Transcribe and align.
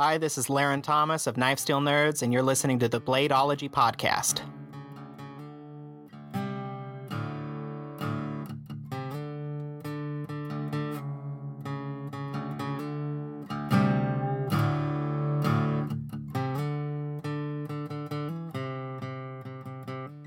Hi, 0.00 0.16
this 0.16 0.38
is 0.38 0.46
Larrin 0.46 0.80
Thomas 0.80 1.26
of 1.26 1.36
Knife 1.36 1.58
Steel 1.58 1.80
Nerds, 1.80 2.22
and 2.22 2.32
you're 2.32 2.40
listening 2.40 2.78
to 2.78 2.88
the 2.88 3.00
Bladeology 3.00 3.68
Podcast. 3.68 4.42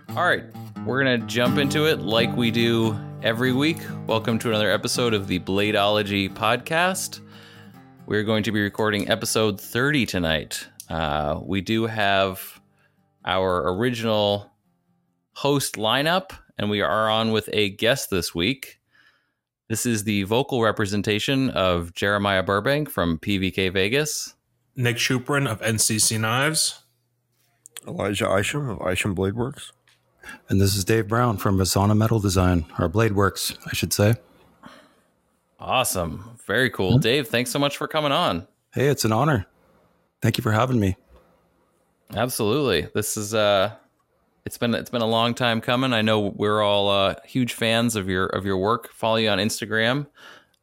All 0.10 0.26
right, 0.26 0.44
we're 0.86 1.02
going 1.02 1.22
to 1.22 1.26
jump 1.28 1.58
into 1.58 1.86
it 1.86 2.02
like 2.02 2.36
we 2.36 2.52
do 2.52 3.00
every 3.24 3.54
week. 3.54 3.80
Welcome 4.06 4.38
to 4.40 4.50
another 4.50 4.70
episode 4.70 5.14
of 5.14 5.28
the 5.28 5.40
Bladeology 5.40 6.30
podcast. 6.30 7.22
We're 8.12 8.23
going 8.23 8.43
to 8.43 8.52
be 8.52 8.62
recording 8.62 9.09
episode 9.09 9.62
30 9.62 10.05
tonight. 10.05 10.68
Uh, 10.89 11.39
we 11.41 11.62
do 11.62 11.86
have 11.86 12.59
our 13.23 13.70
original 13.73 14.52
host 15.31 15.76
lineup, 15.76 16.31
and 16.58 16.70
we 16.70 16.81
are 16.81 17.09
on 17.09 17.31
with 17.31 17.50
a 17.53 17.70
guest 17.70 18.09
this 18.09 18.36
week. 18.36 18.81
This 19.70 19.86
is 19.86 20.03
the 20.03 20.23
vocal 20.23 20.62
representation 20.62 21.52
of 21.52 21.94
Jeremiah 21.94 22.44
Burbank 22.44 22.89
from 22.89 23.17
PVK 23.17 23.72
Vegas. 23.72 24.36
Nick 24.75 24.98
Shuprin 24.98 25.50
of 25.50 25.62
NCC 25.62 26.20
Knives. 26.20 26.84
Elijah 27.88 28.38
Isham 28.38 28.67
of 28.67 28.91
Isham 28.91 29.14
Blade 29.14 29.36
Works. 29.36 29.72
And 30.50 30.59
this 30.59 30.75
is 30.75 30.84
Dave 30.84 31.08
Brown 31.08 31.38
from 31.38 31.58
Vasana 31.58 31.95
Metal 31.95 32.20
Design, 32.20 32.66
or 32.78 32.89
Blade 32.89 33.14
Works, 33.14 33.58
I 33.67 33.73
should 33.73 33.94
say. 33.94 34.16
Awesome. 35.62 36.38
Very 36.48 36.70
cool. 36.70 36.98
Dave, 36.98 37.28
thanks 37.28 37.52
so 37.52 37.60
much 37.60 37.78
for 37.78 37.88
coming 37.88 38.12
on. 38.12 38.48
Hey, 38.74 38.88
it's 38.88 39.06
an 39.06 39.12
honor. 39.12 39.46
Thank 40.22 40.38
you 40.38 40.42
for 40.42 40.52
having 40.52 40.80
me. 40.80 40.98
Absolutely. 42.14 42.88
This 42.94 43.16
is 43.18 43.34
uh 43.34 43.73
it's 44.45 44.58
been 44.58 44.73
it's 44.73 44.90
been 44.90 45.02
a 45.02 45.08
long 45.08 45.34
time 45.34 45.62
coming. 45.62 45.94
I 45.94 46.02
know 46.02 46.20
we're 46.36 46.62
all 46.62 46.90
uh 46.90 47.16
huge 47.26 47.53
fans 47.53 47.95
of 47.95 48.09
your 48.09 48.26
of 48.28 48.45
your 48.45 48.58
work. 48.58 48.92
Follow 48.94 49.18
you 49.18 49.30
on 49.30 49.38
Instagram. 49.38 50.08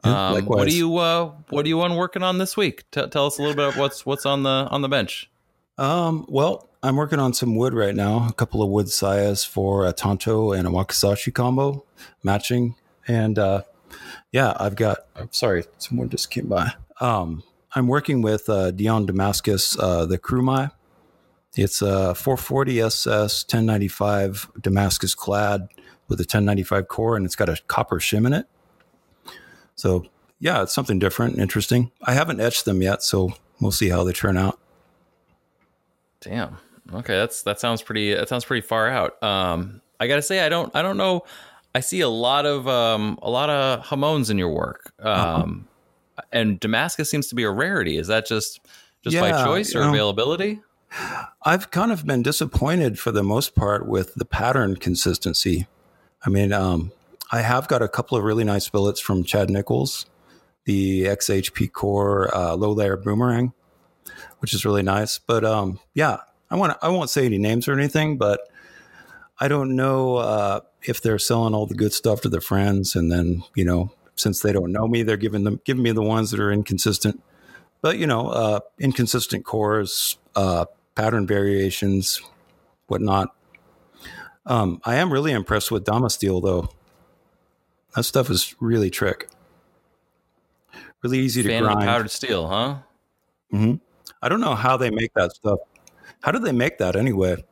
Yeah, 0.04 0.28
Um, 0.28 0.32
what 0.34 0.40
likewise. 0.42 0.70
do 0.72 0.76
you 0.76 0.96
uh 0.98 1.32
what 1.50 1.64
are 1.64 1.68
you 1.68 1.80
on 1.82 1.96
working 1.96 2.22
on 2.22 2.38
this 2.38 2.56
week? 2.56 2.90
T- 2.90 3.06
tell 3.06 3.26
us 3.26 3.38
a 3.38 3.42
little 3.42 3.56
bit 3.56 3.68
of 3.68 3.76
what's 3.76 4.04
what's 4.04 4.26
on 4.26 4.42
the 4.42 4.68
on 4.70 4.82
the 4.82 4.88
bench. 4.88 5.30
Um, 5.78 6.26
well, 6.28 6.68
I'm 6.82 6.96
working 6.96 7.20
on 7.20 7.32
some 7.32 7.54
wood 7.56 7.72
right 7.72 7.94
now, 7.94 8.26
a 8.28 8.32
couple 8.32 8.62
of 8.62 8.68
wood 8.68 8.86
sayas 8.86 9.46
for 9.46 9.86
a 9.86 9.92
Tanto 9.92 10.52
and 10.52 10.66
a 10.66 10.70
Wakizashi 10.70 11.32
combo 11.32 11.84
matching. 12.24 12.74
And 13.06 13.38
uh, 13.38 13.62
yeah, 14.32 14.54
I've 14.58 14.76
got, 14.76 14.98
I'm 15.16 15.32
sorry, 15.32 15.64
someone 15.78 16.08
just 16.08 16.30
came 16.30 16.48
by. 16.48 16.72
Um, 17.00 17.42
I'm 17.74 17.86
working 17.86 18.22
with 18.22 18.48
uh, 18.48 18.70
Dion 18.70 19.06
Damascus, 19.06 19.78
uh, 19.78 20.06
the 20.06 20.18
Krumai. 20.18 20.72
It's 21.56 21.82
a 21.82 22.14
440 22.14 22.80
SS 22.82 23.44
1095 23.44 24.50
Damascus 24.60 25.14
clad 25.14 25.68
with 26.08 26.20
a 26.20 26.22
1095 26.22 26.88
core, 26.88 27.16
and 27.16 27.26
it's 27.26 27.36
got 27.36 27.48
a 27.48 27.56
copper 27.66 27.98
shim 27.98 28.26
in 28.26 28.32
it. 28.32 28.46
So 29.74 30.06
yeah, 30.40 30.62
it's 30.62 30.74
something 30.74 30.98
different 30.98 31.34
and 31.34 31.42
interesting. 31.42 31.90
I 32.02 32.14
haven't 32.14 32.40
etched 32.40 32.64
them 32.64 32.82
yet, 32.82 33.02
so 33.02 33.32
we'll 33.60 33.72
see 33.72 33.88
how 33.88 34.04
they 34.04 34.12
turn 34.12 34.36
out. 34.36 34.58
Damn. 36.20 36.58
Okay, 36.92 37.16
that's 37.16 37.42
that 37.42 37.60
sounds 37.60 37.82
pretty 37.82 38.14
that 38.14 38.28
sounds 38.28 38.44
pretty 38.44 38.66
far 38.66 38.88
out. 38.88 39.22
Um 39.22 39.82
I 40.00 40.06
got 40.06 40.16
to 40.16 40.22
say 40.22 40.40
I 40.40 40.48
don't 40.48 40.74
I 40.74 40.82
don't 40.82 40.96
know 40.96 41.24
I 41.78 41.80
see 41.80 42.00
a 42.00 42.08
lot 42.08 42.44
of 42.44 42.66
um 42.66 43.20
a 43.22 43.30
lot 43.30 43.50
of 43.50 43.86
Hamons 43.86 44.30
in 44.30 44.36
your 44.36 44.48
work. 44.48 44.92
Um 45.00 45.68
and 46.32 46.58
Damascus 46.58 47.08
seems 47.08 47.28
to 47.28 47.36
be 47.36 47.44
a 47.44 47.50
rarity. 47.52 47.98
Is 47.98 48.08
that 48.08 48.26
just 48.26 48.58
just 49.04 49.16
by 49.16 49.30
choice 49.44 49.76
or 49.76 49.78
you 49.78 49.84
know, 49.84 49.90
availability? 49.92 50.60
I've 51.44 51.70
kind 51.70 51.92
of 51.92 52.04
been 52.04 52.24
disappointed 52.24 52.98
for 52.98 53.12
the 53.12 53.22
most 53.22 53.54
part 53.54 53.86
with 53.86 54.16
the 54.16 54.24
pattern 54.24 54.74
consistency. 54.74 55.68
I 56.26 56.30
mean, 56.30 56.52
um, 56.52 56.90
I 57.30 57.42
have 57.42 57.68
got 57.68 57.80
a 57.80 57.88
couple 57.88 58.18
of 58.18 58.24
really 58.24 58.42
nice 58.42 58.68
billets 58.68 58.98
from 58.98 59.22
Chad 59.22 59.48
Nichols, 59.48 60.06
the 60.64 61.04
XHP 61.04 61.70
Core 61.70 62.34
uh, 62.34 62.56
low 62.56 62.72
layer 62.72 62.96
boomerang, 62.96 63.52
which 64.40 64.52
is 64.52 64.64
really 64.64 64.82
nice. 64.82 65.20
But 65.20 65.44
um, 65.44 65.78
yeah, 65.94 66.16
I 66.50 66.56
want 66.56 66.76
I 66.82 66.88
won't 66.88 67.08
say 67.08 67.24
any 67.24 67.38
names 67.38 67.68
or 67.68 67.74
anything, 67.74 68.18
but 68.18 68.40
I 69.38 69.46
don't 69.46 69.76
know 69.76 70.16
uh, 70.16 70.60
if 70.88 71.00
they're 71.02 71.18
selling 71.18 71.54
all 71.54 71.66
the 71.66 71.74
good 71.74 71.92
stuff 71.92 72.22
to 72.22 72.28
their 72.28 72.40
friends, 72.40 72.96
and 72.96 73.12
then 73.12 73.44
you 73.54 73.64
know, 73.64 73.92
since 74.16 74.40
they 74.40 74.52
don't 74.52 74.72
know 74.72 74.88
me, 74.88 75.02
they're 75.02 75.16
giving 75.16 75.44
them 75.44 75.60
giving 75.64 75.82
me 75.82 75.92
the 75.92 76.02
ones 76.02 76.30
that 76.30 76.40
are 76.40 76.50
inconsistent. 76.50 77.22
But 77.82 77.98
you 77.98 78.06
know, 78.06 78.28
uh, 78.28 78.60
inconsistent 78.80 79.44
cores, 79.44 80.18
uh, 80.34 80.64
pattern 80.94 81.26
variations, 81.26 82.20
whatnot. 82.86 83.34
Um, 84.46 84.80
I 84.84 84.96
am 84.96 85.12
really 85.12 85.32
impressed 85.32 85.70
with 85.70 85.84
Damasteel, 85.84 86.42
though. 86.42 86.70
That 87.94 88.04
stuff 88.04 88.30
is 88.30 88.54
really 88.60 88.90
trick. 88.90 89.28
Really 91.02 91.18
easy 91.18 91.42
to 91.42 91.48
Fan 91.48 91.64
of 91.64 91.72
grind. 91.72 91.86
powdered 91.86 92.10
steel, 92.10 92.48
huh? 92.48 92.78
Mm-hmm. 93.52 93.74
I 94.22 94.28
don't 94.28 94.40
know 94.40 94.54
how 94.54 94.76
they 94.76 94.90
make 94.90 95.12
that 95.14 95.32
stuff. 95.32 95.58
How 96.22 96.32
do 96.32 96.38
they 96.38 96.52
make 96.52 96.78
that 96.78 96.96
anyway? 96.96 97.44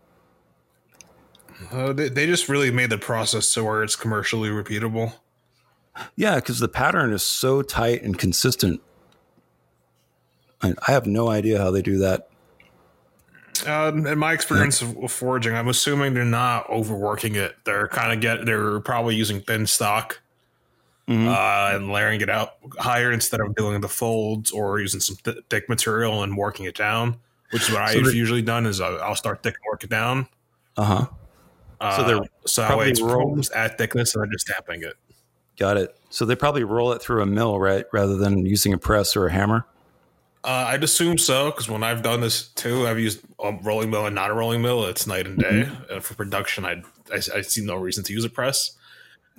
Uh, 1.72 1.92
they, 1.92 2.08
they 2.08 2.26
just 2.26 2.48
really 2.48 2.70
made 2.70 2.90
the 2.90 2.98
process 2.98 3.52
to 3.54 3.64
where 3.64 3.82
it's 3.82 3.96
commercially 3.96 4.48
repeatable. 4.50 5.14
Yeah, 6.14 6.36
because 6.36 6.58
the 6.58 6.68
pattern 6.68 7.12
is 7.12 7.22
so 7.22 7.62
tight 7.62 8.02
and 8.02 8.18
consistent. 8.18 8.82
I, 10.62 10.74
I 10.86 10.92
have 10.92 11.06
no 11.06 11.28
idea 11.28 11.58
how 11.58 11.70
they 11.70 11.82
do 11.82 11.98
that. 11.98 12.28
Uh, 13.66 13.90
in 13.94 14.18
my 14.18 14.32
experience 14.34 14.82
of, 14.82 14.96
of 14.98 15.10
forging, 15.10 15.54
I'm 15.54 15.68
assuming 15.68 16.12
they're 16.12 16.24
not 16.26 16.68
overworking 16.68 17.34
it. 17.36 17.56
They're 17.64 17.88
kind 17.88 18.12
of 18.12 18.20
get 18.20 18.44
they're 18.44 18.80
probably 18.80 19.14
using 19.16 19.40
thin 19.40 19.66
stock 19.66 20.20
Mhm. 21.08 21.28
uh, 21.28 21.76
and 21.76 21.88
layering 21.90 22.20
it 22.20 22.28
out 22.28 22.54
higher 22.80 23.12
instead 23.12 23.40
of 23.40 23.54
doing 23.54 23.80
the 23.80 23.88
folds 23.88 24.50
or 24.50 24.80
using 24.80 24.98
some 25.00 25.14
th- 25.22 25.38
thick 25.48 25.68
material 25.68 26.22
and 26.24 26.36
working 26.36 26.66
it 26.66 26.74
down. 26.74 27.16
Which 27.52 27.62
is 27.62 27.70
what 27.74 27.88
So 27.92 28.00
I've 28.00 28.12
usually 28.14 28.42
done 28.42 28.66
is 28.66 28.80
I'll, 28.80 29.00
I'll 29.00 29.14
start 29.14 29.42
thick 29.42 29.54
and 29.54 29.62
work 29.70 29.84
it 29.84 29.90
down. 29.90 30.26
Uh 30.76 30.84
huh. 30.84 31.06
Uh, 31.80 31.96
So 31.96 32.04
they're 32.04 32.20
so 32.46 32.62
that 32.62 32.68
probably 32.68 32.90
it's 32.90 33.00
roll- 33.00 33.38
at 33.54 33.78
thickness 33.78 34.14
and 34.14 34.22
then 34.24 34.30
just 34.32 34.46
tapping 34.46 34.82
it. 34.82 34.94
Got 35.58 35.76
it. 35.78 35.96
So 36.10 36.24
they 36.24 36.36
probably 36.36 36.64
roll 36.64 36.92
it 36.92 37.00
through 37.02 37.22
a 37.22 37.26
mill, 37.26 37.58
right, 37.58 37.84
rather 37.92 38.16
than 38.16 38.44
using 38.46 38.72
a 38.72 38.78
press 38.78 39.16
or 39.16 39.26
a 39.26 39.32
hammer. 39.32 39.64
Uh, 40.44 40.66
I'd 40.68 40.84
assume 40.84 41.18
so 41.18 41.50
because 41.50 41.68
when 41.68 41.82
I've 41.82 42.02
done 42.02 42.20
this 42.20 42.48
too, 42.48 42.86
I've 42.86 43.00
used 43.00 43.20
a 43.42 43.52
rolling 43.62 43.90
mill 43.90 44.06
and 44.06 44.14
not 44.14 44.30
a 44.30 44.34
rolling 44.34 44.62
mill. 44.62 44.84
It's 44.86 45.06
night 45.06 45.26
and 45.26 45.38
day. 45.38 45.68
Uh, 45.90 45.98
for 46.00 46.14
production, 46.14 46.64
I, 46.64 46.82
I 47.12 47.16
I 47.34 47.40
see 47.40 47.64
no 47.64 47.74
reason 47.76 48.04
to 48.04 48.12
use 48.12 48.24
a 48.24 48.30
press. 48.30 48.72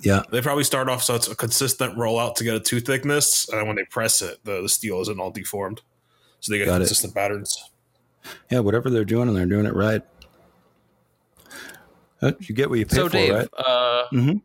Yeah. 0.00 0.22
They 0.30 0.42
probably 0.42 0.64
start 0.64 0.88
off 0.88 1.02
so 1.02 1.14
it's 1.14 1.26
a 1.26 1.34
consistent 1.34 1.96
rollout 1.96 2.34
to 2.36 2.44
get 2.44 2.54
a 2.54 2.60
two 2.60 2.78
thickness, 2.80 3.48
and 3.48 3.58
then 3.58 3.66
when 3.66 3.76
they 3.76 3.84
press 3.84 4.20
it, 4.22 4.38
the, 4.44 4.60
the 4.62 4.68
steel 4.68 5.00
isn't 5.00 5.18
all 5.18 5.30
deformed, 5.30 5.80
so 6.40 6.52
they 6.52 6.58
get 6.58 6.66
Got 6.66 6.76
it. 6.76 6.78
consistent 6.80 7.14
patterns. 7.14 7.70
Yeah, 8.50 8.58
whatever 8.60 8.90
they're 8.90 9.04
doing, 9.06 9.28
and 9.28 9.36
they're 9.36 9.46
doing 9.46 9.64
it 9.66 9.74
right. 9.74 10.02
Uh, 12.20 12.32
You 12.40 12.54
get 12.54 12.68
what 12.70 12.78
you 12.78 12.86
pay 12.86 12.96
So 12.96 13.04
for, 13.04 13.10
Dave, 13.10 13.34
right? 13.34 13.48
uh 13.58 14.04
Mhm. 14.12 14.42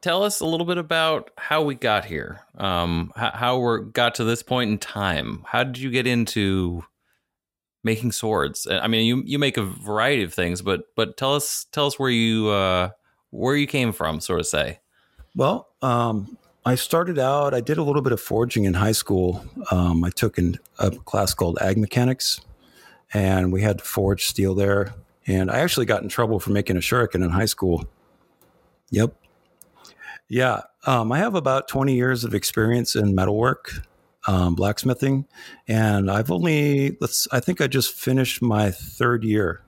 tell 0.00 0.22
us 0.22 0.40
a 0.40 0.46
little 0.46 0.66
bit 0.66 0.78
about 0.78 1.30
how 1.36 1.62
we 1.62 1.74
got 1.74 2.04
here. 2.06 2.40
Um 2.58 3.12
how, 3.16 3.30
how 3.34 3.58
we 3.58 3.84
got 3.92 4.14
to 4.16 4.24
this 4.24 4.42
point 4.42 4.70
in 4.70 4.78
time. 4.78 5.44
How 5.46 5.64
did 5.64 5.78
you 5.78 5.90
get 5.90 6.06
into 6.06 6.84
making 7.84 8.12
swords? 8.12 8.66
I 8.70 8.86
mean, 8.88 9.06
you 9.06 9.22
you 9.26 9.38
make 9.38 9.56
a 9.56 9.62
variety 9.62 10.22
of 10.22 10.32
things, 10.32 10.62
but 10.62 10.84
but 10.96 11.16
tell 11.16 11.34
us 11.34 11.66
tell 11.72 11.86
us 11.86 11.98
where 11.98 12.10
you 12.10 12.48
uh 12.48 12.90
where 13.30 13.56
you 13.56 13.66
came 13.66 13.92
from, 13.92 14.20
sort 14.20 14.40
of 14.40 14.46
say. 14.46 14.80
Well, 15.36 15.68
um, 15.82 16.36
I 16.66 16.74
started 16.74 17.16
out. 17.18 17.54
I 17.54 17.60
did 17.60 17.78
a 17.78 17.82
little 17.84 18.02
bit 18.02 18.12
of 18.12 18.20
forging 18.20 18.64
in 18.64 18.74
high 18.74 18.90
school. 18.92 19.44
Um, 19.70 20.02
I 20.02 20.10
took 20.10 20.36
in 20.38 20.58
a 20.80 20.90
class 20.90 21.32
called 21.34 21.56
Ag 21.60 21.78
Mechanics, 21.78 22.40
and 23.14 23.52
we 23.52 23.62
had 23.62 23.78
to 23.78 23.84
forge 23.84 24.26
steel 24.26 24.54
there. 24.56 24.92
And 25.26 25.50
I 25.50 25.58
actually 25.58 25.86
got 25.86 26.02
in 26.02 26.08
trouble 26.08 26.40
for 26.40 26.50
making 26.50 26.76
a 26.76 26.80
shuriken 26.80 27.16
in 27.16 27.30
high 27.30 27.46
school. 27.46 27.84
Yep. 28.90 29.14
Yeah, 30.28 30.62
um, 30.86 31.10
I 31.10 31.18
have 31.18 31.34
about 31.34 31.68
20 31.68 31.94
years 31.94 32.22
of 32.24 32.34
experience 32.34 32.94
in 32.94 33.14
metalwork, 33.14 33.72
um, 34.28 34.54
blacksmithing, 34.54 35.26
and 35.66 36.08
I've 36.08 36.30
only 36.30 36.96
let's. 37.00 37.26
I 37.32 37.40
think 37.40 37.60
I 37.60 37.66
just 37.66 37.92
finished 37.94 38.40
my 38.40 38.70
third 38.70 39.24
year 39.24 39.62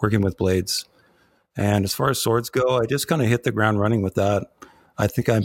working 0.00 0.20
with 0.20 0.36
blades. 0.36 0.84
And 1.56 1.84
as 1.84 1.94
far 1.94 2.10
as 2.10 2.18
swords 2.18 2.50
go, 2.50 2.80
I 2.80 2.86
just 2.86 3.08
kind 3.08 3.22
of 3.22 3.28
hit 3.28 3.44
the 3.44 3.52
ground 3.52 3.80
running 3.80 4.02
with 4.02 4.14
that. 4.16 4.48
I 4.98 5.06
think 5.06 5.28
I 5.28 5.40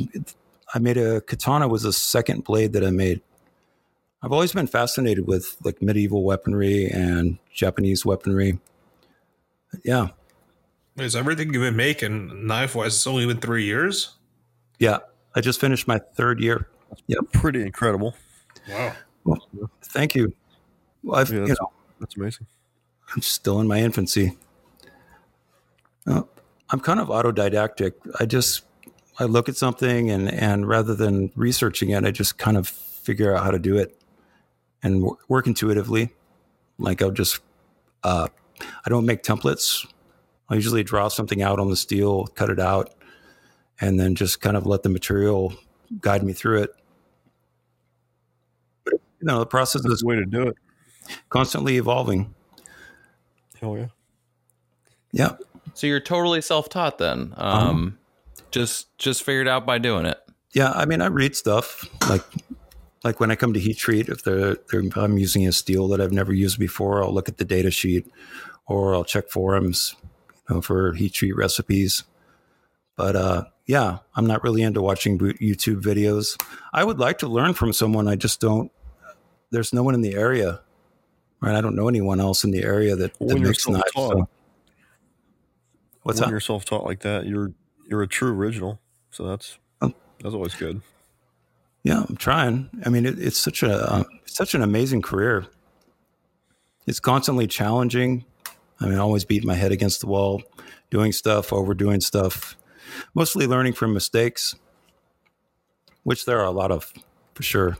I 0.73 0.79
made 0.79 0.97
a 0.97 1.21
katana 1.21 1.67
was 1.67 1.83
the 1.83 1.93
second 1.93 2.43
blade 2.43 2.73
that 2.73 2.83
I 2.83 2.91
made. 2.91 3.21
I've 4.21 4.33
always 4.33 4.51
been 4.51 4.67
fascinated 4.67 5.27
with 5.27 5.55
like 5.63 5.81
medieval 5.81 6.23
weaponry 6.23 6.87
and 6.87 7.37
Japanese 7.53 8.05
weaponry. 8.05 8.59
Yeah, 9.83 10.07
Is 10.97 11.15
everything 11.15 11.53
you've 11.53 11.61
been 11.63 11.75
making 11.75 12.47
knife 12.47 12.75
wise? 12.75 12.95
It's 12.95 13.07
only 13.07 13.25
been 13.25 13.39
three 13.39 13.63
years. 13.65 14.15
yeah. 14.79 14.99
I 15.35 15.41
just 15.41 15.61
finished 15.61 15.87
my 15.87 15.99
third 16.15 16.39
year. 16.39 16.67
Yeah. 17.05 17.19
Pretty 17.33 17.61
incredible. 17.61 18.15
Wow. 18.67 18.93
Well, 19.23 19.47
thank 19.83 20.15
you. 20.15 20.33
Well, 21.03 21.19
I've, 21.19 21.29
Yeah, 21.29 21.41
you 21.41 21.47
that's, 21.47 21.61
know, 21.61 21.71
that's 21.99 22.17
amazing. 22.17 22.47
I'm 23.13 23.21
still 23.21 23.59
in 23.61 23.67
my 23.67 23.77
infancy. 23.79 24.35
Uh, 26.07 26.23
I'm 26.71 26.79
kind 26.79 26.99
of 26.99 27.09
autodidactic. 27.09 27.93
I 28.19 28.25
just 28.25 28.63
I 29.19 29.25
look 29.25 29.49
at 29.49 29.55
something 29.55 30.09
and 30.09 30.29
and 30.33 30.67
rather 30.67 30.95
than 30.95 31.31
researching 31.35 31.91
it, 31.91 32.03
I 32.05 32.11
just 32.11 32.39
kind 32.39 32.57
of 32.57 32.67
figure 32.67 33.35
out 33.35 33.43
how 33.43 33.51
to 33.51 33.59
do 33.59 33.77
it 33.77 34.01
and 34.81 34.95
w- 35.01 35.17
work 35.27 35.45
intuitively. 35.45 36.09
Like 36.79 37.01
I'll 37.03 37.11
just 37.11 37.39
uh, 38.03 38.27
I 38.61 38.89
don't 38.89 39.05
make 39.05 39.23
templates. 39.23 39.85
I 40.49 40.55
usually 40.55 40.83
draw 40.83 41.07
something 41.07 41.41
out 41.41 41.59
on 41.59 41.69
the 41.69 41.75
steel, 41.75 42.27
cut 42.27 42.49
it 42.49 42.59
out, 42.59 42.93
and 43.79 43.99
then 43.99 44.15
just 44.15 44.41
kind 44.41 44.57
of 44.57 44.65
let 44.65 44.83
the 44.83 44.89
material 44.89 45.53
guide 46.01 46.23
me 46.23 46.33
through 46.33 46.63
it. 46.63 46.71
But, 48.83 48.93
you 48.93 49.27
know, 49.27 49.39
the 49.39 49.45
process 49.45 49.83
That's 49.83 49.95
is 49.95 49.99
the 50.01 50.07
way 50.07 50.15
to 50.15 50.25
do 50.25 50.43
it. 50.43 50.55
constantly 51.29 51.77
evolving. 51.77 52.33
Hell 53.59 53.77
yeah. 53.77 53.87
Yeah. 55.11 55.31
So 55.73 55.87
you're 55.87 55.99
totally 55.99 56.41
self-taught 56.41 56.97
then. 56.97 57.33
Um, 57.37 57.97
just 58.51 58.97
just 58.97 59.23
figured 59.23 59.47
out 59.47 59.65
by 59.65 59.77
doing 59.77 60.05
it. 60.05 60.19
Yeah, 60.53 60.71
I 60.71 60.85
mean, 60.85 61.01
I 61.01 61.07
read 61.07 61.35
stuff 61.35 61.85
like 62.09 62.23
like 63.03 63.19
when 63.19 63.31
I 63.31 63.35
come 63.35 63.53
to 63.53 63.59
heat 63.59 63.77
treat, 63.77 64.09
if 64.09 64.23
they're, 64.23 64.57
they're 64.69 64.81
if 64.81 64.97
I'm 64.97 65.17
using 65.17 65.47
a 65.47 65.51
steel 65.51 65.87
that 65.89 66.01
I've 66.01 66.11
never 66.11 66.33
used 66.33 66.59
before, 66.59 67.03
I'll 67.03 67.13
look 67.13 67.29
at 67.29 67.37
the 67.37 67.45
data 67.45 67.71
sheet, 67.71 68.07
or 68.67 68.93
I'll 68.93 69.05
check 69.05 69.29
forums, 69.29 69.95
you 70.49 70.55
know, 70.55 70.61
for 70.61 70.93
heat 70.93 71.13
treat 71.13 71.35
recipes. 71.35 72.03
But 72.95 73.15
uh, 73.15 73.45
yeah, 73.65 73.99
I'm 74.15 74.27
not 74.27 74.43
really 74.43 74.61
into 74.61 74.81
watching 74.81 75.17
YouTube 75.17 75.81
videos. 75.81 76.35
I 76.73 76.83
would 76.83 76.99
like 76.99 77.19
to 77.19 77.27
learn 77.27 77.53
from 77.53 77.71
someone. 77.71 78.07
I 78.07 78.15
just 78.15 78.41
don't. 78.41 78.71
There's 79.51 79.73
no 79.73 79.83
one 79.83 79.95
in 79.95 80.01
the 80.01 80.15
area, 80.15 80.59
right? 81.41 81.55
I 81.55 81.61
don't 81.61 81.75
know 81.75 81.87
anyone 81.87 82.19
else 82.19 82.43
in 82.43 82.51
the 82.51 82.63
area 82.63 82.95
that, 82.95 83.13
that 83.13 83.25
When 83.25 83.41
makes 83.41 83.67
knives. 83.67 83.83
So. 83.95 84.27
What's 86.03 86.19
when 86.19 86.27
that? 86.27 86.31
you're 86.31 86.39
self-taught 86.39 86.85
like 86.85 87.01
that, 87.01 87.25
you're 87.25 87.53
you're 87.89 88.01
a 88.01 88.07
true 88.07 88.33
original. 88.33 88.79
So 89.11 89.27
that's 89.27 89.57
Oh. 89.81 89.93
that's 90.21 90.35
always 90.35 90.55
good. 90.55 90.81
Yeah, 91.83 92.03
I'm 92.07 92.17
trying. 92.17 92.69
I 92.85 92.89
mean, 92.89 93.05
it, 93.05 93.19
it's 93.19 93.37
such 93.37 93.63
a 93.63 93.73
uh, 93.73 94.03
such 94.25 94.53
an 94.53 94.61
amazing 94.61 95.01
career. 95.01 95.47
It's 96.85 96.99
constantly 96.99 97.47
challenging. 97.47 98.25
I 98.79 98.85
mean, 98.85 98.95
I 98.95 98.99
always 98.99 99.25
beat 99.25 99.43
my 99.45 99.55
head 99.55 99.71
against 99.71 100.01
the 100.01 100.07
wall, 100.07 100.41
doing 100.89 101.11
stuff, 101.11 101.51
overdoing 101.53 102.01
stuff, 102.01 102.57
mostly 103.13 103.45
learning 103.47 103.73
from 103.73 103.93
mistakes, 103.93 104.55
which 106.03 106.25
there 106.25 106.39
are 106.39 106.45
a 106.45 106.51
lot 106.51 106.71
of 106.71 106.91
for 107.33 107.43
sure. 107.43 107.77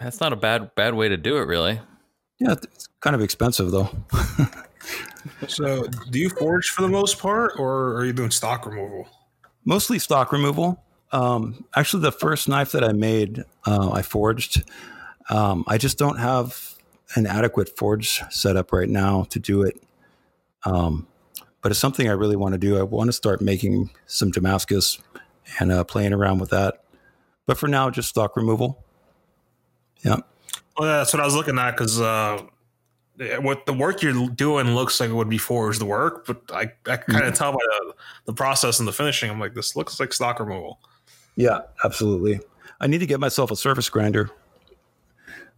That's 0.00 0.20
not 0.20 0.32
a 0.32 0.36
bad 0.36 0.74
bad 0.74 0.94
way 0.94 1.08
to 1.08 1.16
do 1.16 1.38
it, 1.38 1.46
really. 1.46 1.80
Yeah, 2.38 2.52
it's 2.52 2.88
kind 3.00 3.16
of 3.16 3.22
expensive 3.22 3.70
though. 3.70 3.90
So, 5.46 5.86
do 6.10 6.18
you 6.18 6.30
forge 6.30 6.68
for 6.70 6.82
the 6.82 6.88
most 6.88 7.18
part, 7.18 7.52
or 7.58 7.94
are 7.96 8.04
you 8.04 8.12
doing 8.12 8.30
stock 8.30 8.66
removal? 8.66 9.08
mostly 9.64 9.98
stock 9.98 10.32
removal. 10.32 10.82
Um, 11.12 11.64
actually, 11.74 12.02
the 12.02 12.12
first 12.12 12.48
knife 12.48 12.72
that 12.72 12.84
I 12.84 12.92
made, 12.92 13.44
uh, 13.66 13.90
I 13.92 14.02
forged. 14.02 14.62
Um, 15.30 15.64
I 15.66 15.78
just 15.78 15.98
don't 15.98 16.18
have 16.18 16.74
an 17.14 17.26
adequate 17.26 17.76
forge 17.76 18.22
setup 18.30 18.72
right 18.72 18.88
now 18.88 19.24
to 19.30 19.38
do 19.38 19.62
it. 19.62 19.82
Um, 20.64 21.06
but 21.62 21.72
it's 21.72 21.80
something 21.80 22.08
I 22.08 22.12
really 22.12 22.36
want 22.36 22.52
to 22.52 22.58
do. 22.58 22.78
I 22.78 22.82
want 22.82 23.08
to 23.08 23.12
start 23.12 23.40
making 23.40 23.90
some 24.06 24.30
Damascus 24.30 24.98
and 25.58 25.72
uh, 25.72 25.84
playing 25.84 26.12
around 26.12 26.38
with 26.38 26.50
that. 26.50 26.82
But 27.46 27.58
for 27.58 27.68
now, 27.68 27.90
just 27.90 28.08
stock 28.08 28.36
removal. 28.36 28.84
Yeah. 30.04 30.16
Well, 30.76 30.98
that's 30.98 31.12
what 31.12 31.20
I 31.20 31.24
was 31.24 31.34
looking 31.34 31.58
at 31.58 31.72
because 31.72 32.00
uh, 32.00 32.42
what 33.40 33.66
the 33.66 33.72
work 33.72 34.02
you're 34.02 34.28
doing 34.28 34.74
looks 34.74 35.00
like 35.00 35.10
it 35.10 35.14
would 35.14 35.28
be 35.28 35.38
forged 35.38 35.82
work, 35.82 36.26
but 36.26 36.40
I, 36.52 36.72
I 36.86 36.96
can 36.98 37.14
kind 37.14 37.24
of 37.24 37.34
tell 37.34 37.52
by 37.52 37.58
the, 37.58 37.94
the 38.26 38.32
process 38.32 38.78
and 38.78 38.86
the 38.86 38.92
finishing. 38.92 39.30
I'm 39.30 39.40
like, 39.40 39.54
this 39.54 39.74
looks 39.74 39.98
like 39.98 40.12
stock 40.12 40.38
removal. 40.38 40.78
Yeah, 41.38 41.60
absolutely. 41.84 42.40
I 42.80 42.88
need 42.88 42.98
to 42.98 43.06
get 43.06 43.20
myself 43.20 43.52
a 43.52 43.56
surface 43.56 43.88
grinder. 43.88 44.28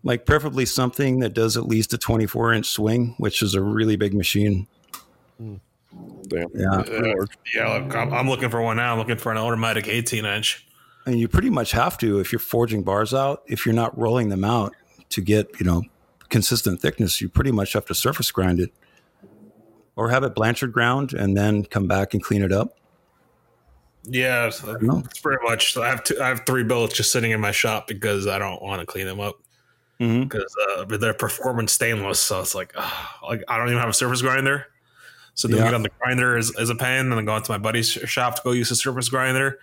Like 0.02 0.26
preferably 0.26 0.66
something 0.66 1.20
that 1.20 1.32
does 1.32 1.56
at 1.56 1.64
least 1.64 1.94
a 1.94 1.98
24 1.98 2.52
inch 2.52 2.66
swing, 2.66 3.14
which 3.16 3.40
is 3.40 3.54
a 3.54 3.62
really 3.62 3.96
big 3.96 4.12
machine. 4.12 4.66
Damn. 5.38 5.58
Yeah. 6.54 6.70
Uh, 6.70 7.26
yeah, 7.54 7.78
look, 7.78 7.96
I'm, 7.96 8.12
I'm 8.12 8.28
looking 8.28 8.50
for 8.50 8.60
one 8.60 8.76
now. 8.76 8.92
I'm 8.92 8.98
looking 8.98 9.16
for 9.16 9.32
an 9.32 9.38
automatic 9.38 9.88
18 9.88 10.26
inch. 10.26 10.66
And 11.06 11.18
you 11.18 11.28
pretty 11.28 11.48
much 11.48 11.72
have 11.72 11.96
to 11.98 12.20
if 12.20 12.30
you're 12.30 12.40
forging 12.40 12.82
bars 12.82 13.14
out. 13.14 13.42
If 13.46 13.64
you're 13.64 13.74
not 13.74 13.96
rolling 13.96 14.28
them 14.28 14.44
out 14.44 14.74
to 15.08 15.22
get, 15.22 15.48
you 15.58 15.64
know, 15.64 15.82
consistent 16.28 16.82
thickness, 16.82 17.22
you 17.22 17.30
pretty 17.30 17.52
much 17.52 17.72
have 17.72 17.86
to 17.86 17.94
surface 17.94 18.30
grind 18.30 18.60
it. 18.60 18.70
Or 19.96 20.10
have 20.10 20.24
it 20.24 20.34
Blanchard 20.34 20.74
ground 20.74 21.14
and 21.14 21.34
then 21.34 21.64
come 21.64 21.88
back 21.88 22.12
and 22.12 22.22
clean 22.22 22.42
it 22.42 22.52
up. 22.52 22.76
Yeah, 24.04 24.50
so 24.50 24.76
pretty 25.22 25.42
much. 25.44 25.76
I 25.76 25.88
have 25.88 26.02
two, 26.04 26.20
I 26.20 26.28
have 26.28 26.46
three 26.46 26.64
billets 26.64 26.94
just 26.94 27.12
sitting 27.12 27.30
in 27.32 27.40
my 27.40 27.50
shop 27.52 27.86
because 27.86 28.26
I 28.26 28.38
don't 28.38 28.62
want 28.62 28.80
to 28.80 28.86
clean 28.86 29.06
them 29.06 29.20
up 29.20 29.36
Mm-hmm. 30.00 30.22
because 30.22 30.56
uh, 30.78 30.84
they're 30.96 31.12
performance 31.12 31.72
stainless. 31.72 32.18
So 32.20 32.40
it's 32.40 32.54
like, 32.54 32.72
ah, 32.74 33.18
like 33.28 33.42
I 33.48 33.58
don't 33.58 33.66
even 33.68 33.80
have 33.80 33.90
a 33.90 33.92
surface 33.92 34.22
grinder. 34.22 34.66
So 35.34 35.46
then 35.46 35.58
Yeah. 35.58 35.64
get 35.64 35.74
on 35.74 35.82
the 35.82 35.90
grinder 36.00 36.38
as, 36.38 36.56
as 36.56 36.70
a 36.70 36.74
pen, 36.74 37.06
and 37.10 37.12
then 37.12 37.26
go 37.26 37.36
into 37.36 37.52
my 37.52 37.58
buddy's 37.58 37.90
shop 37.90 38.36
to 38.36 38.42
go 38.42 38.52
use 38.52 38.70
a 38.70 38.76
surface 38.76 39.10
grinder. 39.10 39.58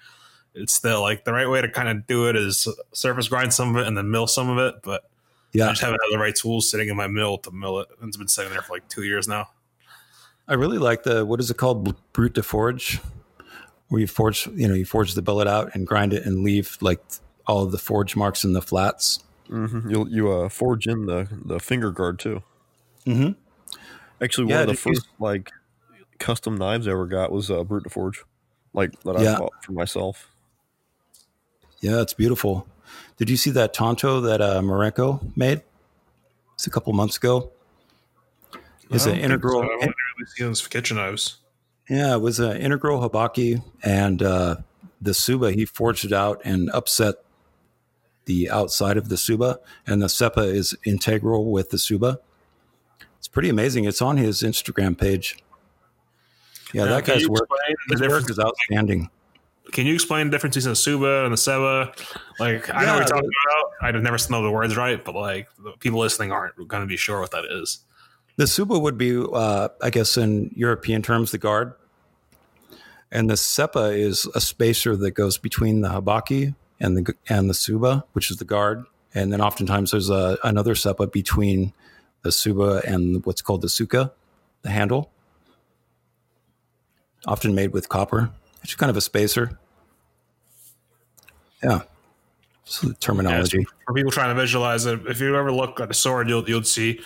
It's 0.54 0.74
still 0.74 1.02
like 1.02 1.26
the 1.26 1.34
right 1.34 1.50
way 1.50 1.62
to 1.62 1.70
kind 1.70 1.90
of 1.90 2.06
do 2.06 2.30
it 2.30 2.36
is 2.36 2.68
surface 2.94 3.28
grind 3.28 3.52
some 3.52 3.76
of 3.76 3.82
it 3.82 3.88
and 3.88 3.98
then 3.98 4.12
mill 4.12 4.28
some 4.28 4.48
of 4.48 4.60
it. 4.60 4.76
But 4.84 5.10
yeah, 5.54 5.66
I 5.66 5.70
just 5.70 5.82
haven't 5.82 6.00
had 6.04 6.16
the 6.16 6.20
right 6.22 6.36
tools 6.36 6.70
sitting 6.70 6.90
in 6.90 6.96
my 6.96 7.08
mill 7.08 7.40
to 7.40 7.50
mill 7.50 7.80
it. 7.80 7.88
It's 8.04 8.18
been 8.18 8.28
sitting 8.28 8.52
there 8.52 8.62
for 8.62 8.74
like 8.74 8.88
two 8.90 9.04
years 9.04 9.28
now. 9.28 9.50
I 10.48 10.54
really 10.54 10.78
like 10.78 11.02
the, 11.02 11.26
what 11.26 11.40
is 11.40 11.50
it 11.50 11.58
called? 11.58 11.96
Brute 12.14 12.34
de 12.34 12.44
forge, 12.44 13.02
where 13.90 14.02
you 14.02 14.08
forge, 14.08 14.48
you 14.48 14.68
know, 14.68 14.74
you 14.74 14.86
forge 14.86 15.14
the 15.14 15.22
billet 15.22 15.48
out 15.48 15.74
and 15.74 15.88
grind 15.88 16.14
it 16.14 16.26
and 16.26 16.44
leave 16.44 16.78
like 16.82 17.00
all 17.46 17.64
of 17.64 17.72
the 17.72 17.78
forge 17.78 18.16
marks 18.16 18.44
in 18.44 18.54
the 18.54 18.62
flats. 18.62 19.24
hmm 19.48 19.90
You 19.90 20.08
you 20.10 20.32
uh, 20.32 20.50
forge 20.50 20.88
in 20.88 21.06
the 21.06 21.28
the 21.46 21.60
finger 21.60 21.92
guard 21.92 22.20
too. 22.20 22.44
Mm-hmm. 23.06 23.32
Actually, 24.22 24.50
Yeah, 24.50 24.62
one 24.62 24.62
of 24.64 24.68
the 24.68 24.74
did 24.74 24.86
you- 24.86 24.96
first 24.96 25.08
like 25.20 25.52
custom 26.20 26.58
knives 26.58 26.88
I 26.88 26.92
ever 26.92 27.06
got 27.06 27.32
was 27.32 27.50
uh, 27.52 27.64
Brute 27.64 27.84
to 27.84 27.90
Forge, 27.90 28.24
like 28.74 29.00
that 29.04 29.16
I 29.18 29.22
Yeah. 29.24 29.38
bought 29.40 29.64
for 29.64 29.72
myself. 29.74 30.30
Yeah, 31.80 32.02
it's 32.02 32.14
beautiful. 32.14 32.68
Did 33.18 33.30
you 33.30 33.38
see 33.38 33.52
that 33.52 33.74
Tanto 33.74 34.20
that 34.22 34.42
uh, 34.42 34.62
Marenko 34.62 35.36
made? 35.38 35.62
It's 36.56 36.66
a 36.66 36.72
couple 36.72 36.92
months 36.94 37.18
ago. 37.18 37.52
It's 38.90 39.06
I 39.06 39.12
an 39.12 39.20
integral. 39.20 39.62
so. 39.62 39.68
I 39.68 39.72
haven't 39.74 39.96
really 40.18 40.30
seen 40.36 40.48
those 40.48 40.68
kitchen 40.68 40.98
knives. 40.98 41.38
Yeah, 41.90 42.16
it 42.16 42.22
was 42.22 42.40
an 42.40 42.58
integral 42.58 43.08
Habaki, 43.08 43.64
and 43.84 44.22
uh, 44.22 44.58
the 45.02 45.12
Tsuba 45.12 45.54
he 45.54 45.66
forged 45.66 46.04
it 46.06 46.12
out 46.14 46.42
and 46.44 46.70
upset 46.72 47.16
the 48.26 48.50
outside 48.50 48.98
of 48.98 49.08
the 49.10 49.16
Tsuba, 49.16 49.58
and 49.86 50.02
the 50.02 50.08
Seppa 50.08 50.46
is 50.46 50.76
integral 50.86 51.50
with 51.50 51.70
the 51.70 51.78
Tsuba. 51.78 52.18
It's 53.18 53.28
pretty 53.30 53.48
amazing. 53.50 53.86
It's 53.86 54.02
on 54.02 54.18
his 54.18 54.42
Instagram 54.44 54.98
page. 54.98 55.38
Yeah, 56.74 56.84
Now, 56.86 56.96
that 56.96 57.06
guy's 57.06 57.28
work. 57.30 57.48
the 57.48 57.76
His 57.94 58.02
work 58.02 58.10
difference- 58.10 58.30
is 58.32 58.40
outstanding. 58.40 59.10
Can 59.72 59.86
you 59.86 59.94
explain 59.94 60.28
the 60.28 60.32
difference 60.32 60.56
between 60.56 60.74
the 60.74 61.06
Tsuba 61.08 61.24
and 61.26 61.34
the 61.34 61.38
Seppa? 61.38 61.94
Like, 62.40 62.74
I 62.74 62.86
know 62.86 62.94
what 62.94 63.00
you're 63.00 63.08
talking 63.08 63.30
about. 63.46 63.72
I've 63.82 64.02
never 64.02 64.18
know 64.30 64.42
the 64.42 64.52
words 64.52 64.78
right, 64.78 65.04
but 65.04 65.14
like, 65.16 65.50
the 65.62 65.72
people 65.80 66.00
listening 66.00 66.32
aren't 66.32 66.56
going 66.70 66.82
to 66.84 66.88
be 66.88 66.96
sure 66.96 67.20
what 67.20 67.32
that 67.32 67.44
is. 67.46 67.80
The 68.38 68.46
Tsuba 68.46 68.82
would 68.82 68.98
be, 68.98 69.18
uh, 69.18 69.70
I 69.82 69.90
guess, 69.90 70.16
in 70.18 70.52
European 70.56 71.02
terms, 71.02 71.32
the 71.32 71.38
guard. 71.38 71.74
And 73.12 73.30
the 73.30 73.36
Seppa 73.36 73.98
is 73.98 74.26
a 74.36 74.42
spacer 74.42 74.96
that 74.96 75.12
goes 75.12 75.38
between 75.38 75.82
the 75.82 75.90
Habaki 75.90 76.56
and 76.80 76.98
the 76.98 77.14
and 77.30 77.50
the 77.50 77.54
Tsuba, 77.54 78.04
which 78.14 78.30
is 78.32 78.38
the 78.38 78.46
guard. 78.46 78.86
And 79.14 79.34
then 79.34 79.42
oftentimes 79.42 79.92
there's 79.92 80.10
a, 80.10 80.38
another 80.44 80.76
Seppa 80.76 81.12
between 81.12 81.74
the 82.22 82.30
Tsuba 82.30 82.84
and 82.84 83.26
what's 83.26 83.42
called 83.42 83.62
the 83.62 83.68
Tsuka, 83.68 84.12
the 84.62 84.70
handle. 84.70 85.10
Often 87.26 87.56
made 87.56 87.74
with 87.74 87.90
copper. 87.90 88.30
It's 88.64 88.76
kind 88.76 88.90
of 88.90 88.98
a 88.98 89.02
spacer. 89.02 89.58
Yeah. 91.64 91.82
So 92.66 92.90
the 92.90 92.94
terminology. 92.96 93.66
For 93.86 93.94
people 93.94 94.12
trying 94.12 94.36
to 94.36 94.40
visualize 94.40 94.86
it, 94.86 95.00
if 95.08 95.22
you 95.22 95.36
ever 95.36 95.52
look 95.52 95.80
at 95.80 95.90
a 95.90 95.94
sword, 95.94 96.28
you'll 96.28 96.48
you'll 96.48 96.64
see, 96.64 97.00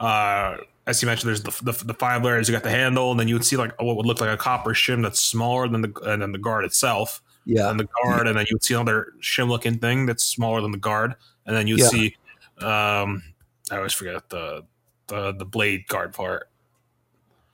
uh, 0.00 0.56
as 0.86 1.00
you 1.02 1.06
mentioned, 1.06 1.28
there's 1.28 1.42
the, 1.42 1.72
the, 1.72 1.84
the 1.84 1.94
five 1.94 2.22
layers. 2.24 2.48
You 2.48 2.52
got 2.52 2.62
the 2.62 2.70
handle, 2.70 3.10
and 3.10 3.18
then 3.18 3.28
you 3.28 3.34
would 3.34 3.44
see 3.44 3.56
like 3.56 3.80
what 3.80 3.96
would 3.96 4.06
look 4.06 4.20
like 4.20 4.30
a 4.30 4.36
copper 4.36 4.70
shim 4.74 5.02
that's 5.02 5.20
smaller 5.20 5.66
than 5.68 5.80
the 5.82 5.92
and 6.04 6.20
then 6.22 6.32
the 6.32 6.38
guard 6.38 6.64
itself, 6.64 7.22
Yeah. 7.46 7.70
and 7.70 7.80
the 7.80 7.88
guard, 8.04 8.26
and 8.28 8.36
then 8.38 8.44
you 8.48 8.54
would 8.56 8.64
see 8.64 8.74
another 8.74 9.12
shim 9.20 9.48
looking 9.48 9.78
thing 9.78 10.06
that's 10.06 10.24
smaller 10.24 10.60
than 10.60 10.70
the 10.72 10.78
guard, 10.78 11.14
and 11.46 11.56
then 11.56 11.66
you'd 11.66 11.80
Yeah. 11.80 11.88
see, 11.88 12.16
um, 12.60 13.22
I 13.70 13.76
always 13.76 13.92
forget 13.94 14.28
the 14.28 14.64
the 15.06 15.32
the 15.32 15.44
blade 15.44 15.86
guard 15.88 16.12
part, 16.12 16.48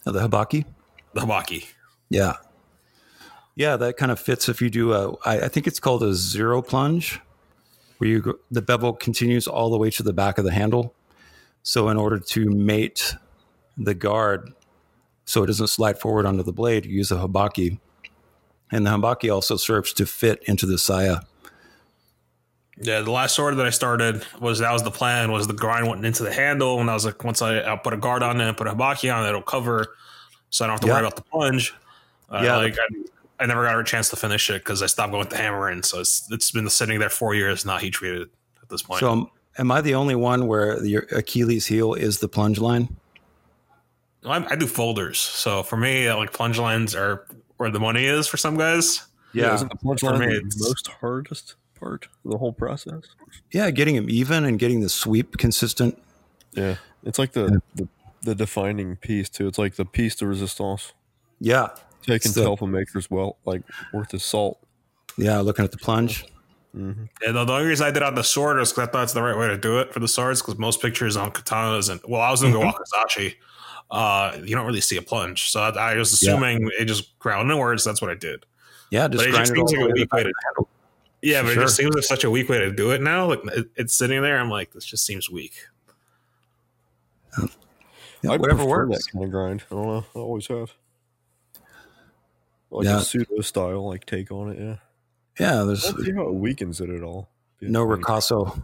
the 0.04 0.12
Habaki. 0.12 0.64
the 1.14 1.20
habaki. 1.20 1.66
Yeah. 2.08 2.34
Yeah, 3.56 3.76
that 3.76 3.96
kind 3.96 4.10
of 4.10 4.18
fits 4.18 4.48
if 4.48 4.62
you 4.62 4.70
do 4.70 4.92
a, 4.94 5.12
I, 5.24 5.40
I 5.42 5.48
think 5.48 5.66
it's 5.66 5.80
called 5.80 6.02
a 6.02 6.14
zero 6.14 6.62
plunge. 6.62 7.20
where 7.98 8.08
you 8.08 8.20
go, 8.22 8.34
the 8.50 8.62
bevel 8.62 8.94
continues 8.94 9.46
all 9.46 9.68
the 9.70 9.76
way 9.76 9.90
to 9.90 10.02
the 10.02 10.12
back 10.14 10.38
of 10.38 10.44
the 10.44 10.52
handle. 10.52 10.94
So 11.62 11.88
in 11.88 11.96
order 11.96 12.18
to 12.18 12.50
mate 12.50 13.14
the 13.76 13.94
guard, 13.94 14.52
so 15.24 15.42
it 15.42 15.46
doesn't 15.46 15.68
slide 15.68 15.98
forward 16.00 16.26
onto 16.26 16.42
the 16.42 16.52
blade, 16.52 16.84
you 16.86 16.92
use 16.92 17.10
a 17.10 17.16
habaki, 17.16 17.78
and 18.70 18.86
the 18.86 18.90
habaki 18.90 19.32
also 19.32 19.56
serves 19.56 19.92
to 19.94 20.06
fit 20.06 20.42
into 20.46 20.66
the 20.66 20.78
saya. 20.78 21.18
Yeah, 22.82 23.00
the 23.02 23.10
last 23.10 23.34
sword 23.34 23.56
that 23.58 23.66
I 23.66 23.70
started 23.70 24.24
was 24.40 24.60
that 24.60 24.72
was 24.72 24.82
the 24.82 24.90
plan 24.90 25.30
was 25.32 25.46
the 25.46 25.52
grind 25.52 25.86
went 25.86 26.04
into 26.04 26.22
the 26.22 26.32
handle, 26.32 26.80
and 26.80 26.90
I 26.90 26.94
was 26.94 27.04
like, 27.04 27.22
once 27.22 27.42
I 27.42 27.58
I'll 27.58 27.76
put 27.76 27.92
a 27.92 27.98
guard 27.98 28.22
on 28.22 28.40
it 28.40 28.48
and 28.48 28.56
put 28.56 28.66
a 28.66 28.74
habaki 28.74 29.14
on 29.14 29.24
it, 29.26 29.28
it'll 29.28 29.42
cover, 29.42 29.96
so 30.48 30.64
I 30.64 30.68
don't 30.68 30.74
have 30.74 30.80
to 30.80 30.86
Yeah. 30.86 30.94
worry 30.94 31.02
about 31.02 31.16
the 31.16 31.22
plunge. 31.22 31.74
Uh, 32.30 32.40
Yeah. 32.42 32.56
like 32.56 32.76
I, 32.78 33.44
I 33.44 33.46
never 33.46 33.64
got 33.64 33.78
a 33.78 33.84
chance 33.84 34.08
to 34.10 34.16
finish 34.16 34.48
it 34.48 34.62
because 34.64 34.82
I 34.82 34.86
stopped 34.86 35.10
going 35.10 35.20
with 35.20 35.30
the 35.30 35.36
hammer 35.36 35.70
in, 35.70 35.82
so 35.82 36.00
it's 36.00 36.26
it's 36.32 36.50
been 36.52 36.68
sitting 36.70 36.98
there 37.00 37.10
four 37.10 37.34
years, 37.34 37.66
not 37.66 37.82
heat 37.82 37.90
treated 37.90 38.30
at 38.62 38.68
this 38.70 38.82
point. 38.82 39.00
So 39.00 39.30
am 39.58 39.70
I 39.70 39.80
the 39.80 39.94
only 39.94 40.14
one 40.14 40.46
where 40.46 40.82
your 40.84 41.06
Achilles 41.12 41.66
heel 41.66 41.94
is 41.94 42.18
the 42.18 42.28
plunge 42.28 42.58
line? 42.58 42.96
I, 44.24 44.44
I 44.50 44.56
do 44.56 44.66
folders, 44.66 45.18
so 45.18 45.62
for 45.62 45.76
me, 45.76 46.06
uh, 46.06 46.16
like 46.16 46.32
plunge 46.32 46.58
lines 46.58 46.94
are 46.94 47.26
where 47.56 47.70
the 47.70 47.80
money 47.80 48.04
is 48.04 48.26
for 48.26 48.36
some 48.36 48.56
guys. 48.56 49.06
Yeah, 49.32 49.54
isn't 49.54 49.70
the 49.70 49.76
punch 49.76 50.00
For 50.00 50.10
line 50.12 50.28
me, 50.28 50.38
the 50.38 50.56
most 50.68 50.88
hardest 50.88 51.54
part 51.78 52.08
of 52.24 52.30
the 52.30 52.36
whole 52.38 52.52
process? 52.52 53.02
Yeah, 53.52 53.70
getting 53.70 53.94
them 53.94 54.10
even 54.10 54.44
and 54.44 54.58
getting 54.58 54.80
the 54.80 54.88
sweep 54.90 55.38
consistent. 55.38 55.96
Yeah, 56.52 56.76
it's 57.04 57.18
like 57.18 57.32
the 57.32 57.62
the, 57.76 57.88
the 58.22 58.34
defining 58.34 58.96
piece 58.96 59.30
too. 59.30 59.46
It's 59.46 59.56
like 59.58 59.76
the 59.76 59.84
piece 59.86 60.16
de 60.16 60.26
resistance. 60.26 60.92
Yeah, 61.38 61.68
taking 62.02 62.14
you 62.14 62.20
can 62.20 62.32
So- 62.32 62.56
tell 62.56 62.66
a 62.66 62.70
maker's 62.70 63.10
well 63.10 63.38
like 63.46 63.62
worth 63.94 64.10
his 64.10 64.24
salt. 64.24 64.58
yeah. 65.16 65.38
Looking 65.40 65.64
at 65.64 65.70
the 65.70 65.78
plunge. 65.78 66.26
Yeah, 66.72 67.32
the, 67.32 67.44
the 67.44 67.52
only 67.52 67.66
reason 67.66 67.86
I 67.86 67.90
did 67.90 68.02
on 68.02 68.14
the 68.14 68.22
sword 68.22 68.60
is 68.60 68.70
because 68.72 68.88
I 68.88 68.92
thought 68.92 69.02
it's 69.04 69.12
the 69.12 69.22
right 69.22 69.36
way 69.36 69.48
to 69.48 69.58
do 69.58 69.78
it 69.80 69.92
for 69.92 69.98
the 70.00 70.06
swords. 70.08 70.40
Because 70.40 70.56
most 70.58 70.80
pictures 70.80 71.16
on 71.16 71.30
katanas 71.32 71.90
and 71.90 72.00
well, 72.08 72.20
I 72.20 72.30
was 72.30 72.40
doing 72.40 72.52
the 72.52 72.60
wakizashi. 72.60 73.34
Uh, 73.90 74.36
you 74.44 74.54
don't 74.54 74.66
really 74.66 74.80
see 74.80 74.96
a 74.96 75.02
plunge, 75.02 75.50
so 75.50 75.60
I, 75.60 75.70
I 75.92 75.96
was 75.96 76.12
assuming 76.12 76.70
it 76.78 76.84
just 76.84 77.18
ground 77.18 77.50
inwards. 77.50 77.82
That's 77.84 78.00
what 78.00 78.10
I 78.10 78.14
did. 78.14 78.46
Yeah, 78.92 79.08
just 79.08 79.24
But 79.24 79.34
it 79.34 79.36
just 79.36 79.52
seems 79.52 79.72
like 79.72 79.78
a 79.78 79.80
way 79.80 79.88
to 79.88 79.88
the 79.88 80.00
weak 80.00 80.12
way 80.12 80.22
to 80.22 80.32
handle. 80.46 80.68
Yeah, 81.22 81.42
but 81.42 81.52
Sure. 81.54 81.62
it 81.62 81.64
just 81.66 81.76
seems 81.76 81.94
like 81.94 82.04
such 82.04 82.22
a 82.24 82.30
weak 82.30 82.48
way 82.48 82.58
to 82.58 82.70
do 82.72 82.92
it 82.92 83.02
now. 83.02 83.26
Like 83.26 83.40
it, 83.46 83.66
it's 83.74 83.94
sitting 83.96 84.22
there, 84.22 84.38
I'm 84.38 84.48
like, 84.48 84.72
this 84.72 84.84
just 84.84 85.04
seems 85.04 85.28
weak. 85.28 85.54
Yeah, 88.22 88.32
I 88.32 88.36
whatever 88.36 88.58
prefer 88.64 88.86
works. 88.86 89.06
that 89.06 89.12
kind 89.12 89.24
of 89.24 89.30
grind. 89.30 89.62
I 89.70 89.74
don't 89.74 89.86
know. 89.86 90.04
I 90.14 90.18
always 90.18 90.46
have. 90.48 90.72
Like 92.70 92.84
Yeah. 92.84 92.98
a 92.98 93.00
pseudo 93.00 93.40
style 93.40 93.88
like 93.88 94.06
take 94.06 94.30
on 94.30 94.50
it. 94.52 94.58
Yeah. 94.60 94.76
Yeah, 95.40 95.62
I 95.62 95.64
there's 95.64 95.82
don't 95.84 96.04
see 96.04 96.12
how 96.12 96.28
it 96.28 96.34
weakens 96.34 96.80
it 96.80 96.90
at 96.90 97.02
all. 97.02 97.28
no 97.60 97.84
ricasso. 97.86 98.60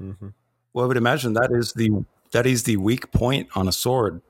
Mm-hmm. 0.00 0.28
Well, 0.72 0.84
I 0.84 0.88
would 0.88 0.96
imagine 0.96 1.34
that 1.34 1.50
is 1.52 1.72
the 1.72 2.04
that 2.32 2.46
is 2.46 2.62
the 2.64 2.76
weak 2.78 3.10
point 3.12 3.48
on 3.54 3.68
a 3.68 3.72
sword, 3.72 4.20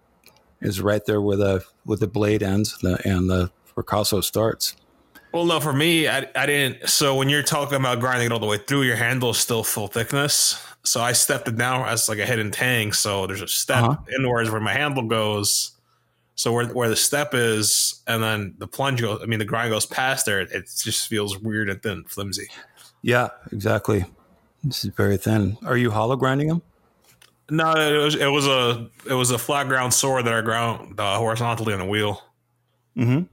is 0.61 0.81
right 0.81 1.05
there 1.07 1.21
where 1.21 1.37
the 1.37 1.65
where 1.85 1.99
the 1.99 2.07
blade 2.09 2.43
ends 2.43 2.77
and 2.83 2.95
the, 2.95 3.09
and 3.09 3.31
the 3.31 3.51
ricasso 3.77 4.23
starts. 4.23 4.77
Well, 5.33 5.47
no, 5.47 5.61
for 5.61 5.73
me, 5.73 6.09
I, 6.09 6.27
I 6.37 6.45
didn't. 6.45 6.89
So 6.91 7.17
when 7.17 7.31
you're 7.31 7.43
talking 7.43 7.77
about 7.77 8.01
grinding 8.01 8.27
it 8.27 8.33
all 8.33 8.39
the 8.39 8.47
way 8.47 8.59
through, 8.59 8.83
your 8.83 8.97
handle 8.97 9.31
is 9.31 9.39
still 9.39 9.65
full 9.65 9.87
thickness. 9.89 10.63
So 10.85 11.01
I 11.01 11.13
stepped 11.13 11.49
it 11.49 11.57
down 11.57 11.89
as 11.89 12.07
like 12.09 12.19
a 12.19 12.27
hidden 12.27 12.51
tang. 12.51 12.93
So 12.93 13.27
there's 13.27 13.41
a 13.41 13.49
step 13.49 13.83
Uh-huh. 13.83 13.97
inwards 14.19 14.51
where 14.51 14.61
my 14.61 14.75
handle 14.75 15.05
goes. 15.05 15.72
So 16.35 16.53
where 16.53 16.67
where 16.67 16.89
the 16.89 16.97
step 16.97 17.35
is, 17.35 18.03
and 18.07 18.23
then 18.23 18.55
the 18.59 18.67
plunge 18.67 19.01
goes. 19.01 19.21
I 19.23 19.27
mean, 19.27 19.39
the 19.39 19.45
grind 19.45 19.71
goes 19.71 19.87
past 19.87 20.27
there. 20.27 20.41
It 20.41 20.51
just 20.51 21.09
feels 21.09 21.39
weird 21.39 21.69
and 21.69 21.83
thin, 21.83 22.05
flimsy. 22.05 22.49
Yeah, 23.03 23.29
exactly. 23.53 24.05
This 24.65 24.85
is 24.85 24.95
very 24.95 25.17
thin. 25.17 25.59
Are 25.67 25.77
you 25.77 25.91
hollow 25.91 26.17
grinding 26.17 26.49
them? 26.49 26.63
No, 27.51 27.73
it 27.73 28.03
was 28.03 28.15
it 28.15 28.29
was 28.29 28.47
a 28.47 28.89
it 29.09 29.15
was 29.15 29.31
a 29.31 29.39
flat 29.39 29.69
ground 29.69 29.93
sword 29.93 30.25
that 30.25 30.33
I 30.33 30.41
ground 30.41 30.99
uh, 30.99 31.19
horizontally 31.19 31.75
on 31.75 31.81
the 31.81 31.85
wheel. 31.85 32.23
Mm-hmm. 32.97 33.25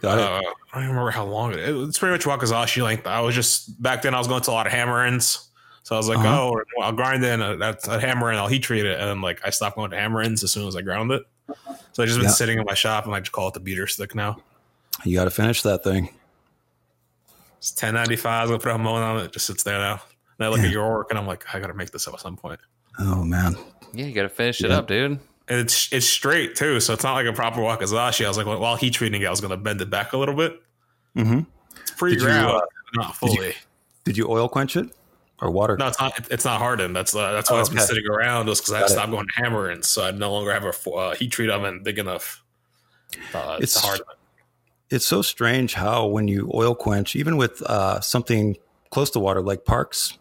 Got 0.00 0.18
it. 0.18 0.24
Uh, 0.24 0.50
I 0.72 0.74
don't 0.74 0.84
even 0.84 0.90
remember 0.90 1.10
how 1.10 1.24
long 1.24 1.52
it 1.52 1.60
is. 1.60 1.88
It's 1.88 1.98
pretty 1.98 2.12
much 2.12 2.24
Wakizashi 2.24 2.82
length. 2.82 3.06
I 3.06 3.20
was 3.20 3.34
just 3.34 3.80
back 3.82 4.02
then. 4.02 4.14
I 4.14 4.18
was 4.18 4.28
going 4.28 4.42
to 4.42 4.50
a 4.50 4.52
lot 4.52 4.66
of 4.66 4.72
hammer 4.72 5.04
ins, 5.06 5.48
so 5.82 5.94
I 5.96 5.98
was 5.98 6.08
like, 6.08 6.18
Uh-huh. 6.18 6.50
"Oh, 6.52 6.62
I'll 6.82 6.92
grind 6.92 7.24
in 7.24 7.40
a, 7.42 7.56
that's 7.56 7.88
a 7.88 7.98
hammer 7.98 8.30
in. 8.30 8.38
I'll 8.38 8.48
heat 8.48 8.62
treat 8.62 8.84
it." 8.84 9.00
And 9.00 9.08
then 9.08 9.20
like 9.20 9.40
I 9.44 9.50
stopped 9.50 9.76
going 9.76 9.90
to 9.90 9.96
hammer 9.96 10.22
ins 10.22 10.44
as 10.44 10.52
soon 10.52 10.68
as 10.68 10.76
I 10.76 10.82
ground 10.82 11.10
it. 11.10 11.22
So 11.92 12.02
I 12.02 12.06
just 12.06 12.18
been 12.18 12.26
Yeah. 12.26 12.32
sitting 12.32 12.58
in 12.58 12.64
my 12.64 12.74
shop 12.74 13.06
and 13.06 13.14
I 13.14 13.20
just 13.20 13.32
call 13.32 13.48
it 13.48 13.54
the 13.54 13.60
beater 13.60 13.86
stick 13.86 14.14
now. 14.14 14.38
You 15.04 15.16
got 15.16 15.24
to 15.24 15.30
finish 15.30 15.62
that 15.62 15.84
thing. 15.84 16.08
It's 17.58 17.70
ten 17.70 17.94
ninety 17.94 18.16
five. 18.16 18.42
I'm 18.44 18.48
gonna 18.48 18.58
put 18.58 18.68
a 18.70 18.72
Hamon 18.72 19.02
on 19.02 19.18
it. 19.20 19.24
It 19.26 19.32
just 19.32 19.46
sits 19.46 19.62
there 19.62 19.78
now. 19.78 20.02
And 20.38 20.46
I 20.46 20.48
look 20.48 20.58
Yeah. 20.60 20.66
at 20.66 20.72
your 20.72 20.90
work 20.90 21.08
and 21.10 21.18
I'm 21.18 21.26
like, 21.26 21.44
I 21.54 21.60
gotta 21.60 21.74
make 21.74 21.90
this 21.92 22.08
up 22.08 22.14
at 22.14 22.20
some 22.20 22.36
point. 22.36 22.60
Oh 22.98 23.22
man. 23.24 23.56
Yeah, 23.92 24.06
you 24.06 24.12
got 24.14 24.22
to 24.22 24.28
finish 24.28 24.62
it 24.62 24.70
up, 24.70 24.88
dude. 24.88 25.20
And 25.48 25.60
it's 25.60 25.92
it's 25.92 26.06
straight 26.06 26.56
too, 26.56 26.80
so 26.80 26.92
it's 26.94 27.04
not 27.04 27.12
like 27.14 27.26
a 27.26 27.32
proper 27.32 27.60
Wakizashi. 27.60 28.24
I 28.24 28.28
was 28.28 28.36
like, 28.36 28.46
well, 28.46 28.58
while 28.58 28.76
heat 28.76 28.94
treating 28.94 29.20
it, 29.22 29.26
I 29.26 29.30
was 29.30 29.40
gonna 29.40 29.56
bend 29.56 29.80
it 29.80 29.90
back 29.90 30.12
a 30.12 30.16
little 30.18 30.34
bit. 30.34 30.60
Mm-hmm. 31.16 31.40
It's 31.82 31.90
pre 31.92 32.12
Did 32.12 32.20
you, 32.20 32.26
ground, 32.26 32.56
uh, 32.56 32.60
not 32.94 33.16
fully. 33.16 33.54
Did 34.04 34.16
you 34.16 34.28
oil 34.28 34.48
quench 34.48 34.76
it 34.76 34.88
or 35.42 35.50
water? 35.50 35.76
No, 35.76 35.88
it's 35.88 36.00
not. 36.00 36.28
It's 36.30 36.44
not 36.44 36.58
hardened. 36.58 36.96
That's 36.96 37.14
uh, 37.14 37.32
that's 37.32 37.50
why 37.50 37.58
Oh, 37.58 37.60
it's 37.60 37.68
been 37.68 37.78
okay. 37.78 37.86
sitting 37.86 38.06
around. 38.08 38.46
Was 38.46 38.60
because 38.60 38.72
I 38.72 38.86
stopped 38.86 39.10
going 39.10 39.26
to 39.26 39.34
hammer, 39.34 39.82
so 39.82 40.04
I 40.04 40.12
no 40.12 40.32
longer 40.32 40.52
have 40.52 40.64
a 40.64 40.90
uh, 40.90 41.14
heat 41.14 41.32
treat 41.32 41.50
oven 41.50 41.82
big 41.82 41.98
enough. 41.98 42.42
Uh, 43.34 43.58
It's- 43.60 43.94
it. 43.94 44.00
it's 44.88 45.04
so 45.06 45.20
strange 45.20 45.74
how 45.74 46.06
when 46.06 46.28
you 46.28 46.50
oil 46.54 46.74
quench, 46.74 47.14
even 47.16 47.36
with 47.36 47.60
uh, 47.62 48.00
something 48.00 48.56
close 48.90 49.10
to 49.10 49.18
water 49.18 49.42
like 49.42 49.64
Parks, 49.64 50.16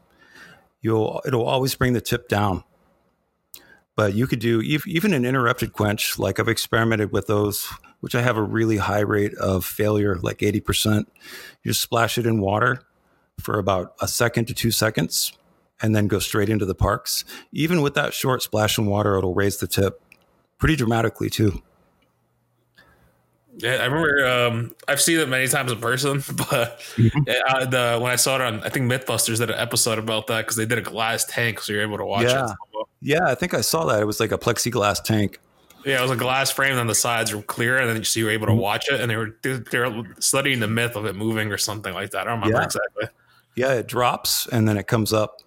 you'll 0.81 1.21
it'll 1.25 1.45
always 1.45 1.75
bring 1.75 1.93
the 1.93 2.01
tip 2.01 2.27
down. 2.27 2.63
But 3.95 4.13
you 4.15 4.25
could 4.25 4.39
do 4.39 4.61
even 4.61 5.13
an 5.13 5.25
interrupted 5.25 5.73
quench, 5.73 6.17
like 6.17 6.39
I've 6.39 6.47
experimented 6.47 7.11
with 7.11 7.27
those, 7.27 7.67
which 7.99 8.15
I 8.15 8.21
have 8.21 8.37
a 8.37 8.41
really 8.41 8.77
high 8.77 9.01
rate 9.01 9.35
of 9.35 9.65
failure, 9.65 10.15
like 10.15 10.41
eighty 10.41 10.61
percent. 10.61 11.11
You 11.63 11.69
just 11.71 11.81
splash 11.81 12.17
it 12.17 12.25
in 12.25 12.41
water 12.41 12.81
for 13.41 13.59
about 13.59 13.93
a 14.01 14.07
second 14.07 14.45
to 14.45 14.53
two 14.53 14.71
seconds, 14.71 15.33
and 15.81 15.95
then 15.95 16.07
go 16.07 16.19
straight 16.19 16.49
into 16.49 16.65
the 16.65 16.75
Parks. 16.75 17.25
Even 17.51 17.81
with 17.81 17.93
that 17.95 18.13
short 18.13 18.41
splash 18.43 18.77
in 18.77 18.85
water, 18.85 19.17
it'll 19.17 19.33
raise 19.33 19.57
the 19.57 19.67
tip 19.67 20.01
pretty 20.57 20.75
dramatically 20.75 21.29
too. 21.29 21.61
Yeah, 23.57 23.75
I 23.81 23.85
remember. 23.85 24.25
Um, 24.25 24.75
I've 24.87 25.01
seen 25.01 25.19
it 25.19 25.27
many 25.27 25.47
times 25.47 25.71
in 25.71 25.79
person, 25.79 26.23
but 26.35 26.79
Mm-hmm. 26.95 27.21
uh, 27.47 27.65
the 27.65 27.99
when 28.01 28.11
I 28.11 28.15
saw 28.15 28.35
it 28.35 28.41
on, 28.41 28.61
I 28.61 28.69
think 28.69 28.89
MythBusters 28.91 29.39
did 29.39 29.49
an 29.49 29.59
episode 29.59 29.99
about 29.99 30.27
that 30.27 30.41
because 30.41 30.55
they 30.55 30.65
did 30.65 30.77
a 30.77 30.81
glass 30.81 31.25
tank, 31.25 31.59
so 31.59 31.73
you're 31.73 31.81
able 31.81 31.97
to 31.97 32.05
watch 32.05 32.23
Yeah. 32.27 32.45
it. 32.49 32.87
Yeah, 33.01 33.25
I 33.25 33.35
think 33.35 33.53
I 33.53 33.61
saw 33.61 33.85
that. 33.85 33.99
It 34.01 34.05
was 34.05 34.19
like 34.19 34.31
a 34.31 34.37
plexiglass 34.37 35.03
tank. 35.03 35.39
Yeah, 35.85 35.97
it 35.99 36.01
was 36.03 36.11
a 36.11 36.15
glass 36.15 36.51
frame, 36.51 36.77
and 36.77 36.87
the 36.89 36.95
sides 36.95 37.33
were 37.35 37.41
clear, 37.41 37.77
and 37.79 37.89
then 37.89 38.03
so 38.03 38.19
you 38.19 38.25
were 38.27 38.31
able 38.31 38.45
to 38.45 38.51
Mm-hmm. 38.53 38.61
watch 38.61 38.87
it, 38.89 39.01
and 39.01 39.09
they 39.11 39.17
were 39.17 39.35
they 39.41 39.79
were 39.79 40.05
studying 40.19 40.59
the 40.61 40.67
myth 40.67 40.95
of 40.95 41.05
it 41.05 41.15
moving 41.15 41.51
or 41.51 41.57
something 41.57 41.93
like 41.93 42.11
that. 42.11 42.21
I 42.21 42.23
don't 42.31 42.39
remember 42.39 42.59
Yeah. 42.59 42.65
exactly. 42.65 43.05
Yeah, 43.55 43.73
it 43.73 43.87
drops 43.87 44.47
and 44.47 44.67
then 44.67 44.77
it 44.77 44.87
comes 44.87 45.11
up. 45.13 45.41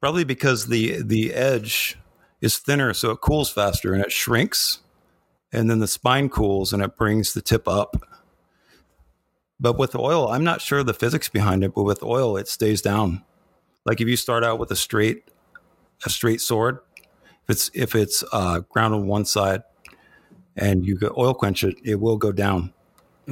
Probably 0.00 0.24
because 0.24 0.66
the 0.66 1.02
the 1.02 1.32
edge 1.32 1.96
is 2.40 2.58
thinner, 2.58 2.92
so 2.92 3.12
it 3.12 3.20
cools 3.20 3.50
faster 3.50 3.94
and 3.94 4.04
it 4.04 4.10
shrinks, 4.10 4.80
and 5.52 5.70
then 5.70 5.78
the 5.78 5.86
spine 5.86 6.28
cools 6.28 6.72
and 6.72 6.82
it 6.82 6.96
brings 6.96 7.32
the 7.32 7.40
tip 7.40 7.68
up. 7.68 7.96
But 9.60 9.78
with 9.78 9.94
oil, 9.94 10.28
I'm 10.28 10.42
not 10.42 10.60
sure 10.60 10.82
the 10.82 10.92
physics 10.92 11.28
behind 11.28 11.62
it, 11.62 11.72
but 11.72 11.84
with 11.84 12.02
oil, 12.02 12.36
it 12.36 12.48
stays 12.48 12.82
down. 12.82 13.22
Like 13.84 14.00
if 14.00 14.08
you 14.08 14.16
start 14.16 14.42
out 14.42 14.58
with 14.58 14.72
a 14.72 14.76
straight 14.76 15.30
a 16.04 16.10
straight 16.10 16.40
sword, 16.40 16.80
if 17.44 17.50
it's 17.50 17.70
if 17.72 17.94
it's 17.94 18.24
uh, 18.32 18.60
ground 18.60 18.94
on 18.94 19.06
one 19.06 19.24
side 19.24 19.62
and 20.56 20.84
you 20.84 20.96
go 20.96 21.14
oil 21.16 21.34
quench 21.34 21.62
it, 21.64 21.76
it 21.84 22.00
will 22.00 22.16
go 22.16 22.32
down. 22.32 22.72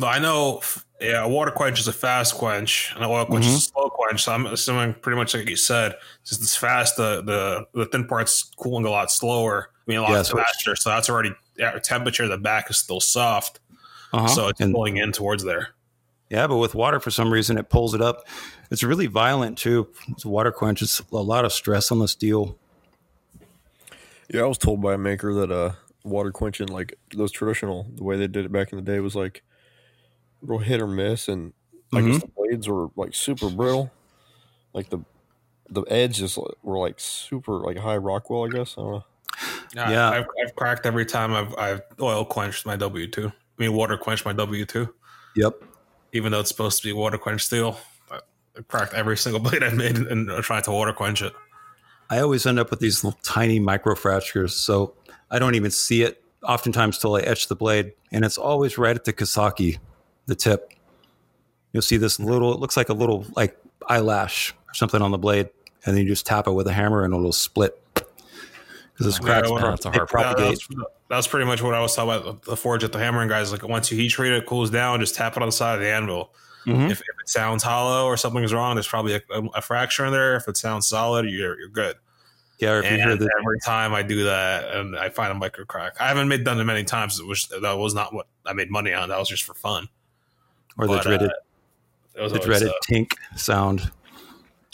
No, 0.00 0.06
I 0.06 0.18
know. 0.18 0.62
Yeah, 1.00 1.24
a 1.24 1.28
water 1.28 1.50
quench 1.50 1.80
is 1.80 1.88
a 1.88 1.92
fast 1.92 2.34
quench, 2.34 2.92
and 2.94 3.02
an 3.04 3.10
oil 3.10 3.24
quench 3.24 3.46
is 3.46 3.52
a 3.52 3.56
Mm-hmm. 3.56 3.58
slow 3.80 3.88
quench. 3.90 4.22
So 4.24 4.32
I'm 4.32 4.46
assuming 4.46 4.94
pretty 4.94 5.16
much 5.16 5.34
like 5.34 5.48
you 5.48 5.56
said, 5.56 5.94
since 6.24 6.40
it's 6.42 6.56
fast, 6.56 6.96
the 6.96 7.22
the 7.22 7.66
the 7.78 7.86
thin 7.86 8.06
part's 8.06 8.50
cooling 8.56 8.84
a 8.84 8.90
lot 8.90 9.10
slower. 9.10 9.70
I 9.74 9.90
mean, 9.90 9.98
a 9.98 10.02
lot 10.02 10.10
Yeah, 10.10 10.22
faster. 10.22 10.76
So 10.76 10.90
that's 10.90 11.08
already 11.08 11.32
yeah, 11.56 11.78
temperature. 11.78 12.28
The 12.28 12.38
back 12.38 12.68
is 12.70 12.76
still 12.78 13.00
soft, 13.00 13.60
Uh-huh. 14.12 14.26
so 14.28 14.48
it's 14.48 14.60
And- 14.60 14.72
pulling 14.74 14.96
in 14.98 15.12
towards 15.12 15.44
there. 15.44 15.68
Yeah, 16.28 16.46
but 16.46 16.58
with 16.58 16.74
water, 16.76 17.00
for 17.00 17.10
some 17.10 17.32
reason, 17.32 17.58
it 17.58 17.68
pulls 17.70 17.92
it 17.94 18.00
up. 18.00 18.26
It's 18.70 18.82
really 18.84 19.06
violent 19.06 19.58
too. 19.58 19.88
It's 20.08 20.24
a 20.24 20.28
water 20.28 20.52
quench. 20.52 20.80
It's 20.80 21.00
a 21.12 21.16
lot 21.16 21.44
of 21.44 21.52
stress 21.52 21.90
on 21.90 21.98
the 21.98 22.06
steel. 22.08 22.56
Yeah, 24.32 24.42
I 24.42 24.46
was 24.46 24.58
told 24.58 24.80
by 24.80 24.94
a 24.94 24.98
maker 24.98 25.34
that 25.34 25.50
uh 25.50 25.72
water 26.04 26.30
quenching 26.30 26.68
like 26.68 26.94
those 27.14 27.30
traditional 27.32 27.86
the 27.94 28.04
way 28.04 28.16
they 28.16 28.26
did 28.28 28.44
it 28.46 28.52
back 28.52 28.72
in 28.72 28.76
the 28.76 28.82
day 28.84 29.00
was 29.00 29.14
like 29.14 29.42
real 30.42 30.58
hit 30.58 30.80
or 30.80 30.86
miss 30.86 31.28
and 31.28 31.52
I 31.92 32.00
guess 32.02 32.16
mm-hmm. 32.16 32.18
the 32.18 32.28
blades 32.36 32.68
were 32.68 32.88
like 32.96 33.14
super 33.14 33.50
brittle. 33.50 33.90
Like 34.72 34.90
the 34.90 35.00
the 35.68 35.82
edges 35.82 36.38
were 36.62 36.78
like 36.78 36.98
super 36.98 37.54
like 37.54 37.78
high 37.78 37.96
Rockwell, 37.96 38.44
I 38.44 38.48
guess. 38.48 38.74
I 38.78 38.82
don't 38.82 38.92
know. 38.92 39.04
Yeah, 39.74 39.90
Yeah. 39.90 40.10
I've, 40.10 40.26
I've 40.44 40.56
cracked 40.56 40.86
every 40.86 41.06
time 41.06 41.32
I've 41.32 41.54
I've 41.56 41.82
oil 42.00 42.24
quenched 42.24 42.66
my 42.66 42.76
W 42.76 43.08
two. 43.08 43.28
I 43.28 43.32
mean, 43.62 43.72
water 43.74 43.96
quenched 43.96 44.24
my 44.24 44.32
W 44.32 44.64
two, 44.64 44.94
Yep. 45.36 45.62
even 46.12 46.32
though 46.32 46.40
it's 46.40 46.48
supposed 46.48 46.80
to 46.80 46.88
be 46.88 46.92
water 46.92 47.18
quenched 47.18 47.46
steel. 47.46 47.78
But 48.08 48.26
cracked 48.68 48.94
every 48.94 49.16
single 49.16 49.40
blade 49.50 49.62
I've 49.62 49.74
made 49.74 49.96
and, 49.96 50.06
and 50.06 50.44
tried 50.44 50.64
to 50.64 50.70
water 50.70 50.92
quench 50.92 51.22
it. 51.22 51.32
I 52.08 52.20
always 52.20 52.46
end 52.46 52.58
up 52.58 52.70
with 52.70 52.80
these 52.80 53.04
little 53.04 53.18
tiny 53.22 53.60
micro 53.60 53.94
fractures, 53.94 54.54
so 54.54 54.94
I 55.30 55.38
don't 55.38 55.54
even 55.54 55.70
see 55.70 56.02
it 56.02 56.22
oftentimes 56.42 56.98
till 56.98 57.14
I 57.16 57.20
etch 57.20 57.48
the 57.48 57.54
blade, 57.54 57.92
and 58.10 58.24
it's 58.24 58.38
always 58.38 58.78
right 58.78 58.96
at 58.96 59.04
the 59.04 59.12
Kissaki, 59.12 59.78
the 60.26 60.34
tip. 60.34 60.72
You'll 61.72 61.82
see 61.82 61.96
this 61.96 62.18
little, 62.18 62.52
it 62.52 62.60
looks 62.60 62.76
like 62.76 62.88
a 62.88 62.94
little 62.94 63.24
like 63.36 63.56
eyelash 63.88 64.52
or 64.68 64.74
something 64.74 65.00
on 65.02 65.10
the 65.10 65.18
blade, 65.18 65.48
and 65.84 65.96
then 65.96 66.02
you 66.04 66.08
just 66.08 66.26
tap 66.26 66.46
it 66.46 66.52
with 66.52 66.66
a 66.66 66.72
hammer 66.72 67.04
and 67.04 67.14
it'll 67.14 67.32
split. 67.32 67.76
Because 67.94 69.06
it's 69.06 69.18
cracks, 69.18 69.48
Yeah, 69.50 69.58
pro- 69.58 69.72
a 69.74 69.92
hard 69.94 70.08
propagate. 70.08 70.58
that's, 70.68 70.68
that's 71.08 71.26
pretty 71.26 71.46
much 71.46 71.62
what 71.62 71.74
I 71.74 71.80
was 71.80 71.94
talking 71.94 72.10
about 72.12 72.42
the 72.42 72.56
forge 72.56 72.84
at 72.84 72.92
the 72.92 72.98
hammering 72.98 73.28
guys. 73.28 73.50
Like 73.52 73.66
once 73.66 73.90
you 73.90 73.96
heat 73.96 74.08
treat 74.10 74.32
it, 74.32 74.38
it 74.42 74.46
cools 74.46 74.68
down, 74.70 75.00
just 75.00 75.14
tap 75.14 75.36
it 75.36 75.42
on 75.42 75.48
the 75.48 75.52
side 75.52 75.74
of 75.76 75.80
the 75.80 75.88
anvil. 75.88 76.32
Mhm. 76.66 76.90
If, 76.90 77.00
if 77.00 77.06
it 77.22 77.28
sounds 77.28 77.62
hollow 77.62 78.04
or 78.04 78.18
something's 78.18 78.52
wrong, 78.52 78.74
there's 78.76 78.86
probably 78.86 79.14
a, 79.14 79.20
a 79.54 79.62
fracture 79.62 80.04
in 80.04 80.12
there. 80.12 80.36
If 80.36 80.46
it 80.46 80.58
sounds 80.58 80.86
solid, 80.86 81.24
you're 81.30 81.58
you're 81.58 81.70
good. 81.70 81.96
Yeah, 82.58 82.72
or 82.72 82.78
if 82.80 82.90
you 82.90 82.98
hear 82.98 83.10
And 83.12 83.18
the 83.20 83.30
every 83.40 83.58
time 83.64 83.94
I 83.94 84.02
do 84.02 84.24
that, 84.24 84.76
and 84.76 84.94
I 84.98 85.08
find 85.08 85.32
a 85.32 85.34
micro 85.34 85.64
crack, 85.64 85.98
I 85.98 86.08
haven't 86.08 86.28
made 86.28 86.44
done 86.44 86.60
it 86.60 86.64
many 86.64 86.84
times. 86.84 87.22
Which 87.22 87.48
that 87.48 87.78
was 87.78 87.94
not 87.94 88.12
what 88.12 88.26
I 88.44 88.52
made 88.52 88.70
money 88.70 88.92
on. 88.92 89.08
That 89.08 89.18
was 89.18 89.30
just 89.30 89.44
for 89.44 89.54
fun. 89.54 89.88
Or 90.78 90.86
the 90.86 90.94
but, 90.94 91.02
dreaded 91.02 91.30
It 92.14 92.20
was 92.22 92.32
the 92.32 92.38
dreaded 92.38 92.68
uh, 92.68 92.72
tink 92.88 93.12
sound. 93.36 93.90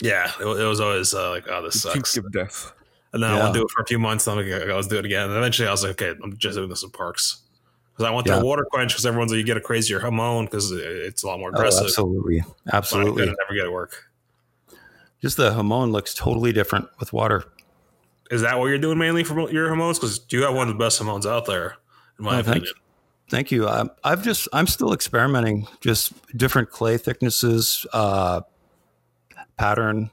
yeah, 0.01 0.31
it, 0.39 0.45
was- 0.45 0.59
it 0.59 0.63
was 0.65 0.79
always 0.79 1.13
uh, 1.13 1.29
like, 1.31 1.45
oh, 1.49 1.61
this 1.63 1.81
sucks. 1.81 2.13
Think 2.13 2.25
of 2.27 2.31
death. 2.31 2.71
And 3.13 3.23
then 3.23 3.31
I 3.31 3.37
Yeah. 3.37 3.43
won't 3.43 3.53
do 3.55 3.63
it 3.63 3.71
for 3.71 3.81
a 3.81 3.85
few 3.85 3.99
months. 3.99 4.27
And 4.27 4.39
I'm 4.39 4.49
like, 4.49 4.67
let's 4.67 4.87
do 4.87 4.97
it 4.97 5.05
again. 5.05 5.29
And 5.29 5.37
eventually 5.37 5.67
I 5.67 5.71
was 5.71 5.81
like, 5.83 6.01
okay, 6.01 6.13
I'm 6.23 6.35
just 6.37 6.55
doing 6.55 6.69
this 6.69 6.83
in 6.83 6.89
parks. 6.91 7.37
Because 7.93 8.05
I 8.05 8.11
want 8.11 8.27
Yeah. 8.27 8.39
the 8.39 8.45
water 8.45 8.65
quench 8.69 8.91
because 8.91 9.05
everyone's 9.05 9.31
like, 9.31 9.37
you 9.39 9.43
get 9.45 9.57
a 9.57 9.61
crazier 9.61 9.99
hamon 9.99 10.45
because 10.45 10.71
it's 10.71 11.23
a 11.23 11.27
lot 11.27 11.39
more 11.39 11.49
Oh, 11.49 11.55
aggressive. 11.57 11.85
absolutely, 11.85 12.41
But 12.65 12.73
I 12.73 12.77
absolutely. 12.77 13.25
never 13.25 13.53
get 13.55 13.65
it 13.65 13.71
work. 13.71 14.03
Just 15.21 15.37
the 15.37 15.53
hamon 15.53 15.91
looks 15.91 16.13
totally 16.13 16.51
different 16.53 16.89
with 16.99 17.11
water. 17.11 17.45
Is 18.29 18.41
that 18.41 18.59
what 18.59 18.67
you're 18.67 18.77
doing 18.77 18.97
mainly 18.99 19.23
for 19.23 19.49
your 19.49 19.69
hamons? 19.69 19.97
Because 19.97 20.19
you 20.29 20.43
have 20.43 20.53
one 20.53 20.67
of 20.67 20.75
the 20.77 20.83
best 20.83 20.99
hamons 20.99 21.25
out 21.25 21.45
there, 21.45 21.77
in 22.19 22.25
my 22.25 22.31
Oh, 22.39 22.43
thank 22.43 22.57
opinion. 22.57 22.73
Thank 23.29 23.51
you. 23.51 23.67
I, 23.67 23.85
I've 24.03 24.23
just 24.23 24.47
I'm 24.53 24.67
still 24.67 24.93
experimenting, 24.93 25.67
just 25.81 26.13
different 26.37 26.69
clay 26.71 26.97
thicknesses, 26.97 27.85
uh, 27.93 28.41
pattern. 29.57 30.11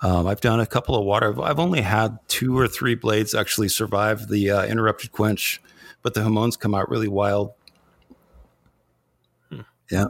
Um, 0.00 0.26
I've 0.26 0.40
done 0.40 0.60
a 0.60 0.66
couple 0.66 0.96
of 0.96 1.04
water. 1.04 1.40
I've 1.42 1.58
only 1.58 1.80
had 1.80 2.18
two 2.28 2.58
or 2.58 2.66
three 2.68 2.94
blades 2.94 3.34
actually 3.34 3.68
survive 3.68 4.28
the 4.28 4.50
uh, 4.50 4.66
interrupted 4.66 5.12
quench, 5.12 5.60
but 6.02 6.14
the 6.14 6.22
hamons 6.22 6.56
come 6.56 6.74
out 6.74 6.88
really 6.88 7.08
wild. 7.08 7.52
Yeah. 9.50 9.60
Yeah, 9.90 10.06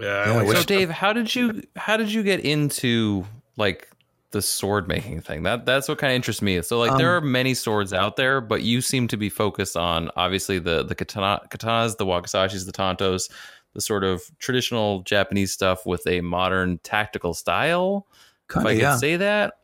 Yeah, 0.00 0.32
like 0.32 0.48
which- 0.48 0.58
So 0.58 0.64
Dave, 0.64 0.90
how 0.90 1.12
did 1.12 1.34
you 1.34 1.62
how 1.76 1.96
did 1.96 2.12
you 2.12 2.22
get 2.22 2.40
into 2.40 3.26
like 3.56 3.88
the 4.32 4.42
sword 4.42 4.88
making 4.88 5.20
thing? 5.20 5.44
That 5.44 5.64
that's 5.64 5.88
what 5.88 5.98
kind 5.98 6.12
of 6.12 6.16
interests 6.16 6.42
me. 6.42 6.60
So 6.62 6.78
like 6.78 6.96
there 6.98 7.14
are 7.14 7.18
Um, 7.18 7.32
many 7.32 7.54
swords 7.54 7.92
out 7.92 8.16
there, 8.16 8.40
but 8.40 8.62
you 8.62 8.80
seem 8.80 9.08
to 9.08 9.16
be 9.16 9.28
focused 9.28 9.76
on 9.76 10.10
obviously 10.16 10.58
the 10.58 10.82
the 10.82 10.94
katana, 10.94 11.40
katanas, 11.50 11.96
the 11.96 12.06
wakizashis, 12.06 12.66
the 12.66 12.72
tantos, 12.72 13.30
the 13.74 13.80
sort 13.80 14.04
of 14.04 14.22
traditional 14.38 15.02
Japanese 15.02 15.52
stuff 15.52 15.86
with 15.86 16.06
a 16.06 16.20
modern 16.20 16.78
tactical 16.78 17.34
style. 17.34 18.06
Kind 18.48 18.66
if 18.66 18.70
I 18.70 18.74
could 18.74 18.82
yeah. 18.82 18.96
say 18.96 19.16
that. 19.16 19.54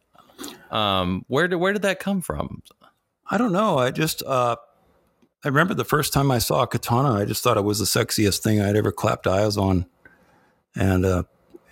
Um, 0.70 1.24
where 1.28 1.48
did 1.48 1.56
where 1.56 1.72
did 1.72 1.82
that 1.82 1.98
come 1.98 2.20
from? 2.20 2.62
I 3.30 3.36
don't 3.36 3.52
know. 3.52 3.78
I 3.78 3.90
just 3.90 4.22
uh, 4.22 4.56
I 5.44 5.48
remember 5.48 5.74
the 5.74 5.84
first 5.84 6.12
time 6.12 6.30
I 6.30 6.38
saw 6.38 6.62
a 6.62 6.66
katana, 6.66 7.14
I 7.14 7.24
just 7.24 7.42
thought 7.42 7.56
it 7.56 7.64
was 7.64 7.78
the 7.78 7.84
sexiest 7.84 8.38
thing 8.38 8.60
I'd 8.60 8.76
ever 8.76 8.92
clapped 8.92 9.26
eyes 9.26 9.56
on. 9.56 9.86
And 10.74 11.04
uh, 11.04 11.22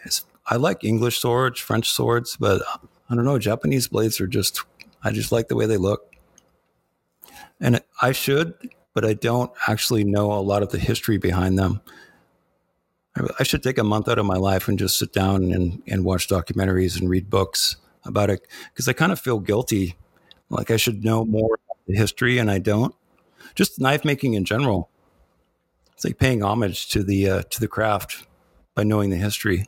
it's, 0.04 0.24
I 0.48 0.56
like 0.56 0.84
English 0.84 1.18
swords, 1.18 1.60
French 1.60 1.90
swords, 1.90 2.36
but 2.36 2.62
I 3.10 3.14
don't 3.14 3.24
know. 3.24 3.38
Japanese 3.38 3.88
blades 3.88 4.20
are 4.20 4.26
just 4.26 4.62
I 5.02 5.12
just 5.12 5.32
like 5.32 5.48
the 5.48 5.56
way 5.56 5.66
they 5.66 5.76
look. 5.76 6.14
And 7.60 7.80
I 8.02 8.12
should, 8.12 8.54
but 8.94 9.04
I 9.04 9.14
don't 9.14 9.50
actually 9.68 10.04
know 10.04 10.32
a 10.32 10.40
lot 10.40 10.62
of 10.62 10.70
the 10.70 10.78
history 10.78 11.18
behind 11.18 11.58
them. 11.58 11.80
I- 13.38 13.44
should 13.44 13.62
take 13.62 13.78
a 13.78 13.84
month 13.84 14.08
out 14.08 14.18
of 14.18 14.26
my 14.26 14.36
life 14.36 14.68
and 14.68 14.78
just 14.78 14.98
sit 14.98 15.12
down 15.12 15.52
and, 15.52 15.82
and 15.86 16.04
watch 16.04 16.28
documentaries 16.28 17.00
and 17.00 17.08
read 17.08 17.30
books 17.30 17.76
about 18.04 18.30
it 18.30 18.46
because 18.72 18.88
I 18.88 18.92
kind 18.92 19.10
of 19.10 19.18
feel 19.18 19.38
guilty 19.38 19.96
like 20.50 20.70
I 20.70 20.76
should 20.76 21.04
know 21.04 21.24
more 21.24 21.54
about 21.66 21.78
the 21.86 21.96
history, 21.96 22.38
and 22.38 22.50
I 22.50 22.58
don't. 22.58 22.94
Just 23.54 23.80
knife 23.80 24.04
making 24.04 24.34
in 24.34 24.44
general. 24.44 24.90
It's 25.94 26.04
like 26.04 26.18
paying 26.18 26.42
homage 26.42 26.88
to 26.90 27.02
the 27.02 27.28
uh, 27.28 27.42
to 27.50 27.60
the 27.60 27.68
craft 27.68 28.26
by 28.74 28.82
knowing 28.84 29.10
the 29.10 29.16
history. 29.16 29.66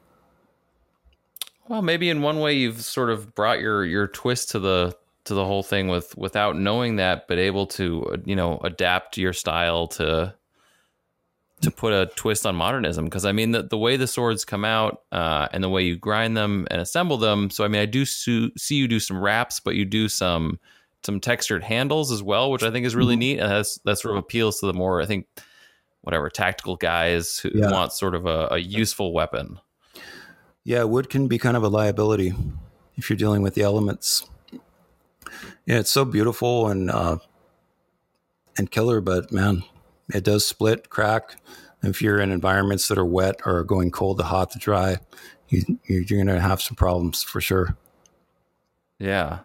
Well, 1.69 1.83
maybe 1.83 2.09
in 2.09 2.23
one 2.23 2.41
way 2.41 2.55
you've 2.55 2.81
sort 2.83 3.11
of 3.11 3.35
brought 3.35 3.61
your 3.61 3.85
your 3.85 4.07
twist 4.09 4.51
to 4.51 4.59
the 4.59 4.97
to 5.25 5.35
the 5.35 5.45
whole 5.45 5.63
thing 5.63 5.89
with 5.89 6.17
without 6.17 6.57
knowing 6.57 6.97
that, 6.97 7.29
but 7.29 7.39
able 7.39 7.67
to 7.67 8.05
uh, 8.07 8.17
you 8.25 8.35
know 8.37 8.59
adapt 8.65 9.19
your 9.19 9.33
style 9.35 9.87
to 9.89 10.35
to 11.61 11.71
put 11.71 11.93
a 11.93 12.07
twist 12.17 12.47
on 12.47 12.55
modernism. 12.57 13.05
Because 13.05 13.25
I 13.25 13.33
mean, 13.33 13.51
the 13.51 13.63
the 13.65 13.77
way 13.79 13.97
the 13.97 14.07
swords 14.07 14.45
come 14.45 14.65
out 14.65 15.03
uh, 15.13 15.49
and 15.53 15.63
the 15.63 15.69
way 15.69 15.83
you 15.83 15.97
grind 15.97 16.37
them 16.37 16.67
and 16.71 16.81
assemble 16.81 17.19
them. 17.19 17.51
So 17.51 17.65
I 17.65 17.69
mean, 17.69 17.83
I 17.83 17.87
do 17.87 18.05
su- 18.05 18.51
see 18.57 18.77
you 18.77 18.89
do 18.89 19.01
some 19.01 19.21
wraps, 19.21 19.61
but 19.61 19.75
you 19.75 19.85
do 19.85 20.09
some 20.09 20.59
some 21.05 21.21
textured 21.21 21.63
handles 21.63 22.11
as 22.11 22.23
well, 22.23 22.51
which 22.51 22.63
I 22.63 22.71
think 22.71 22.87
is 22.87 22.97
really 22.97 23.17
neat, 23.17 23.39
and 23.39 23.51
that's 23.51 23.79
that 23.85 23.99
sort 23.99 24.15
of 24.17 24.19
appeals 24.19 24.61
to 24.61 24.67
the 24.67 24.73
more 24.73 25.03
I 25.03 25.07
think 25.07 25.27
whatever 26.01 26.31
tactical 26.31 26.77
guys 26.77 27.39
who 27.39 27.51
Yeah. 27.53 27.71
want 27.71 27.93
sort 27.93 28.15
of 28.15 28.25
a, 28.25 28.49
a 28.53 28.59
useful 28.59 29.13
weapon. 29.13 29.59
Yeah, 30.69 30.83
wood 30.83 31.09
can 31.09 31.29
be 31.29 31.39
kind 31.39 31.57
of 31.57 31.63
a 31.63 31.69
liability 31.71 32.35
if 32.97 33.09
you're 33.09 33.17
dealing 33.17 33.41
with 33.41 33.55
the 33.55 33.63
elements. 33.63 34.29
Yeah, 35.65 35.79
it's 35.79 35.91
so 35.91 36.05
beautiful 36.05 36.69
and 36.69 36.91
uh, 36.91 37.17
and 38.59 38.71
killer, 38.71 39.01
but 39.01 39.33
man, 39.33 39.65
it 40.13 40.25
does 40.25 40.47
split, 40.47 40.91
crack. 40.91 41.37
If 41.83 42.03
you're 42.03 42.21
in 42.21 42.31
environments 42.31 42.87
that 42.89 42.99
are 42.99 43.07
wet 43.07 43.37
or 43.47 43.65
going 43.65 43.91
cold 43.91 44.19
to 44.19 44.25
hot 44.25 44.51
to 44.51 44.59
dry, 44.59 44.99
you, 45.49 45.63
you're 45.87 46.05
going 46.05 46.27
to 46.27 46.39
have 46.39 46.61
some 46.61 46.77
problems 46.77 47.23
for 47.23 47.41
sure. 47.41 47.75
Yeah. 48.99 49.39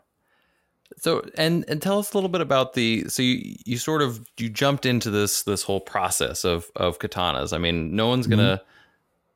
So 0.98 1.24
and 1.38 1.64
and 1.70 1.82
tell 1.82 2.00
us 2.00 2.12
a 2.12 2.18
little 2.18 2.30
bit 2.30 2.42
about 2.42 2.74
the 2.74 3.08
so 3.08 3.24
you 3.24 3.56
you 3.64 3.78
sort 3.78 4.02
of 4.02 4.30
you 4.38 4.50
jumped 4.50 4.86
into 4.86 5.10
this 5.10 5.44
this 5.44 5.64
whole 5.64 5.80
process 5.80 6.44
of 6.44 6.70
of 6.76 7.00
katanas. 7.00 7.54
I 7.54 7.60
mean, 7.60 7.96
no 7.96 8.10
one's 8.10 8.28
gonna 8.28 8.62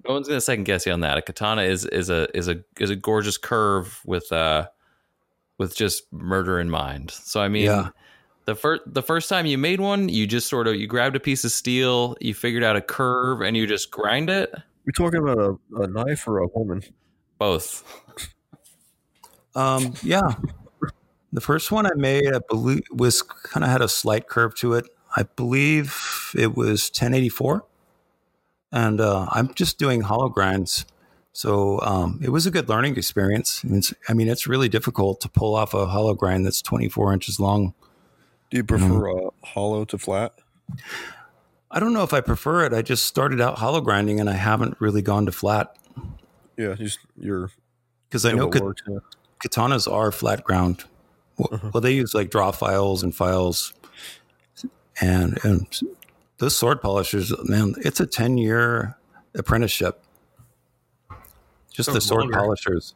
no 0.07 0.13
one's 0.13 0.27
gonna 0.27 0.41
second 0.41 0.63
guess 0.63 0.85
you 0.85 0.91
on 0.93 1.01
that. 1.01 1.17
A 1.17 1.21
katana 1.21 1.63
is 1.63 1.85
is 1.85 2.09
a 2.09 2.27
is 2.37 2.47
a 2.47 2.63
is 2.79 2.89
a 2.89 2.95
gorgeous 2.95 3.37
curve 3.37 4.01
with 4.05 4.31
uh 4.31 4.67
with 5.57 5.75
just 5.75 6.11
murder 6.13 6.59
in 6.59 6.69
mind. 6.69 7.11
So 7.11 7.41
I 7.41 7.47
mean 7.47 7.65
Yeah. 7.65 7.89
the 8.45 8.55
first 8.55 8.83
the 8.87 9.01
first 9.03 9.27
time 9.29 9.45
you 9.45 9.57
made 9.57 9.79
one, 9.81 10.07
you 10.09 10.27
just 10.27 10.47
sort 10.47 10.67
of 10.67 10.75
you 10.75 10.87
grabbed 10.87 11.15
a 11.15 11.19
piece 11.19 11.43
of 11.43 11.51
steel, 11.51 12.15
you 12.21 12.33
figured 12.33 12.63
out 12.63 12.75
a 12.75 12.81
curve, 12.81 13.41
and 13.41 13.57
you 13.57 13.67
just 13.67 13.91
grind 13.91 14.29
it. 14.29 14.53
We 14.85 14.93
talking 14.93 15.19
about 15.19 15.37
a, 15.37 15.81
a 15.81 15.87
knife 15.87 16.27
or 16.27 16.39
a 16.39 16.47
woman? 16.47 16.81
Both. 17.39 17.83
Um, 19.55 19.93
yeah. 20.03 20.35
The 21.33 21.41
first 21.41 21.71
one 21.71 21.85
I 21.85 21.93
made, 21.95 22.33
I 22.33 22.39
believe, 22.47 22.83
was 22.91 23.21
kind 23.21 23.63
of 23.63 23.69
had 23.69 23.81
a 23.81 23.87
slight 23.89 24.27
curve 24.27 24.55
to 24.55 24.73
it. 24.73 24.85
I 25.15 25.23
believe 25.23 26.31
it 26.37 26.55
was 26.55 26.89
1084. 26.89 27.65
And 28.71 28.99
uh, 28.99 29.27
I'm 29.31 29.53
just 29.53 29.77
doing 29.79 30.01
hollow 30.01 30.29
grinds. 30.29 30.85
So 31.33 31.79
um, 31.81 32.19
it 32.23 32.29
was 32.29 32.45
a 32.45 32.51
good 32.51 32.67
learning 32.67 32.97
experience. 32.97 33.63
It's, 33.63 33.93
I 34.09 34.13
mean, 34.13 34.27
it's 34.27 34.47
really 34.47 34.69
difficult 34.69 35.21
to 35.21 35.29
pull 35.29 35.55
off 35.55 35.73
a 35.73 35.85
hollow 35.85 36.13
grind 36.15 36.45
that's 36.45 36.61
24 36.61 37.13
inches 37.13 37.39
long. 37.39 37.73
Do 38.49 38.57
you 38.57 38.63
prefer 38.63 39.09
uh, 39.27 39.29
hollow 39.43 39.85
to 39.85 39.97
flat? 39.97 40.33
I 41.69 41.79
don't 41.79 41.93
know 41.93 42.03
if 42.03 42.13
I 42.13 42.21
prefer 42.21 42.65
it. 42.65 42.73
I 42.73 42.81
just 42.81 43.05
started 43.05 43.39
out 43.41 43.57
hollow 43.59 43.81
grinding 43.81 44.19
and 44.19 44.29
I 44.29 44.33
haven't 44.33 44.77
really 44.79 45.01
gone 45.01 45.25
to 45.27 45.31
flat 45.31 45.75
Yeah, 46.57 46.73
just 46.75 46.99
your. 47.17 47.51
because 48.09 48.25
I 48.25 48.31
know 48.31 48.45
what 48.45 48.53
kat- 48.53 48.63
works, 48.63 48.81
yeah. 48.87 48.99
katanas 49.45 49.91
are 49.91 50.11
flat 50.11 50.43
ground. 50.43 50.85
Well, 51.37 51.59
well, 51.73 51.81
they 51.81 51.91
use 51.93 52.15
like 52.15 52.31
draw 52.31 52.49
files 52.51 53.03
and 53.03 53.13
files, 53.13 53.73
and 54.99 55.37
and 55.43 55.67
those 56.37 56.55
sword 56.55 56.81
polishers, 56.81 57.33
man, 57.45 57.73
it's 57.79 57.99
a 57.99 58.05
ten 58.07 58.37
year 58.37 58.97
apprenticeship. 59.35 60.03
Just 61.71 61.87
So 61.87 61.93
the 61.93 62.01
sword 62.01 62.21
longer. 62.23 62.37
polishers. 62.39 62.93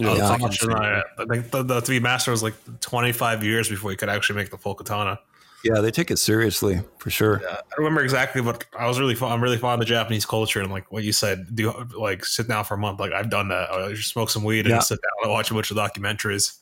Oh, 0.00 0.16
Yeah, 0.16 0.28
I 0.28 0.38
can 0.38 0.72
I, 0.74 1.02
I 1.18 1.24
think 1.28 1.50
the, 1.50 1.62
the 1.62 1.80
to 1.80 1.90
be 1.90 2.00
master 2.00 2.30
was 2.30 2.42
like 2.42 2.54
25 2.80 3.42
years 3.42 3.68
before 3.68 3.90
you 3.90 3.96
could 3.96 4.08
actually 4.08 4.36
make 4.36 4.50
the 4.50 4.58
full 4.58 4.74
katana. 4.74 5.18
Yeah, 5.64 5.80
they 5.80 5.90
take 5.90 6.12
it 6.12 6.18
seriously 6.20 6.80
for 6.98 7.10
sure. 7.10 7.40
Yeah, 7.42 7.56
I 7.56 7.74
remember 7.78 8.00
exactly 8.02 8.40
what 8.40 8.64
I 8.78 8.86
was 8.86 9.00
really 9.00 9.16
fond. 9.16 9.34
I'm 9.34 9.42
really 9.42 9.56
fond 9.58 9.74
of 9.82 9.88
the 9.88 9.92
Japanese 9.92 10.24
culture 10.24 10.60
and 10.60 10.70
like 10.70 10.90
what 10.92 11.02
you 11.02 11.12
said. 11.12 11.54
Do 11.54 11.72
like 11.98 12.24
sit 12.24 12.46
down 12.46 12.64
for 12.64 12.74
a 12.74 12.78
month. 12.78 13.00
Like 13.00 13.12
I've 13.12 13.28
done 13.28 13.48
that. 13.48 13.70
I 13.70 13.92
just 13.92 14.10
smoke 14.10 14.30
some 14.30 14.44
weed 14.44 14.60
and 14.66 14.68
Yeah. 14.68 14.78
sit 14.78 15.00
down 15.02 15.24
and 15.24 15.32
watch 15.32 15.50
a 15.50 15.54
bunch 15.54 15.72
of 15.72 15.76
documentaries. 15.76 16.58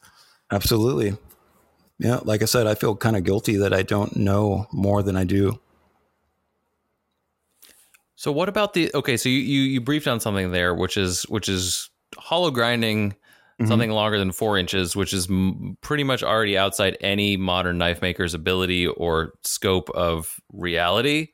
Absolutely. 0.50 1.14
Yeah, 1.98 2.20
like 2.24 2.40
I 2.40 2.46
said, 2.46 2.66
I 2.66 2.74
feel 2.74 2.96
kind 2.96 3.16
of 3.16 3.24
guilty 3.24 3.56
that 3.56 3.74
I 3.74 3.82
don't 3.82 4.16
know 4.16 4.66
more 4.72 5.02
than 5.02 5.16
I 5.16 5.24
do. 5.24 5.58
So 8.16 8.32
what 8.32 8.48
about 8.48 8.72
the 8.74 8.90
okay? 8.94 9.16
So 9.16 9.28
you 9.28 9.38
you, 9.38 9.60
you 9.62 9.80
briefed 9.80 10.08
on 10.08 10.20
something 10.20 10.50
there, 10.50 10.74
which 10.74 10.96
is 10.96 11.22
which 11.24 11.48
is 11.48 11.90
hollow 12.16 12.50
grinding 12.50 13.14
Mhm. 13.60 13.68
something 13.68 13.90
longer 13.90 14.18
than 14.18 14.32
four 14.32 14.58
inches, 14.58 14.94
which 14.94 15.14
is 15.14 15.30
m- 15.30 15.78
pretty 15.80 16.04
much 16.04 16.22
already 16.22 16.58
outside 16.58 16.94
any 17.00 17.38
modern 17.38 17.78
knife 17.78 18.02
maker's 18.02 18.34
ability 18.34 18.86
or 18.86 19.32
scope 19.44 19.88
of 19.90 20.38
reality. 20.52 21.28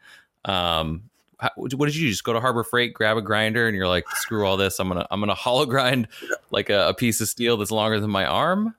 Um, 0.44 1.02
how, 1.40 1.50
what 1.56 1.86
did 1.86 1.96
you 1.96 2.06
do? 2.06 2.10
just 2.10 2.22
go 2.22 2.32
to 2.32 2.38
Harbor 2.40 2.62
Freight, 2.62 2.94
grab 2.94 3.16
a 3.16 3.22
grinder, 3.22 3.66
and 3.66 3.76
you're 3.76 3.88
like, 3.88 4.08
screw 4.14 4.46
all 4.46 4.56
this. 4.56 4.78
I'm 4.78 4.86
gonna 4.86 5.04
I'm 5.10 5.18
gonna 5.18 5.34
hollow 5.34 5.66
grind 5.66 6.06
like 6.52 6.70
a, 6.70 6.90
a 6.90 6.94
piece 6.94 7.20
of 7.20 7.28
steel 7.28 7.56
that's 7.56 7.72
longer 7.72 7.98
than 7.98 8.10
my 8.10 8.24
arm. 8.24 8.76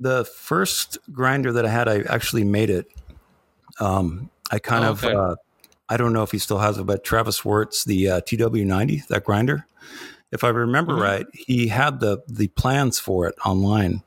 The 0.00 0.24
first 0.24 0.96
grinder 1.12 1.52
that 1.52 1.66
I 1.66 1.70
had, 1.70 1.88
I 1.88 2.00
actually 2.08 2.44
made 2.44 2.70
it. 2.70 2.90
Um, 3.78 4.30
I 4.50 4.58
kind 4.58 4.84
Oh, 4.86 4.90
of, 4.92 5.04
uh, 5.04 5.36
I 5.88 5.96
don't 5.96 6.12
know 6.12 6.22
if 6.22 6.32
he 6.32 6.38
still 6.38 6.58
has 6.58 6.78
it, 6.78 6.84
but 6.84 7.04
Travis 7.04 7.42
Wuertz, 7.42 7.84
the 7.84 8.08
uh, 8.10 8.20
TW90, 8.22 9.06
that 9.06 9.24
grinder, 9.24 9.66
if 10.32 10.42
I 10.42 10.48
remember 10.48 10.94
Mhm. 10.94 11.00
right, 11.02 11.26
he 11.32 11.68
had 11.68 12.00
the 12.00 12.22
the 12.26 12.48
plans 12.48 12.98
for 12.98 13.26
it 13.28 13.34
online, 13.44 14.02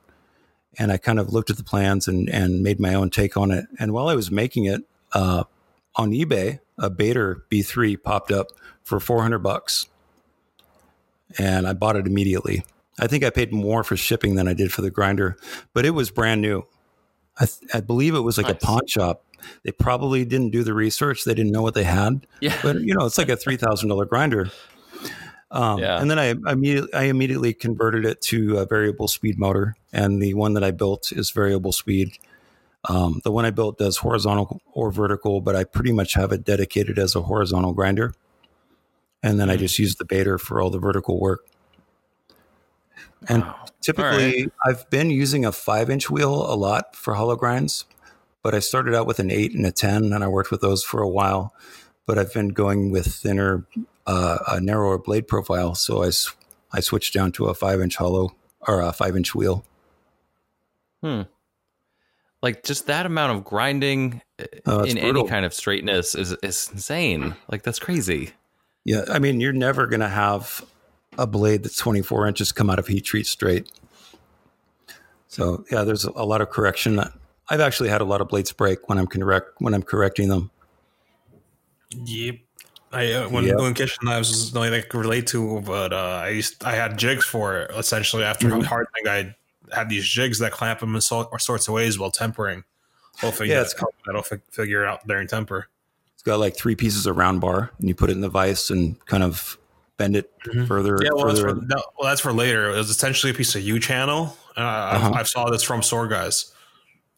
and 0.78 0.92
I 0.92 0.98
kind 0.98 1.18
of 1.18 1.32
looked 1.32 1.48
at 1.50 1.56
the 1.56 1.64
plans 1.64 2.06
and 2.06 2.28
and 2.28 2.62
made 2.62 2.78
my 2.80 2.92
own 2.94 3.08
take 3.10 3.36
on 3.36 3.50
it. 3.50 3.66
And 3.78 3.92
while 3.92 4.08
I 4.08 4.14
was 4.14 4.30
making 4.30 4.66
it 4.66 4.82
uh, 5.12 5.44
on 5.96 6.10
eBay, 6.12 6.60
a 6.78 6.90
Bader 6.90 7.44
B3 7.50 7.96
popped 8.02 8.30
up 8.30 8.48
for 8.84 9.00
400 9.00 9.38
bucks, 9.38 9.86
and 11.38 11.66
I 11.66 11.72
bought 11.72 11.96
it 11.96 12.06
immediately. 12.06 12.64
I 12.98 13.06
think 13.06 13.24
I 13.24 13.30
paid 13.30 13.52
more 13.52 13.82
for 13.82 13.96
shipping 13.96 14.34
than 14.34 14.46
I 14.46 14.52
did 14.52 14.72
for 14.72 14.82
the 14.82 14.90
grinder, 14.90 15.36
but 15.72 15.86
it 15.86 15.90
was 15.90 16.10
brand 16.10 16.42
new. 16.42 16.64
I, 17.38 17.46
th- 17.46 17.70
I 17.72 17.80
believe 17.80 18.14
it 18.14 18.20
was 18.20 18.36
like 18.36 18.46
Nice. 18.48 18.62
a 18.62 18.66
pawn 18.66 18.86
shop. 18.86 19.24
They 19.62 19.72
probably 19.72 20.24
didn't 20.24 20.50
do 20.50 20.62
the 20.64 20.74
research. 20.74 21.24
They 21.24 21.34
didn't 21.34 21.52
know 21.52 21.62
what 21.62 21.74
they 21.74 21.84
had, 21.84 22.26
Yeah. 22.40 22.58
but 22.62 22.80
you 22.80 22.94
know, 22.94 23.06
it's 23.06 23.18
like 23.18 23.28
a 23.28 23.36
three 23.36 23.56
thousand 23.56 23.88
dollar 23.88 24.04
grinder. 24.04 24.50
Um, 25.50 25.80
Yeah. 25.80 26.00
And 26.00 26.10
then 26.10 26.18
I 26.18 26.34
immediately 26.50 26.94
I 26.94 27.04
immediately 27.04 27.52
converted 27.52 28.04
it 28.04 28.20
to 28.22 28.58
a 28.58 28.66
variable 28.66 29.08
speed 29.08 29.38
motor, 29.38 29.76
and 29.92 30.22
the 30.22 30.34
one 30.34 30.54
that 30.54 30.62
I 30.64 30.70
built 30.70 31.12
is 31.12 31.30
variable 31.30 31.72
speed. 31.72 32.12
Um, 32.88 33.20
the 33.24 33.32
one 33.32 33.44
I 33.44 33.50
built 33.50 33.76
does 33.76 33.98
horizontal 33.98 34.60
or 34.72 34.90
vertical, 34.90 35.40
but 35.40 35.54
I 35.54 35.64
pretty 35.64 35.92
much 35.92 36.14
have 36.14 36.32
it 36.32 36.44
dedicated 36.44 36.98
as 36.98 37.14
a 37.14 37.20
horizontal 37.22 37.72
grinder, 37.74 38.14
and 39.22 39.38
then 39.38 39.50
I 39.50 39.56
Mm. 39.56 39.60
just 39.60 39.78
use 39.78 39.96
the 39.96 40.04
Bader 40.06 40.38
for 40.38 40.60
all 40.62 40.70
the 40.70 40.78
vertical 40.78 41.20
work. 41.20 41.40
And 43.28 43.42
Wow. 43.42 43.66
typically, 43.82 44.48
I've 44.64 44.88
been 44.88 45.10
using 45.10 45.44
a 45.44 45.52
five 45.52 45.90
inch 45.90 46.08
wheel 46.08 46.32
a 46.50 46.56
lot 46.56 46.96
for 46.96 47.14
hollow 47.14 47.36
grinds, 47.36 47.84
but 48.42 48.54
I 48.54 48.58
started 48.58 48.94
out 48.94 49.06
with 49.06 49.18
an 49.18 49.30
eight 49.30 49.54
and 49.54 49.66
a 49.66 49.72
10, 49.72 50.12
and 50.12 50.24
I 50.24 50.28
worked 50.28 50.50
with 50.50 50.60
those 50.60 50.82
for 50.82 51.02
a 51.02 51.08
while. 51.08 51.54
But 52.06 52.18
I've 52.18 52.32
been 52.32 52.48
going 52.48 52.90
with 52.90 53.06
thinner, 53.06 53.66
uh, 54.06 54.38
a 54.48 54.60
narrower 54.60 54.98
blade 54.98 55.28
profile. 55.28 55.74
So 55.74 56.02
I, 56.02 56.10
I 56.72 56.80
switched 56.80 57.14
down 57.14 57.32
to 57.32 57.46
a 57.46 57.54
five 57.54 57.80
inch 57.80 57.96
hollow 57.96 58.34
or 58.66 58.80
a 58.80 58.92
five 58.92 59.16
inch 59.16 59.34
wheel. 59.34 59.64
Hmm. 61.02 61.22
Like 62.42 62.64
just 62.64 62.86
that 62.86 63.06
amount 63.06 63.36
of 63.36 63.44
grinding 63.44 64.22
uh, 64.40 64.44
Oh, 64.66 64.82
in 64.82 64.96
any 64.96 65.26
kind 65.28 65.44
of 65.44 65.52
straightness 65.52 66.14
is 66.14 66.32
is 66.42 66.70
insane. 66.72 67.34
Like 67.50 67.62
that's 67.62 67.78
crazy. 67.78 68.30
Yeah. 68.84 69.04
I 69.08 69.18
mean, 69.18 69.40
you're 69.40 69.52
never 69.52 69.86
going 69.86 70.00
to 70.00 70.08
have 70.08 70.64
a 71.18 71.26
blade 71.26 71.62
that's 71.62 71.76
24 71.76 72.28
inches 72.28 72.50
come 72.50 72.70
out 72.70 72.78
of 72.78 72.86
heat 72.86 73.04
treat 73.04 73.26
straight. 73.26 73.70
So 75.28 75.64
yeah, 75.70 75.84
there's 75.84 76.04
a 76.04 76.24
lot 76.24 76.40
of 76.40 76.50
correction. 76.50 77.00
I've 77.50 77.60
actually 77.60 77.88
had 77.88 78.00
a 78.00 78.04
lot 78.04 78.20
of 78.20 78.28
blades 78.28 78.52
break 78.52 78.88
when 78.88 78.96
I'm 78.98 79.06
correct 79.06 79.50
when 79.58 79.74
I'm 79.74 79.82
correcting 79.82 80.28
them. 80.28 80.50
Yep. 82.04 82.36
I 82.92 83.12
uh, 83.12 83.28
when 83.28 83.44
Yep. 83.44 83.58
doing 83.58 83.74
kitchen 83.74 83.98
knives 84.04 84.30
is 84.30 84.52
the 84.52 84.58
only 84.58 84.70
thing 84.70 84.80
I 84.80 84.86
could 84.86 84.98
relate 84.98 85.26
to, 85.28 85.60
but 85.60 85.92
uh, 85.92 86.22
I 86.24 86.28
used 86.30 86.64
I 86.64 86.72
had 86.74 86.98
jigs 86.98 87.24
for 87.24 87.58
it 87.58 87.70
essentially 87.76 88.24
after 88.24 88.48
Mhm. 88.48 88.64
hardening. 88.64 89.08
I 89.08 89.36
had 89.76 89.88
these 89.88 90.04
jigs 90.06 90.38
that 90.40 90.52
clamp 90.52 90.80
them 90.80 90.94
in 90.96 91.00
all 91.10 91.38
sorts 91.38 91.68
of 91.68 91.74
ways 91.74 91.98
while 91.98 92.10
tempering. 92.10 92.64
Hopefully, 93.20 93.48
Yeah, 93.50 93.56
yeah, 93.56 93.60
it's- 93.62 93.84
that'll 94.06 94.22
fi- 94.22 94.40
figure 94.50 94.82
it 94.84 94.88
out 94.88 95.06
during 95.06 95.28
temper. 95.28 95.68
It's 96.14 96.22
got 96.22 96.38
like 96.40 96.56
three 96.56 96.74
pieces 96.74 97.06
of 97.06 97.16
round 97.16 97.40
bar, 97.40 97.70
and 97.78 97.88
you 97.88 97.94
put 97.94 98.10
it 98.10 98.14
in 98.14 98.20
the 98.20 98.28
vise 98.28 98.70
and 98.70 99.04
kind 99.06 99.22
of 99.22 99.56
bend 99.96 100.16
it 100.16 100.30
Mhm. 100.46 100.66
further. 100.66 100.98
Yeah, 101.02 101.10
well, 101.12 101.26
that's 101.26 101.40
for, 101.40 101.54
no, 101.54 101.76
well, 101.98 102.08
that's 102.08 102.20
for 102.20 102.32
later. 102.32 102.70
It 102.70 102.76
was 102.76 102.90
essentially 102.90 103.30
a 103.30 103.34
piece 103.34 103.54
of 103.54 103.62
U 103.62 103.78
channel. 103.78 104.36
Uh, 104.56 104.60
Uh-huh. 104.60 105.08
I've, 105.10 105.16
I've 105.20 105.28
saw 105.28 105.48
this 105.50 105.62
from 105.62 105.82
Sword 105.82 106.10
Guys, 106.10 106.52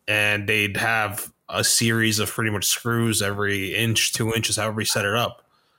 and 0.08 0.48
they'd 0.48 0.76
have 0.76 1.32
a 1.48 1.62
series 1.64 2.18
of 2.18 2.30
pretty 2.30 2.50
much 2.50 2.64
screws 2.64 3.20
every 3.22 3.74
inch, 3.74 4.12
two 4.12 4.32
inches, 4.32 4.56
however 4.56 4.80
you 4.80 4.86
set 4.86 5.04
it 5.04 5.14
up. 5.14 5.38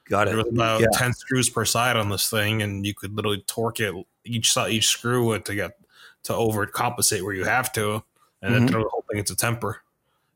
got 0.09 0.27
it. 0.27 0.31
There 0.31 0.37
was 0.37 0.47
about 0.53 0.81
Yeah. 0.81 0.87
ten 0.93 1.13
screws 1.13 1.49
per 1.49 1.63
side 1.63 1.95
on 1.95 2.09
this 2.09 2.29
thing, 2.29 2.61
and 2.61 2.85
you 2.85 2.93
could 2.93 3.15
literally 3.15 3.41
torque 3.47 3.79
it 3.79 3.95
each 4.25 4.51
side, 4.51 4.71
each 4.71 4.87
screw 4.87 5.39
to 5.39 5.55
get 5.55 5.77
to 6.23 6.33
overcompensate 6.33 7.21
where 7.23 7.33
you 7.33 7.45
have 7.45 7.71
to, 7.73 8.03
and 8.41 8.53
then 8.53 8.67
Mhm. 8.67 8.71
throw 8.71 8.83
the 8.83 8.89
whole 8.89 9.05
thing 9.09 9.19
into 9.19 9.33
temper. 9.35 9.81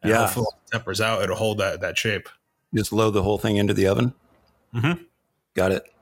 And 0.01 0.11
Yeah. 0.11 0.25
hopefully 0.25 0.47
tempers 0.71 1.01
out, 1.01 1.21
it'll 1.21 1.35
hold 1.35 1.57
that 1.57 1.81
that 1.81 1.97
shape. 1.97 2.29
Just 2.73 2.93
load 2.93 3.11
the 3.11 3.23
whole 3.23 3.37
thing 3.37 3.57
into 3.57 3.73
the 3.73 3.87
oven. 3.87 4.13
Mhm. 4.73 5.05
Got 5.53 5.73
it. 5.73 5.93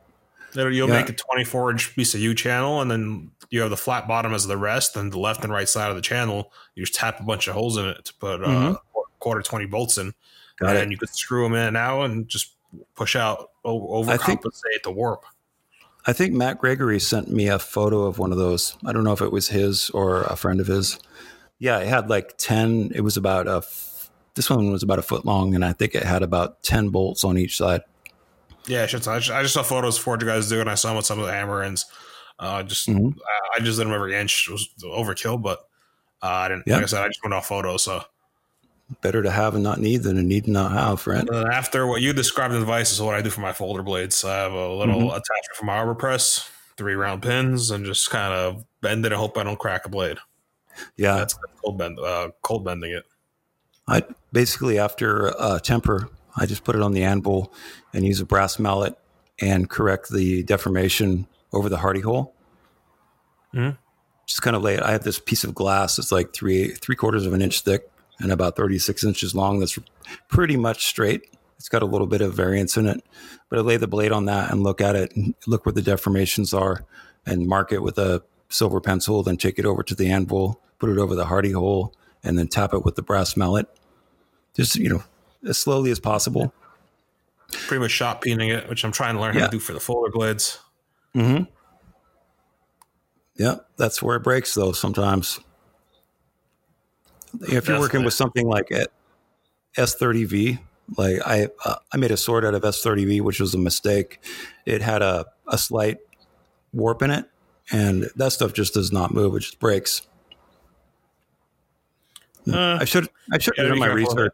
You'll 0.55 0.87
Yeah. 0.89 0.95
make 1.01 1.09
a 1.09 1.13
24 1.13 1.71
inch 1.71 1.95
piece 1.95 2.13
of 2.15 2.21
U 2.21 2.33
channel, 2.33 2.81
and 2.81 2.89
then 2.89 3.31
you 3.49 3.61
have 3.61 3.69
the 3.69 3.77
flat 3.77 4.07
bottom 4.07 4.33
as 4.33 4.47
the 4.47 4.57
rest, 4.57 4.95
and 4.95 5.11
the 5.11 5.19
left 5.19 5.43
and 5.43 5.51
right 5.53 5.67
side 5.69 5.89
of 5.89 5.95
the 5.95 6.01
channel, 6.01 6.51
you 6.75 6.83
just 6.85 6.95
tap 6.97 7.19
a 7.19 7.23
bunch 7.23 7.47
of 7.47 7.53
holes 7.55 7.77
in 7.77 7.85
it 7.85 8.05
to 8.05 8.13
put 8.15 8.43
uh, 8.43 8.47
Mhm. 8.47 8.77
quarter 9.19 9.41
20 9.41 9.65
bolts 9.65 9.97
in. 9.97 10.13
Got 10.59 10.75
and 10.77 10.85
it. 10.89 10.91
you 10.91 10.97
could 10.97 11.09
screw 11.09 11.43
them 11.43 11.53
in 11.53 11.67
and 11.67 11.77
out 11.77 12.03
and 12.09 12.27
just 12.27 12.55
push 12.95 13.15
out, 13.15 13.49
o- 13.65 14.03
I 14.07 14.17
think- 14.17 14.41
overcompensate 14.41 14.83
the 14.83 14.91
warp. 14.91 15.23
I 16.07 16.13
think 16.13 16.33
Matt 16.33 16.59
Gregory 16.59 16.99
sent 16.99 17.29
me 17.31 17.47
a 17.47 17.57
photo 17.59 18.03
of 18.03 18.19
one 18.19 18.31
of 18.31 18.37
those. 18.37 18.77
I 18.85 18.93
don't 18.93 19.03
know 19.03 19.11
if 19.13 19.21
it 19.21 19.31
was 19.31 19.49
his 19.49 19.89
or 19.89 20.21
a 20.23 20.35
friend 20.35 20.59
of 20.61 20.67
his. 20.67 20.99
Yeah, 21.57 21.79
it 21.79 21.87
had 21.87 22.09
like 22.09 22.35
10. 22.37 22.91
It 22.93 23.01
was 23.01 23.17
about 23.17 23.47
a, 23.47 23.57
f- 23.57 24.11
this 24.35 24.49
one 24.49 24.71
was 24.71 24.83
about 24.83 24.99
a 24.99 25.01
foot 25.01 25.25
long, 25.25 25.55
and 25.55 25.65
I 25.65 25.73
think 25.73 25.95
it 25.95 26.03
had 26.03 26.21
about 26.21 26.61
10 26.63 26.89
bolts 26.89 27.23
on 27.23 27.37
each 27.37 27.57
side. 27.57 27.81
Yeah, 28.67 28.79
I, 28.81 28.83
I, 28.83 28.87
just, 28.87 29.07
I 29.09 29.41
just 29.41 29.53
saw 29.53 29.63
photos 29.63 29.97
for 29.97 30.17
you 30.19 30.25
guys 30.25 30.49
do, 30.49 30.59
and 30.61 30.69
I 30.69 30.75
saw 30.75 30.89
them 30.89 30.97
with 30.97 31.05
some 31.05 31.19
of 31.19 31.25
the 31.25 31.31
hammer 31.31 31.61
ends. 31.63 31.85
Uh, 32.39 32.63
just 32.63 32.87
Mhm. 32.87 33.15
I, 33.17 33.57
I 33.57 33.59
just 33.63 33.77
did 33.77 33.87
them 33.87 33.93
every 33.93 34.15
inch. 34.15 34.47
It 34.49 34.51
was 34.51 34.67
overkill, 34.83 35.41
but 35.41 35.59
uh, 36.21 36.27
I 36.27 36.47
didn't. 36.49 36.63
Yeah. 36.65 36.75
Like 36.75 36.83
I 36.83 36.87
said, 36.87 37.03
I 37.03 37.07
just 37.07 37.23
went 37.23 37.33
off 37.33 37.47
photos. 37.47 37.83
So 37.83 38.03
Better 39.01 39.23
to 39.23 39.31
have 39.31 39.55
and 39.55 39.63
not 39.63 39.79
need 39.79 40.03
than 40.03 40.15
to 40.17 40.21
need 40.21 40.43
and 40.45 40.53
not 40.53 40.71
have, 40.71 41.07
right? 41.07 41.27
And 41.27 41.51
after 41.51 41.87
what 41.87 42.01
you 42.03 42.13
described 42.13 42.53
in 42.53 42.59
the 42.59 42.65
device 42.65 42.91
is 42.91 43.01
what 43.01 43.15
I 43.15 43.21
do 43.23 43.31
for 43.31 43.41
my 43.41 43.51
folder 43.51 43.81
blades. 43.81 44.23
I 44.23 44.35
have 44.35 44.51
a 44.53 44.73
little 44.73 44.95
Mhm. 45.01 45.07
attachment 45.07 45.55
from 45.55 45.65
my 45.67 45.77
arbor 45.77 45.95
press, 45.95 46.47
three 46.77 46.93
round 46.93 47.23
pins, 47.23 47.71
and 47.71 47.83
just 47.83 48.11
kind 48.11 48.31
of 48.33 48.63
bend 48.81 49.03
it 49.05 49.11
and 49.11 49.19
hope 49.19 49.37
I 49.39 49.43
don't 49.43 49.57
crack 49.57 49.85
a 49.87 49.89
blade. 49.89 50.17
Yeah. 50.97 51.15
That's 51.15 51.35
cold 51.63 51.79
bend, 51.79 51.99
uh, 51.99 52.29
cold 52.43 52.63
bending 52.63 52.91
it. 52.91 53.05
I 53.87 54.03
basically 54.31 54.77
after 54.77 55.33
uh, 55.41 55.57
temper, 55.59 56.09
I 56.37 56.45
just 56.45 56.63
put 56.63 56.75
it 56.75 56.81
on 56.81 56.91
the 56.91 57.03
anvil 57.03 57.53
and 57.93 58.05
use 58.05 58.19
a 58.19 58.25
brass 58.25 58.59
mallet 58.59 58.97
and 59.39 59.69
correct 59.69 60.09
the 60.09 60.43
deformation 60.43 61.27
over 61.53 61.69
the 61.69 61.77
hardy 61.77 62.01
hole. 62.01 62.33
Mhm. 63.53 63.77
Just 64.25 64.41
kind 64.41 64.55
of 64.55 64.61
lay 64.61 64.75
it. 64.75 64.83
I 64.83 64.91
have 64.91 65.03
this 65.03 65.19
piece 65.19 65.43
of 65.43 65.53
glass 65.53 65.95
that's 65.95 66.11
like 66.11 66.33
three 66.33 66.69
three 66.69 66.95
quarters 66.95 67.25
of 67.25 67.33
an 67.33 67.41
inch 67.41 67.61
thick 67.61 67.89
and 68.19 68.31
about 68.31 68.55
thirty 68.55 68.79
six 68.79 69.03
inches 69.03 69.35
long. 69.35 69.59
That's 69.59 69.77
pretty 70.29 70.57
much 70.57 70.85
straight. 70.85 71.29
It's 71.57 71.69
got 71.69 71.83
a 71.83 71.85
little 71.85 72.07
bit 72.07 72.21
of 72.21 72.33
variance 72.33 72.75
in 72.75 72.85
it, 72.85 73.03
but 73.49 73.59
I 73.59 73.61
lay 73.61 73.77
the 73.77 73.87
blade 73.87 74.11
on 74.11 74.25
that 74.25 74.51
and 74.51 74.61
look 74.63 74.81
at 74.81 74.95
it 74.95 75.15
and 75.15 75.35
look 75.47 75.65
where 75.65 75.73
the 75.73 75.81
deformations 75.81 76.57
are 76.57 76.85
and 77.25 77.47
mark 77.47 77.71
it 77.71 77.81
with 77.81 77.97
a 77.97 78.23
silver 78.49 78.81
pencil. 78.81 79.23
Then 79.23 79.37
take 79.37 79.57
it 79.57 79.65
over 79.65 79.83
to 79.83 79.95
the 79.95 80.09
anvil, 80.09 80.59
put 80.79 80.89
it 80.89 80.97
over 80.97 81.15
the 81.15 81.25
hardy 81.25 81.51
hole, 81.51 81.93
and 82.23 82.37
then 82.37 82.47
tap 82.47 82.73
it 82.73 82.83
with 82.83 82.95
the 82.95 83.01
brass 83.01 83.37
mallet 83.37 83.67
just 84.55 84.75
you 84.75 84.89
know 84.89 85.03
as 85.45 85.57
slowly 85.57 85.91
as 85.91 85.99
possible. 85.99 86.53
Pretty 87.51 87.81
much 87.81 87.91
shot 87.91 88.21
peening 88.21 88.49
it, 88.49 88.67
which 88.67 88.83
I'm 88.83 88.91
trying 88.91 89.15
to 89.15 89.21
learn 89.21 89.35
how 89.35 89.45
to 89.45 89.51
do 89.51 89.59
for 89.59 89.73
the 89.73 89.79
folder 89.79 90.11
blades. 90.11 90.59
Mm-hmm. 91.13 91.43
Yeah, 93.37 93.57
that's 93.77 94.01
where 94.01 94.15
it 94.15 94.23
breaks 94.23 94.53
though. 94.53 94.71
Sometimes, 94.71 95.39
if 97.41 97.67
you're 97.67 97.79
working 97.79 98.03
with 98.03 98.13
something 98.13 98.47
like 98.47 98.69
S30V, 99.77 100.59
like 100.97 101.19
I 101.25 101.49
uh, 101.63 101.75
I 101.91 101.97
made 101.97 102.11
a 102.11 102.17
sword 102.17 102.45
out 102.45 102.53
of 102.53 102.63
S30V, 102.63 103.21
which 103.21 103.39
was 103.39 103.53
a 103.53 103.57
mistake. 103.57 104.19
It 104.65 104.81
had 104.81 105.01
a 105.01 105.25
a 105.47 105.57
slight 105.57 105.97
warp 106.73 107.01
in 107.01 107.11
it, 107.11 107.25
and 107.71 108.09
that 108.15 108.31
stuff 108.31 108.53
just 108.53 108.73
does 108.73 108.91
not 108.91 109.13
move. 109.13 109.35
It 109.35 109.41
just 109.41 109.59
breaks. 109.59 110.01
Uh, 112.51 112.77
I 112.79 112.85
should 112.85 113.09
I 113.31 113.37
should 113.37 113.57
have 113.57 113.69
done 113.69 113.79
my 113.79 113.87
research. 113.87 114.33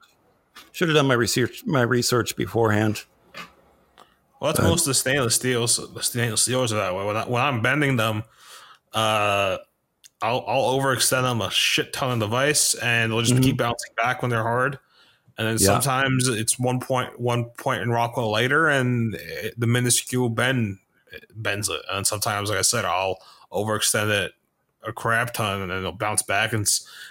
Should 0.71 0.87
have 0.89 0.95
done 0.95 1.07
my 1.07 1.13
research 1.15 1.63
my 1.65 1.81
research 1.81 2.35
beforehand. 2.35 3.03
Well, 4.39 4.51
that's 4.53 4.59
Uh, 4.59 4.69
most 4.69 4.81
of 4.81 4.87
the 4.87 4.93
stainless 4.93 5.35
steels. 5.35 5.77
The 5.93 6.01
stainless 6.01 6.41
steels 6.41 6.73
are 6.73 6.77
that 6.77 6.95
way. 6.95 7.05
When, 7.05 7.15
I, 7.17 7.23
I'm 7.47 7.61
bending 7.61 7.97
them, 7.97 8.23
uh, 8.93 9.57
I'll, 10.23 10.43
I'll 10.47 10.79
overextend 10.79 11.23
them 11.23 11.41
a 11.41 11.51
shit 11.51 11.93
ton 11.93 12.11
of 12.11 12.19
the 12.19 12.27
vise, 12.27 12.75
and 12.75 13.11
they'll 13.11 13.21
just 13.21 13.33
Mhm. 13.35 13.43
keep 13.43 13.57
bouncing 13.57 13.91
back 13.97 14.21
when 14.21 14.29
they're 14.31 14.43
hard. 14.43 14.79
and 15.37 15.47
then 15.47 15.57
Yeah. 15.59 15.79
sometimes 15.79 16.27
it's 16.27 16.59
one 16.59 16.79
point 16.79 17.19
one 17.19 17.45
point 17.57 17.81
in 17.81 17.89
Rockwell 17.89 18.31
later, 18.31 18.67
and 18.67 19.15
it, 19.15 19.59
the 19.59 19.65
minuscule 19.65 20.29
bend 20.29 20.77
bends 21.33 21.67
it. 21.69 21.81
And 21.89 22.05
sometimes, 22.05 22.49
like 22.49 22.59
I 22.59 22.63
said, 22.63 22.85
I'll 22.85 23.17
overextend 23.51 24.09
it 24.11 24.33
a 24.83 24.91
crap 24.93 25.33
ton, 25.33 25.61
and 25.61 25.71
then 25.71 25.79
it'll 25.79 25.93
bounce 25.93 26.21
back. 26.21 26.53
And 26.53 26.67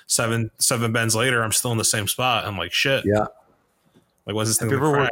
seven 0.07 0.51
seven 0.59 0.93
bends 0.93 1.17
later, 1.17 1.43
I'm 1.43 1.51
still 1.51 1.73
in 1.73 1.79
the 1.79 1.85
same 1.85 2.07
spot. 2.07 2.45
I'm 2.47 2.57
like, 2.59 2.73
shit. 2.73 3.05
Yeah. 3.07 3.27
Like, 4.27 4.35
what's 4.37 4.51
this 4.51 4.59
thing? 4.59 4.69
Have 4.71 4.79
you 4.79 4.85
gonna 4.85 4.99
ever? 5.03 5.11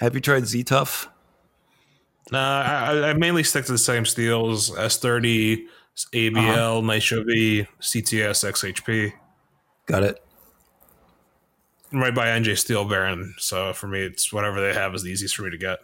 Have 0.00 0.14
you 0.14 0.20
tried 0.20 0.46
Z-Tuff? 0.46 1.08
Nah, 2.30 2.62
I, 2.62 3.10
I- 3.10 3.12
mainly 3.14 3.42
stick 3.42 3.64
to 3.66 3.72
the 3.72 3.78
same 3.78 4.04
steels: 4.06 4.70
S30, 4.70 5.64
ABL, 6.14 6.84
Nitro 6.84 7.24
V, 7.24 7.66
CTS, 7.80 8.48
XHP. 8.50 9.12
Got 9.86 10.02
it. 10.04 10.24
I'm 11.92 12.00
right 12.00 12.14
by 12.14 12.28
NJ 12.28 12.56
Steel 12.56 12.86
Baron, 12.86 13.34
so 13.38 13.72
for 13.74 13.86
me, 13.86 14.00
it's 14.00 14.32
whatever 14.32 14.60
they 14.62 14.72
have 14.72 14.94
is 14.94 15.02
the 15.02 15.10
easiest 15.10 15.36
for 15.36 15.42
me 15.42 15.50
to 15.50 15.58
get. 15.58 15.80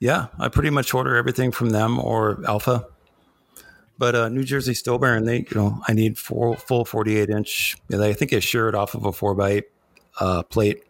Yeah, 0.00 0.28
I 0.38 0.48
pretty 0.48 0.70
much 0.70 0.94
order 0.94 1.16
everything 1.16 1.50
from 1.50 1.70
them 1.70 1.98
or 1.98 2.42
Alpha. 2.46 2.86
But 3.98 4.14
uh, 4.14 4.28
New 4.28 4.42
Jersey 4.44 4.74
Steel 4.74 4.98
Baron, 4.98 5.24
they 5.24 5.38
you 5.38 5.54
know 5.54 5.82
I 5.86 5.92
need 5.92 6.18
four 6.18 6.56
full 6.56 6.84
48 6.84 7.28
inch. 7.28 7.76
yeah, 7.88 8.00
I 8.02 8.12
think 8.14 8.30
they 8.32 8.40
it 8.68 8.74
off 8.74 8.94
of 8.94 9.04
a 9.04 9.12
four 9.12 9.34
by 9.34 9.50
eight 9.50 9.64
uh, 10.18 10.42
plate. 10.44 10.84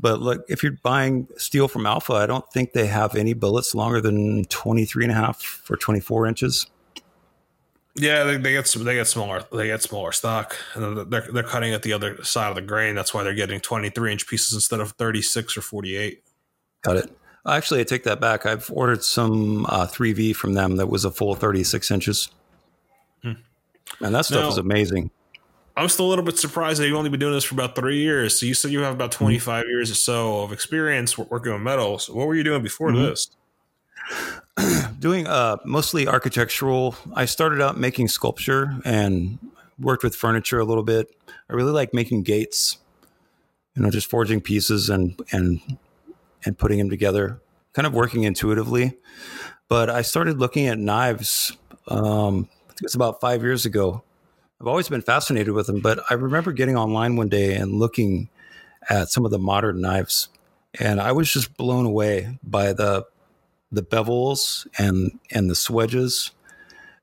But 0.00 0.20
look, 0.20 0.44
if 0.48 0.62
you're 0.62 0.78
buying 0.82 1.26
steel 1.36 1.66
from 1.66 1.84
Alpha, 1.86 2.12
I 2.14 2.26
don't 2.26 2.48
think 2.52 2.72
they 2.72 2.86
have 2.86 3.16
any 3.16 3.32
bullets 3.32 3.74
longer 3.74 4.00
than 4.00 4.44
23 4.44 5.04
and 5.04 5.12
a 5.12 5.14
half 5.14 5.64
or 5.68 5.76
24 5.76 6.26
inches. 6.26 6.66
Yeah, 7.96 8.22
they, 8.22 8.36
they 8.36 8.52
get 8.52 8.68
some, 8.68 8.84
they 8.84 8.94
get 8.94 9.08
smaller 9.08 9.42
they 9.52 9.66
get 9.66 9.82
smaller 9.82 10.12
stock, 10.12 10.56
and 10.74 11.10
they're 11.10 11.26
they're 11.32 11.42
cutting 11.42 11.72
at 11.72 11.82
the 11.82 11.92
other 11.92 12.22
side 12.22 12.48
of 12.48 12.54
the 12.54 12.62
grain. 12.62 12.94
That's 12.94 13.12
why 13.12 13.24
they're 13.24 13.34
getting 13.34 13.58
23 13.58 14.12
inch 14.12 14.28
pieces 14.28 14.52
instead 14.52 14.78
of 14.78 14.92
36 14.92 15.56
or 15.56 15.62
48. 15.62 16.22
Got 16.82 16.96
it. 16.98 17.18
Actually, 17.44 17.80
I 17.80 17.84
take 17.84 18.04
that 18.04 18.20
back. 18.20 18.46
I've 18.46 18.70
ordered 18.70 19.02
some 19.02 19.66
uh, 19.66 19.86
3V 19.86 20.36
from 20.36 20.52
them 20.52 20.76
that 20.76 20.88
was 20.88 21.04
a 21.04 21.10
full 21.10 21.34
36 21.34 21.90
inches. 21.90 22.30
And 24.00 24.14
that 24.14 24.26
stuff 24.26 24.42
Now- 24.42 24.48
is 24.48 24.58
amazing. 24.58 25.10
I'm 25.78 25.88
still 25.88 26.06
a 26.06 26.08
little 26.10 26.24
bit 26.24 26.38
surprised 26.38 26.80
that 26.80 26.86
you've 26.88 26.96
only 26.96 27.10
been 27.10 27.20
doing 27.20 27.32
this 27.34 27.44
for 27.44 27.54
about 27.54 27.74
three 27.76 27.98
years. 28.00 28.38
So 28.38 28.46
you 28.46 28.54
said 28.54 28.70
you 28.72 28.80
have 28.80 28.94
about 28.94 29.12
25 29.12 29.64
years 29.68 29.90
or 29.90 29.94
so 29.94 30.42
of 30.42 30.52
experience 30.52 31.16
wo- 31.16 31.26
working 31.30 31.52
with 31.52 31.62
metals. 31.62 32.08
What 32.10 32.26
were 32.26 32.34
you 32.34 32.42
doing 32.44 32.62
before 32.62 32.90
Mhm. 32.90 33.10
this? 33.10 33.30
doing 34.98 35.26
uh, 35.26 35.56
mostly 35.64 36.08
architectural. 36.08 36.96
I 37.14 37.24
started 37.26 37.60
out 37.60 37.78
making 37.78 38.08
sculpture 38.08 38.78
and 38.84 39.38
worked 39.78 40.02
with 40.02 40.16
furniture 40.16 40.58
a 40.58 40.64
little 40.64 40.82
bit. 40.82 41.14
I 41.48 41.54
really 41.54 41.72
like 41.72 41.94
making 41.94 42.22
gates, 42.24 42.78
you 43.74 43.82
know, 43.82 43.90
just 43.90 44.10
forging 44.10 44.40
pieces 44.40 44.90
and 44.90 45.18
and 45.32 45.60
and 46.44 46.58
putting 46.58 46.78
them 46.78 46.90
together, 46.90 47.40
kind 47.72 47.86
of 47.86 47.92
working 47.94 48.24
intuitively. 48.24 48.96
But 49.68 49.90
I 49.90 50.02
started 50.02 50.38
looking 50.38 50.66
at 50.66 50.78
knives. 50.78 51.56
Um, 51.88 52.48
I 52.64 52.68
think 52.70 52.82
it 52.82 52.84
was 52.84 52.94
about 52.94 53.20
five 53.20 53.42
years 53.42 53.66
ago. 53.66 54.02
I've 54.60 54.66
always 54.66 54.88
been 54.88 55.02
fascinated 55.02 55.54
with 55.54 55.68
them, 55.68 55.80
but 55.80 56.00
I 56.10 56.14
remember 56.14 56.52
getting 56.52 56.76
online 56.76 57.14
one 57.14 57.28
day 57.28 57.54
and 57.54 57.74
looking 57.74 58.28
at 58.90 59.08
some 59.08 59.24
of 59.24 59.30
the 59.30 59.38
modern 59.38 59.80
knives, 59.80 60.28
and 60.80 61.00
I 61.00 61.12
was 61.12 61.32
just 61.32 61.56
blown 61.56 61.86
away 61.86 62.38
by 62.42 62.72
the 62.72 63.06
the 63.70 63.82
bevels 63.82 64.66
and 64.76 65.18
and 65.30 65.48
the 65.48 65.54
swedges. 65.54 66.32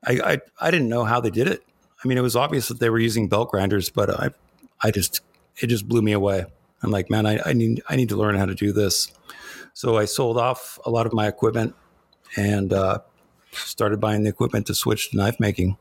I, 0.04 0.20
I 0.32 0.38
I 0.60 0.70
didn't 0.70 0.90
know 0.90 1.04
how 1.04 1.20
they 1.20 1.30
did 1.30 1.48
it. 1.48 1.64
I 2.04 2.08
mean, 2.08 2.18
it 2.18 2.22
was 2.22 2.36
obvious 2.36 2.68
that 2.68 2.78
they 2.78 2.90
were 2.90 2.98
using 2.98 3.26
belt 3.26 3.50
grinders, 3.50 3.88
but 3.88 4.10
I 4.10 4.30
I 4.82 4.90
just 4.90 5.22
it 5.58 5.68
just 5.68 5.88
blew 5.88 6.02
me 6.02 6.12
away. 6.12 6.44
I'm 6.82 6.90
like, 6.90 7.08
man, 7.08 7.24
I, 7.24 7.40
I 7.46 7.52
need 7.54 7.82
I 7.88 7.96
need 7.96 8.10
to 8.10 8.16
learn 8.16 8.36
how 8.36 8.44
to 8.44 8.54
do 8.54 8.70
this. 8.70 9.10
So 9.72 9.96
I 9.96 10.04
sold 10.04 10.36
off 10.36 10.78
a 10.84 10.90
lot 10.90 11.06
of 11.06 11.14
my 11.14 11.26
equipment 11.26 11.74
and 12.36 12.72
uh, 12.72 12.98
started 13.52 13.98
buying 13.98 14.24
the 14.24 14.28
equipment 14.28 14.66
to 14.66 14.74
switch 14.74 15.10
to 15.10 15.16
knife 15.16 15.40
making. 15.40 15.78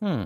Hmm. 0.00 0.24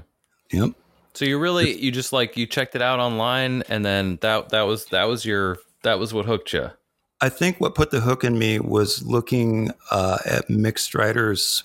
Yep. 0.53 0.71
So 1.15 1.25
you 1.25 1.39
really 1.39 1.77
you 1.79 1.91
just 1.91 2.13
like 2.13 2.37
you 2.37 2.47
checked 2.47 2.75
it 2.77 2.83
out 2.83 2.99
online 3.01 3.63
and 3.69 3.85
then 3.85 4.19
that 4.23 4.51
that 4.51 4.63
was 4.63 4.87
that 4.87 5.05
was 5.05 5.25
your 5.25 5.59
that 5.83 5.99
was 5.99 6.15
what 6.15 6.27
hooked 6.27 6.53
you. 6.53 6.71
I 7.21 7.29
think 7.29 7.61
what 7.61 7.75
put 7.75 7.91
the 7.91 8.01
hook 8.01 8.25
in 8.25 8.39
me 8.39 8.59
was 8.61 9.03
looking 9.03 9.71
uh, 9.91 10.19
at 10.25 10.49
Mick 10.49 10.79
Strider's 10.79 11.65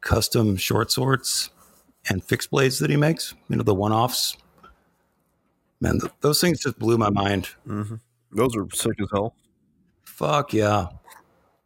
custom 0.00 0.56
short 0.56 0.90
swords 0.90 1.50
and 2.08 2.24
fixed 2.24 2.50
blades 2.50 2.78
that 2.78 2.88
he 2.88 2.96
makes. 2.96 3.34
You 3.48 3.56
know, 3.56 3.62
the 3.62 3.74
one 3.74 3.92
offs. 3.92 4.36
Man, 5.82 6.00
th- 6.00 6.12
those 6.20 6.40
things 6.40 6.60
just 6.60 6.78
blew 6.78 6.96
my 6.96 7.10
mind. 7.10 7.48
hmm 7.66 7.96
Those 8.32 8.56
are 8.56 8.66
sick 8.72 8.98
as 9.00 9.08
hell. 9.12 9.34
Fuck 10.04 10.52
yeah. 10.54 10.86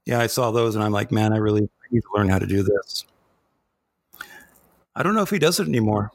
Yeah, 0.06 0.20
I 0.20 0.26
saw 0.26 0.50
those 0.50 0.74
and 0.74 0.82
I'm 0.84 0.92
like, 0.92 1.12
man, 1.12 1.32
I 1.32 1.36
really 1.36 1.68
need 1.90 2.00
to 2.00 2.08
learn 2.16 2.28
how 2.28 2.38
to 2.38 2.46
do 2.46 2.62
this. 2.62 3.04
I 4.96 5.02
don't 5.02 5.14
know 5.14 5.22
if 5.22 5.30
he 5.30 5.38
does 5.38 5.60
it 5.60 5.68
anymore. 5.68 6.10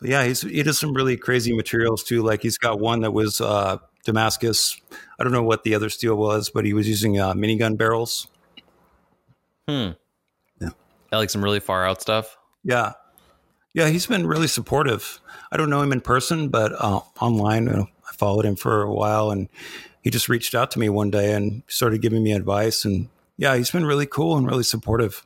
But 0.00 0.10
yeah, 0.10 0.24
he's, 0.24 0.42
he 0.42 0.62
does 0.62 0.78
some 0.78 0.94
really 0.94 1.16
crazy 1.16 1.52
materials 1.52 2.02
too. 2.02 2.22
Like 2.22 2.42
he's 2.42 2.58
got 2.58 2.80
one 2.80 3.00
that 3.00 3.12
was 3.12 3.40
uh, 3.40 3.78
Damascus. 4.04 4.80
I 5.18 5.24
don't 5.24 5.32
know 5.32 5.42
what 5.42 5.64
the 5.64 5.74
other 5.74 5.90
steel 5.90 6.16
was, 6.16 6.50
but 6.50 6.64
he 6.64 6.72
was 6.72 6.88
using 6.88 7.18
uh, 7.18 7.34
minigun 7.34 7.76
barrels. 7.76 8.28
Hmm. 9.68 9.90
Yeah. 10.60 10.70
I 11.12 11.16
like 11.16 11.30
some 11.30 11.44
really 11.44 11.60
far 11.60 11.86
out 11.86 12.00
stuff. 12.00 12.36
Yeah. 12.64 12.92
Yeah, 13.72 13.88
he's 13.88 14.06
been 14.06 14.26
really 14.26 14.48
supportive. 14.48 15.20
I 15.52 15.56
don't 15.56 15.70
know 15.70 15.82
him 15.82 15.92
in 15.92 16.00
person, 16.00 16.48
but 16.48 16.72
uh, 16.72 17.00
online, 17.20 17.66
you 17.66 17.72
know, 17.72 17.88
I 18.08 18.12
followed 18.14 18.44
him 18.44 18.56
for 18.56 18.82
a 18.82 18.92
while 18.92 19.30
and 19.30 19.48
he 20.02 20.10
just 20.10 20.28
reached 20.28 20.54
out 20.54 20.70
to 20.72 20.78
me 20.78 20.88
one 20.88 21.10
day 21.10 21.34
and 21.34 21.62
started 21.68 22.02
giving 22.02 22.22
me 22.22 22.32
advice. 22.32 22.84
And 22.84 23.08
yeah, 23.36 23.56
he's 23.56 23.70
been 23.70 23.86
really 23.86 24.06
cool 24.06 24.36
and 24.36 24.46
really 24.46 24.62
supportive. 24.64 25.24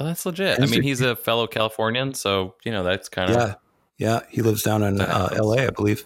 Oh, 0.00 0.04
that's 0.06 0.26
legit. 0.26 0.60
I 0.60 0.66
mean, 0.66 0.82
he's 0.82 1.00
a 1.00 1.14
fellow 1.16 1.46
Californian, 1.46 2.14
so 2.14 2.54
you 2.64 2.72
know 2.72 2.82
that's 2.82 3.08
kind 3.08 3.30
of 3.30 3.36
Yeah. 3.36 3.54
Yeah. 3.96 4.20
He 4.28 4.42
lives 4.42 4.62
down 4.62 4.82
in 4.82 5.00
uh. 5.00 5.28
LA, 5.40 5.54
I 5.66 5.70
believe. 5.70 6.04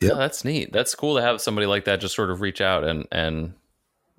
yeah. 0.00 0.14
That's 0.14 0.44
neat. 0.44 0.72
That's 0.72 0.94
cool 0.94 1.16
to 1.16 1.22
have 1.22 1.40
somebody 1.40 1.66
like 1.66 1.84
that 1.84 2.00
just 2.00 2.14
sort 2.14 2.30
of 2.30 2.40
reach 2.40 2.60
out 2.60 2.84
and 2.84 3.06
and 3.12 3.54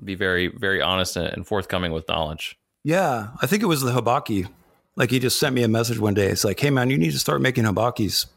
be 0.03 0.15
very 0.15 0.47
very 0.47 0.81
honest 0.81 1.15
and, 1.15 1.27
and 1.27 1.45
forthcoming 1.47 1.91
with 1.91 2.07
knowledge. 2.07 2.57
Yeah. 2.83 3.29
I 3.41 3.47
think 3.47 3.63
it 3.63 3.67
was 3.67 3.81
the 3.81 3.91
Habaki. 3.91 4.47
Like 4.95 5.11
he 5.11 5.19
just 5.19 5.39
sent 5.39 5.53
me 5.53 5.63
a 5.63 5.67
message 5.67 5.99
one 5.99 6.13
day. 6.13 6.27
It's 6.27 6.45
like, 6.45 6.59
hey, 6.59 6.69
man, 6.69 6.89
you 6.89 6.97
need 6.97 7.11
to 7.11 7.19
start 7.19 7.41
making 7.41 7.65
Habakis. 7.65 8.27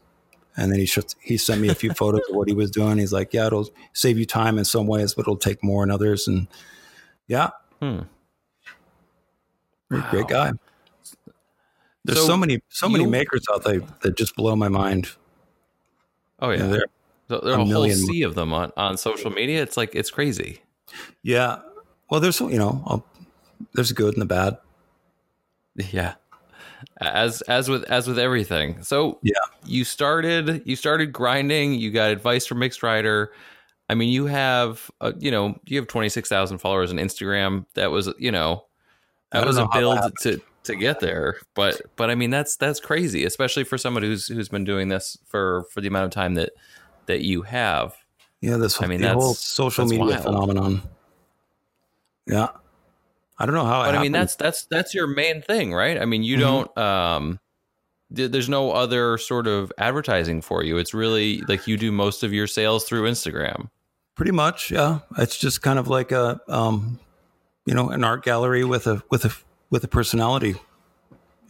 And 0.57 0.71
then 0.71 0.79
he 0.79 0.85
sh- 0.85 0.99
he 1.21 1.37
sent 1.37 1.61
me 1.61 1.69
a 1.69 1.75
few 1.75 1.93
photos 1.93 2.21
of 2.29 2.35
what 2.35 2.47
he 2.49 2.53
was 2.53 2.69
doing. 2.69 2.97
He's 2.97 3.13
like, 3.13 3.33
yeah, 3.33 3.47
it'll 3.47 3.69
save 3.93 4.17
you 4.17 4.25
time 4.25 4.57
in 4.57 4.65
some 4.65 4.87
ways, 4.87 5.13
but 5.13 5.21
it'll 5.21 5.37
take 5.37 5.63
more 5.63 5.83
in 5.83 5.91
others. 5.91 6.27
And 6.27 6.47
yeah, 7.27 7.51
Hmm. 7.79 7.99
Great, 9.89 10.03
great 10.11 10.27
guy. 10.27 10.51
There's 12.05 12.19
So 12.19 12.27
so, 12.27 12.37
many 12.37 12.59
so 12.69 12.87
many 12.89 13.05
makers 13.05 13.45
out 13.53 13.63
there 13.63 13.81
that 14.01 14.15
just 14.17 14.35
blow 14.35 14.55
my 14.55 14.69
mind. 14.69 15.09
Oh 16.39 16.51
You 16.51 16.57
yeah, 16.57 16.63
know, 16.65 16.71
they're- 16.71 16.85
So 17.29 17.39
there's 17.43 17.57
a 17.57 17.59
a, 17.61 17.65
whole 17.65 17.89
sea 17.89 18.23
of 18.23 18.35
them 18.35 18.53
on, 18.53 18.71
on 18.77 18.97
social 18.97 19.29
media. 19.31 19.61
It's 19.61 19.77
like 19.77 19.93
it's 19.93 20.09
crazy. 20.09 20.61
yeah. 21.23 21.59
Well, 22.09 22.19
there's 22.19 22.39
you 22.39 22.57
know, 22.57 22.81
I'll, 22.87 23.05
there's 23.73 23.91
good 23.91 24.13
and 24.13 24.21
the 24.21 24.25
bad. 24.25 24.57
Yeah. 25.91 26.15
As 27.01 27.41
as 27.43 27.67
with 27.69 27.83
as 27.85 28.07
with 28.07 28.17
everything. 28.19 28.81
So 28.83 29.19
Yeah. 29.21 29.33
you 29.65 29.83
started 29.83 30.63
you 30.65 30.75
started 30.75 31.11
grinding. 31.13 31.73
You 31.73 31.91
got 31.91 32.11
advice 32.11 32.45
from 32.45 32.59
Mick 32.59 32.73
Strider. 32.73 33.31
I 33.89 33.95
mean, 33.95 34.09
you 34.09 34.25
have 34.27 34.89
uh, 35.01 35.11
you 35.19 35.29
know 35.31 35.59
you 35.65 35.77
have 35.77 35.87
twenty 35.87 36.09
six 36.09 36.29
thousand 36.29 36.59
followers 36.59 36.91
on 36.91 36.97
Instagram. 36.97 37.65
That 37.75 37.91
was 37.91 38.09
you 38.17 38.31
know 38.31 38.65
that 39.31 39.45
was 39.45 39.57
a 39.57 39.67
build 39.73 39.99
to 40.21 40.41
to 40.63 40.75
get 40.75 40.99
there. 40.99 41.37
But 41.55 41.81
but 41.95 42.09
I 42.09 42.15
mean 42.15 42.29
that's 42.29 42.55
that's 42.57 42.79
crazy, 42.79 43.25
especially 43.25 43.63
for 43.63 43.77
someone 43.77 44.03
who's 44.03 44.27
who's 44.27 44.49
been 44.49 44.63
doing 44.65 44.89
this 44.89 45.17
for 45.27 45.65
for 45.73 45.81
the 45.81 45.87
amount 45.87 46.05
of 46.05 46.11
time 46.11 46.35
that 46.35 46.51
that 47.07 47.21
you 47.21 47.41
have. 47.43 47.93
Yeah, 48.41 48.57
this 48.57 48.81
I 48.81 48.87
mean, 48.87 49.01
the 49.01 49.09
whole 49.13 49.19
that's- 49.33 49.39
social 49.39 49.85
media 49.85 50.05
wild. 50.05 50.23
phenomenon. 50.23 50.81
Yeah, 52.25 52.49
I 53.37 53.45
don't 53.45 53.55
know 53.55 53.65
how. 53.65 53.83
But 53.83 53.89
I 53.95 54.01
mean 54.01 54.13
happened. 54.13 54.15
that's 54.15 54.35
that's 54.35 54.65
that's 54.65 54.93
your 54.93 55.07
main 55.07 55.41
thing, 55.41 55.73
right? 55.73 55.99
I 55.99 56.05
mean 56.05 56.23
you 56.23 56.37
Mhm. 56.37 56.39
don't 56.39 56.77
um 56.77 57.39
th- 58.15 58.31
there's 58.31 58.49
no 58.49 58.71
other 58.71 59.17
sort 59.17 59.47
of 59.47 59.71
advertising 59.77 60.41
for 60.41 60.63
you. 60.63 60.77
It's 60.77 60.93
really 60.93 61.41
like 61.47 61.67
you 61.67 61.77
do 61.77 61.91
most 61.91 62.23
of 62.23 62.31
your 62.33 62.47
sales 62.47 62.85
through 62.85 63.09
Instagram. 63.09 63.69
pretty 64.15 64.31
much. 64.31 64.69
Yeah, 64.69 64.99
it's 65.17 65.37
just 65.37 65.61
kind 65.61 65.79
of 65.79 65.87
like 65.87 66.11
a 66.11 66.41
um, 66.49 66.99
you 67.65 67.73
know, 67.73 67.89
an 67.89 68.03
art 68.03 68.23
gallery 68.23 68.63
with 68.63 68.87
a 68.87 69.01
with 69.09 69.25
a 69.25 69.31
with 69.69 69.83
a 69.83 69.87
personality. 69.87 70.55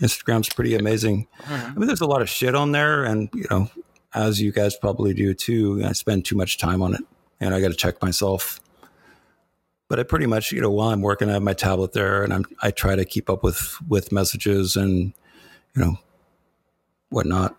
Instagram's 0.02 0.50
pretty 0.50 0.76
amazing. 0.76 1.28
I 1.48 1.74
mean, 1.76 1.88
there's 1.88 2.02
a 2.02 2.06
lot 2.08 2.22
of 2.22 2.30
shit 2.30 2.56
on 2.56 2.72
there, 2.72 3.04
and 3.04 3.30
you 3.34 3.46
know, 3.50 3.70
as 4.14 4.42
you 4.42 4.52
guys 4.52 4.76
probably 4.78 5.14
do 5.14 5.34
too. 5.34 5.82
I 5.86 5.92
spend 5.92 6.26
too 6.26 6.36
much 6.36 6.58
time 6.58 6.82
on 6.82 6.94
it, 6.96 7.02
and 7.40 7.54
I 7.54 7.60
got 7.62 7.68
to 7.70 7.74
check 7.74 8.02
myself. 8.02 8.60
But 9.90 10.00
I 10.00 10.04
pretty 10.04 10.28
much, 10.28 10.52
you 10.52 10.62
know, 10.62 10.70
while 10.70 10.90
I'm 10.90 11.02
working, 11.02 11.30
I 11.30 11.34
have 11.34 11.42
my 11.42 11.54
tablet 11.54 11.94
there, 11.94 12.24
and 12.24 12.32
I'm 12.34 12.46
I 12.62 12.72
try 12.72 12.96
to 12.96 13.04
keep 13.06 13.30
up 13.30 13.44
with 13.44 13.76
with 13.88 14.12
messages 14.12 14.76
and 14.76 15.14
you 15.76 15.84
know 15.84 15.98
whatnot. 17.10 17.56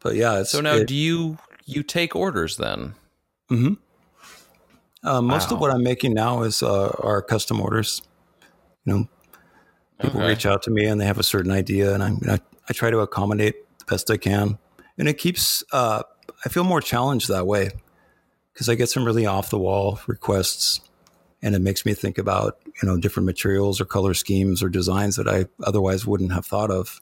But 0.00 0.14
yeah, 0.14 0.40
it's 0.40 0.50
So 0.50 0.60
now, 0.60 0.76
it- 0.76 0.86
do 0.88 0.94
you 0.94 1.36
you 1.66 1.82
take 1.82 2.16
orders 2.16 2.56
then? 2.56 2.94
Mhm. 3.50 3.76
Uh, 5.02 5.22
most 5.22 5.50
Wow. 5.50 5.56
of 5.56 5.60
what 5.60 5.70
I'm 5.70 5.82
making 5.82 6.14
now 6.14 6.42
is 6.42 6.62
uh, 6.62 6.88
are 7.00 7.22
custom 7.22 7.60
orders. 7.60 8.02
You 8.84 8.92
know, 8.92 9.08
people 10.00 10.20
Okay. 10.20 10.28
reach 10.28 10.46
out 10.46 10.62
to 10.64 10.70
me 10.70 10.84
and 10.86 11.00
they 11.00 11.06
have 11.06 11.18
a 11.18 11.22
certain 11.22 11.50
idea, 11.50 11.94
and 11.94 12.02
I, 12.02 12.34
I 12.34 12.38
I 12.68 12.72
try 12.72 12.90
to 12.90 12.98
accommodate 13.00 13.56
the 13.78 13.84
best 13.86 14.10
I 14.10 14.16
can, 14.16 14.58
and 14.98 15.08
it 15.08 15.18
keeps. 15.18 15.64
Uh, 15.72 16.02
I 16.44 16.48
feel 16.48 16.64
more 16.64 16.80
challenged 16.80 17.28
that 17.28 17.46
way 17.46 17.70
because 18.52 18.68
I 18.68 18.74
get 18.74 18.88
some 18.88 19.04
really 19.04 19.26
off 19.26 19.50
the 19.50 19.58
wall 19.58 20.00
requests, 20.06 20.80
and 21.42 21.54
it 21.54 21.60
makes 21.60 21.84
me 21.86 21.94
think 21.94 22.18
about 22.18 22.58
you 22.82 22.88
know 22.88 22.96
different 22.98 23.26
materials 23.26 23.80
or 23.80 23.84
color 23.86 24.14
schemes 24.14 24.62
or 24.62 24.68
designs 24.68 25.16
that 25.16 25.28
I 25.28 25.46
otherwise 25.64 26.06
wouldn't 26.06 26.32
have 26.32 26.46
thought 26.46 26.70
of. 26.70 27.00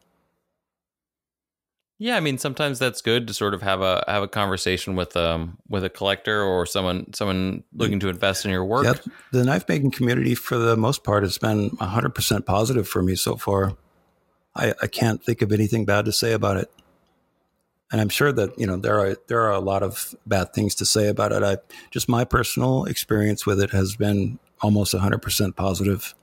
Yeah, 2.00 2.16
I 2.16 2.20
mean 2.20 2.38
sometimes 2.38 2.78
that's 2.78 3.02
good 3.02 3.26
to 3.26 3.34
sort 3.34 3.54
of 3.54 3.62
have 3.62 3.80
a 3.80 4.04
have 4.06 4.22
a 4.22 4.28
conversation 4.28 4.94
with 4.94 5.16
um 5.16 5.58
with 5.68 5.84
a 5.84 5.90
collector 5.90 6.42
or 6.42 6.64
someone 6.64 7.12
someone 7.12 7.64
looking 7.74 7.98
to 8.00 8.08
invest 8.08 8.44
in 8.44 8.52
your 8.52 8.64
work. 8.64 8.84
Yep. 8.84 9.04
The 9.32 9.44
knife 9.44 9.68
making 9.68 9.90
community, 9.90 10.36
for 10.36 10.56
the 10.56 10.76
most 10.76 11.02
part, 11.02 11.24
has 11.24 11.38
been 11.38 11.70
100% 11.70 12.46
positive 12.46 12.88
for 12.88 13.02
me 13.02 13.16
so 13.16 13.36
far. 13.36 13.76
I, 14.54 14.74
I 14.80 14.86
can't 14.86 15.22
think 15.22 15.42
of 15.42 15.52
anything 15.52 15.84
bad 15.84 16.04
to 16.04 16.12
say 16.12 16.32
about 16.32 16.56
it. 16.56 16.70
And 17.90 18.00
I'm 18.00 18.10
sure 18.10 18.32
that, 18.32 18.58
you 18.58 18.66
know, 18.66 18.76
there 18.76 18.98
are 19.00 19.16
there 19.26 19.40
are 19.42 19.52
a 19.52 19.60
lot 19.60 19.82
of 19.82 20.14
bad 20.24 20.52
things 20.52 20.76
to 20.76 20.84
say 20.84 21.08
about 21.08 21.32
it. 21.32 21.42
I 21.42 21.56
just 21.90 22.08
my 22.08 22.24
personal 22.24 22.84
experience 22.84 23.44
with 23.44 23.60
it 23.60 23.70
has 23.70 23.96
been 23.96 24.38
almost 24.60 24.94
100% 24.94 25.56
positive. 25.56 26.14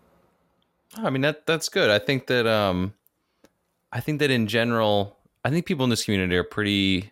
I 0.95 1.09
mean 1.09 1.23
that 1.23 1.45
that's 1.45 1.67
good. 1.67 1.89
I 1.89 1.99
think 1.99 2.27
that 2.27 2.47
um 2.47 2.93
I 3.91 3.99
think 3.99 4.19
that 4.19 4.31
in 4.31 4.47
general, 4.47 5.17
I 5.45 5.49
think 5.51 5.65
people 5.65 5.83
in 5.83 5.89
this 5.89 6.03
community 6.03 6.35
are 6.35 6.43
pretty 6.43 7.11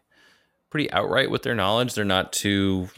pretty 0.70 0.92
outright 0.92 1.30
with 1.32 1.44
their 1.44 1.56
knowledge. 1.56 1.94
They're 1.94 2.04
not 2.04 2.34
too 2.34 2.90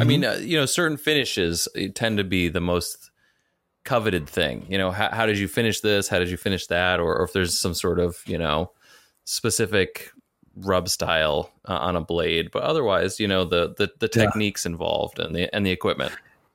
I 0.00 0.04
mean, 0.04 0.24
uh, 0.24 0.34
you 0.40 0.56
know, 0.56 0.64
certain 0.64 0.96
finishes 0.96 1.68
uh, 1.76 1.88
tend 1.94 2.16
to 2.18 2.24
be 2.24 2.48
the 2.48 2.60
most 2.62 3.10
coveted 3.84 4.26
thing. 4.28 4.64
You 4.68 4.78
know, 4.78 4.90
how, 4.90 5.10
how 5.10 5.26
did 5.26 5.38
you 5.38 5.48
finish 5.48 5.80
this? 5.80 6.08
How 6.08 6.18
did 6.18 6.30
you 6.30 6.38
finish 6.38 6.66
that? 6.68 6.98
Or, 6.98 7.14
or 7.16 7.24
if 7.24 7.34
there's 7.34 7.58
some 7.58 7.74
sort 7.74 7.98
of, 7.98 8.16
you 8.26 8.38
know, 8.38 8.70
specific 9.24 10.10
rub 10.56 10.88
style 10.88 11.50
uh, 11.68 11.74
on 11.76 11.96
a 11.96 12.00
blade. 12.00 12.50
But 12.52 12.62
otherwise, 12.62 13.20
you 13.20 13.28
know, 13.28 13.44
the 13.44 13.74
the, 13.76 13.90
the 13.98 14.08
Yeah. 14.14 14.26
techniques 14.26 14.64
involved 14.66 15.18
and 15.18 15.34
the 15.34 15.54
and 15.54 15.66
the 15.66 15.70
equipment. 15.70 16.12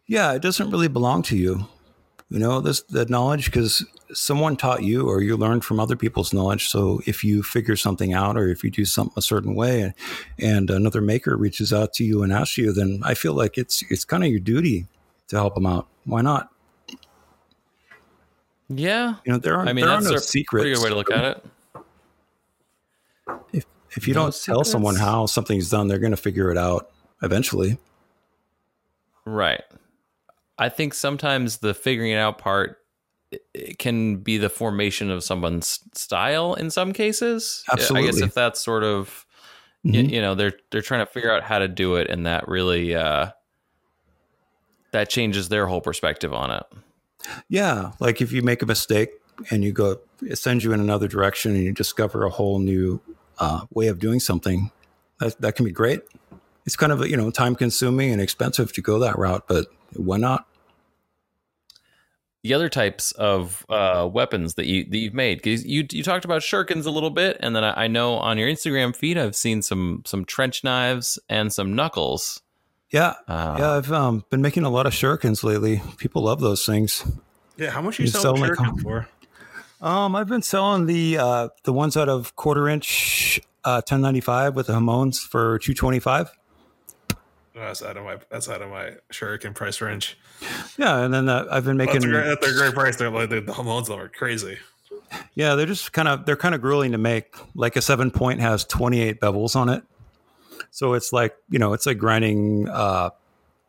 Yeah, 0.07 0.33
it 0.33 0.41
doesn't 0.41 0.71
really 0.71 0.87
belong 0.87 1.21
to 1.23 1.37
you. 1.37 1.67
You 2.29 2.39
know, 2.39 2.59
this 2.61 2.81
the 2.83 3.05
knowledge 3.05 3.45
because 3.45 3.85
someone 4.13 4.55
taught 4.55 4.83
you 4.83 5.07
or 5.07 5.21
you 5.21 5.35
learned 5.35 5.65
from 5.65 5.79
other 5.79 5.95
people's 5.95 6.33
knowledge. 6.33 6.69
So 6.69 7.01
if 7.05 7.23
you 7.23 7.43
figure 7.43 7.75
something 7.75 8.13
out 8.13 8.37
or 8.37 8.49
if 8.49 8.63
you 8.63 8.71
do 8.71 8.85
something 8.85 9.13
a 9.17 9.21
certain 9.21 9.55
way 9.55 9.81
and, 9.81 9.93
and 10.39 10.69
another 10.69 11.01
maker 11.01 11.35
reaches 11.35 11.73
out 11.73 11.93
to 11.93 12.03
you 12.03 12.23
and 12.23 12.31
asks 12.31 12.57
you, 12.57 12.71
then 12.71 13.01
I 13.03 13.13
feel 13.13 13.33
like 13.33 13.57
it's 13.57 13.83
it's 13.89 14.05
kind 14.05 14.23
of 14.23 14.29
your 14.29 14.39
duty 14.39 14.87
to 15.27 15.35
help 15.35 15.55
them 15.55 15.65
out. 15.65 15.87
Why 16.05 16.21
not? 16.21 16.49
Yeah. 18.69 19.15
You 19.25 19.33
know, 19.33 19.39
there 19.39 19.55
are 19.55 19.67
I 19.67 19.73
mean, 19.73 19.85
there 19.85 19.93
are 19.93 20.01
that's 20.01 20.11
no 20.11 20.17
a 20.17 20.19
secrets. 20.19 20.63
pretty 20.63 20.75
good 20.75 20.83
way 20.83 20.89
to 20.89 20.95
look 20.95 21.11
at 21.11 21.23
it. 21.25 21.45
If 23.53 23.65
if 23.91 24.07
you 24.07 24.13
No 24.13 24.23
don't 24.23 24.41
tell 24.43 24.63
someone 24.63 24.95
how 24.95 25.25
something's 25.25 25.69
done, 25.69 25.87
they're 25.87 25.99
going 25.99 26.11
to 26.11 26.17
figure 26.17 26.51
it 26.51 26.57
out 26.57 26.89
eventually. 27.21 27.77
Right. 29.25 29.63
I 30.57 30.69
think 30.69 30.93
sometimes 30.93 31.57
the 31.57 31.73
figuring 31.73 32.11
it 32.11 32.17
out 32.17 32.37
part 32.37 32.79
it- 33.31 33.77
can 33.79 34.17
be 34.17 34.37
the 34.37 34.49
formation 34.49 35.09
of 35.11 35.23
someone's 35.23 35.79
style 35.93 36.53
in 36.53 36.69
some 36.69 36.93
cases. 36.93 37.63
Absolutely. 37.71 38.07
I 38.09 38.11
guess 38.11 38.21
if 38.21 38.33
that's 38.33 38.61
sort 38.63 38.83
of 38.83 39.25
Mhm. 39.85 40.09
you 40.11 40.21
know 40.21 40.33
they're 40.35 40.53
they're 40.71 40.81
trying 40.81 41.05
to 41.05 41.11
figure 41.11 41.31
out 41.31 41.43
how 41.43 41.59
to 41.59 41.67
do 41.67 41.95
it 41.95 42.09
and 42.09 42.25
that 42.25 42.47
really 42.47 42.95
uh 42.95 43.29
that 44.91 45.09
changes 45.09 45.49
their 45.49 45.67
whole 45.67 45.81
perspective 45.81 46.33
on 46.33 46.51
it. 46.51 46.63
Yeah, 47.49 47.91
like 47.99 48.21
if 48.21 48.31
you 48.31 48.41
make 48.41 48.61
a 48.61 48.65
mistake 48.65 49.09
and 49.51 49.63
you 49.63 49.71
go, 49.71 49.99
it 50.21 50.37
sends 50.37 50.63
you 50.63 50.71
in 50.71 50.79
another 50.79 51.07
direction, 51.07 51.55
and 51.55 51.63
you 51.63 51.73
discover 51.73 52.23
a 52.23 52.29
whole 52.29 52.59
new 52.59 53.01
uh, 53.39 53.61
way 53.71 53.87
of 53.87 53.99
doing 53.99 54.19
something. 54.19 54.71
That 55.19 55.39
that 55.41 55.55
can 55.55 55.65
be 55.65 55.71
great. 55.71 56.01
It's 56.65 56.75
kind 56.75 56.91
of 56.91 57.05
you 57.07 57.17
know 57.17 57.29
time 57.31 57.55
consuming 57.55 58.11
and 58.11 58.21
expensive 58.21 58.71
to 58.73 58.81
go 58.81 58.97
that 58.99 59.17
route, 59.17 59.43
but 59.47 59.67
why 59.93 60.17
not? 60.17 60.47
The 62.47 62.53
other 62.53 62.69
types 62.69 63.11
of 63.11 63.65
uh, 63.67 64.07
weapons 64.11 64.53
that 64.53 64.65
you 64.67 64.85
that 64.89 64.97
you've 64.97 65.13
made, 65.13 65.43
'cause 65.43 65.65
you 65.65 65.85
you 65.91 66.01
talked 66.01 66.23
about 66.23 66.41
shurikens 66.41 66.85
a 66.85 66.89
little 66.89 67.09
bit, 67.09 67.35
and 67.41 67.53
then 67.55 67.63
I, 67.65 67.83
I 67.83 67.87
know 67.87 68.13
on 68.13 68.37
your 68.37 68.47
Instagram 68.47 68.95
feed 68.95 69.17
I've 69.17 69.35
seen 69.35 69.61
some 69.61 70.01
some 70.05 70.23
trench 70.23 70.63
knives 70.63 71.19
and 71.27 71.51
some 71.51 71.75
knuckles. 71.75 72.41
Yeah, 72.89 73.15
Uh, 73.27 73.55
yeah. 73.59 73.71
I've 73.73 73.91
um, 73.91 74.23
been 74.29 74.41
making 74.41 74.63
a 74.63 74.69
lot 74.69 74.85
of 74.85 74.93
shurikens 74.93 75.43
lately. 75.43 75.81
People 75.97 76.23
love 76.23 76.39
those 76.39 76.65
things. 76.65 77.03
Yeah, 77.57 77.71
how 77.71 77.81
much 77.81 77.99
you 77.99 78.05
You 78.05 78.11
sell 78.11 78.21
sell 78.21 78.35
a 78.35 78.39
like 78.39 78.51
shuriken 78.51 78.79
a- 78.79 78.81
for? 78.81 79.07
Um, 79.81 80.15
I've 80.15 80.29
been 80.29 80.41
selling 80.41 80.85
the 80.85 81.17
uh, 81.17 81.49
the 81.65 81.73
ones 81.73 81.97
out 81.97 82.07
of 82.07 82.35
quarter 82.37 82.69
inch, 82.69 83.41
uh, 83.65 83.81
ten 83.81 83.99
ninety 83.99 84.21
five 84.21 84.55
with 84.55 84.67
the 84.67 84.73
Hamons 84.73 85.19
for 85.19 85.59
two 85.59 85.73
twenty 85.73 85.99
five. 85.99 86.31
That's 87.57 87.81
out 87.83 87.97
of 87.97 88.03
my 88.03 88.17
that's 88.29 88.49
out 88.49 88.61
of 88.61 88.69
my 88.69 88.93
shuriken 89.11 89.53
price 89.55 89.81
range. 89.81 90.17
Yeah, 90.77 90.99
and 91.03 91.13
then 91.13 91.27
uh, 91.29 91.45
I've 91.51 91.65
been 91.65 91.77
That's 91.77 91.93
making. 91.93 92.09
a 92.09 92.11
great, 92.11 92.25
that's 92.25 92.47
a 92.47 92.53
great 92.53 92.73
price. 92.73 92.95
They're 92.97 93.09
like 93.09 93.29
the, 93.29 93.41
the 93.41 93.53
Hamons 93.53 93.89
are 93.89 94.07
crazy. 94.09 94.57
Yeah, 95.35 95.55
they're 95.55 95.65
just 95.65 95.91
kind 95.93 96.07
of 96.07 96.25
they're 96.25 96.35
kind 96.37 96.53
of 96.55 96.61
grueling 96.61 96.91
to 96.91 96.97
make. 96.97 97.35
Like 97.55 97.75
a 97.75 97.81
seven 97.81 98.11
point 98.11 98.39
has 98.41 98.63
twenty 98.65 99.01
eight 99.01 99.19
bevels 99.19 99.55
on 99.55 99.69
it, 99.69 99.83
so 100.71 100.93
it's 100.93 101.11
like 101.11 101.35
you 101.49 101.59
know 101.59 101.73
it's 101.73 101.85
like 101.85 101.97
grinding 101.97 102.67
uh, 102.69 103.09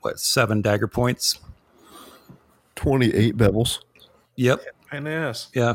what 0.00 0.20
seven 0.20 0.60
dagger 0.62 0.88
points. 0.88 1.40
28 2.76 3.36
bevels. 3.36 3.80
Yep, 4.36 4.60
Pain 4.88 4.98
in 4.98 5.04
the 5.04 5.10
ass. 5.10 5.48
yeah, 5.52 5.74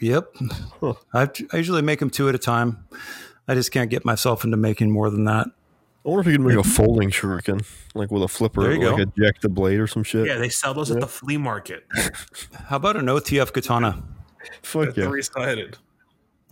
yep. 0.00 0.34
Huh. 0.80 0.94
I, 1.14 1.28
I 1.52 1.56
usually 1.58 1.82
make 1.82 2.00
them 2.00 2.10
two 2.10 2.28
at 2.28 2.34
a 2.34 2.38
time. 2.38 2.84
I 3.46 3.54
just 3.54 3.70
can't 3.70 3.88
get 3.88 4.04
myself 4.04 4.42
into 4.44 4.56
making 4.56 4.90
more 4.90 5.10
than 5.10 5.24
that. 5.26 5.46
I 6.04 6.08
wonder 6.10 6.20
if 6.20 6.26
you 6.32 6.38
could 6.38 6.46
make 6.46 6.58
a 6.58 6.68
folding 6.68 7.10
shuriken, 7.10 7.66
like 7.94 8.10
with 8.10 8.22
a 8.22 8.28
flipper, 8.28 8.62
There 8.62 8.72
you 8.72 8.88
like 8.88 8.96
go. 8.96 9.12
eject 9.16 9.42
the 9.42 9.48
blade 9.48 9.78
or 9.80 9.86
some 9.86 10.02
shit. 10.04 10.26
Yeah, 10.26 10.38
they 10.38 10.48
sell 10.48 10.72
those 10.72 10.90
at 10.90 11.00
the 11.00 11.06
flea 11.08 11.36
market. 11.36 11.84
How 12.68 12.76
about 12.76 12.96
an 12.96 13.06
OTF 13.06 13.52
katana? 13.52 14.02
Fuck 14.62 14.96
yeah. 14.96 15.06
Three 15.06 15.22
sided. 15.22 15.76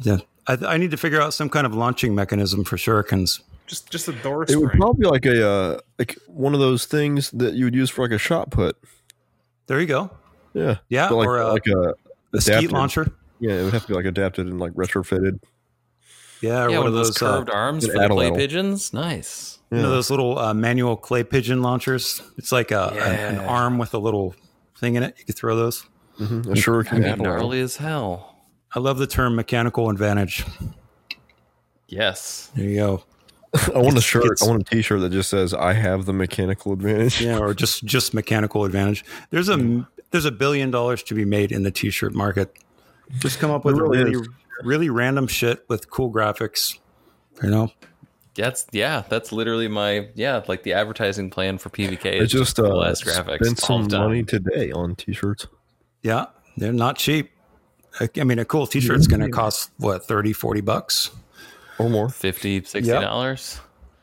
Yeah, 0.00 0.18
I, 0.46 0.59
I 0.66 0.76
need 0.76 0.90
to 0.90 0.96
figure 0.96 1.20
out 1.22 1.32
some 1.32 1.48
kind 1.48 1.66
of 1.66 1.74
launching 1.74 2.14
mechanism 2.14 2.64
for 2.64 2.76
shurikens. 2.76 3.40
Just 3.66 3.90
just 3.90 4.09
a 4.09 4.12
door 4.12 4.44
It 4.48 4.56
would 4.56 4.70
probably 4.72 5.02
be 5.02 5.09
like 5.09 5.24
a 5.26 5.48
uh, 5.48 5.80
like 5.98 6.16
one 6.26 6.52
of 6.52 6.61
those 6.61 6.85
things 6.87 7.30
that 7.32 7.54
you 7.54 7.64
would 7.64 7.74
use 7.74 7.88
for 7.88 8.02
like 8.02 8.12
a 8.14 8.18
shot 8.18 8.50
put. 8.50 8.76
There 9.68 9.80
you 9.80 9.87
go. 9.87 10.11
Yeah, 10.54 10.76
Yeah, 10.88 11.09
But 11.09 11.16
like 11.16 11.28
or 11.28 11.38
a, 11.38 11.52
like 11.52 11.66
a 11.66 11.94
a 12.32 12.40
skeet 12.40 12.72
launcher. 12.72 13.11
yeah, 13.40 13.54
it 13.54 13.64
would 13.64 13.72
have 13.72 13.82
to 13.82 13.88
be 13.88 13.94
like 13.94 14.04
adapted 14.04 14.46
and 14.46 14.59
like 14.61 14.72
retrofitted. 14.72 15.40
Yeah, 16.40 16.64
or 16.64 16.70
yeah, 16.70 16.77
one 16.79 16.85
one 16.85 16.87
of 16.88 16.92
those, 16.94 17.22
uh, 17.22 17.37
curved 17.38 17.51
arms 17.51 17.87
for 17.87 17.92
the 17.99 18.09
clay 18.09 18.31
pigeons. 18.31 18.92
Nice. 18.92 19.59
you 19.70 19.79
know 19.79 19.90
those 19.90 20.11
little 20.11 20.38
uh, 20.38 20.53
manual 20.55 20.96
clay 20.96 21.25
pigeon 21.25 21.62
launchers. 21.62 22.20
It's 22.37 22.53
like 22.53 22.70
a, 22.70 22.92
a- 22.94 23.01
an 23.01 23.38
arm 23.40 23.79
with 23.79 23.94
a 23.94 23.99
little 23.99 24.35
thing 24.79 24.94
in 24.96 25.03
it. 25.03 25.14
You 25.18 25.25
could 25.25 25.37
throw 25.37 25.57
those. 25.57 25.87
hmm 26.18 26.40
A 26.40 26.55
shuriken. 26.55 27.01
That'd 27.03 27.18
be 27.18 27.25
gnarly 27.25 27.61
as 27.61 27.77
hell. 27.79 28.37
I 28.75 28.79
love 28.81 28.99
the 28.99 29.07
term 29.07 29.35
mechanical 29.35 29.88
advantage. 29.90 30.44
Yes. 31.88 32.51
There 32.55 32.64
you 32.64 32.77
go. 32.77 33.05
I 33.75 33.79
want 33.79 33.96
a 33.96 34.01
shirt. 34.03 34.25
It's- 34.27 34.42
I 34.42 34.51
want 34.51 34.61
a 34.62 34.64
T-shirt 34.64 35.01
that 35.01 35.11
just 35.12 35.31
says 35.31 35.55
"I 35.55 35.72
have 35.72 36.05
the 36.05 36.12
mechanical 36.12 36.72
advantage." 36.72 37.22
Yeah, 37.22 37.38
or 37.38 37.55
just 37.55 37.85
just 37.85 38.12
mechanical 38.12 38.64
advantage. 38.64 39.05
There's 39.31 39.49
a 39.49 39.87
there's 40.11 40.25
a 40.27 40.31
billion 40.33 40.70
dollars 40.70 41.03
to 41.05 41.14
be 41.14 41.25
made 41.25 41.53
in 41.53 41.62
the 41.62 41.70
t-shirt 41.70 42.12
market. 42.14 42.55
Just 43.18 43.38
come 43.38 43.51
up 43.51 43.64
with 43.64 43.77
There 43.77 43.85
really 43.85 44.05
really 44.16 44.29
really 44.62 44.90
random 44.90 45.26
shit 45.26 45.64
with 45.68 45.90
cool 45.90 46.12
graphics. 46.12 46.78
You 47.42 47.50
know, 47.50 47.72
That's 48.34 48.66
yeah. 48.72 49.02
That's 49.08 49.32
literally 49.32 49.68
my 49.68 50.08
yeah. 50.14 50.42
Like 50.48 50.62
the 50.62 50.72
advertising 50.72 51.30
plan 51.30 51.59
for 51.59 51.70
PVK. 51.70 52.20
I 52.20 52.24
is 52.24 52.30
just 52.30 52.57
cool 52.57 52.80
uh, 52.80 52.90
ass 52.90 53.02
graphics. 53.02 53.44
spent 53.44 53.59
some 53.59 53.84
the 53.84 53.98
money 53.98 54.22
today 54.22 54.72
on 54.72 54.94
T-shirts. 54.96 55.46
yeah, 56.02 56.26
they're 56.57 56.72
not 56.72 56.96
cheap. 56.96 57.30
I 58.00 58.09
I 58.18 58.24
mean, 58.24 58.38
a 58.38 58.44
cool 58.44 58.66
t-shirt's 58.66 59.07
going 59.07 59.20
to 59.20 59.30
cost 59.30 59.70
what 59.78 60.04
30, 60.07 60.32
40 60.32 60.61
bucks. 60.61 61.11
or 61.78 61.88
more. 61.88 62.09
50 62.09 62.64
60 62.64 62.90
dollars. 62.92 63.61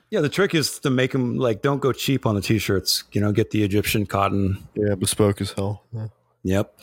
Yeah, 0.10 0.22
the 0.22 0.30
trick 0.30 0.54
is 0.54 0.78
to 0.80 0.91
make 0.91 1.12
them 1.12 1.38
like 1.38 1.62
don't 1.64 1.80
go 1.82 1.91
cheap 1.91 2.26
on 2.28 2.36
the 2.36 2.41
t-shirts. 2.41 3.04
You 3.14 3.22
know, 3.22 3.32
get 3.32 3.49
the 3.51 3.64
Egyptian 3.64 4.06
cotton. 4.06 4.64
Yeah, 4.76 4.95
bespoke 4.95 5.41
as 5.41 5.51
hell. 5.51 5.84
Yeah. 5.91 6.08
Yep. 6.43 6.80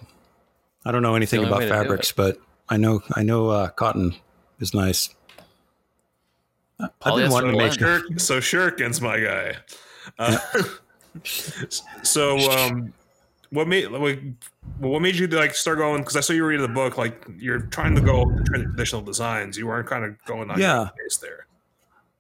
I 0.85 0.93
don't 0.93 1.03
know 1.03 1.15
anything 1.15 1.45
about 1.45 1.59
way 1.61 1.67
to 1.67 1.71
do 1.71 1.79
fabrics, 1.79 2.11
but 2.13 2.39
I 2.71 2.77
know 2.77 3.03
I 3.15 3.23
know 3.23 3.49
uh, 3.51 3.69
cotton 3.71 4.15
is 4.61 4.73
nice. 4.73 5.11
I've 6.79 6.89
been 7.01 7.13
Polyester 7.13 7.31
wanting 7.33 7.53
to 7.53 7.57
make 7.59 7.79
blend. 7.79 8.23
So 8.23 8.39
shurikens, 8.39 9.01
my 9.03 9.21
guy. 9.21 9.57
Uh, 10.19 10.39
so 12.03 12.39
um, 12.51 12.93
what 13.51 13.69
made 13.69 13.89
like 13.89 14.21
what 14.79 15.03
made 15.03 15.17
you 15.17 15.27
like 15.27 15.55
start 15.55 15.79
going? 15.79 16.01
Because 16.03 16.17
I 16.17 16.21
saw 16.21 16.33
you 16.33 16.45
reading 16.47 16.67
the 16.67 16.73
book. 16.73 16.97
Like 16.97 17.27
you're 17.39 17.61
trying 17.61 17.95
to 17.97 18.01
go 18.01 18.25
traditional 18.47 19.03
designs. 19.03 19.59
You 19.59 19.67
weren't 19.67 19.89
kind 19.89 20.05
of 20.05 20.17
going 20.25 20.51
on 20.51 20.59
Yeah. 20.59 20.79
your 20.79 20.91
pace 21.05 21.17
there. 21.19 21.47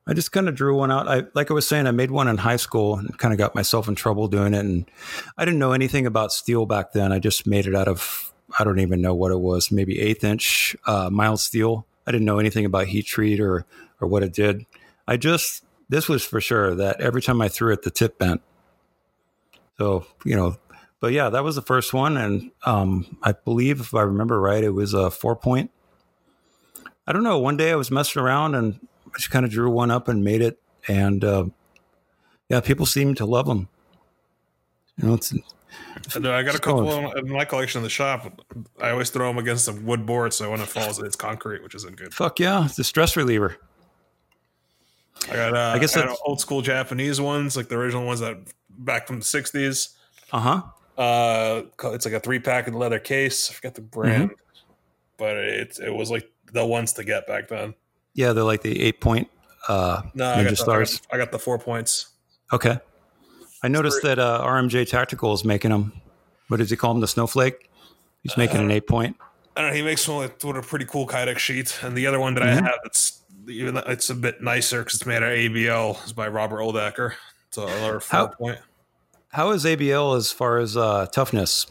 I 0.07 0.13
just 0.13 0.33
kind 0.33 0.49
of 0.49 0.57
drew 0.57 0.77
one 0.77 0.91
out. 0.91 1.07
I 1.09 1.23
like 1.35 1.51
I 1.51 1.55
was 1.55 1.69
saying, 1.69 1.87
I 1.87 1.93
made 1.93 2.11
one 2.11 2.27
in 2.27 2.39
high 2.39 2.57
school 2.57 2.97
and 2.97 3.17
kind 3.19 3.33
of 3.33 3.39
got 3.39 3.55
myself 3.55 3.87
in 3.87 3.95
trouble 3.95 4.27
doing 4.29 4.55
it. 4.55 4.61
And 4.65 4.91
I 5.39 5.45
didn't 5.45 5.61
know 5.61 5.73
anything 5.73 6.05
about 6.05 6.33
steel 6.33 6.67
back 6.67 6.93
then. 6.93 7.13
I 7.13 7.19
just 7.21 7.47
made 7.47 7.67
it 7.67 7.75
out 7.77 7.87
of 7.87 8.30
I 8.59 8.65
don't 8.65 8.81
even 8.81 9.01
know 9.01 9.15
what 9.15 9.33
it 9.33 9.41
was, 9.41 9.71
maybe 9.71 10.01
eighth 10.01 10.25
inch 10.25 10.77
uh, 10.87 11.11
mild 11.11 11.41
steel. 11.41 11.87
I 12.07 12.13
didn't 12.13 12.25
know 12.25 12.39
anything 12.39 12.65
about 12.65 12.87
heat 12.87 13.07
treat 13.07 13.41
or 13.41 13.65
or 14.01 14.09
what 14.09 14.23
it 14.23 14.33
did. 14.33 14.67
I 15.07 15.17
just 15.17 15.65
this 15.89 16.09
was 16.09 16.25
for 16.25 16.41
sure 16.41 16.75
that 16.75 17.01
every 17.01 17.23
time 17.23 17.41
I 17.41 17.49
threw 17.49 17.73
it, 17.73 17.83
the 17.83 17.91
tip 17.91 18.19
bent. 18.19 18.43
So 19.79 20.07
you 20.25 20.37
know, 20.37 20.57
but 21.01 21.13
yeah, 21.13 21.31
that 21.31 21.45
was 21.45 21.55
the 21.55 21.63
first 21.63 21.93
one, 21.93 22.17
and 22.17 22.51
um, 22.65 23.19
I 23.23 23.33
believe 23.33 23.81
if 23.81 23.95
I 23.95 24.03
remember 24.03 24.41
right, 24.41 24.63
it 24.63 24.71
was 24.71 24.95
a 24.95 25.11
four 25.11 25.37
point. 25.37 25.71
I 27.07 27.13
don't 27.13 27.25
know. 27.25 27.39
One 27.39 27.57
day 27.57 27.73
I 27.73 27.77
was 27.77 27.91
messing 27.91 28.23
around 28.23 28.55
and 28.55 28.79
I 29.07 29.17
just 29.19 29.31
kind 29.31 29.45
of 29.45 29.51
drew 29.51 29.71
one 29.71 29.91
up 29.91 30.07
and 30.09 30.23
made 30.23 30.43
it, 30.43 30.61
and 30.87 31.25
uh, 31.25 31.45
yeah, 32.49 32.61
people 32.61 32.87
seem 32.87 33.15
to 33.17 33.25
love 33.25 33.47
them. 33.47 33.69
You 34.97 35.09
know, 35.09 35.15
it's 35.15 35.33
Uh, 36.15 36.31
I 36.31 36.43
got 36.43 36.55
a 36.55 36.59
couple 36.59 37.13
in 37.17 37.29
my 37.29 37.45
collection 37.45 37.81
in 37.81 37.83
the 37.83 37.91
shop. 37.91 38.43
I 38.81 38.91
always 38.91 39.11
throw 39.11 39.29
them 39.29 39.39
against 39.39 39.67
the 39.67 39.73
wood 39.73 40.07
board, 40.07 40.33
so 40.33 40.51
when 40.51 40.61
it 40.61 40.69
falls, 40.69 40.99
it's 40.99 41.17
concrete, 41.17 41.63
which 41.63 41.75
isn't 41.75 41.97
good. 41.97 42.15
fuck 42.15 42.41
yeah, 42.41 42.65
it's 42.65 42.79
a 42.79 42.85
stress 42.85 43.17
reliever. 43.17 43.57
I 45.29 45.35
got, 45.35 45.55
uh, 45.55 45.73
I 45.75 45.79
guess 45.79 45.97
I 45.97 46.07
got 46.07 46.19
old 46.25 46.41
school 46.41 46.63
Japanese 46.63 47.21
ones, 47.21 47.57
like 47.57 47.69
the 47.69 47.77
original 47.77 48.07
ones 48.07 48.21
that 48.21 48.39
back 48.71 49.07
from 49.07 49.19
the 49.19 49.25
'60s. 49.25 49.95
Uh 50.33 50.41
huh. 50.41 50.63
Uh, 51.01 51.63
it's 51.95 52.05
like 52.05 52.15
a 52.15 52.21
three 52.21 52.39
pack 52.39 52.69
in 52.69 52.75
leather 52.75 52.99
case. 52.99 53.51
I 53.51 53.55
forget 53.55 53.75
the 53.75 53.83
brand, 53.83 54.31
but 55.19 55.37
it 55.37 55.79
it 55.79 55.95
was 55.95 56.11
like 56.11 56.31
the 56.53 56.65
ones 56.65 56.93
to 56.95 57.05
get 57.05 57.27
back 57.27 57.49
then. 57.49 57.75
Yeah, 58.15 58.33
they're 58.33 58.45
like 58.45 58.63
the 58.63 58.81
eight 58.83 59.01
point 59.01 59.29
uh, 59.69 60.03
No, 60.15 60.31
I 60.31 60.45
got, 60.45 60.57
the, 60.57 60.73
I, 60.73 60.79
got. 60.79 61.01
I 61.13 61.17
got 61.17 61.33
the 61.33 61.39
four 61.39 61.59
points. 61.59 62.09
Okay. 62.53 62.79
I 63.63 63.69
noticed 63.69 64.03
that 64.03 64.19
uh, 64.19 64.43
RMJ 64.45 64.89
Tactical 64.89 65.33
is 65.35 65.45
making 65.45 65.71
them. 65.71 65.93
What 66.49 66.57
does 66.59 66.71
he 66.71 66.77
call 66.77 66.95
them? 66.95 67.01
The 67.01 67.09
Snowflake. 67.09 67.69
He's 68.23 68.37
making 68.37 68.59
Uh, 68.59 68.65
an 68.65 68.71
eight 68.71 68.87
point. 68.87 69.17
I 69.57 69.63
don't 69.63 69.71
know. 69.71 69.77
He 69.77 69.83
makes 69.83 70.07
one 70.09 70.19
with, 70.19 70.45
with 70.45 70.57
a 70.57 70.63
pretty 70.63 70.85
cool 70.87 71.07
Kydex 71.07 71.39
sheet, 71.39 71.79
and 71.83 71.97
the 71.97 72.07
other 72.07 72.19
one 72.21 72.35
that 72.35 72.43
Mhm. 72.45 72.47
I 72.49 72.55
have, 72.55 72.75
it's 72.85 73.21
even 73.49 73.77
it's 73.87 74.11
a 74.11 74.15
bit 74.15 74.43
nicer 74.43 74.79
because 74.81 74.95
it's 74.95 75.07
made 75.07 75.17
out 75.17 75.25
of 75.33 75.39
ABL. 75.39 75.99
It's 76.03 76.13
by 76.13 76.29
Robert 76.29 76.59
Oldacker. 76.59 77.15
It's 77.49 77.59
another 77.59 78.01
four 78.01 78.19
How- 78.19 78.27
point. 78.29 78.59
How 79.33 79.51
is 79.51 79.65
ABL 79.65 80.17
as 80.17 80.33
far 80.33 80.59
as 80.59 80.77
uh, 80.77 81.07
toughness? 81.07 81.67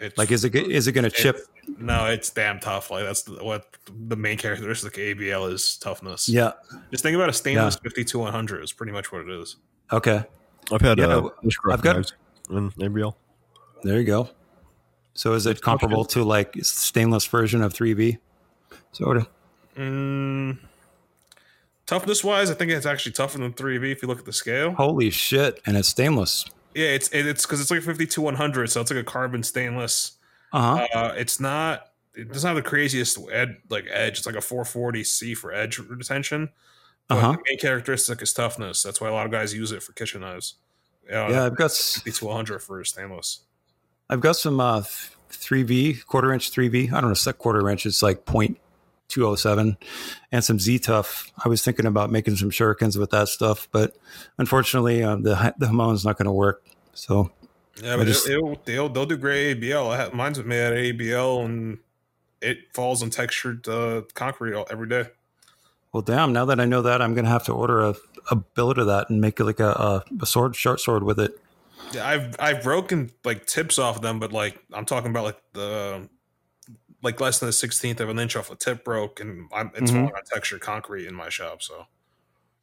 It's 0.00 0.16
Like, 0.18 0.30
is 0.30 0.44
it 0.44 0.54
is 0.54 0.86
it 0.86 0.92
going 0.92 1.04
to 1.04 1.10
chip? 1.10 1.38
No, 1.78 2.06
it's 2.06 2.30
damn 2.30 2.60
tough. 2.60 2.90
Like 2.90 3.04
that's 3.04 3.22
the, 3.22 3.42
what 3.44 3.66
the 4.06 4.16
main 4.16 4.36
characteristic 4.38 4.94
of 4.94 4.98
ABL 5.18 5.50
is 5.52 5.76
toughness. 5.78 6.28
Yeah. 6.28 6.52
Just 6.90 7.02
think 7.02 7.14
about 7.14 7.28
a 7.28 7.32
stainless 7.32 7.76
52-100 7.76 8.62
is 8.62 8.72
pretty 8.72 8.92
much 8.92 9.12
what 9.12 9.22
it 9.22 9.30
is. 9.30 9.56
Okay. 9.92 10.24
I've 10.72 10.80
had 10.80 10.98
Yeah, 10.98 11.06
uh, 11.06 11.28
I've 11.70 11.82
got- 11.82 11.96
knives 11.96 12.12
in 12.50 12.70
ABL. 12.78 13.14
There 13.82 13.98
you 13.98 14.04
go. 14.04 14.30
So 15.14 15.34
is 15.34 15.46
it 15.46 15.60
comparable 15.60 16.04
to 16.06 16.24
like 16.24 16.54
stainless 16.62 17.26
version 17.26 17.62
of 17.62 17.72
3V? 17.72 18.18
Sort 18.92 19.18
of. 19.18 19.28
Mm, 19.76 20.58
toughness 21.86 22.24
wise, 22.24 22.50
I 22.50 22.54
think 22.54 22.70
it's 22.72 22.86
actually 22.86 23.12
tougher 23.12 23.38
than 23.38 23.52
3V 23.52 23.92
if 23.92 24.02
you 24.02 24.08
look 24.08 24.18
at 24.18 24.24
the 24.24 24.32
scale. 24.32 24.72
Holy 24.72 25.10
shit! 25.10 25.60
And 25.66 25.76
it's 25.76 25.88
stainless. 25.88 26.44
Yeah, 26.74 26.86
it's 26.88 27.08
it, 27.10 27.26
it's 27.26 27.44
because 27.46 27.60
it's 27.60 27.70
like 27.70 27.80
52-100, 27.80 28.70
so 28.70 28.80
it's 28.80 28.90
like 28.90 29.00
a 29.00 29.04
carbon 29.04 29.42
stainless. 29.42 30.12
Uh 30.52 30.78
huh. 30.78 30.86
Uh, 30.94 31.14
it's 31.16 31.38
not. 31.40 31.88
It 32.14 32.32
doesn't 32.32 32.46
have 32.46 32.56
the 32.56 32.62
craziest 32.62 33.18
ed, 33.32 33.56
like 33.70 33.86
edge. 33.90 34.18
It's 34.18 34.26
like 34.26 34.36
a 34.36 34.38
440C 34.38 35.36
for 35.36 35.52
edge 35.52 35.78
retention. 35.78 36.50
But 37.08 37.18
Uh 37.18 37.20
huh. 37.20 37.32
The 37.32 37.42
main 37.46 37.58
characteristic 37.58 38.22
is 38.22 38.32
toughness. 38.32 38.82
That's 38.82 39.00
why 39.00 39.08
a 39.08 39.12
lot 39.12 39.26
of 39.26 39.32
guys 39.32 39.52
use 39.54 39.72
it 39.72 39.82
for 39.82 39.92
kitchen 39.92 40.20
knives. 40.22 40.54
Uh, 41.10 41.28
Yeah, 41.28 41.44
I've 41.44 41.56
got 41.56 41.66
s- 41.66 42.00
5200 42.00 42.60
for 42.60 42.82
stainless. 42.84 43.40
I've 44.08 44.20
got 44.20 44.36
some 44.36 44.58
uh, 44.60 44.82
3V 45.30 46.06
quarter 46.06 46.32
inch 46.32 46.50
3V. 46.50 46.92
I 46.92 47.00
don't 47.00 47.10
know, 47.10 47.14
set 47.14 47.38
quarter 47.38 47.68
inch. 47.68 47.86
It's 47.86 48.02
like 48.02 48.24
point 48.24 48.58
two 49.08 49.26
oh 49.26 49.34
seven, 49.34 49.76
and 50.32 50.42
some 50.42 50.58
Z-Tuff. 50.58 51.30
I 51.44 51.48
was 51.48 51.62
thinking 51.62 51.84
about 51.86 52.10
making 52.10 52.36
some 52.36 52.50
shurikens 52.50 52.98
with 52.98 53.10
that 53.10 53.28
stuff, 53.28 53.68
but 53.70 53.94
unfortunately, 54.38 55.02
uh, 55.02 55.16
the 55.16 55.54
the 55.58 55.66
Hamon's 55.66 56.04
not 56.06 56.16
going 56.16 56.24
to 56.26 56.32
work. 56.32 56.64
So 56.94 57.30
Yeah, 57.82 57.96
but 57.98 58.06
just- 58.06 58.26
it, 58.28 58.42
will 58.42 58.58
they'll 58.64 58.88
they'll 58.88 59.04
do 59.06 59.16
great 59.18 59.60
ABL. 59.60 59.92
I 59.92 59.96
have, 59.98 60.14
mine's 60.14 60.42
made 60.42 60.66
of 60.68 60.98
ABL, 60.98 61.44
and 61.44 61.78
it 62.40 62.58
falls 62.72 63.02
on 63.02 63.10
textured 63.10 63.68
uh, 63.68 64.02
concrete 64.14 64.54
all, 64.54 64.66
every 64.70 64.88
day. 64.88 65.04
Well, 65.94 66.02
damn! 66.02 66.32
Now 66.32 66.44
that 66.46 66.58
I 66.58 66.64
know 66.64 66.82
that, 66.82 67.00
I'm 67.00 67.14
gonna 67.14 67.28
have 67.28 67.44
to 67.44 67.52
order 67.52 67.80
a, 67.80 67.94
a 68.32 68.34
billet 68.34 68.78
of 68.78 68.88
that 68.88 69.10
and 69.10 69.20
make 69.20 69.38
like 69.38 69.60
a, 69.60 69.68
a, 69.68 70.04
a 70.20 70.26
sword, 70.26 70.56
short 70.56 70.80
sword 70.80 71.04
with 71.04 71.20
it. 71.20 71.38
Yeah, 71.92 72.04
I've 72.04 72.34
I've 72.40 72.64
broken 72.64 73.12
like 73.24 73.46
tips 73.46 73.78
off 73.78 74.00
them, 74.02 74.18
but 74.18 74.32
like 74.32 74.58
I'm 74.72 74.86
talking 74.86 75.12
about 75.12 75.22
like 75.22 75.40
the 75.52 76.08
like 77.04 77.20
less 77.20 77.38
than 77.38 77.48
a 77.48 77.52
sixteenth 77.52 78.00
of 78.00 78.08
an 78.08 78.18
inch 78.18 78.34
off 78.34 78.50
a 78.50 78.56
tip 78.56 78.82
broke, 78.82 79.20
and 79.20 79.48
I'm, 79.52 79.70
it's 79.76 79.92
Mhm. 79.92 79.94
falling 79.94 80.14
on 80.16 80.22
textured 80.24 80.62
concrete 80.62 81.06
in 81.06 81.14
my 81.14 81.28
shop. 81.28 81.62
So 81.62 81.86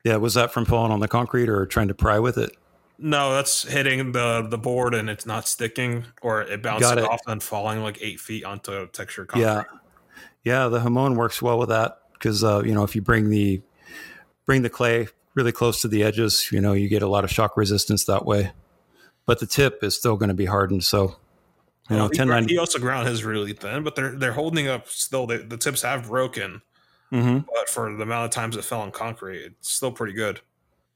Yeah, 0.03 0.17
was 0.17 0.33
that 0.33 0.51
from 0.51 0.65
falling 0.65 0.91
on 0.91 0.99
the 0.99 1.07
concrete 1.07 1.47
or 1.47 1.65
trying 1.65 1.87
to 1.87 1.93
pry 1.93 2.19
with 2.19 2.37
it? 2.37 2.51
no, 2.97 3.33
that's 3.33 3.63
hitting 3.63 4.11
the 4.11 4.45
the 4.49 4.57
board 4.57 4.93
and 4.93 5.09
it's 5.09 5.25
not 5.25 5.47
sticking, 5.47 6.03
or 6.21 6.41
it 6.41 6.61
bounces 6.61 6.91
it. 6.91 6.99
off 6.99 7.21
and 7.27 7.41
falling 7.41 7.81
like 7.81 7.97
eight 8.01 8.19
feet 8.19 8.43
onto 8.43 8.87
textured 8.87 9.29
concrete. 9.29 9.47
Yeah, 9.47 9.63
yeah. 10.43 10.67
The 10.67 10.81
Hamon 10.81 11.15
works 11.15 11.41
well 11.41 11.57
with 11.57 11.69
that 11.69 11.99
because 12.21 12.43
uh, 12.43 12.61
you 12.63 12.73
know 12.73 12.83
if 12.83 12.95
you 12.95 13.01
bring 13.01 13.29
the 13.29 13.61
bring 14.45 14.61
the 14.61 14.69
clay 14.69 15.07
really 15.33 15.51
close 15.51 15.81
to 15.81 15.87
the 15.87 16.03
edges, 16.03 16.49
you 16.51 16.61
know 16.61 16.73
you 16.73 16.87
get 16.89 17.01
a 17.01 17.07
lot 17.07 17.23
of 17.23 17.31
shock 17.31 17.57
resistance 17.57 18.05
that 18.05 18.25
way. 18.25 18.51
But 19.25 19.39
the 19.39 19.45
tip 19.47 19.83
is 19.83 19.95
still 19.95 20.17
going 20.17 20.29
to 20.29 20.35
be 20.35 20.45
hardened, 20.45 20.83
so 20.83 21.15
you 21.89 21.95
know 21.97 22.07
he, 22.07 22.17
ten 22.17 22.27
ninety. 22.27 22.57
also 22.57 22.79
ground 22.79 23.07
his 23.07 23.23
really 23.23 23.53
thin, 23.53 23.83
but 23.83 23.95
they're 23.95 24.15
they're 24.15 24.33
holding 24.33 24.67
up 24.67 24.87
still. 24.87 25.25
They, 25.27 25.37
the 25.37 25.57
tips 25.57 25.81
have 25.83 26.07
broken, 26.07 26.61
Mm-hmm. 27.11 27.39
but 27.53 27.69
for 27.69 27.93
the 27.93 28.03
amount 28.03 28.25
of 28.25 28.31
times 28.31 28.55
it 28.55 28.63
fell 28.63 28.81
on 28.81 28.91
concrete, 28.91 29.43
it's 29.45 29.69
still 29.73 29.91
pretty 29.91 30.13
good. 30.13 30.39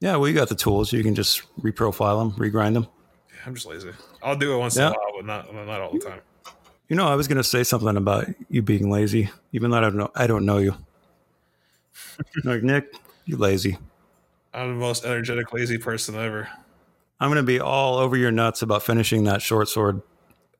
Yeah, 0.00 0.16
well, 0.16 0.28
you 0.28 0.34
got 0.34 0.48
the 0.48 0.54
tools. 0.54 0.92
You 0.92 1.02
can 1.02 1.14
just 1.14 1.42
reprofile 1.60 2.20
them, 2.20 2.32
regrind 2.38 2.74
them. 2.74 2.86
Yeah, 3.30 3.36
I'm 3.46 3.54
just 3.54 3.66
lazy. 3.66 3.90
I'll 4.22 4.36
do 4.36 4.54
it 4.54 4.58
once 4.58 4.76
Yeah. 4.76 4.88
in 4.88 4.92
a 4.92 4.96
while, 4.96 5.12
but 5.16 5.24
not 5.24 5.54
not 5.54 5.80
all 5.80 5.92
the 5.92 5.98
time. 6.00 6.20
You 6.88 6.96
know, 6.96 7.06
I 7.08 7.14
was 7.16 7.26
going 7.28 7.36
to 7.38 7.44
say 7.44 7.64
something 7.64 7.96
about 7.96 8.26
you 8.48 8.62
being 8.62 8.90
lazy, 8.90 9.28
even 9.52 9.70
though 9.70 9.78
I 9.78 9.80
don't 9.80 9.96
know. 9.96 10.10
I 10.14 10.26
don't 10.26 10.44
know 10.46 10.58
you. 10.58 10.74
Like 12.44 12.62
Nick, 12.62 12.94
you 13.24 13.36
lazy. 13.36 13.78
I'm 14.54 14.68
the 14.70 14.74
most 14.80 15.04
energetic, 15.04 15.52
lazy 15.52 15.78
person 15.78 16.14
ever. 16.14 16.48
I'm 17.20 17.28
going 17.28 17.36
to 17.36 17.42
be 17.46 17.60
all 17.60 17.96
over 17.98 18.16
your 18.16 18.30
nuts 18.30 18.62
about 18.62 18.82
finishing 18.82 19.24
that 19.24 19.42
short 19.42 19.68
sword. 19.68 20.02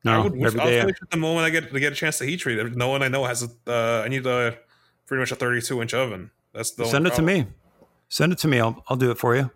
I 0.05 0.11
No, 0.17 0.23
would 0.23 0.41
every 0.43 0.59
I'll 0.59 0.67
day. 0.67 0.79
finish 0.81 0.97
it 1.01 1.09
the 1.11 1.17
moment 1.17 1.45
I 1.45 1.49
get 1.49 1.71
to 1.71 1.79
get 1.79 1.91
a 1.93 1.95
chance 1.95 2.17
to 2.19 2.25
heat 2.25 2.37
treat. 2.37 2.57
it. 2.59 2.75
No 2.75 2.87
one 2.89 3.01
I 3.03 3.07
know 3.07 3.25
has 3.25 3.43
a. 3.43 3.49
Uh, 3.71 4.03
I 4.05 4.07
need 4.07 4.25
a 4.25 4.57
pretty 5.05 5.19
much 5.19 5.31
a 5.31 5.35
32 5.35 5.81
inch 5.81 5.93
oven. 5.93 6.31
That's 6.53 6.71
the 6.71 6.85
Send 6.85 7.07
it 7.07 7.13
to 7.15 7.21
me. 7.21 7.45
Send 8.09 8.31
it 8.31 8.37
to 8.39 8.47
me. 8.47 8.59
I'll, 8.59 8.83
I'll 8.87 8.97
do 8.97 9.11
it 9.11 9.17
for 9.17 9.35
you. 9.35 9.51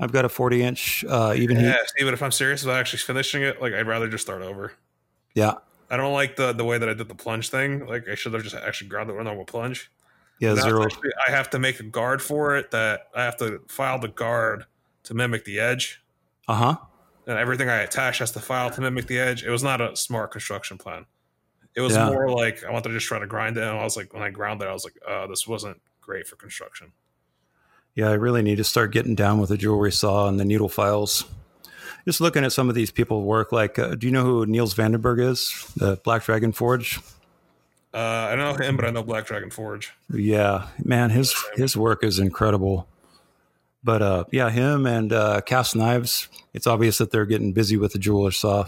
I've 0.00 0.10
got 0.12 0.24
a 0.24 0.28
40 0.28 0.62
inch 0.62 1.04
uh, 1.08 1.30
Evenheat. 1.30 1.62
Yeah, 1.62 1.76
see, 1.96 2.04
but 2.04 2.12
if 2.14 2.22
I'm 2.22 2.32
serious 2.32 2.64
about 2.64 2.76
actually 2.76 2.98
finishing 2.98 3.42
it, 3.42 3.62
like 3.62 3.72
I'd 3.72 3.86
rather 3.86 4.08
just 4.08 4.24
start 4.24 4.42
over. 4.42 4.72
Yeah. 5.34 5.54
I 5.90 5.96
don't 5.96 6.12
like 6.12 6.36
the 6.36 6.52
the 6.52 6.64
way 6.64 6.78
that 6.78 6.88
I 6.88 6.94
did 6.94 7.08
the 7.08 7.14
plunge 7.14 7.50
thing. 7.50 7.86
Like 7.86 8.08
I 8.08 8.14
should 8.16 8.32
have 8.32 8.42
just 8.42 8.54
actually 8.56 8.88
with 8.90 9.10
a 9.10 9.22
normal 9.22 9.44
plunge. 9.44 9.90
Yeah. 10.44 10.62
Zero. 10.62 10.84
actually- 10.84 11.10
I 11.26 11.30
have 11.30 11.50
to 11.50 11.58
make 11.58 11.80
a 11.80 11.84
guard 11.84 12.20
for 12.22 12.56
it 12.56 12.70
that 12.72 13.08
I 13.14 13.24
have 13.24 13.36
to 13.38 13.60
file 13.68 13.98
the 13.98 14.08
guard 14.08 14.64
to 15.04 15.14
mimic 15.14 15.44
the 15.44 15.60
edge. 15.60 16.00
Uh 16.48 16.54
huh. 16.54 16.76
and 17.26 17.38
everything 17.38 17.70
I 17.70 17.76
attach 17.80 18.18
has 18.18 18.32
to 18.32 18.40
file 18.40 18.68
to 18.70 18.80
mimic 18.82 19.06
the 19.06 19.18
edge. 19.18 19.44
It 19.44 19.50
was 19.50 19.62
not 19.62 19.80
a 19.80 19.96
smart 19.96 20.30
construction 20.30 20.76
plan. 20.76 21.06
It 21.74 21.80
was 21.80 21.94
Yeah. 21.94 22.10
more 22.10 22.28
like 22.30 22.62
I 22.64 22.70
wanted 22.70 22.90
to 22.90 22.94
just 22.96 23.06
try 23.06 23.18
to 23.18 23.26
grind 23.26 23.56
it. 23.56 23.62
And 23.62 23.78
I 23.78 23.82
was 23.82 23.96
like, 23.96 24.12
when 24.12 24.22
I 24.22 24.28
ground 24.28 24.60
it, 24.60 24.68
I 24.68 24.72
was 24.74 24.84
like, 24.84 24.94
uh, 25.08 25.26
this 25.26 25.46
wasn't 25.48 25.80
great 26.02 26.26
for 26.28 26.36
construction. 26.36 26.92
Yeah. 27.94 28.10
I 28.10 28.12
really 28.14 28.42
need 28.42 28.56
to 28.56 28.64
start 28.64 28.92
getting 28.92 29.14
down 29.14 29.38
with 29.40 29.48
the 29.48 29.56
jewelry 29.56 29.90
saw 29.90 30.28
and 30.28 30.38
the 30.38 30.44
needle 30.44 30.68
files. 30.68 31.24
Just 32.04 32.20
looking 32.20 32.44
at 32.44 32.52
some 32.52 32.68
of 32.68 32.74
these 32.74 32.90
people 32.90 33.22
work, 33.22 33.50
like, 33.52 33.78
uh, 33.78 33.94
do 33.94 34.06
you 34.06 34.12
know 34.12 34.24
who 34.24 34.44
Niels 34.44 34.74
Vandenberg 34.74 35.18
is? 35.26 35.72
The 35.76 35.96
Black 36.04 36.24
Dragon 36.24 36.52
Forge. 36.52 37.00
Uh, 37.94 38.28
I 38.32 38.34
don't 38.34 38.58
know 38.58 38.64
him, 38.64 38.76
but 38.76 38.84
I 38.84 38.90
know 38.90 39.04
Black 39.04 39.24
Dragon 39.24 39.50
Forge. 39.50 39.92
Yeah, 40.12 40.66
man, 40.82 41.10
his 41.10 41.32
his 41.54 41.76
work 41.76 42.02
is 42.02 42.18
incredible. 42.18 42.88
But 43.84 44.02
uh, 44.02 44.24
yeah, 44.32 44.50
him 44.50 44.86
and 44.86 45.12
uh, 45.12 45.42
Cast 45.42 45.76
Knives. 45.76 46.28
It's 46.54 46.66
obvious 46.66 46.98
that 46.98 47.10
they're 47.12 47.26
getting 47.26 47.52
busy 47.52 47.76
with 47.76 47.92
the 47.92 47.98
jeweler 47.98 48.32
saw. 48.32 48.64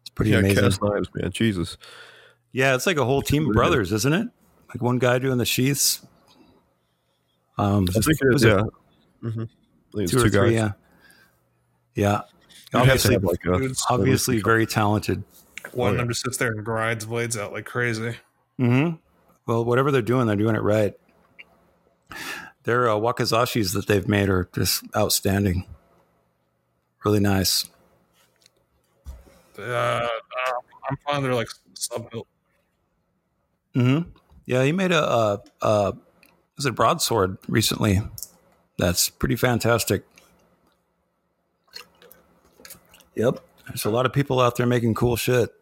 It's 0.00 0.10
pretty 0.14 0.30
yeah, 0.30 0.38
amazing. 0.38 0.64
cast 0.64 0.82
knives, 0.82 1.08
man. 1.14 1.30
Jesus. 1.30 1.76
Yeah, 2.52 2.74
it's 2.74 2.86
like 2.86 2.96
a 2.96 3.04
whole 3.04 3.20
team 3.20 3.48
of 3.48 3.52
brothers, 3.52 3.92
isn't 3.92 4.12
it? 4.12 4.28
Like 4.68 4.80
one 4.80 4.98
guy 4.98 5.18
doing 5.18 5.38
the 5.38 5.44
sheaths. 5.44 6.06
Um, 7.58 7.86
I 7.90 8.00
think 8.00 8.20
it 8.20 8.32
was 8.32 8.44
is. 8.44 8.52
it 8.52 8.56
Yeah. 8.56 9.30
hmm 9.30 9.42
it's 9.94 10.12
two 10.12 10.18
two, 10.18 10.24
or 10.24 10.28
three. 10.30 10.30
guys. 10.30 10.52
Yeah, 10.52 10.72
yeah. 11.94 12.20
Obviously, 12.72 13.14
have 13.14 13.24
like 13.24 13.44
a 13.44 13.74
obviously 13.90 14.40
very 14.40 14.66
talented. 14.66 15.24
One 15.72 15.88
Oh, 15.88 15.92
of 15.92 15.96
them 15.98 16.08
just 16.08 16.22
sits 16.22 16.36
there 16.36 16.50
and 16.52 16.64
grinds 16.64 17.04
blades 17.04 17.36
out 17.36 17.52
like 17.52 17.64
crazy. 17.66 18.16
Mm-hmm. 18.58 18.96
Well, 19.46 19.64
whatever 19.64 19.90
they're 19.90 20.02
doing, 20.02 20.26
they're 20.26 20.36
doing 20.36 20.56
it 20.56 20.62
right. 20.62 20.94
Their 22.64 22.90
uh, 22.90 22.94
wakizashis 22.94 23.72
that 23.74 23.86
they've 23.86 24.06
made 24.06 24.28
are 24.28 24.48
just 24.54 24.84
outstanding. 24.96 25.64
Really 27.04 27.20
nice. 27.20 27.68
Uh, 29.58 29.62
uh, 29.62 30.08
I'm 30.90 30.96
finding 31.04 31.24
they're 31.24 31.34
like 31.34 31.48
sub 31.74 32.10
built. 32.10 32.26
Hmm. 33.74 34.00
Yeah, 34.46 34.64
he 34.64 34.72
made 34.72 34.92
a, 34.92 35.02
a, 35.02 35.40
a 35.62 35.92
was 36.56 36.66
it 36.66 36.74
broadsword 36.74 37.38
recently? 37.48 38.00
That's 38.78 39.08
pretty 39.08 39.36
fantastic. 39.36 40.04
Yep, 43.14 43.40
there's 43.66 43.84
a 43.84 43.90
lot 43.90 44.06
of 44.06 44.12
people 44.12 44.40
out 44.40 44.56
there 44.56 44.66
making 44.66 44.94
cool 44.94 45.16
shit. 45.16 45.54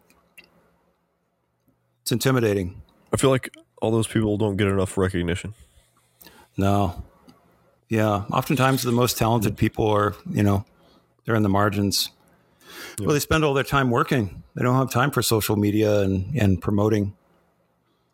It's 2.06 2.12
intimidating. 2.12 2.80
I 3.12 3.16
feel 3.16 3.30
like 3.30 3.52
all 3.82 3.90
those 3.90 4.06
people 4.06 4.38
don't 4.38 4.56
get 4.56 4.68
enough 4.68 4.96
recognition. 4.96 5.54
No, 6.56 7.02
yeah. 7.88 8.22
Oftentimes, 8.30 8.84
the 8.84 8.92
most 8.92 9.18
talented 9.18 9.56
people 9.56 9.88
are, 9.88 10.14
you 10.30 10.44
know, 10.44 10.64
they're 11.24 11.34
in 11.34 11.42
the 11.42 11.48
margins. 11.48 12.10
Well, 13.00 13.08
they 13.08 13.18
spend 13.18 13.42
all 13.42 13.54
their 13.54 13.64
time 13.64 13.90
working. 13.90 14.44
They 14.54 14.62
don't 14.62 14.76
have 14.76 14.88
time 14.88 15.10
for 15.10 15.20
social 15.20 15.56
media 15.56 16.02
and, 16.02 16.32
and 16.40 16.62
promoting. 16.62 17.12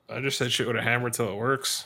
I 0.08 0.20
just 0.20 0.38
said 0.38 0.50
shit 0.50 0.66
with 0.66 0.76
a 0.76 0.82
hammer 0.82 1.10
till 1.10 1.28
it 1.28 1.36
works. 1.36 1.84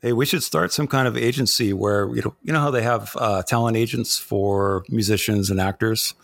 Hey, 0.00 0.14
we 0.14 0.24
should 0.24 0.42
start 0.42 0.72
some 0.72 0.86
kind 0.86 1.06
of 1.06 1.14
agency 1.14 1.74
where 1.74 2.08
you 2.14 2.22
know 2.22 2.34
you 2.42 2.54
know 2.54 2.60
how 2.60 2.70
they 2.70 2.84
have 2.84 3.14
uh, 3.16 3.42
talent 3.42 3.76
agents 3.76 4.16
for 4.16 4.82
musicians 4.88 5.50
and 5.50 5.60
actors. 5.60 6.14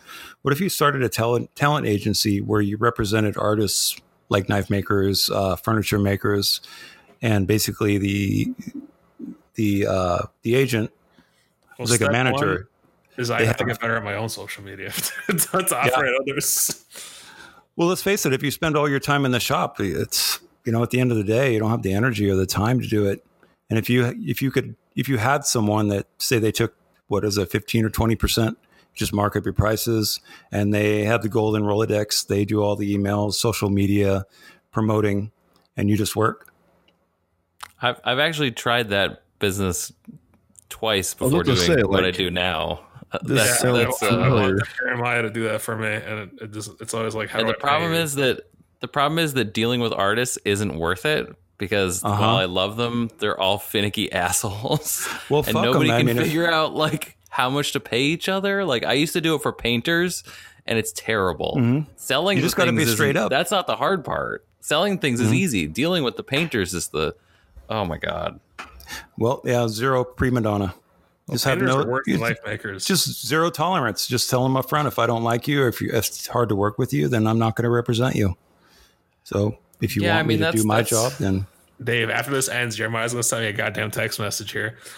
What 0.40 0.54
if 0.54 0.62
you 0.62 0.70
started 0.70 1.02
a 1.02 1.10
talent 1.10 1.54
talent 1.54 1.86
agency 1.86 2.40
where 2.40 2.62
you 2.62 2.78
represented 2.78 3.36
artists 3.36 4.00
like 4.34 4.48
knife 4.48 4.68
makers, 4.68 5.30
uh, 5.30 5.54
furniture 5.54 5.98
makers, 5.98 6.60
and 7.22 7.46
basically 7.46 7.98
the 7.98 8.52
the 9.54 9.86
uh, 9.86 10.22
the 10.42 10.56
agent 10.56 10.90
Well, 11.78 11.84
was 11.84 11.90
like 11.92 12.00
a 12.00 12.10
manager. 12.10 12.68
Is 13.16 13.30
I 13.30 13.44
have 13.44 13.56
to 13.58 13.64
get 13.64 13.80
better 13.80 13.96
at 13.96 14.02
my 14.02 14.16
own 14.16 14.28
social 14.28 14.64
media 14.64 14.90
to, 14.90 15.32
to 15.34 15.76
operate 15.78 16.14
others. 16.20 16.84
Well, 17.76 17.88
let's 17.88 18.02
face 18.02 18.26
it. 18.26 18.32
If 18.32 18.42
you 18.42 18.50
spend 18.50 18.76
all 18.76 18.88
your 18.88 19.00
time 19.00 19.24
in 19.24 19.30
the 19.30 19.40
shop, 19.40 19.78
it's 19.78 20.40
you 20.64 20.72
know 20.72 20.82
at 20.82 20.90
the 20.90 20.98
end 20.98 21.12
of 21.12 21.16
the 21.16 21.24
day 21.24 21.54
you 21.54 21.60
don't 21.60 21.70
have 21.70 21.82
the 21.82 21.94
energy 21.94 22.28
or 22.28 22.34
the 22.34 22.46
time 22.46 22.80
to 22.80 22.88
do 22.88 23.06
it. 23.06 23.24
And 23.70 23.78
if 23.78 23.88
you 23.88 24.14
if 24.18 24.42
you 24.42 24.50
could 24.50 24.74
if 24.96 25.08
you 25.08 25.18
had 25.18 25.44
someone 25.44 25.88
that 25.88 26.06
say 26.18 26.40
they 26.40 26.52
took 26.52 26.74
what 27.06 27.24
is 27.24 27.38
a 27.38 27.46
fifteen 27.46 27.84
or 27.84 27.90
twenty 27.90 28.16
percent, 28.16 28.58
just 28.94 29.12
mark 29.12 29.36
up 29.36 29.44
your 29.44 29.52
prices, 29.54 30.20
and 30.52 30.72
they 30.72 31.04
have 31.04 31.22
the 31.22 31.28
golden 31.28 31.62
Rolodex. 31.64 32.26
They 32.26 32.44
do 32.44 32.62
all 32.62 32.76
the 32.76 32.96
emails, 32.96 33.34
social 33.34 33.70
media, 33.70 34.24
promoting, 34.70 35.30
and 35.76 35.90
you 35.90 35.96
just 35.96 36.14
work. 36.16 36.52
I've 37.82 38.00
I've 38.04 38.18
actually 38.18 38.52
tried 38.52 38.90
that 38.90 39.22
business 39.38 39.92
twice 40.68 41.14
before 41.14 41.42
doing 41.42 41.56
say, 41.56 41.82
what 41.82 42.04
I 42.04 42.10
do 42.10 42.30
now. 42.30 42.80
this 43.22 43.48
That- 43.48 43.60
sounds 43.60 43.78
that's, 43.78 44.02
I, 44.02 44.06
uh, 44.06 44.10
I 44.10 44.12
familiar. 44.24 44.54
want 44.54 44.68
Jeremiah 44.78 45.22
to 45.22 45.30
do 45.30 45.44
that 45.44 45.60
for 45.60 45.76
me, 45.76 45.88
and 45.88 46.18
it, 46.20 46.30
it 46.42 46.52
just 46.52 46.80
it's 46.80 46.94
always 46.94 47.14
like 47.14 47.28
how 47.30 47.40
and 47.40 47.48
do 47.48 47.52
the 47.52 47.58
I 47.58 47.60
problem 47.60 47.92
pay 47.92 48.00
is 48.02 48.14
that 48.16 48.42
the 48.80 48.88
problem 48.88 49.18
is 49.18 49.34
that 49.34 49.52
dealing 49.54 49.80
with 49.80 49.92
artists 49.92 50.38
isn't 50.44 50.76
worth 50.78 51.04
it 51.06 51.34
because 51.58 52.02
Uh-huh. 52.04 52.20
while 52.20 52.36
I 52.36 52.44
love 52.46 52.76
them, 52.76 53.10
they're 53.18 53.38
all 53.38 53.58
finicky 53.58 54.10
assholes. 54.12 55.08
Well, 55.30 55.40
and 55.42 55.52
fuck 55.52 55.64
'em, 55.64 55.72
nobody 55.72 55.90
I 55.90 55.98
can 55.98 56.06
mean, 56.06 56.18
if- 56.18 56.24
figure 56.24 56.50
out 56.50 56.74
like 56.74 57.13
how 57.34 57.50
much 57.50 57.72
to 57.72 57.80
pay 57.80 58.02
each 58.02 58.28
other. 58.28 58.64
Like 58.64 58.84
I 58.84 58.92
used 58.92 59.12
to 59.14 59.20
do 59.20 59.34
it 59.34 59.42
for 59.42 59.52
painters, 59.52 60.22
and 60.66 60.78
it's 60.78 60.92
terrible. 60.92 61.56
Mhm. 61.58 61.86
Selling 61.96 62.36
You 62.38 62.44
just 62.44 62.54
got 62.54 62.66
gotta 62.66 62.76
be 62.76 62.86
straight 62.86 63.16
up. 63.16 63.28
That's 63.30 63.50
not 63.50 63.66
the 63.66 63.74
hard 63.74 64.04
part. 64.04 64.44
Selling 64.60 64.98
things 64.98 65.20
is 65.20 65.30
Mhm. 65.32 65.34
easy. 65.34 65.66
Dealing 65.66 66.04
with 66.04 66.16
the 66.16 66.22
painters 66.22 66.72
is 66.74 66.88
the 66.88 67.16
oh 67.68 67.84
my 67.84 67.98
god. 67.98 68.38
Well, 69.18 69.42
yeah, 69.44 69.66
zero 69.66 70.04
prima 70.04 70.42
donna. 70.42 70.74
Just 71.28 71.44
have 71.46 71.60
no 71.60 71.80
are 71.80 71.86
working 71.88 72.14
you- 72.14 72.20
life 72.20 72.38
makers. 72.46 72.84
just 72.84 73.26
zero 73.26 73.50
tolerance. 73.50 74.06
Just 74.06 74.30
tell 74.30 74.42
them 74.44 74.56
up 74.56 74.68
front 74.68 74.86
if 74.86 74.98
I 75.00 75.06
don't 75.06 75.24
like 75.24 75.48
you 75.48 75.62
or 75.62 75.68
if, 75.68 75.80
you, 75.80 75.88
if 75.88 76.06
it's 76.06 76.26
hard 76.28 76.50
to 76.50 76.54
work 76.54 76.78
with 76.78 76.92
you, 76.92 77.08
then 77.08 77.26
I'm 77.26 77.38
not 77.38 77.56
going 77.56 77.64
to 77.64 77.70
represent 77.70 78.14
you. 78.14 78.36
So 79.24 79.56
if 79.80 79.96
you 79.96 80.02
Yeah, 80.02 80.10
want 80.16 80.26
I 80.26 80.28
mean, 80.28 80.40
me 80.40 80.46
to 80.46 80.52
do 80.52 80.64
my 80.64 80.82
job, 80.82 81.12
then 81.18 81.46
Dave, 81.84 82.10
after 82.10 82.30
this 82.30 82.48
ends, 82.48 82.76
Jeremiah's 82.76 83.12
gonna 83.12 83.22
send 83.22 83.42
me 83.42 83.48
a 83.48 83.52
goddamn 83.52 83.90
text 83.90 84.18
message 84.18 84.50
here. 84.52 84.78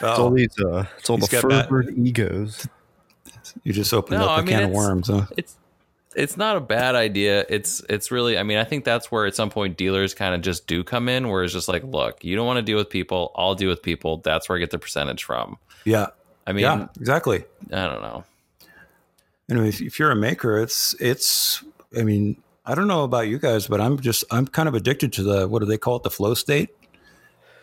It's 0.00 0.18
all 0.18 0.30
these, 0.30 0.54
uh, 0.60 0.84
it's 0.98 1.08
all 1.08 1.16
He's 1.16 1.28
the 1.28 1.40
got 1.40 1.48
that- 1.50 1.68
fervent 1.68 1.96
egos. 1.98 2.66
you 3.62 3.72
just 3.72 3.92
opened 3.94 4.18
No, 4.18 4.26
up 4.26 4.30
a 4.30 4.32
I 4.32 4.44
mean, 4.44 4.46
can 4.48 4.62
of 4.64 4.70
worms. 4.70 5.08
Huh? 5.08 5.26
it's 5.36 5.56
it's 6.14 6.36
not 6.36 6.56
a 6.58 6.60
bad 6.60 6.94
idea. 6.94 7.46
It's 7.48 7.80
it's 7.88 8.10
really 8.10 8.36
I 8.36 8.42
mean, 8.42 8.58
I 8.58 8.64
think 8.64 8.84
that's 8.84 9.10
where 9.10 9.24
at 9.26 9.34
some 9.34 9.48
point 9.48 9.76
dealers 9.78 10.12
kind 10.14 10.34
of 10.34 10.40
just 10.42 10.66
do 10.66 10.84
come 10.84 11.08
in 11.08 11.28
where 11.30 11.42
it's 11.44 11.52
just 11.54 11.68
like, 11.68 11.84
look, 11.84 12.22
you 12.24 12.36
don't 12.36 12.46
want 12.46 12.58
to 12.58 12.62
deal 12.62 12.76
with 12.76 12.90
people, 12.90 13.32
I'll 13.36 13.54
deal 13.54 13.70
with 13.70 13.82
people. 13.82 14.18
That's 14.18 14.48
where 14.48 14.56
I 14.56 14.60
get 14.60 14.70
the 14.70 14.78
percentage 14.78 15.24
from. 15.24 15.56
Yeah, 15.84 16.08
I 16.46 16.52
mean, 16.52 16.64
yeah, 16.64 16.88
exactly. 17.00 17.44
I 17.72 17.86
don't 17.86 18.02
know. 18.02 18.24
Anyway, 19.50 19.68
if, 19.68 19.80
if 19.80 19.98
you're 19.98 20.10
a 20.10 20.16
maker, 20.16 20.58
it's 20.58 20.94
it's. 21.00 21.62
I 21.98 22.02
mean, 22.02 22.36
I 22.64 22.74
don't 22.74 22.86
know 22.86 23.04
about 23.04 23.28
you 23.28 23.38
guys, 23.38 23.66
but 23.66 23.80
I'm 23.80 23.98
just 23.98 24.24
I'm 24.30 24.46
kind 24.46 24.68
of 24.68 24.74
addicted 24.74 25.12
to 25.14 25.22
the 25.22 25.48
what 25.48 25.60
do 25.60 25.66
they 25.66 25.78
call 25.78 25.96
it, 25.96 26.02
the 26.04 26.10
flow 26.10 26.34
state. 26.34 26.70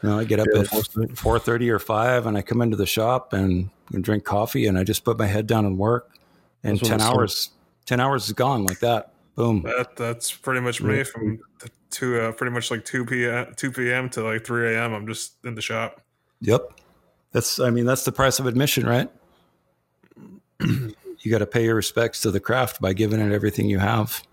You 0.04 0.10
know, 0.10 0.20
I 0.20 0.24
get 0.24 0.40
up 0.40 0.48
Yeah, 0.54 0.62
at 0.62 1.18
four 1.18 1.40
thirty 1.40 1.70
or 1.70 1.80
five, 1.80 2.26
and 2.26 2.38
I 2.38 2.42
come 2.42 2.62
into 2.62 2.78
the 2.78 2.86
shop 2.86 3.34
and, 3.34 3.70
and 3.94 4.04
drink 4.04 4.24
coffee, 4.24 4.66
and 4.68 4.78
I 4.78 4.84
just 4.84 5.04
put 5.04 5.18
my 5.18 5.26
head 5.26 5.48
down 5.48 5.66
and 5.66 5.78
work. 5.78 6.10
And 6.64 6.78
That's 6.78 6.88
ten 6.88 7.00
it's 7.00 7.06
hours, 7.06 7.50
ten 7.86 8.00
hours 8.00 8.28
is 8.28 8.34
gone 8.34 8.66
like 8.66 8.80
that. 8.80 9.14
Boom. 9.36 9.62
That 9.64 9.96
that's 9.96 10.34
pretty 10.34 10.60
much 10.60 10.82
me 10.82 11.04
from 11.04 11.40
t- 11.62 11.70
to 11.92 12.22
uh, 12.22 12.32
pretty 12.34 12.52
much 12.52 12.72
like 12.72 12.84
two 12.84 13.06
p.m. 13.06 13.54
two 13.56 13.72
p.m. 13.72 14.10
to 14.12 14.24
like 14.24 14.46
three 14.46 14.76
a.m. 14.76 14.94
I'm 14.94 15.08
just 15.08 15.34
in 15.46 15.56
the 15.56 15.62
shop. 15.62 16.02
Yep. 16.42 16.74
That's 17.32 17.60
I 17.60 17.70
mean 17.70 17.86
that's 17.86 18.04
the 18.04 18.12
price 18.12 18.40
of 18.40 18.48
admission, 18.48 18.86
right? 18.86 19.10
you 20.60 21.32
got 21.32 21.40
to 21.40 21.46
pay 21.46 21.66
your 21.66 21.76
respects 21.76 22.22
to 22.22 22.32
the 22.32 22.40
craft 22.40 22.82
by 22.82 22.92
giving 22.94 23.20
it 23.22 23.32
everything 23.32 23.70
you 23.70 23.80
have. 23.80 24.24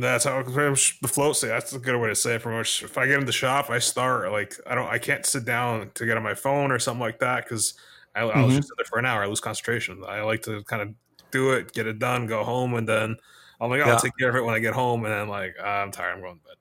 That's 0.00 0.24
how 0.24 0.42
pretty 0.42 0.70
much 0.70 1.00
the 1.00 1.08
float 1.08 1.36
state. 1.36 1.48
That's 1.48 1.72
a 1.72 1.78
good 1.78 1.96
way 2.00 2.08
to 2.08 2.14
say 2.14 2.34
it. 2.34 2.42
Pretty 2.42 2.56
much, 2.58 2.82
if 2.82 2.98
I 2.98 3.06
get 3.06 3.18
in 3.18 3.26
the 3.26 3.32
shop, 3.32 3.70
I 3.70 3.78
start 3.78 4.30
like 4.32 4.54
I 4.66 4.74
don't. 4.74 4.88
I 4.88 4.98
can't 4.98 5.24
sit 5.24 5.44
down 5.44 5.90
to 5.94 6.06
get 6.06 6.16
on 6.16 6.22
my 6.22 6.34
phone 6.34 6.70
or 6.72 6.78
something 6.78 7.00
like 7.00 7.18
that 7.20 7.44
because 7.44 7.74
I, 8.14 8.20
I'll 8.20 8.48
Mhm. 8.48 8.56
just 8.56 8.68
sit 8.68 8.76
there 8.76 8.84
for 8.86 8.98
an 8.98 9.06
hour. 9.06 9.22
I 9.22 9.26
lose 9.26 9.40
concentration. 9.40 10.02
I 10.06 10.22
like 10.22 10.42
to 10.42 10.62
kind 10.64 10.82
of 10.82 10.94
do 11.30 11.52
it, 11.52 11.72
get 11.72 11.86
it 11.86 11.98
done, 11.98 12.26
go 12.26 12.44
home, 12.44 12.74
and 12.74 12.88
then 12.88 13.16
I'm 13.60 13.70
like, 13.70 13.80
oh, 13.80 13.86
Yeah. 13.86 13.92
I'll 13.92 13.98
take 14.00 14.12
care 14.18 14.28
of 14.28 14.36
it 14.36 14.44
when 14.44 14.54
I 14.54 14.58
get 14.58 14.74
home. 14.74 15.04
And 15.04 15.12
then 15.14 15.28
like 15.28 15.54
ah, 15.62 15.82
I'm 15.82 15.90
tired. 15.90 16.14
I'm 16.14 16.20
going 16.20 16.38
to 16.38 16.44
bed. 16.44 16.56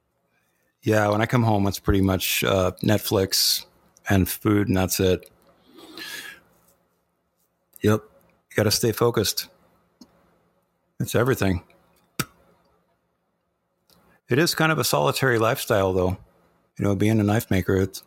Yeah, 0.83 1.09
when 1.09 1.21
I 1.21 1.25
come 1.25 1.43
home, 1.43 1.65
it's 1.67 1.79
pretty 1.79 2.01
much 2.01 2.43
uh, 2.43 2.71
Netflix 2.83 3.65
and 4.09 4.29
food, 4.29 4.67
and 4.67 4.77
that's 4.77 4.99
it. 4.99 5.29
Yep, 7.81 8.01
you 8.49 8.55
got 8.55 8.63
to 8.63 8.71
stay 8.71 8.91
focused. 8.91 9.47
It's 10.99 11.15
everything. 11.15 11.63
It 14.29 14.39
is 14.39 14.55
kind 14.55 14.71
of 14.71 14.79
a 14.79 14.83
solitary 14.83 15.37
lifestyle, 15.37 15.93
though. 15.93 16.17
You 16.77 16.85
know, 16.85 16.95
being 16.95 17.19
a 17.19 17.23
knife 17.23 17.49
maker, 17.51 17.75
it's 17.77 18.03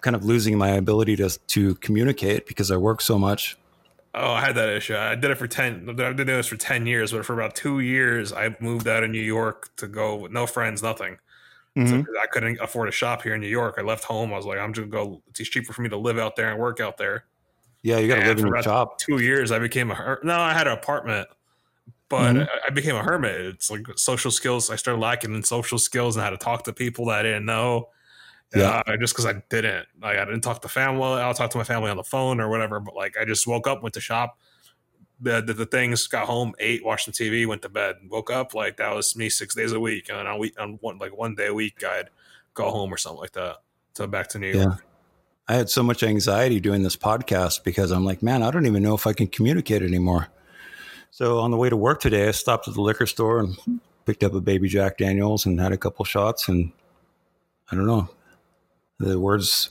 kind 0.00 0.16
of 0.16 0.24
losing 0.24 0.58
my 0.58 0.70
ability 0.70 1.16
to 1.16 1.30
to 1.48 1.74
communicate 1.76 2.46
because 2.46 2.70
I 2.70 2.76
work 2.76 3.00
so 3.00 3.18
much. 3.18 3.56
Oh, 4.14 4.32
I 4.32 4.40
had 4.42 4.54
that 4.56 4.68
issue. 4.68 4.94
I 4.96 5.14
did 5.14 5.30
it 5.30 5.36
for 5.38 5.46
ten. 5.46 5.88
I've 5.88 5.96
been 5.96 6.16
doing 6.16 6.26
this 6.26 6.48
for 6.48 6.56
ten 6.56 6.86
years, 6.86 7.12
but 7.12 7.24
for 7.24 7.32
about 7.34 7.54
two 7.54 7.80
years, 7.80 8.32
I 8.32 8.54
moved 8.60 8.86
out 8.88 9.04
of 9.04 9.10
New 9.10 9.22
York 9.22 9.74
to 9.76 9.86
go 9.86 10.16
with 10.16 10.32
no 10.32 10.46
friends, 10.46 10.82
nothing. 10.82 11.16
So, 11.74 11.82
Mhm. 11.84 12.04
'cause 12.04 12.14
I 12.22 12.26
couldn't 12.26 12.60
afford 12.60 12.90
a 12.90 12.92
shop 12.92 13.22
here 13.22 13.34
in 13.34 13.40
New 13.40 13.48
York. 13.48 13.76
I 13.78 13.82
left 13.82 14.04
home. 14.04 14.34
I 14.34 14.36
was 14.36 14.44
like, 14.44 14.58
I'm 14.58 14.74
just 14.74 14.90
gonna 14.90 15.04
go. 15.06 15.22
It's 15.30 15.48
cheaper 15.48 15.72
for 15.72 15.80
me 15.80 15.88
to 15.88 15.96
live 15.96 16.18
out 16.18 16.36
there 16.36 16.50
and 16.50 16.60
work 16.60 16.80
out 16.80 16.98
there. 16.98 17.24
Yeah, 17.80 17.96
you 17.98 18.08
got 18.08 18.16
to 18.20 18.26
live 18.26 18.38
in 18.38 18.46
your 18.46 18.62
shop. 18.62 18.98
Two 18.98 19.22
years, 19.22 19.50
I 19.50 19.58
became 19.58 19.90
a 19.90 20.18
no. 20.22 20.38
I 20.38 20.52
had 20.52 20.66
an 20.66 20.74
apartment, 20.74 21.28
but 22.12 22.34
Mhm. 22.36 22.46
I- 22.48 22.60
I 22.66 22.70
became 22.70 22.94
a 22.94 23.02
hermit. 23.02 23.40
It's 23.40 23.70
like 23.70 23.86
social 23.96 24.30
skills. 24.30 24.68
I 24.70 24.76
started 24.76 25.00
lacking 25.00 25.34
in 25.34 25.42
social 25.42 25.78
skills 25.78 26.14
and 26.14 26.22
how 26.22 26.28
to 26.30 26.36
talk 26.36 26.64
to 26.64 26.72
people 26.74 27.06
that 27.06 27.20
I 27.20 27.22
didn't 27.22 27.46
know. 27.46 27.88
Yeah. 28.54 28.82
Uh, 28.86 28.98
just 28.98 29.14
because 29.14 29.24
I 29.24 29.42
didn't, 29.48 29.86
like, 30.02 30.18
I 30.18 30.24
didn't 30.26 30.42
talk 30.42 30.60
to 30.60 30.68
family. 30.68 31.02
I'll 31.22 31.32
talk 31.32 31.48
to 31.52 31.58
my 31.58 31.64
family 31.64 31.90
on 31.90 31.96
the 31.96 32.04
phone 32.04 32.38
or 32.38 32.50
whatever. 32.50 32.80
But 32.80 32.94
like, 32.94 33.16
I 33.18 33.24
just 33.24 33.46
woke 33.46 33.66
up, 33.66 33.82
went 33.82 33.94
to 33.94 34.00
shop, 34.00 34.38
the, 35.20 35.40
the, 35.40 35.54
the 35.54 35.64
things, 35.66 36.06
got 36.06 36.26
home, 36.26 36.52
ate, 36.58 36.84
watched 36.84 37.06
the 37.06 37.12
TV, 37.12 37.46
went 37.46 37.62
to 37.62 37.70
bed, 37.70 37.96
woke 38.10 38.30
up. 38.30 38.52
Like 38.54 38.76
that 38.76 38.94
was 38.94 39.16
me 39.16 39.30
six 39.30 39.54
days 39.54 39.72
a 39.72 39.80
week, 39.80 40.10
and 40.10 40.28
on 40.28 40.38
week 40.38 40.54
on 40.60 40.74
one 40.82 40.98
like 40.98 41.16
one 41.16 41.34
day 41.34 41.46
a 41.46 41.54
week, 41.54 41.82
I'd 41.82 42.10
go 42.52 42.70
home 42.70 42.92
or 42.92 42.98
something 42.98 43.20
like 43.20 43.32
that. 43.32 43.62
So 43.94 44.06
back 44.06 44.28
to 44.30 44.38
New 44.38 44.52
York. 44.52 44.68
Yeah. 44.78 44.84
I 45.48 45.54
had 45.54 45.70
so 45.70 45.82
much 45.82 46.02
anxiety 46.02 46.60
doing 46.60 46.82
this 46.82 46.96
podcast 46.96 47.64
because 47.64 47.90
I'm 47.90 48.04
like, 48.04 48.22
man, 48.22 48.42
I 48.42 48.50
don't 48.50 48.66
even 48.66 48.82
know 48.82 48.94
if 48.94 49.06
I 49.06 49.12
can 49.14 49.28
communicate 49.28 49.82
anymore. 49.82 50.28
So 51.12 51.40
on 51.40 51.50
the 51.50 51.58
way 51.58 51.68
to 51.68 51.76
work 51.76 52.00
today, 52.00 52.26
I 52.26 52.30
stopped 52.30 52.66
at 52.68 52.74
the 52.74 52.80
liquor 52.80 53.04
store 53.06 53.38
and 53.40 53.54
picked 54.06 54.24
up 54.24 54.32
a 54.32 54.40
baby 54.40 54.66
Jack 54.66 54.96
Daniels 54.96 55.44
and 55.44 55.60
had 55.60 55.70
a 55.70 55.76
couple 55.76 56.06
shots. 56.06 56.48
And 56.48 56.72
I 57.70 57.76
don't 57.76 57.86
know, 57.86 58.08
the 58.98 59.20
words, 59.20 59.68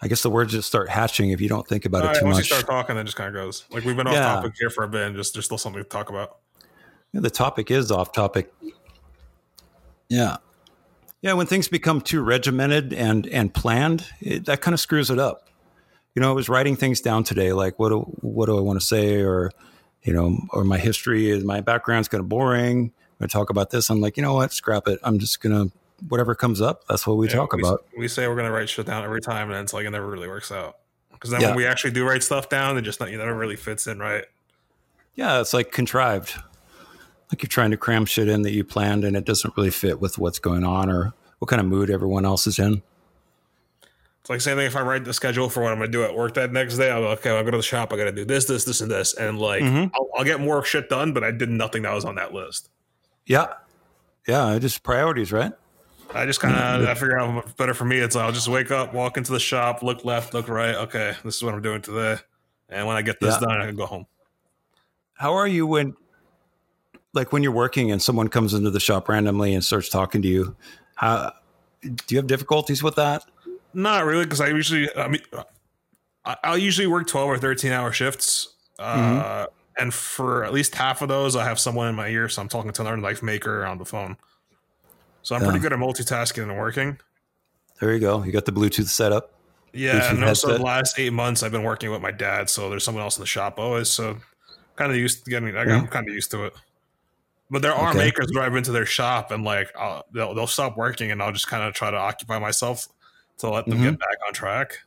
I 0.00 0.08
guess 0.08 0.22
the 0.22 0.30
words 0.30 0.52
just 0.52 0.66
start 0.66 0.88
hatching 0.88 1.28
if 1.28 1.42
you 1.42 1.48
don't 1.48 1.68
think 1.68 1.84
about 1.84 2.04
All 2.04 2.06
it 2.06 2.12
right, 2.12 2.18
too 2.20 2.24
once 2.24 2.36
much. 2.36 2.36
Once 2.36 2.50
you 2.50 2.56
start 2.56 2.66
talking, 2.66 2.96
then 2.96 3.02
it 3.02 3.04
just 3.04 3.18
kind 3.18 3.28
of 3.28 3.34
goes. 3.34 3.66
Like 3.70 3.84
we've 3.84 3.96
been 3.96 4.06
off 4.06 4.14
Yeah. 4.14 4.36
topic 4.36 4.54
here 4.58 4.70
for 4.70 4.84
a 4.84 4.88
bit, 4.88 5.02
and 5.02 5.14
just 5.14 5.34
there's 5.34 5.44
still 5.44 5.58
something 5.58 5.82
to 5.82 5.88
talk 5.88 6.08
about. 6.08 6.38
Yeah, 7.12 7.20
the 7.20 7.30
topic 7.30 7.70
is 7.70 7.92
off 7.92 8.12
topic. 8.12 8.50
Yeah. 10.08 10.38
Yeah, 11.20 11.34
when 11.34 11.46
things 11.46 11.68
become 11.68 12.00
too 12.00 12.22
regimented 12.22 12.94
and 12.94 13.26
and 13.26 13.52
planned, 13.52 14.06
it, 14.22 14.46
that 14.46 14.62
kind 14.62 14.72
of 14.72 14.80
screws 14.80 15.10
it 15.10 15.18
up. 15.18 15.50
You 16.14 16.22
know, 16.22 16.30
I 16.30 16.34
was 16.34 16.48
writing 16.48 16.76
things 16.76 17.02
down 17.02 17.24
today, 17.24 17.52
like 17.52 17.78
what 17.78 17.90
do 17.90 17.98
what 18.22 18.46
do 18.46 18.56
I 18.56 18.60
want 18.62 18.80
to 18.80 18.86
say, 18.86 19.20
or 19.20 19.50
you 20.08 20.14
know, 20.14 20.38
or 20.54 20.64
my 20.64 20.78
history 20.78 21.28
is 21.28 21.44
my 21.44 21.60
background's 21.60 22.08
kind 22.08 22.20
of 22.20 22.28
boring. 22.30 22.86
I'm 22.86 22.92
gonna 23.20 23.28
talk 23.28 23.50
about 23.50 23.68
this. 23.68 23.90
I'm 23.90 24.00
like, 24.00 24.16
you 24.16 24.22
know 24.22 24.32
what, 24.32 24.54
scrap 24.54 24.88
it. 24.88 24.98
I'm 25.02 25.18
just 25.18 25.40
gonna 25.42 25.66
whatever 26.08 26.34
comes 26.34 26.62
up. 26.62 26.86
That's 26.88 27.06
what 27.06 27.18
we 27.18 27.26
Yeah, 27.28 27.34
talk 27.34 27.52
we, 27.52 27.60
about. 27.60 27.84
We 27.96 28.08
say 28.08 28.26
we're 28.26 28.36
gonna 28.36 28.50
write 28.50 28.70
shit 28.70 28.86
down 28.86 29.04
every 29.04 29.20
time, 29.20 29.50
and 29.50 29.60
it's 29.60 29.74
like 29.74 29.84
it 29.84 29.90
never 29.90 30.08
really 30.08 30.28
works 30.28 30.50
out. 30.50 30.78
Because 31.12 31.28
then 31.30 31.42
Yeah. 31.42 31.48
when 31.48 31.56
we 31.56 31.66
actually 31.66 31.90
do 31.90 32.06
write 32.08 32.22
stuff 32.22 32.48
down, 32.48 32.78
it 32.78 32.82
just 32.82 33.00
not, 33.00 33.10
it 33.10 33.18
never 33.18 33.34
really 33.34 33.56
fits 33.56 33.86
in 33.86 33.98
right. 33.98 34.24
Yeah, 35.14 35.40
it's 35.40 35.52
like 35.52 35.72
contrived. 35.72 36.34
Like 37.30 37.42
you're 37.42 37.48
trying 37.48 37.72
to 37.72 37.76
cram 37.76 38.06
shit 38.06 38.28
in 38.28 38.40
that 38.42 38.52
you 38.52 38.64
planned, 38.64 39.04
and 39.04 39.14
it 39.14 39.26
doesn't 39.26 39.54
really 39.58 39.70
fit 39.70 40.00
with 40.00 40.16
what's 40.16 40.38
going 40.38 40.64
on 40.64 40.88
or 40.88 41.12
what 41.40 41.48
kind 41.48 41.60
of 41.60 41.66
mood 41.66 41.90
everyone 41.90 42.24
else 42.24 42.46
is 42.46 42.58
in. 42.58 42.80
It's 44.20 44.30
like 44.30 44.40
same 44.40 44.56
thing 44.56 44.66
if 44.66 44.76
I 44.76 44.82
write 44.82 45.04
the 45.04 45.14
schedule 45.14 45.48
for 45.48 45.62
what 45.62 45.72
I'm 45.72 45.78
gonna 45.78 45.90
do 45.90 46.04
at 46.04 46.14
work 46.14 46.34
that 46.34 46.52
next 46.52 46.76
day. 46.76 46.90
I'm 46.90 47.02
go, 47.02 47.08
okay, 47.10 47.30
I'll 47.30 47.44
go 47.44 47.50
to 47.52 47.56
the 47.56 47.62
shop. 47.62 47.92
I 47.92 47.96
gotta 47.96 48.12
do 48.12 48.24
this, 48.24 48.44
this, 48.46 48.64
this, 48.64 48.80
and 48.80 48.90
this, 48.90 49.14
and 49.14 49.38
like 49.38 49.62
Mhm. 49.62 49.90
I'll, 49.94 50.08
I'll 50.18 50.24
get 50.24 50.40
more 50.40 50.62
shit 50.64 50.88
done, 50.88 51.12
but 51.12 51.24
I 51.24 51.30
did 51.30 51.48
nothing 51.50 51.82
that 51.82 51.94
was 51.94 52.04
on 52.04 52.16
that 52.16 52.32
list. 52.34 52.70
Yeah. 53.26 53.46
Yeah, 54.26 54.58
just 54.58 54.82
priorities, 54.82 55.32
right? 55.32 55.52
I 56.14 56.26
just 56.26 56.40
kind 56.40 56.54
of 56.54 56.88
I 56.88 56.94
figure 56.94 57.18
out 57.18 57.34
what's 57.34 57.52
better 57.52 57.74
for 57.74 57.84
me. 57.84 57.98
It's 57.98 58.14
like 58.16 58.24
I'll 58.24 58.32
just 58.32 58.48
wake 58.48 58.70
up, 58.70 58.92
walk 58.92 59.16
into 59.16 59.32
the 59.32 59.40
shop, 59.40 59.82
look 59.82 60.04
left, 60.04 60.34
look 60.34 60.48
right. 60.48 60.74
Okay, 60.74 61.14
this 61.24 61.36
is 61.36 61.42
what 61.42 61.54
I'm 61.54 61.62
doing 61.62 61.80
today. 61.82 62.16
And 62.68 62.86
when 62.86 62.96
I 62.96 63.02
get 63.02 63.20
this 63.20 63.34
Yeah. 63.40 63.46
done, 63.48 63.60
I 63.62 63.66
can 63.66 63.76
go 63.76 63.86
home. 63.86 64.06
How 65.14 65.34
are 65.34 65.46
you 65.48 65.66
when 65.66 65.94
like 67.14 67.32
when 67.32 67.42
you're 67.42 67.52
working 67.52 67.90
and 67.90 68.00
someone 68.02 68.28
comes 68.28 68.52
into 68.52 68.70
the 68.70 68.80
shop 68.80 69.08
randomly 69.08 69.54
and 69.54 69.64
starts 69.64 69.88
talking 69.88 70.20
to 70.22 70.28
you? 70.28 70.56
How 70.96 71.32
do 71.82 71.96
you 72.08 72.16
have 72.18 72.26
difficulties 72.26 72.82
with 72.82 72.96
that? 72.96 73.24
Not 73.78 74.04
really, 74.04 74.24
because 74.24 74.40
I 74.40 74.48
usually 74.48 74.88
I 74.96 75.06
mean 75.08 75.22
I- 76.24 76.36
I'll 76.42 76.58
usually 76.58 76.88
work 76.88 77.06
twelve 77.06 77.28
or 77.28 77.38
thirteen 77.38 77.70
hour 77.72 77.92
shifts. 77.92 78.48
Uh, 78.78 79.46
and 79.76 79.94
for 79.94 80.44
at 80.44 80.52
least 80.52 80.74
half 80.74 81.00
of 81.02 81.08
those, 81.08 81.36
I 81.36 81.44
have 81.44 81.58
someone 81.60 81.88
in 81.88 81.94
my 81.94 82.08
ear, 82.08 82.28
so 82.28 82.42
I'm 82.42 82.48
talking 82.48 82.72
to 82.72 82.82
another 82.82 82.96
knife 82.96 83.22
maker 83.22 83.64
on 83.64 83.78
the 83.78 83.84
phone. 83.84 84.16
So 85.22 85.36
I'm 85.36 85.42
pretty 85.42 85.58
good 85.60 85.72
at 85.72 85.78
multitasking 85.78 86.42
and 86.42 86.56
working. 86.56 86.98
There 87.80 87.92
you 87.92 88.00
go. 88.00 88.22
You 88.24 88.32
got 88.32 88.44
the 88.44 88.52
Bluetooth 88.52 88.88
set 88.88 89.12
up. 89.12 89.32
Yeah, 89.72 90.00
Bluetooth 90.00 90.10
and 90.10 90.24
also 90.24 90.58
the 90.58 90.62
last 90.62 90.98
eight 90.98 91.12
months 91.12 91.42
I've 91.44 91.52
been 91.52 91.62
working 91.62 91.90
with 91.92 92.00
my 92.00 92.10
dad, 92.10 92.50
so 92.50 92.68
there's 92.70 92.82
someone 92.82 93.04
else 93.04 93.16
in 93.16 93.22
the 93.22 93.26
shop 93.26 93.58
always. 93.58 93.88
So 93.88 94.16
kind 94.76 94.90
of 94.90 94.98
used 94.98 95.24
to 95.24 95.30
getting, 95.30 95.54
like, 95.54 95.68
I'm 95.68 95.86
kind 95.86 96.08
of 96.08 96.14
used 96.14 96.30
to 96.32 96.46
it. 96.46 96.54
But 97.50 97.62
there 97.62 97.72
are 97.72 97.90
Okay. 97.90 97.98
makers 97.98 98.28
drive 98.32 98.54
into 98.56 98.72
their 98.72 98.86
shop 98.86 99.30
and 99.30 99.44
like 99.44 99.70
I'll, 99.78 100.04
they'll 100.12 100.34
they'll 100.34 100.46
stop 100.46 100.76
working, 100.76 101.10
and 101.12 101.22
I'll 101.22 101.32
just 101.32 101.48
kind 101.48 101.62
of 101.62 101.74
try 101.74 101.90
to 101.90 101.96
occupy 101.96 102.38
myself 102.38 102.88
to 103.38 103.50
let 103.50 103.66
them 103.66 103.74
Mm-hmm. 103.78 103.84
get 103.90 103.98
back 103.98 104.16
on 104.26 104.32
track. 104.32 104.78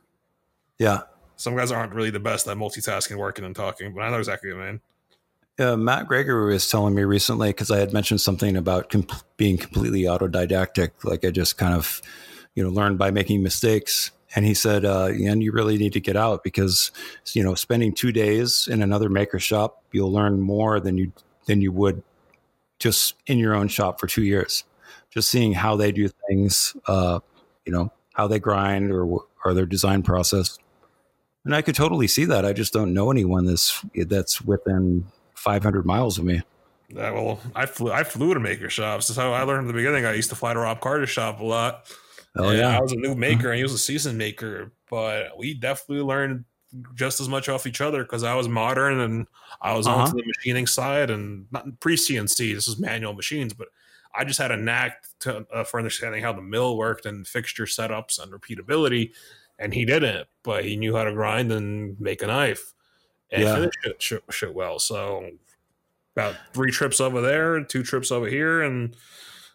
Yeah. 0.78 1.02
Some 1.36 1.56
guys 1.56 1.72
aren't 1.72 1.92
really 1.92 2.10
the 2.10 2.20
best 2.20 2.46
at 2.46 2.56
multitasking, 2.56 3.16
working 3.16 3.44
and 3.44 3.54
talking, 3.56 3.94
but 3.94 4.02
I 4.02 4.10
know 4.10 4.18
exactly 4.18 4.52
what 4.52 4.62
I 4.62 4.70
mean. 4.72 4.80
Uh, 5.58 5.76
Matt 5.76 6.08
Gregory 6.08 6.52
was 6.54 6.68
telling 6.70 6.94
me 6.94 7.02
recently 7.02 7.50
because 7.50 7.70
I 7.70 7.78
had 7.78 7.92
mentioned 7.92 8.20
something 8.20 8.56
about 8.56 8.90
com- 8.90 9.06
being 9.36 9.58
completely 9.58 10.02
autodidactic, 10.02 10.90
like 11.04 11.24
I 11.24 11.30
just 11.30 11.58
kind 11.58 11.74
of, 11.74 12.00
you 12.54 12.64
know, 12.64 12.70
learned 12.70 12.98
by 12.98 13.10
making 13.10 13.42
mistakes. 13.42 14.12
And 14.34 14.46
he 14.46 14.54
said, 14.54 14.86
uh, 14.86 15.08
and 15.08 15.42
you 15.42 15.52
really 15.52 15.76
need 15.76 15.92
to 15.92 16.00
get 16.00 16.16
out 16.16 16.42
because, 16.42 16.90
you 17.34 17.42
know, 17.42 17.54
spending 17.54 17.92
two 17.92 18.12
days 18.12 18.66
in 18.70 18.82
another 18.82 19.10
maker 19.10 19.38
shop, 19.38 19.82
you'll 19.92 20.12
learn 20.12 20.40
more 20.40 20.80
than 20.80 20.96
you 20.96 21.12
than 21.46 21.60
you 21.60 21.70
would 21.72 22.02
just 22.78 23.14
in 23.26 23.38
your 23.38 23.54
own 23.54 23.68
shop 23.68 24.00
for 24.00 24.06
two 24.06 24.22
years. 24.22 24.64
Just 25.10 25.28
seeing 25.28 25.52
how 25.52 25.76
they 25.76 25.92
do 25.92 26.08
things, 26.28 26.74
uh, 26.86 27.20
you 27.66 27.72
know, 27.72 27.92
how 28.12 28.26
they 28.26 28.38
grind 28.38 28.90
or 28.90 29.24
or 29.44 29.54
their 29.54 29.66
design 29.66 30.02
process. 30.02 30.58
And 31.44 31.54
I 31.54 31.62
could 31.62 31.74
totally 31.74 32.06
see 32.06 32.24
that. 32.26 32.44
I 32.44 32.52
just 32.52 32.72
don't 32.72 32.94
know 32.94 33.10
anyone 33.10 33.44
that's 33.46 33.84
that's 34.06 34.40
within 34.42 35.06
500 35.34 35.84
miles 35.84 36.18
of 36.18 36.24
me. 36.24 36.42
Yeah, 36.88 37.10
well, 37.10 37.40
I 37.54 37.66
flew 37.66 37.90
I 37.90 38.04
flew 38.04 38.34
to 38.34 38.40
maker 38.40 38.68
shops. 38.70 39.08
That's 39.08 39.18
how 39.18 39.32
I 39.32 39.42
learned 39.42 39.62
in 39.62 39.66
the 39.68 39.72
beginning. 39.72 40.04
I 40.04 40.14
used 40.14 40.30
to 40.30 40.36
fly 40.36 40.52
to 40.52 40.60
Rob 40.60 40.80
Carter's 40.80 41.10
shop 41.10 41.40
a 41.40 41.44
lot. 41.44 41.90
Oh 42.36 42.48
And 42.50 42.58
yeah, 42.58 42.76
I 42.78 42.80
was 42.80 42.92
a 42.92 42.96
new 42.96 43.14
maker 43.14 43.48
and 43.50 43.56
he 43.56 43.62
was 43.62 43.72
a 43.72 43.78
seasoned 43.78 44.16
maker, 44.18 44.72
but 44.88 45.36
we 45.38 45.54
definitely 45.54 46.04
learned 46.04 46.44
just 46.94 47.20
as 47.20 47.28
much 47.28 47.48
off 47.50 47.66
each 47.66 47.80
other 47.82 48.02
because 48.02 48.22
I 48.24 48.34
was 48.34 48.48
modern 48.48 49.00
and 49.00 49.26
I 49.60 49.74
was 49.74 49.86
Uh-huh. 49.86 50.02
onto 50.04 50.16
the 50.16 50.22
machining 50.26 50.66
side 50.66 51.10
and 51.10 51.46
not 51.50 51.80
pre 51.80 51.96
CNC. 51.96 52.54
This 52.54 52.66
was 52.68 52.78
manual 52.78 53.12
machines, 53.14 53.52
but 53.52 53.68
I 54.14 54.24
just 54.24 54.38
had 54.38 54.50
a 54.50 54.56
knack 54.56 55.04
to, 55.20 55.46
uh, 55.52 55.64
for 55.64 55.78
understanding 55.78 56.22
how 56.22 56.32
the 56.32 56.42
mill 56.42 56.76
worked 56.76 57.06
and 57.06 57.26
fixture 57.26 57.64
setups 57.64 58.22
and 58.22 58.32
repeatability. 58.32 59.12
And 59.58 59.72
he 59.72 59.84
didn't, 59.84 60.28
but 60.42 60.64
he 60.64 60.76
knew 60.76 60.96
how 60.96 61.04
to 61.04 61.12
grind 61.12 61.52
and 61.52 61.98
make 62.00 62.22
a 62.22 62.26
knife 62.26 62.74
and 63.30 63.42
Yeah. 63.42 63.54
finish 63.54 63.74
it 63.84 64.02
shit, 64.02 64.22
shit 64.30 64.54
well. 64.54 64.78
So 64.78 65.30
about 66.16 66.36
three 66.52 66.70
trips 66.70 67.00
over 67.00 67.20
there, 67.20 67.62
two 67.64 67.82
trips 67.82 68.10
over 68.10 68.26
here, 68.26 68.60
and 68.60 68.96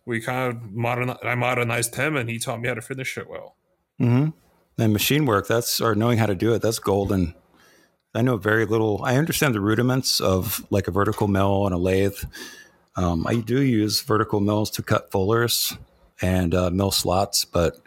we 0.05 0.21
kind 0.21 0.55
of 0.55 0.71
modern. 0.71 1.15
I 1.23 1.35
modernized 1.35 1.95
him, 1.95 2.15
and 2.15 2.29
he 2.29 2.39
taught 2.39 2.61
me 2.61 2.69
how 2.69 2.73
to 2.75 2.81
finish 2.81 3.17
it 3.17 3.29
well. 3.29 3.55
hmm 3.99 4.29
and 4.79 4.93
machine 4.93 5.25
work. 5.25 5.47
That's 5.47 5.81
or 5.81 5.95
knowing 5.95 6.19
how 6.19 6.27
to 6.27 6.35
do 6.35 6.53
it. 6.53 6.61
That's 6.61 6.79
golden. 6.79 7.33
I 8.13 8.21
know 8.21 8.37
very 8.37 8.65
little. 8.65 9.01
I 9.03 9.17
understand 9.17 9.53
the 9.55 9.59
rudiments 9.59 10.19
of 10.19 10.65
like 10.69 10.87
a 10.87 10.91
vertical 10.91 11.27
mill 11.27 11.65
and 11.65 11.73
a 11.73 11.77
lathe. 11.77 12.17
Um, 12.97 13.25
I 13.27 13.35
do 13.35 13.61
use 13.61 14.01
vertical 14.01 14.39
mills 14.39 14.69
to 14.71 14.83
cut 14.83 15.11
fullers 15.11 15.77
and 16.21 16.53
uh, 16.53 16.69
mill 16.71 16.91
slots, 16.91 17.45
but 17.45 17.77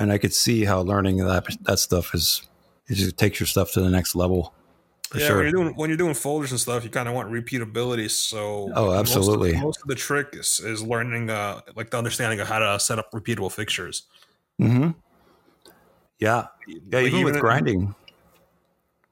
and 0.00 0.10
I 0.10 0.18
could 0.18 0.32
see 0.34 0.64
how 0.64 0.80
learning 0.80 1.18
that 1.18 1.44
that 1.62 1.78
stuff 1.78 2.14
is 2.14 2.42
it 2.88 2.94
just 2.94 3.16
takes 3.16 3.38
your 3.38 3.46
stuff 3.46 3.72
to 3.72 3.80
the 3.80 3.90
next 3.90 4.14
level. 4.16 4.52
Yeah, 5.14 5.26
sure. 5.28 5.36
when 5.36 5.44
you're 5.44 5.52
doing 5.52 5.74
when 5.76 5.90
you're 5.90 5.96
doing 5.98 6.14
folders 6.14 6.50
and 6.50 6.58
stuff, 6.58 6.82
you 6.82 6.90
kind 6.90 7.08
of 7.08 7.14
want 7.14 7.30
repeatability. 7.30 8.10
So 8.10 8.70
Oh, 8.74 8.86
most 8.86 8.92
of- 8.92 8.96
absolutely. 9.18 9.60
most 9.60 9.80
of, 9.82 9.86
the 9.88 9.94
trick 9.94 10.28
is, 10.32 10.60
is 10.60 10.82
learning, 10.82 11.30
uh, 11.30 11.60
like 11.76 11.90
the 11.90 11.98
understanding 11.98 12.40
of 12.40 12.48
how 12.48 12.58
to 12.58 12.80
set 12.80 12.98
up 12.98 13.12
repeatable 13.12 13.52
fixtures. 13.52 14.04
hmm 14.58 14.90
Yeah, 16.18 16.46
yeah. 16.66 16.78
Like, 16.90 17.06
even 17.06 17.22
with 17.24 17.34
in- 17.34 17.40
grinding. 17.40 17.94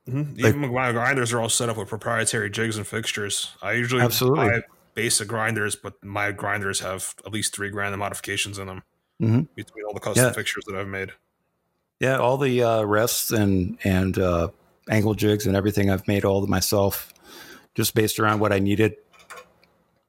Mhm. 0.09 0.43
Like- 0.43 0.55
Even 0.57 0.73
my 0.73 0.91
grinders 0.93 1.33
are 1.33 1.41
all 1.41 1.49
set 1.49 1.69
up 1.69 1.77
with 1.77 1.89
proprietary 1.89 2.51
jigs 2.51 2.77
and 2.79 2.87
fixtures. 2.87 3.55
I 3.63 3.73
usually 3.73 4.03
Absolutely. 4.03 4.49
buy 4.49 4.61
basic 4.95 5.29
grinders, 5.29 5.75
but 5.77 6.03
my 6.05 6.33
grinders 6.33 6.81
have 6.81 7.15
at 7.27 7.33
least 7.33 7.55
three 7.55 7.71
grand 7.71 7.93
of 7.95 7.99
modifications 7.99 8.59
in 8.59 8.67
them 8.67 8.83
Mhm. 9.21 9.49
between 9.55 9.85
all 9.85 9.95
the 9.95 10.01
custom 10.01 10.27
Yeah. 10.27 10.33
fixtures 10.33 10.65
that 10.67 10.77
I've 10.77 10.89
made. 10.89 11.13
Yeah, 12.01 12.19
all 12.19 12.37
the 12.37 12.63
uh, 12.63 12.83
rests 12.83 13.31
and 13.31 13.79
and 13.85 14.19
uh, 14.19 14.49
angle 14.91 15.15
jigs 15.15 15.47
and 15.47 15.55
everything 15.57 15.89
I've 15.91 16.07
made 16.09 16.25
all 16.25 16.45
myself, 16.47 17.13
just 17.75 17.95
based 17.95 18.19
around 18.19 18.41
what 18.41 18.53
I 18.53 18.59
needed. 18.59 18.97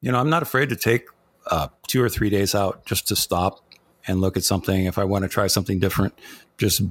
You 0.01 0.11
know, 0.11 0.19
I'm 0.19 0.29
not 0.29 0.41
afraid 0.41 0.69
to 0.69 0.75
take 0.75 1.05
uh, 1.47 1.67
two 1.88 2.01
or 2.01 2.09
three 2.09 2.29
days 2.29 2.55
out 2.55 2.86
just 2.86 3.07
to 3.09 3.15
stop 3.15 3.59
and 4.07 4.19
look 4.21 4.36
at 4.38 4.43
something. 4.43 4.86
If 4.86 4.97
I 4.97 5.03
want 5.03 5.23
to 5.23 5.29
try 5.29 5.47
something 5.47 5.79
different, 5.79 6.17
just 6.57 6.81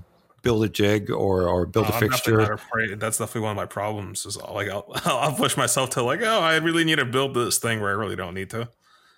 build 0.43 0.65
a 0.65 0.69
jig 0.69 1.11
or 1.11 1.49
or 1.49 1.65
build 1.67 1.87
a 1.87 1.95
I'm 1.95 2.09
definitely 2.09 2.45
not 2.45 2.61
fixture. 2.61 2.97
That's 2.97 3.19
definitely 3.19 3.43
one 3.43 3.51
of 3.53 3.57
my 3.57 3.67
problems. 3.67 4.27
Is 4.27 4.37
like 4.37 4.69
I'll, 4.69 4.87
I'll 5.05 5.33
push 5.35 5.57
myself 5.57 5.91
to 5.91 6.03
like, 6.03 6.21
oh, 6.23 6.41
I 6.41 6.57
really 6.57 6.85
need 6.85 6.97
to 6.97 7.05
build 7.05 7.35
this 7.35 7.59
thing 7.59 7.81
where 7.81 7.91
I 7.91 7.95
really 7.95 8.17
don't 8.17 8.35
need 8.35 8.51
to. 8.51 8.69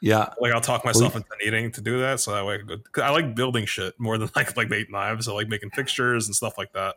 Yeah, 0.00 0.28
Like 0.38 0.52
I'll 0.52 0.60
talk 0.60 0.84
myself 0.84 1.16
into 1.16 1.28
needing 1.42 1.72
to 1.72 1.80
do 1.80 2.00
that, 2.00 2.20
so 2.20 2.32
that 2.34 2.44
way 2.44 2.56
I, 2.56 2.76
'cause 2.92 3.02
I 3.02 3.08
like 3.08 3.34
building 3.34 3.64
shit 3.64 3.98
more 3.98 4.18
than 4.18 4.28
like 4.36 4.54
like 4.54 4.68
make 4.68 4.90
knives. 4.90 5.28
I 5.28 5.32
like 5.32 5.48
making 5.48 5.70
fixtures 5.70 6.26
and 6.26 6.36
stuff 6.36 6.58
like 6.58 6.72
that. 6.74 6.96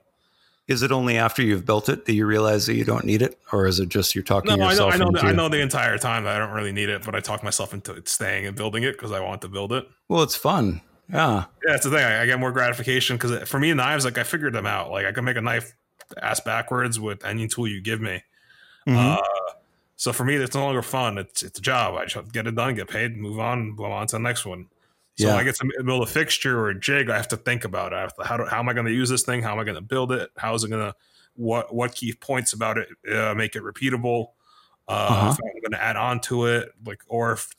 is 0.67 0.81
it 0.83 0.91
only 0.91 1.17
after 1.17 1.41
you've 1.41 1.65
built 1.65 1.87
it 1.87 2.03
that 2.03 2.13
you 2.13 2.25
realize 2.25 2.65
that 2.65 2.73
you 2.75 2.83
don't 2.83 3.05
need 3.05 3.21
it, 3.21 3.39
or 3.53 3.65
is 3.65 3.79
it 3.79 3.87
just 3.87 4.13
you're 4.13 4.25
talking 4.25 4.49
No, 4.57 4.65
I 4.65 4.73
know, 4.75 4.89
I 4.89 4.97
know, 4.97 5.07
into? 5.07 5.21
I 5.21 5.31
know 5.31 5.47
the 5.47 5.61
entire 5.61 5.97
time 5.97 6.25
that 6.25 6.35
I 6.35 6.39
don't 6.39 6.53
really 6.53 6.73
need 6.73 6.89
it, 6.89 7.05
but 7.05 7.15
I 7.15 7.21
talk 7.21 7.43
myself 7.43 7.73
into 7.73 7.93
it 7.93 8.09
staying 8.09 8.45
and 8.45 8.57
building 8.57 8.83
it 8.83 8.91
because 8.93 9.13
I 9.13 9.21
want 9.21 9.41
to 9.43 9.47
build 9.47 9.71
it. 9.71 9.87
Well, 10.09 10.21
it's 10.23 10.35
fun. 10.35 10.81
Yeah, 11.11 11.45
Yeah, 11.65 11.71
that's 11.71 11.83
the 11.85 11.91
thing. 11.91 12.03
I, 12.03 12.21
I 12.23 12.25
get 12.25 12.39
more 12.39 12.51
gratification 12.51 13.17
because 13.17 13.47
for 13.49 13.59
me, 13.59 13.73
knives, 13.73 14.05
like 14.05 14.17
I 14.17 14.23
figured 14.23 14.53
them 14.53 14.65
out. 14.65 14.91
Like 14.91 15.05
I 15.05 15.11
can 15.11 15.23
make 15.25 15.37
a 15.37 15.41
knife 15.41 15.73
ass 16.21 16.39
backwards 16.39 16.99
with 16.99 17.23
any 17.25 17.47
tool 17.47 17.67
you 17.67 17.81
give 17.81 18.01
me. 18.01 18.23
Mhm. 18.87 19.17
Uh, 19.17 19.53
so 19.95 20.13
for 20.13 20.23
me, 20.25 20.35
it's 20.35 20.55
no 20.55 20.63
longer 20.65 20.81
fun. 20.81 21.17
It's 21.17 21.43
it's 21.43 21.59
a 21.59 21.61
job. 21.61 21.95
I 21.95 22.05
just 22.05 22.31
get 22.31 22.45
it 22.47 22.55
done, 22.55 22.75
get 22.75 22.89
paid, 22.89 23.17
move 23.17 23.39
on, 23.39 23.75
go 23.75 23.85
on 23.85 24.07
to 24.07 24.15
the 24.15 24.19
next 24.19 24.45
one. 24.45 24.67
So 25.17 25.27
Yeah. 25.27 25.35
I 25.35 25.43
get 25.43 25.55
to 25.55 25.83
build 25.83 26.03
a 26.03 26.05
fixture 26.05 26.59
or 26.59 26.69
a 26.69 26.79
jig, 26.79 27.09
I 27.09 27.17
have 27.17 27.27
to 27.29 27.37
think 27.37 27.63
about 27.65 27.91
it. 27.93 28.13
To, 28.17 28.23
how, 28.23 28.37
do, 28.37 28.45
how 28.45 28.59
am 28.59 28.69
I 28.69 28.73
going 28.73 28.85
to 28.85 28.91
use 28.93 29.09
this 29.09 29.23
thing? 29.23 29.41
How 29.41 29.53
am 29.53 29.59
I 29.59 29.63
going 29.63 29.75
to 29.75 29.81
build 29.81 30.11
it? 30.11 30.29
How 30.37 30.53
is 30.53 30.63
it 30.63 30.69
going 30.69 30.85
to 30.85 30.95
what 31.35 31.73
what 31.73 31.95
key 31.95 32.13
points 32.13 32.53
about 32.53 32.77
it 32.77 32.89
uh, 33.11 33.33
make 33.33 33.55
it 33.55 33.63
repeatable? 33.63 34.27
Uh, 34.87 35.09
Uh-huh. 35.11 35.27
If 35.33 35.39
I'm 35.43 35.61
going 35.61 35.71
to 35.71 35.83
add 35.83 35.97
on 35.97 36.19
to 36.21 36.45
it, 36.45 36.71
like 36.85 37.03
or 37.07 37.33
if, 37.33 37.49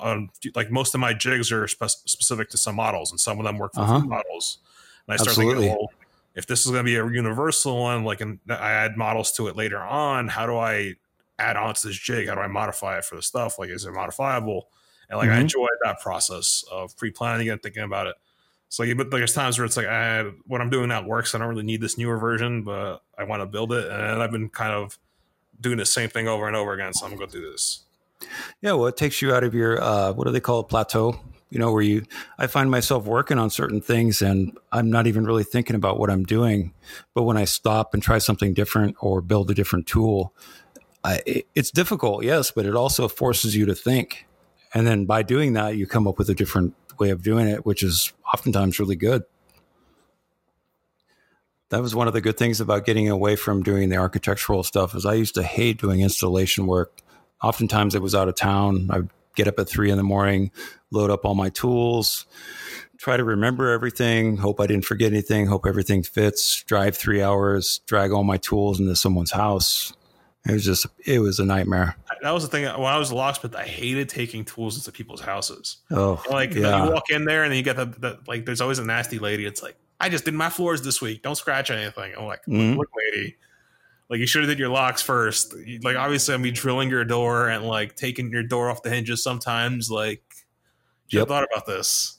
um, 0.00 0.30
like 0.54 0.70
most 0.70 0.94
of 0.94 1.00
my 1.00 1.12
jigs 1.12 1.52
are 1.52 1.68
spe- 1.68 1.84
specific 2.06 2.48
to 2.50 2.58
some 2.58 2.76
models, 2.76 3.10
and 3.10 3.20
some 3.20 3.38
of 3.38 3.44
them 3.44 3.58
work 3.58 3.74
for 3.74 3.82
Uh-huh. 3.82 4.00
models. 4.06 4.58
And 5.06 5.12
I 5.14 5.16
start 5.16 5.36
Absolutely. 5.36 5.66
thinking, 5.66 5.76
well, 5.78 5.90
if 6.34 6.46
this 6.46 6.64
is 6.64 6.72
going 6.72 6.84
to 6.84 6.84
be 6.84 6.96
a 6.96 7.06
universal 7.06 7.78
one, 7.80 8.04
like 8.04 8.20
and 8.22 8.38
I 8.48 8.70
add 8.72 8.96
models 8.96 9.32
to 9.32 9.48
it 9.48 9.56
later 9.56 9.78
on, 9.78 10.28
how 10.28 10.46
do 10.46 10.56
I 10.56 10.94
add 11.38 11.56
on 11.56 11.74
to 11.74 11.88
this 11.88 11.96
jig? 11.98 12.28
How 12.28 12.34
do 12.36 12.40
I 12.40 12.46
modify 12.46 12.98
it 12.98 13.04
for 13.04 13.16
the 13.16 13.22
stuff? 13.22 13.58
Like, 13.58 13.68
is 13.70 13.84
it 13.84 13.92
modifiable? 13.92 14.70
And 15.10 15.18
like, 15.18 15.30
I 15.30 15.36
Mhm. 15.36 15.42
enjoy 15.42 15.68
that 15.84 16.00
process 16.00 16.64
of 16.70 16.96
pre-planning 16.96 17.48
and 17.50 17.62
thinking 17.62 17.82
about 17.82 18.06
it. 18.06 18.16
So, 18.70 18.84
but 18.94 19.10
there's 19.10 19.32
times 19.34 19.58
where 19.58 19.64
it's 19.66 19.76
like, 19.76 19.86
I, 19.86 20.24
what 20.46 20.60
I'm 20.60 20.70
doing 20.70 20.90
that 20.90 21.04
works. 21.06 21.34
I 21.34 21.38
don't 21.38 21.48
really 21.48 21.62
need 21.64 21.80
this 21.80 21.96
newer 21.98 22.18
version, 22.18 22.62
but 22.64 23.02
I 23.16 23.24
want 23.24 23.40
to 23.42 23.46
build 23.46 23.72
it. 23.72 23.90
And 23.90 24.22
I've 24.22 24.30
been 24.30 24.48
kind 24.50 24.72
of 24.72 24.98
doing 25.60 25.78
the 25.78 25.86
same 25.86 26.08
thing 26.08 26.28
over 26.28 26.46
and 26.46 26.56
over 26.56 26.72
again. 26.72 26.92
So 26.94 27.04
I'm 27.06 27.12
to 27.12 27.18
go 27.18 27.26
do 27.26 27.50
this. 27.50 27.84
Yeah, 28.62 28.72
well, 28.72 28.86
it 28.86 28.96
takes 28.96 29.22
you 29.22 29.32
out 29.32 29.44
of 29.44 29.54
your 29.54 29.80
uh, 29.82 30.12
what 30.12 30.26
do 30.26 30.32
they 30.32 30.40
call 30.40 30.60
it, 30.60 30.64
plateau? 30.68 31.20
You 31.50 31.58
know, 31.58 31.72
where 31.72 31.82
you 31.82 32.04
I 32.38 32.46
find 32.46 32.70
myself 32.70 33.04
working 33.06 33.38
on 33.38 33.48
certain 33.48 33.80
things 33.80 34.20
and 34.20 34.58
I'm 34.72 34.90
not 34.90 35.06
even 35.06 35.24
really 35.24 35.44
thinking 35.44 35.76
about 35.76 35.98
what 35.98 36.10
I'm 36.10 36.24
doing. 36.24 36.74
But 37.14 37.22
when 37.22 37.36
I 37.36 37.44
stop 37.44 37.94
and 37.94 38.02
try 38.02 38.18
something 38.18 38.52
different 38.54 38.96
or 39.00 39.20
build 39.20 39.50
a 39.50 39.54
different 39.54 39.86
tool, 39.86 40.34
I, 41.04 41.20
it- 41.26 41.46
it's 41.54 41.70
difficult, 41.70 42.24
yes, 42.24 42.50
but 42.50 42.66
it 42.66 42.74
also 42.74 43.08
forces 43.08 43.56
you 43.56 43.64
to 43.66 43.74
think. 43.74 44.26
And 44.74 44.86
then 44.86 45.06
by 45.06 45.22
doing 45.22 45.54
that, 45.54 45.76
you 45.76 45.86
come 45.86 46.06
up 46.06 46.18
with 46.18 46.28
a 46.28 46.34
different 46.34 46.74
way 46.98 47.10
of 47.10 47.22
doing 47.22 47.48
it, 47.48 47.64
which 47.64 47.82
is 47.82 48.12
oftentimes 48.34 48.78
really 48.78 48.96
good. 48.96 49.22
That 51.70 51.82
was 51.82 51.94
one 51.94 52.06
of 52.08 52.14
the 52.14 52.20
good 52.20 52.38
things 52.38 52.60
about 52.60 52.86
getting 52.86 53.08
away 53.10 53.36
from 53.36 53.62
doing 53.62 53.88
the 53.90 53.96
architectural 53.96 54.62
stuff 54.62 54.94
is 54.94 55.04
I 55.04 55.14
used 55.14 55.34
to 55.34 55.42
hate 55.42 55.80
doing 55.80 56.00
installation 56.00 56.66
work 56.66 57.02
oftentimes 57.42 57.94
it 57.94 58.02
was 58.02 58.14
out 58.14 58.28
of 58.28 58.34
town. 58.34 58.88
I'd 58.90 59.08
get 59.34 59.48
up 59.48 59.58
at 59.58 59.68
three 59.68 59.90
in 59.90 59.96
the 59.96 60.02
morning, 60.02 60.50
load 60.90 61.10
up 61.10 61.24
all 61.24 61.34
my 61.34 61.48
tools, 61.50 62.26
try 62.96 63.16
to 63.16 63.24
remember 63.24 63.70
everything, 63.70 64.36
hope 64.36 64.60
I 64.60 64.66
didn't 64.66 64.84
forget 64.84 65.12
anything, 65.12 65.46
hope 65.46 65.66
everything 65.66 66.02
fits, 66.02 66.62
drive 66.64 66.96
three 66.96 67.22
hours, 67.22 67.80
drag 67.86 68.10
all 68.10 68.24
my 68.24 68.38
tools 68.38 68.80
into 68.80 68.96
someone's 68.96 69.30
house. 69.30 69.92
It 70.46 70.52
was 70.52 70.64
just, 70.64 70.86
it 71.04 71.20
was 71.20 71.38
a 71.38 71.44
nightmare. 71.44 71.96
That 72.22 72.30
was 72.30 72.42
the 72.42 72.48
thing. 72.48 72.64
When 72.64 72.92
I 72.92 72.98
was 72.98 73.10
a 73.10 73.14
locksmith, 73.14 73.54
I 73.54 73.64
hated 73.64 74.08
taking 74.08 74.44
tools 74.44 74.76
into 74.76 74.90
people's 74.90 75.20
houses. 75.20 75.76
Oh, 75.90 76.22
Like 76.30 76.54
you 76.54 76.62
walk 76.62 77.10
in 77.10 77.24
there 77.24 77.44
and 77.44 77.52
then 77.52 77.58
you 77.58 77.62
get 77.62 77.76
the, 77.76 77.84
the 77.84 78.18
like. 78.26 78.44
There's 78.44 78.60
always 78.60 78.78
a 78.78 78.84
nasty 78.84 79.18
lady. 79.18 79.44
It's 79.44 79.62
like 79.62 79.76
I 80.00 80.08
just 80.08 80.24
did 80.24 80.34
my 80.34 80.48
floors 80.50 80.82
this 80.82 81.00
week. 81.00 81.22
Don't 81.22 81.34
scratch 81.36 81.70
anything. 81.70 82.12
I'm 82.16 82.24
like, 82.26 82.44
Mhm. 82.46 82.76
look, 82.76 82.88
lady. 83.12 83.36
Like 84.08 84.20
you 84.20 84.26
should 84.26 84.42
have 84.42 84.48
did 84.48 84.58
your 84.58 84.68
locks 84.70 85.02
first. 85.02 85.54
Like 85.82 85.96
obviously, 85.96 86.34
I'm 86.34 86.42
be 86.42 86.50
drilling 86.50 86.88
your 86.88 87.04
door 87.04 87.48
and 87.48 87.64
like 87.64 87.94
taking 87.96 88.30
your 88.30 88.42
door 88.42 88.70
off 88.70 88.82
the 88.82 88.90
hinges 88.90 89.22
sometimes. 89.22 89.90
Like, 89.90 90.22
you 91.10 91.18
Yep. 91.18 91.28
thought 91.28 91.44
about 91.50 91.66
this. 91.66 92.14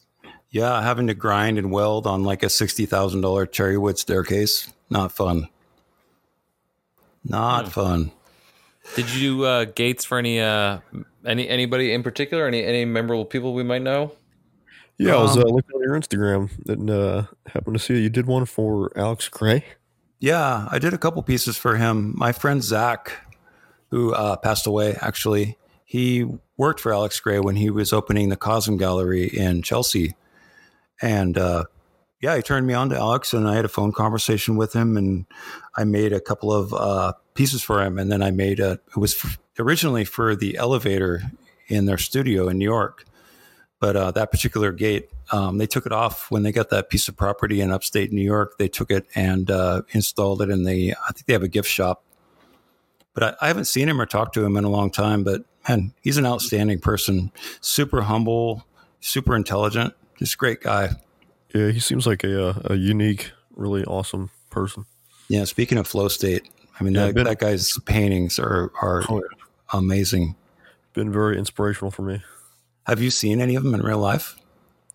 Yeah, 0.51 0.81
having 0.81 1.07
to 1.07 1.13
grind 1.13 1.57
and 1.57 1.71
weld 1.71 2.05
on 2.07 2.23
like 2.23 2.43
a 2.43 2.49
sixty 2.49 2.85
thousand 2.85 3.21
dollar 3.21 3.45
cherry 3.45 3.77
wood 3.77 3.97
staircase, 3.97 4.67
not 4.89 5.11
fun. 5.11 5.47
Not 7.23 7.65
Hmm. 7.65 7.71
fun. 7.71 8.11
Did 8.95 9.09
you 9.11 9.19
do 9.37 9.45
uh, 9.45 9.65
gates 9.65 10.05
for 10.05 10.17
any 10.17 10.39
uh, 10.39 10.79
any 11.25 11.47
anybody 11.47 11.93
in 11.93 12.01
particular? 12.03 12.47
Any 12.47 12.63
any 12.63 12.85
memorable 12.85 13.25
people 13.25 13.53
we 13.53 13.63
might 13.63 13.81
know? 13.83 14.11
Yeah, 14.99 15.15
I 15.15 15.21
was 15.21 15.37
Um, 15.37 15.43
uh, 15.43 15.45
looking 15.47 15.75
on 15.75 15.81
your 15.81 15.99
Instagram 15.99 16.49
and 16.67 16.89
uh, 16.89 17.23
happened 17.47 17.75
to 17.75 17.79
see. 17.79 17.99
You 18.01 18.09
did 18.09 18.27
one 18.27 18.45
for 18.45 18.91
Alex 18.97 19.29
Grey. 19.29 19.63
Yeah, 20.19 20.67
I 20.69 20.77
did 20.79 20.93
a 20.93 20.97
couple 20.97 21.23
pieces 21.23 21.55
for 21.57 21.77
him. 21.77 22.13
My 22.17 22.33
friend 22.33 22.61
Zach, 22.61 23.13
who 23.89 24.13
uh, 24.13 24.35
passed 24.35 24.67
away, 24.67 24.97
actually, 24.99 25.57
he 25.85 26.27
worked 26.57 26.81
for 26.81 26.93
Alex 26.93 27.19
Grey 27.21 27.39
when 27.39 27.55
he 27.55 27.69
was 27.69 27.93
opening 27.93 28.27
the 28.27 28.35
Cosm 28.35 28.77
Gallery 28.77 29.25
in 29.27 29.61
Chelsea, 29.61 30.15
and 31.01 31.37
uh, 31.37 31.63
yeah, 32.21 32.35
he 32.35 32.41
turned 32.41 32.67
me 32.67 32.73
on 32.73 32.89
to 32.89 32.97
Alex, 32.97 33.33
and 33.33 33.47
I 33.47 33.55
had 33.55 33.63
a 33.63 33.69
phone 33.69 33.93
conversation 33.93 34.57
with 34.57 34.73
him, 34.73 34.97
and 34.97 35.25
I 35.77 35.85
made 35.85 36.11
a 36.11 36.19
couple 36.19 36.51
of 36.51 36.73
uh, 36.73 37.13
pieces 37.33 37.63
for 37.63 37.81
him, 37.81 37.97
and 37.97 38.11
then 38.11 38.21
I 38.21 38.31
made 38.31 38.59
a. 38.59 38.71
It 38.89 38.97
was 38.97 39.37
originally 39.57 40.03
for 40.03 40.35
the 40.35 40.57
elevator 40.57 41.21
in 41.69 41.85
their 41.85 41.97
studio 41.97 42.49
in 42.49 42.57
New 42.57 42.65
York, 42.65 43.05
but 43.79 43.95
uh, 43.95 44.11
that 44.11 44.31
particular 44.31 44.71
gate, 44.71 45.09
um, 45.31 45.57
they 45.57 45.67
took 45.67 45.85
it 45.85 45.91
off 45.91 46.29
when 46.31 46.43
they 46.43 46.51
got 46.51 46.69
that 46.69 46.89
piece 46.89 47.07
of 47.07 47.15
property 47.15 47.61
in 47.61 47.71
upstate 47.71 48.11
New 48.11 48.21
York. 48.23 48.57
They 48.57 48.67
took 48.67 48.91
it 48.91 49.05
and 49.15 49.49
uh, 49.49 49.83
installed 49.91 50.41
it 50.41 50.49
in 50.49 50.63
the. 50.63 50.93
I 51.07 51.11
think 51.13 51.25
they 51.27 51.33
have 51.33 51.43
a 51.43 51.47
gift 51.47 51.69
shop, 51.69 52.03
but 53.13 53.23
I, 53.23 53.35
I 53.45 53.47
haven't 53.47 53.65
seen 53.65 53.87
him 53.89 53.99
or 54.01 54.05
talked 54.05 54.33
to 54.35 54.43
him 54.45 54.57
in 54.57 54.63
a 54.63 54.69
long 54.69 54.91
time. 54.91 55.23
But 55.23 55.43
man, 55.67 55.93
he's 56.01 56.17
an 56.17 56.25
outstanding 56.25 56.79
person, 56.79 57.31
super 57.61 58.01
humble, 58.01 58.65
super 58.99 59.35
intelligent, 59.35 59.93
just 60.17 60.33
a 60.35 60.37
great 60.37 60.61
guy. 60.61 60.89
Yeah, 61.53 61.71
he 61.71 61.79
seems 61.79 62.05
like 62.05 62.23
a 62.23 62.49
uh, 62.49 62.61
a 62.65 62.75
unique, 62.75 63.31
really 63.55 63.83
awesome 63.85 64.29
person. 64.49 64.85
Yeah. 65.29 65.45
Speaking 65.45 65.77
of 65.77 65.87
flow 65.87 66.07
state, 66.07 66.49
I 66.79 66.83
mean 66.83 66.95
Yeah, 66.95 67.05
that, 67.07 67.15
been- 67.15 67.25
that 67.25 67.39
guy's 67.39 67.77
paintings 67.85 68.39
are 68.39 68.71
are 68.81 69.03
Oh, 69.09 69.17
yeah. 69.21 69.43
amazing. 69.73 70.35
Been 70.93 71.11
very 71.11 71.37
inspirational 71.37 71.91
for 71.91 72.01
me. 72.01 72.21
Have 72.89 73.01
you 73.01 73.11
seen 73.11 73.39
any 73.39 73.55
of 73.55 73.63
them 73.63 73.73
in 73.73 73.81
real 73.81 73.99
life? 73.99 74.35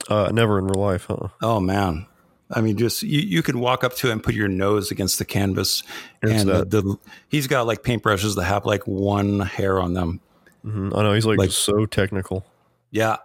Uh, 0.09 0.31
never 0.33 0.59
in 0.59 0.67
real 0.67 0.83
life, 0.83 1.07
huh? 1.09 1.29
Oh 1.43 1.61
man. 1.61 2.07
I 2.51 2.61
mean, 2.61 2.77
just 2.77 3.03
you, 3.03 3.21
you 3.21 3.43
could 3.43 3.57
walk 3.57 3.83
up 3.85 3.95
to 3.97 4.09
him, 4.09 4.13
and 4.15 4.23
put 4.23 4.35
your 4.35 4.49
nose 4.49 4.91
against 4.91 5.19
the 5.19 5.25
canvas, 5.25 5.83
and 6.23 6.47
the, 6.49 6.65
the, 6.65 6.97
he's 7.29 7.47
got 7.47 7.67
like 7.67 7.83
paintbrushes 7.83 8.37
that 8.37 8.45
have 8.45 8.67
like 8.67 8.87
one 8.87 9.41
hair 9.41 9.81
on 9.81 9.95
them. 9.95 10.21
hmm 10.63 10.91
I 10.95 11.03
know 11.03 11.15
he's 11.15 11.25
like, 11.27 11.39
Like- 11.39 11.51
so 11.51 11.87
technical. 11.87 12.45
Yeah, 12.91 13.17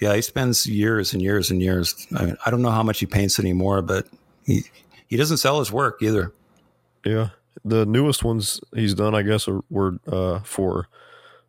yeah. 0.00 0.14
He 0.14 0.22
spends 0.22 0.66
years 0.66 1.12
and 1.12 1.22
years 1.22 1.50
and 1.50 1.62
years. 1.62 2.06
I, 2.14 2.26
mean, 2.26 2.36
I 2.44 2.50
don't 2.50 2.62
know 2.62 2.70
how 2.70 2.82
much 2.82 3.00
he 3.00 3.06
paints 3.06 3.38
anymore, 3.40 3.80
but 3.82 4.06
he 4.44 4.64
he 5.06 5.16
doesn't 5.16 5.38
sell 5.38 5.58
his 5.60 5.72
work 5.72 6.02
either. 6.02 6.32
Yeah, 7.04 7.30
the 7.64 7.86
newest 7.86 8.22
ones 8.22 8.60
he's 8.74 8.94
done, 8.94 9.14
I 9.14 9.22
guess, 9.22 9.48
are, 9.48 9.60
were 9.70 9.98
uh, 10.06 10.40
for 10.40 10.88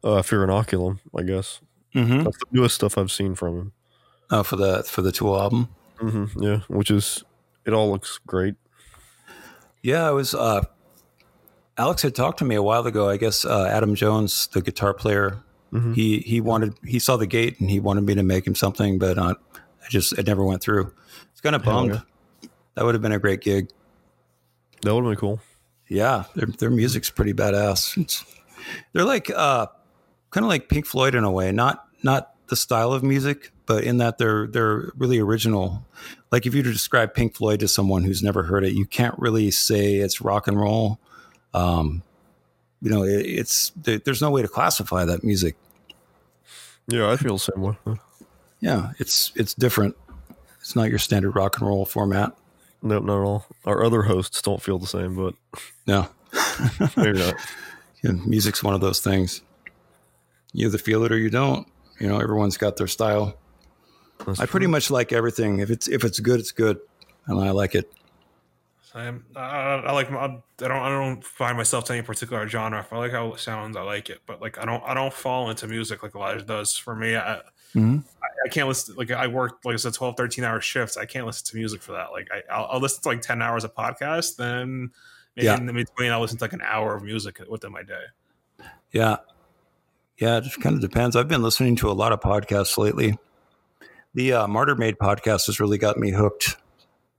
uh, 0.04 0.22
Fear 0.22 0.48
Inoculum. 0.48 1.00
I 1.16 1.24
guess 1.24 1.60
Mm-hmm. 1.96 2.24
that's 2.24 2.38
the 2.38 2.46
newest 2.52 2.76
stuff 2.76 2.98
I've 2.98 3.12
seen 3.12 3.36
from 3.36 3.58
him. 3.58 3.72
Oh, 4.32 4.44
for 4.44 4.56
the 4.58 4.84
for 4.84 5.02
the 5.02 5.12
Tool 5.12 5.40
album. 5.40 5.70
Mm-hmm, 6.00 6.44
Yeah, 6.44 6.60
which 6.68 6.92
is 6.92 7.24
it 7.66 7.74
all 7.74 7.90
looks 7.92 8.20
great. 8.28 8.56
Yeah, 9.82 10.08
I 10.08 10.12
was. 10.12 10.34
Uh, 10.36 10.66
Alex 11.78 12.02
had 12.02 12.14
talked 12.16 12.40
to 12.40 12.46
me 12.46 12.56
a 12.56 12.62
while 12.64 12.86
ago. 12.86 13.10
I 13.10 13.18
guess 13.18 13.46
uh, 13.46 13.66
Adam 13.66 13.96
Jones, 13.96 14.48
the 14.48 14.62
guitar 14.62 14.94
player, 14.94 15.42
Mhm. 15.74 15.96
he 15.96 16.20
he 16.20 16.42
wanted 16.42 16.74
he 16.86 17.00
saw 17.00 17.16
the 17.18 17.28
gate 17.28 17.60
and 17.60 17.70
he 17.70 17.80
wanted 17.80 18.02
me 18.02 18.16
to 18.16 18.24
make 18.24 18.46
him 18.46 18.56
something, 18.56 19.00
but 19.00 19.18
uh, 19.18 19.36
I 19.56 19.90
just 19.90 20.14
it 20.18 20.28
never 20.28 20.44
went 20.44 20.62
through. 20.62 20.92
It's 21.32 21.42
kind 21.42 21.56
of 21.56 21.64
Hell 21.64 21.88
bummed. 21.88 22.02
That 22.76 22.86
would 22.86 22.96
have 22.96 23.02
been 23.02 23.12
a 23.14 23.20
great 23.20 23.42
gig. 23.42 23.70
That 24.84 24.94
would 24.94 25.04
have 25.04 25.12
been 25.12 25.20
cool. 25.20 25.40
Yeah, 25.88 26.26
their 26.36 26.48
their 26.48 26.70
music's 26.70 27.10
pretty 27.10 27.34
badass. 27.34 27.98
It's, 28.02 28.24
they're 28.94 29.06
like 29.06 29.30
uh, 29.36 29.68
kind 30.32 30.44
of 30.46 30.50
like 30.50 30.70
Pink 30.70 30.86
Floyd 30.86 31.16
in 31.16 31.24
a 31.24 31.32
way, 31.32 31.52
not 31.52 31.86
not 32.04 32.34
the 32.48 32.56
style 32.56 32.94
of 32.94 33.04
music, 33.04 33.52
but 33.66 33.84
in 33.84 33.98
that 33.98 34.18
they're 34.18 34.48
they're 34.48 34.92
really 34.98 35.20
original. 35.20 35.86
Like 36.32 36.46
if 36.46 36.54
you 36.54 36.60
were 36.60 36.66
to 36.66 36.74
describe 36.74 37.14
Pink 37.14 37.36
Floyd 37.36 37.60
to 37.62 37.68
someone 37.68 38.04
who's 38.04 38.22
never 38.24 38.44
heard 38.44 38.64
it, 38.64 38.74
you 38.74 38.86
can't 38.86 39.16
really 39.18 39.52
say 39.52 39.96
it's 39.98 40.22
rock 40.22 40.48
and 40.48 40.60
roll. 40.60 41.00
Um, 41.54 42.04
you 42.82 42.90
know, 42.90 43.04
it, 43.04 43.26
it's 43.26 43.72
there, 43.76 44.00
there's 44.00 44.22
no 44.22 44.32
way 44.32 44.42
to 44.42 44.48
classify 44.48 45.06
that 45.06 45.24
music. 45.24 45.56
Yeah, 46.88 47.12
I 47.12 47.18
feel 47.18 47.34
the 47.34 47.40
same 47.40 47.62
way. 47.62 47.76
Yeah, 48.60 48.92
it's 49.00 49.32
it's 49.36 49.54
different. 49.54 49.96
It's 50.60 50.76
not 50.76 50.90
your 50.90 51.00
standard 51.00 51.32
rock 51.32 51.60
and 51.60 51.68
roll 51.68 51.86
format. 51.86 52.36
Nope, 52.82 53.04
not 53.04 53.22
at 53.22 53.26
all. 53.26 53.46
Our 53.66 53.84
other 53.84 54.04
hosts 54.04 54.42
don't 54.42 54.62
feel 54.62 54.80
the 54.80 54.88
same, 54.88 55.16
but 55.16 55.36
No, 55.86 56.08
maybe 56.98 57.20
not. 57.20 57.36
Yeah, 58.02 58.12
music's 58.12 58.64
one 58.64 58.74
of 58.74 58.80
those 58.80 59.02
things. 59.02 59.42
You 60.54 60.68
either 60.68 60.78
feel 60.78 61.04
it 61.06 61.12
or 61.12 61.18
you 61.18 61.30
don't. 61.30 61.68
You 62.00 62.08
know, 62.08 62.20
everyone's 62.20 62.58
got 62.58 62.78
their 62.78 62.88
style. 62.88 63.38
That's 64.26 64.40
I 64.40 64.46
pretty 64.46 64.66
true. 64.66 64.72
much 64.72 64.90
like 64.92 65.12
everything. 65.14 65.60
If 65.60 65.70
it's 65.70 65.88
if 65.88 66.04
it's 66.04 66.20
good, 66.20 66.40
it's 66.40 66.52
good, 66.52 66.80
and 67.28 67.40
I 67.40 67.52
like 67.52 67.76
it. 67.76 67.92
I'm, 68.96 69.24
I, 69.36 69.42
I 69.42 69.92
like. 69.92 70.12
I 70.12 70.28
don't. 70.58 70.72
I 70.72 70.90
don't 70.90 71.24
find 71.24 71.56
myself 71.56 71.86
to 71.86 71.94
any 71.94 72.02
particular 72.02 72.48
genre. 72.48 72.80
If 72.80 72.92
I 72.92 72.98
like 72.98 73.12
how 73.12 73.32
it 73.34 73.40
sounds, 73.40 73.78
I 73.78 73.82
like 73.82 74.10
it. 74.10 74.22
But 74.26 74.42
like, 74.42 74.58
I 74.58 74.66
don't. 74.66 74.84
I 74.84 74.94
don't 74.96 75.14
fall 75.14 75.50
into 75.52 75.68
music 75.68 76.02
like 76.02 76.16
Elijah 76.16 76.44
does. 76.44 76.76
For 76.76 76.96
me, 76.96 77.16
I, 77.16 77.42
Mhm. 77.76 78.04
I, 78.24 78.28
I 78.46 78.50
can't 78.50 78.68
listen. 78.68 78.96
Like, 78.96 79.12
I 79.12 79.28
work 79.28 79.60
like 79.64 79.74
I 79.74 79.78
said, 79.78 79.94
12, 79.94 80.18
13 80.18 80.44
hour 80.44 80.60
shifts. 80.60 80.98
I 80.98 81.06
can't 81.06 81.28
listen 81.28 81.46
to 81.48 81.56
music 81.56 81.84
for 81.84 81.92
that. 81.92 82.12
Like, 82.12 82.30
I, 82.32 82.42
I'll, 82.52 82.66
I'll 82.72 82.80
listen 82.80 83.04
to 83.04 83.10
like 83.10 83.22
ten 83.22 83.44
hours 83.44 83.64
of 83.64 83.76
podcast. 83.76 84.38
Then 84.38 84.90
maybe 85.36 85.46
Yeah. 85.46 85.58
in 85.58 85.72
between, 85.72 86.12
I'll 86.12 86.22
listen 86.22 86.40
to 86.40 86.44
like 86.44 86.54
an 86.54 86.64
hour 86.64 86.96
of 86.96 87.04
music 87.04 87.40
within 87.48 87.72
my 87.72 87.84
day. 87.84 88.06
Yeah, 88.92 89.18
yeah. 90.20 90.38
It 90.38 90.44
just 90.44 90.62
kind 90.62 90.76
of 90.76 90.82
depends. 90.82 91.16
I've 91.16 91.28
been 91.28 91.42
listening 91.42 91.76
to 91.78 91.90
a 91.90 91.94
lot 91.94 92.12
of 92.12 92.20
podcasts 92.20 92.78
lately. 92.78 93.18
The 94.14 94.34
uh, 94.34 94.48
Martyr 94.48 94.76
Made 94.76 94.98
podcast 94.98 95.46
has 95.46 95.60
really 95.60 95.78
got 95.78 95.98
me 95.98 96.12
hooked. 96.12 96.58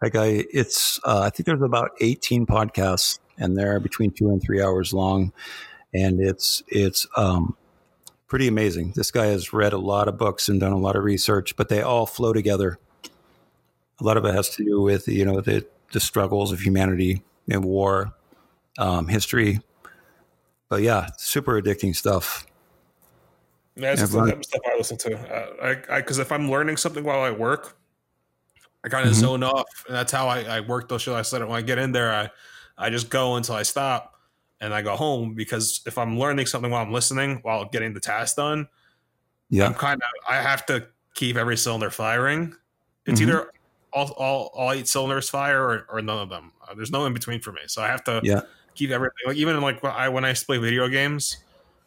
Like 0.03 0.17
I, 0.17 0.45
it's 0.53 0.99
uh, 1.05 1.21
I 1.21 1.31
think 1.31 1.47
there's 1.47 1.63
about 1.63 1.91
18 2.01 2.47
podcasts, 2.47 3.19
and 3.39 3.57
they're 3.57 3.81
between 3.81 4.11
two 4.11 4.31
and 4.31 4.43
three 4.43 4.63
hours 4.63 4.93
long, 4.93 5.33
and 5.93 6.21
it's 6.21 6.63
it's 6.69 7.07
um, 7.17 7.57
pretty 8.27 8.49
amazing. 8.49 8.93
This 8.97 9.11
guy 9.11 9.27
has 9.27 9.53
read 9.53 9.73
a 9.73 9.79
lot 9.79 10.09
of 10.09 10.17
books 10.17 10.49
and 10.49 10.59
done 10.59 10.73
a 10.73 10.79
lot 10.79 10.97
of 10.97 11.05
research, 11.05 11.55
but 11.57 11.69
they 11.69 11.83
all 11.83 12.07
flow 12.07 12.33
together. 12.33 12.79
A 14.01 14.05
lot 14.05 14.17
of 14.17 14.25
it 14.25 14.35
has 14.35 14.49
to 14.57 14.65
do 14.65 14.81
with 14.81 15.07
you 15.07 15.25
know 15.25 15.41
the 15.41 15.67
the 15.93 16.01
struggles 16.01 16.53
of 16.53 16.61
humanity 16.61 17.23
and 17.49 17.65
war, 17.65 18.15
um, 18.79 19.09
history. 19.09 19.61
But 20.69 20.83
yeah, 20.83 21.09
super 21.19 21.61
addicting 21.61 21.95
stuff. 21.95 22.47
Yeah, 23.81 23.95
that's 23.95 24.13
Yeah, 24.13 24.21
the 24.21 24.27
type 24.31 24.39
of 24.39 24.45
stuff 24.45 24.61
I 24.67 24.77
listen 24.77 24.97
to. 24.99 25.19
Uh, 25.19 25.77
I 25.91 26.01
because 26.01 26.19
if 26.19 26.31
I'm 26.33 26.51
learning 26.51 26.77
something 26.77 27.05
while 27.05 27.21
I 27.21 27.31
work, 27.31 27.79
I 28.85 28.89
kind 28.89 29.07
of 29.07 29.13
Mhm. 29.13 29.17
zone 29.17 29.43
off, 29.43 29.67
and 29.87 29.95
that's 29.97 30.13
how 30.13 30.29
I, 30.29 30.41
I 30.43 30.61
work 30.61 30.89
those 30.89 31.03
shows. 31.03 31.15
I 31.17 31.23
said 31.23 31.43
when 31.43 31.53
I 31.53 31.63
get 31.63 31.79
in 31.79 31.93
there, 31.93 32.13
I 32.13 32.31
I 32.79 32.91
just 32.91 33.11
go 33.11 33.37
until 33.37 33.55
I 33.55 33.63
stop, 33.63 34.15
and 34.61 34.73
I 34.75 34.83
go 34.83 34.97
home 34.97 35.35
because 35.35 35.81
if 35.87 35.99
I'm 35.99 36.19
learning 36.19 36.47
something 36.47 36.71
while 36.71 36.83
I'm 36.83 36.93
listening 36.93 37.39
while 37.43 37.65
getting 37.67 37.93
the 37.95 38.01
task 38.01 38.37
done, 38.37 38.69
yeah, 39.51 39.67
I'm 39.67 39.75
kind 39.75 40.01
of 40.03 40.09
I 40.29 40.37
have 40.43 40.67
to 40.67 40.89
keep 41.15 41.37
every 41.37 41.57
cylinder 41.57 41.91
firing. 41.91 42.55
It's 43.07 43.21
Mhm. 43.21 43.25
either 43.25 43.53
all, 43.93 44.13
all 44.13 44.51
all 44.55 44.73
eight 44.73 44.89
cylinders 44.89 45.29
fire 45.31 45.63
or, 45.63 45.87
or 45.91 46.03
none 46.03 46.19
of 46.19 46.29
them. 46.31 46.53
Uh, 46.69 46.75
there's 46.75 46.91
no 46.91 47.07
in 47.07 47.13
between 47.15 47.41
for 47.41 47.53
me, 47.53 47.63
so 47.67 47.83
I 47.83 47.89
have 47.89 48.05
to 48.05 48.21
yeah, 48.25 48.43
keep 48.75 48.91
everything. 48.91 49.17
Like 49.27 49.37
even 49.37 49.61
like 49.61 49.83
when 49.83 49.93
I 49.93 50.09
when 50.09 50.25
I 50.25 50.33
play 50.35 50.59
video 50.59 50.89
games, 50.89 51.39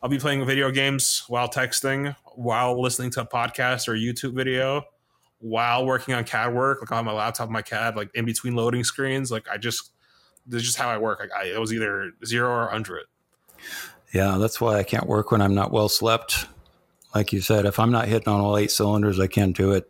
I'll 0.03 0.09
be 0.09 0.19
playing 0.19 0.45
video 0.45 0.69
games 0.69 1.23
while 1.29 1.47
texting, 1.47 2.13
while 2.35 2.79
listening 2.79 3.09
to 3.11 3.21
a 3.21 3.25
podcast 3.25 3.87
or 3.87 3.93
a 3.93 3.97
YouTube 3.97 4.33
video, 4.33 4.83
while 5.39 5.85
working 5.85 6.13
on 6.13 6.25
CAD 6.25 6.53
work, 6.53 6.81
like 6.81 6.91
on 6.91 7.05
my 7.05 7.13
laptop, 7.13 7.49
my 7.49 7.61
CAD, 7.61 7.95
like 7.95 8.13
in 8.13 8.25
between 8.25 8.53
loading 8.53 8.83
screens. 8.83 9.31
Like 9.31 9.47
I 9.49 9.57
just 9.57 9.91
this 10.45 10.59
is 10.59 10.67
just 10.67 10.77
how 10.77 10.89
I 10.89 10.97
work. 10.97 11.21
Like 11.21 11.31
I, 11.31 11.45
it 11.45 11.59
was 11.59 11.71
either 11.71 12.11
zero 12.25 12.49
or 12.49 12.67
hundred. 12.67 13.05
yeah. 14.13 14.37
That's 14.37 14.59
why 14.59 14.75
I 14.75 14.83
can't 14.83 15.07
work 15.07 15.31
when 15.31 15.41
I'm 15.41 15.55
not 15.55 15.71
well 15.71 15.87
slept. 15.87 16.47
Like 17.15 17.31
you 17.31 17.39
said, 17.39 17.65
if 17.65 17.79
I'm 17.79 17.91
not 17.91 18.09
hitting 18.09 18.27
on 18.27 18.41
all 18.41 18.57
eight 18.57 18.71
cylinders, 18.71 19.21
I 19.21 19.27
can't 19.27 19.55
do 19.55 19.71
it. 19.71 19.89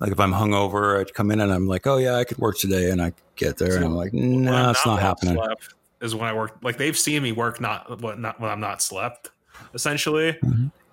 Like 0.00 0.12
if 0.12 0.20
I'm 0.20 0.32
hungover, 0.32 1.00
I'd 1.00 1.14
come 1.14 1.30
in 1.30 1.40
and 1.40 1.50
I'm 1.50 1.66
like, 1.66 1.86
"Oh 1.86 1.96
yeah, 1.96 2.16
I 2.16 2.24
could 2.24 2.38
work 2.38 2.58
today," 2.58 2.90
and 2.90 3.00
I 3.00 3.14
get 3.36 3.56
there 3.56 3.76
and 3.76 3.84
I'm 3.86 3.94
like, 3.94 4.12
"No, 4.12 4.52
I'm 4.52 4.70
it's 4.70 4.84
not 4.84 4.96
well 4.96 4.96
happening." 4.96 5.34
slept 5.36 5.74
Is 6.02 6.14
when 6.14 6.28
I 6.28 6.34
work. 6.34 6.58
Like 6.62 6.76
they've 6.76 6.98
seen 6.98 7.22
me 7.22 7.32
work 7.32 7.60
not 7.60 8.00
what 8.02 8.18
not 8.18 8.38
when 8.40 8.50
I'm 8.50 8.60
not 8.60 8.82
slept. 8.82 9.30
Essentially, 9.74 10.36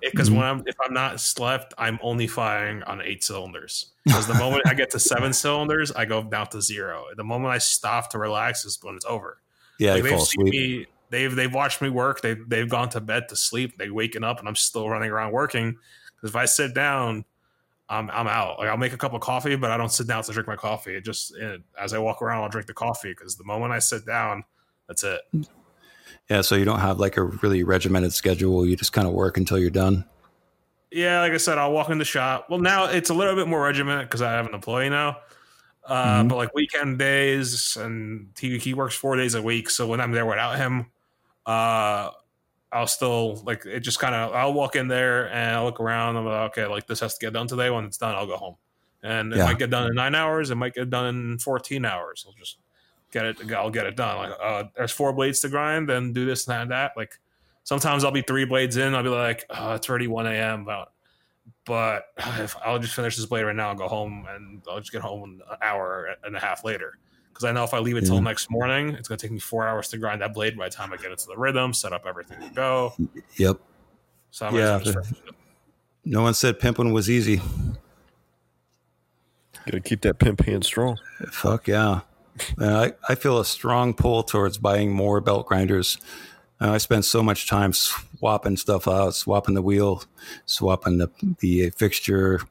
because 0.01 0.30
Mhm. 0.30 0.36
when 0.36 0.43
I'm 0.45 0.64
if 0.68 0.76
I'm 0.86 0.93
not 0.93 1.20
slept, 1.20 1.74
I'm 1.78 1.99
only 2.01 2.28
firing 2.28 2.84
on 2.84 3.01
eight 3.01 3.24
cylinders. 3.24 3.88
Because 4.05 4.28
the 4.28 4.36
moment 4.36 4.64
I 4.68 4.74
get 4.74 4.89
to 4.91 4.99
seven 4.99 5.34
cylinders, 5.43 5.91
I 5.91 6.05
go 6.05 6.24
down 6.24 6.47
to 6.49 6.62
zero. 6.62 7.05
The 7.18 7.24
moment 7.24 7.53
I 7.53 7.57
stop 7.57 8.10
to 8.12 8.20
relax 8.20 8.66
is 8.66 8.78
when 8.82 8.95
it's 8.95 9.05
over. 9.05 9.39
Yeah, 9.80 9.95
Like 9.95 10.03
they've 10.03 10.22
seen 10.22 10.43
me. 10.45 10.86
They've 11.10 11.36
they've 11.36 11.53
watched 11.53 11.82
me 11.82 11.89
work. 11.89 12.22
They've 12.22 12.47
they've 12.47 12.70
gone 12.70 12.89
to 12.89 13.01
bed 13.01 13.30
to 13.30 13.36
sleep. 13.36 13.78
They 13.78 13.89
waking 13.89 14.24
up 14.24 14.39
and 14.39 14.47
I'm 14.47 14.55
still 14.55 14.88
running 14.89 15.10
around 15.10 15.32
working. 15.32 15.78
Because 16.16 16.30
if 16.30 16.36
I 16.36 16.45
sit 16.45 16.76
down, 16.76 17.26
I'm 17.89 18.12
I'm 18.12 18.28
out. 18.28 18.60
Like 18.60 18.70
I'll 18.70 18.78
make 18.78 18.93
a 18.93 18.97
cup 18.97 19.14
of 19.14 19.22
coffee, 19.22 19.55
but 19.55 19.72
I 19.72 19.78
don't 19.78 19.91
sit 19.91 20.05
down 20.05 20.22
to 20.24 20.32
drink 20.32 20.47
my 20.47 20.55
coffee. 20.55 20.95
It 20.95 21.03
just 21.03 21.36
it, 21.36 21.62
as 21.80 21.93
I 21.93 21.97
walk 21.97 22.22
around, 22.22 22.43
I'll 22.43 22.49
drink 22.49 22.68
the 22.68 22.74
coffee. 22.74 23.10
Because 23.10 23.36
the 23.38 23.43
moment 23.45 23.72
I 23.74 23.80
sit 23.80 24.05
down, 24.05 24.43
that's 24.90 25.04
it. 25.04 25.22
Yeah, 26.30 26.42
so 26.42 26.56
you 26.56 26.66
don't 26.66 26.80
have 26.82 27.00
like 27.00 27.16
a 27.16 27.24
really 27.24 27.64
regimented 27.64 28.12
schedule. 28.14 28.66
You 28.66 28.76
just 28.76 28.92
kind 28.92 29.08
of 29.08 29.14
work 29.14 29.38
until 29.38 29.58
you're 29.58 29.70
done. 29.70 30.04
Yeah, 30.92 31.22
like 31.22 31.32
I 31.34 31.38
said, 31.38 31.58
I'll 31.58 31.72
walk 31.72 31.90
in 31.90 31.98
the 32.00 32.06
shop. 32.06 32.48
Well, 32.50 32.60
now 32.60 32.86
it's 32.86 33.10
a 33.10 33.14
little 33.14 33.36
bit 33.36 33.48
more 33.48 33.62
regimented 33.62 34.08
because 34.08 34.22
I 34.22 34.32
have 34.34 34.48
an 34.48 34.54
employee 34.54 34.90
now. 34.90 35.20
Uh, 35.86 36.24
Mhm. 36.24 36.30
But 36.30 36.36
like 36.36 36.54
weekend 36.54 37.00
days, 37.00 37.78
and 37.80 38.30
he 38.40 38.58
he 38.58 38.74
works 38.74 38.96
four 38.96 39.16
days 39.16 39.34
a 39.36 39.42
week. 39.42 39.70
So 39.70 39.88
when 39.88 40.02
I'm 40.02 40.12
there 40.12 40.26
without 40.26 40.58
him, 40.58 40.88
uh, 41.46 42.12
I'll 42.72 42.86
still 42.88 43.38
like 43.46 43.66
it. 43.66 43.80
Just 43.80 44.00
kind 44.00 44.14
of 44.14 44.34
I'll 44.34 44.54
walk 44.54 44.76
in 44.76 44.88
there 44.88 45.30
and 45.32 45.56
I'll 45.56 45.66
look 45.66 45.80
around. 45.80 46.18
I'm 46.18 46.26
like, 46.26 46.52
okay, 46.52 46.66
like 46.68 46.86
this 46.86 47.00
has 47.00 47.18
to 47.18 47.26
get 47.26 47.34
done 47.34 47.48
today. 47.48 47.70
When 47.72 47.86
it's 47.86 47.98
done, 47.98 48.14
I'll 48.16 48.28
go 48.28 48.38
home. 48.38 48.56
And 49.02 49.34
it 49.34 49.38
Yeah. 49.38 49.46
might 49.46 49.58
get 49.58 49.70
done 49.72 49.88
in 49.88 49.96
nine 49.96 50.14
hours. 50.14 50.52
It 50.52 50.56
might 50.56 50.74
get 50.76 50.90
done 50.92 51.06
in 51.08 51.40
fourteen 51.40 51.86
hours. 51.86 52.26
I'll 52.28 52.34
just 52.34 52.58
get 53.12 53.26
it. 53.26 53.51
I'll 53.53 53.70
get 53.70 53.86
it 53.86 53.95
done. 53.95 54.18
Like 54.30 54.39
uh, 54.41 54.64
there's 54.76 54.91
four 54.91 55.14
blades 55.14 55.39
to 55.41 55.49
grind, 55.49 55.89
then 55.89 56.14
do 56.14 56.26
this 56.26 56.47
and 56.47 56.53
that. 56.55 56.62
And 56.64 56.72
that. 56.72 56.91
Like 56.97 57.20
sometimes 57.64 58.03
I'll 58.03 58.12
be 58.12 58.22
three 58.22 58.45
blades 58.45 58.78
in. 58.78 58.95
I'll 58.95 59.03
be 59.03 59.10
like, 59.10 59.45
oh, 59.49 59.74
it's 59.74 59.89
already 59.89 60.07
one 60.07 60.28
a.m. 60.28 60.66
But 60.66 60.91
but 61.66 62.05
if 62.18 62.55
I'll 62.64 62.80
just 62.80 62.93
finish 62.95 63.16
this 63.18 63.26
blade 63.26 63.43
right 63.43 63.55
now 63.55 63.70
and 63.72 63.80
go 63.80 63.88
home, 63.88 64.26
and 64.30 64.62
I'll 64.70 64.80
just 64.80 64.91
get 64.91 65.01
home 65.01 65.41
an 65.49 65.57
hour 65.62 66.16
and 66.24 66.36
a 66.36 66.39
half 66.39 66.64
later. 66.64 66.97
Because 67.30 67.43
I 67.45 67.51
know 67.53 67.64
if 67.64 67.74
I 67.74 67.80
leave 67.80 67.95
it 67.95 68.05
till 68.05 68.16
Yeah. 68.16 68.22
next 68.22 68.51
morning, 68.51 68.89
it's 68.89 69.07
gonna 69.07 69.18
take 69.18 69.32
me 69.32 69.39
four 69.39 69.68
hours 69.68 69.88
to 69.89 69.97
grind 69.97 70.22
that 70.22 70.34
blade. 70.34 70.57
By 70.57 70.68
the 70.70 70.76
time 70.76 70.91
I 70.91 70.97
get 70.97 71.12
into 71.12 71.28
the 71.28 71.38
rhythm, 71.38 71.74
set 71.74 71.93
up 71.93 72.05
everything 72.05 72.39
to 72.41 72.49
go. 72.53 72.93
Yep. 73.38 73.57
So 74.32 74.45
I 74.47 74.49
might 74.51 74.60
as 74.60 74.64
Yeah, 74.64 74.70
well 74.76 74.80
just 74.80 74.95
the- 74.97 75.03
finish 75.03 75.24
it. 75.30 75.36
No 76.05 76.22
one 76.24 76.34
said 76.34 76.60
pimping 76.60 76.91
was 76.91 77.10
easy. 77.10 77.38
Got 79.66 79.72
to 79.74 79.80
keep 79.82 80.01
that 80.01 80.18
pimp 80.18 80.41
hand 80.45 80.64
strong. 80.64 80.97
Fuck 81.32 81.68
yeah. 81.68 82.01
I, 82.60 82.94
I 83.08 83.16
feel 83.16 83.40
a 83.40 83.46
strong 83.46 83.94
pull 83.94 84.24
towards 84.24 84.58
buying 84.58 84.92
more 84.92 85.22
belt 85.22 85.48
grinders. 85.48 85.98
Uh, 86.62 86.72
I 86.72 86.78
spend 86.78 87.06
so 87.06 87.24
much 87.24 87.48
time 87.48 87.74
swapping 87.74 88.58
stuff 88.58 88.88
out, 88.88 89.16
swapping 89.16 89.56
the 89.56 89.62
wheel, 89.62 90.04
swapping 90.46 90.98
the, 90.98 91.10
the 91.40 91.70
fixture, 91.72 92.42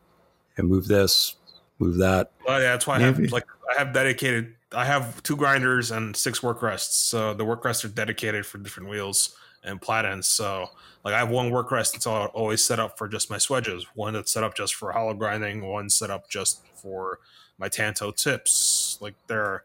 and 0.57 0.69
move 0.69 0.89
this, 0.89 1.37
move 1.79 1.99
that. 1.99 2.33
Well, 2.47 2.61
yeah, 2.61 2.73
that's 2.73 2.87
why 2.87 2.97
I 2.97 3.01
have 3.01 3.19
like 3.31 3.47
I 3.71 3.79
have 3.79 3.93
dedicated. 3.93 4.55
I 4.73 4.85
have 4.85 5.23
two 5.23 5.37
grinders 5.37 5.91
and 5.91 6.17
six 6.17 6.43
work 6.43 6.63
rests. 6.63 6.97
So 6.97 7.35
the 7.35 7.45
work 7.45 7.65
rests 7.65 7.85
are 7.85 7.89
dedicated 7.89 8.45
for 8.45 8.59
different 8.59 8.89
wheels 8.89 9.37
and 9.65 9.81
platens. 9.81 10.27
So 10.27 10.71
like 11.05 11.15
I 11.15 11.19
have 11.19 11.31
one 11.31 11.51
work 11.51 11.71
rest 11.71 11.93
that's 11.95 12.07
all, 12.07 12.27
always 12.27 12.63
set 12.63 12.79
up 12.79 12.99
for 12.99 13.09
just 13.09 13.31
my 13.31 13.37
swedges. 13.37 13.85
One 13.95 14.15
that's 14.15 14.33
set 14.33 14.45
up 14.45 14.55
just 14.55 14.75
for 14.75 14.93
hollow 14.93 15.15
grinding. 15.15 15.67
One 15.67 15.89
set 15.89 16.11
up 16.11 16.29
just 16.29 16.67
for 16.75 17.21
my 17.59 17.69
tanto 17.69 18.11
tips. 18.11 18.99
Like 19.01 19.15
they're 19.27 19.65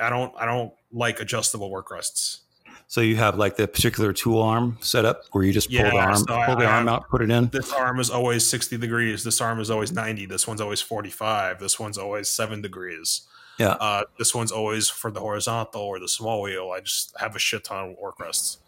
I 0.00 0.10
don't 0.10 0.32
I 0.38 0.46
don't 0.46 0.72
like 0.92 1.20
adjustable 1.20 1.70
work 1.70 1.90
rests. 1.90 2.40
So 2.86 3.00
you 3.00 3.14
have 3.16 3.38
like 3.38 3.56
the 3.56 3.68
particular 3.68 4.12
tool 4.12 4.42
arm 4.42 4.76
set 4.80 5.04
up 5.04 5.22
where 5.30 5.44
you 5.44 5.52
just 5.52 5.70
pull 5.70 5.78
the 5.78 5.96
arm, 5.96 6.16
so 6.16 6.24
pull 6.44 6.56
the 6.56 6.64
I 6.64 6.72
arm 6.72 6.88
out, 6.88 7.08
put 7.08 7.22
it 7.22 7.30
in. 7.30 7.46
This 7.48 7.72
arm 7.72 8.00
is 8.00 8.10
always 8.10 8.44
60 8.48 8.78
degrees. 8.78 9.22
This 9.22 9.40
arm 9.40 9.60
is 9.60 9.70
always 9.70 9.92
90. 9.92 10.26
This 10.26 10.48
one's 10.48 10.60
always 10.60 10.80
45. 10.80 11.60
This 11.60 11.78
one's 11.78 11.96
always 11.96 12.28
seven 12.28 12.60
degrees. 12.60 13.28
Yeah. 13.60 13.76
Uh, 13.80 14.02
this 14.18 14.34
one's 14.34 14.50
always 14.50 14.88
for 14.88 15.12
the 15.12 15.20
horizontal 15.20 15.82
or 15.82 16.00
the 16.00 16.08
small 16.08 16.42
wheel. 16.42 16.72
I 16.74 16.80
just 16.80 17.14
have 17.20 17.36
a 17.36 17.38
shit 17.38 17.62
ton 17.62 17.90
of 17.90 17.96
work 17.96 18.18
rests. 18.18 18.58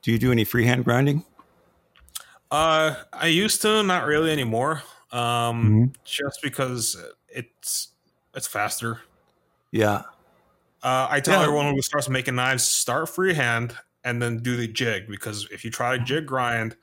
Do 0.00 0.12
you 0.12 0.18
do 0.18 0.32
any 0.32 0.44
freehand 0.44 0.86
grinding? 0.86 1.26
Uh, 2.50 2.94
I 3.12 3.26
used 3.26 3.60
to, 3.62 3.82
not 3.82 4.06
really 4.06 4.30
anymore. 4.30 4.82
Um, 5.12 5.92
just 6.04 6.40
because 6.42 6.96
it's 7.28 7.88
it's 8.34 8.46
faster. 8.46 9.00
Yeah. 9.70 10.04
Uh, 10.82 11.06
I 11.10 11.20
tell 11.20 11.34
Yeah. 11.40 11.42
everyone 11.46 11.74
who 11.74 11.82
starts 11.82 12.08
making 12.08 12.36
knives, 12.36 12.64
start 12.64 13.08
freehand 13.08 13.76
and 14.04 14.22
then 14.22 14.38
do 14.38 14.56
the 14.56 14.68
jig 14.68 15.08
because 15.08 15.48
if 15.50 15.64
you 15.64 15.70
try 15.70 15.98
to 15.98 16.04
jig 16.04 16.26
grind 16.26 16.76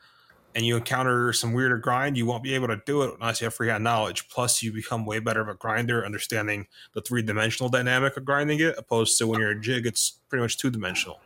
and 0.53 0.65
you 0.65 0.75
encounter 0.75 1.31
some 1.33 1.53
weirder 1.53 1.77
grind, 1.77 2.17
you 2.17 2.25
won't 2.25 2.43
be 2.43 2.53
able 2.55 2.67
to 2.67 2.81
do 2.85 3.01
it 3.03 3.13
unless 3.19 3.41
you 3.41 3.45
have 3.45 3.53
freehand 3.53 3.83
knowledge. 3.83 4.27
Plus, 4.29 4.61
you 4.63 4.71
become 4.73 5.05
way 5.05 5.19
better 5.19 5.41
of 5.41 5.47
a 5.47 5.53
grinder, 5.53 6.05
understanding 6.05 6.67
the 6.93 7.01
three 7.01 7.21
dimensional 7.21 7.69
dynamic 7.69 8.15
of 8.17 8.25
grinding 8.25 8.59
it, 8.59 8.75
opposed 8.77 9.17
to 9.17 9.27
when 9.27 9.39
you're 9.39 9.51
a 9.51 9.59
jig, 9.59 9.85
it's 9.85 10.11
pretty 10.29 10.41
much 10.41 10.57
two 10.57 10.69
dimensional. 10.69 11.21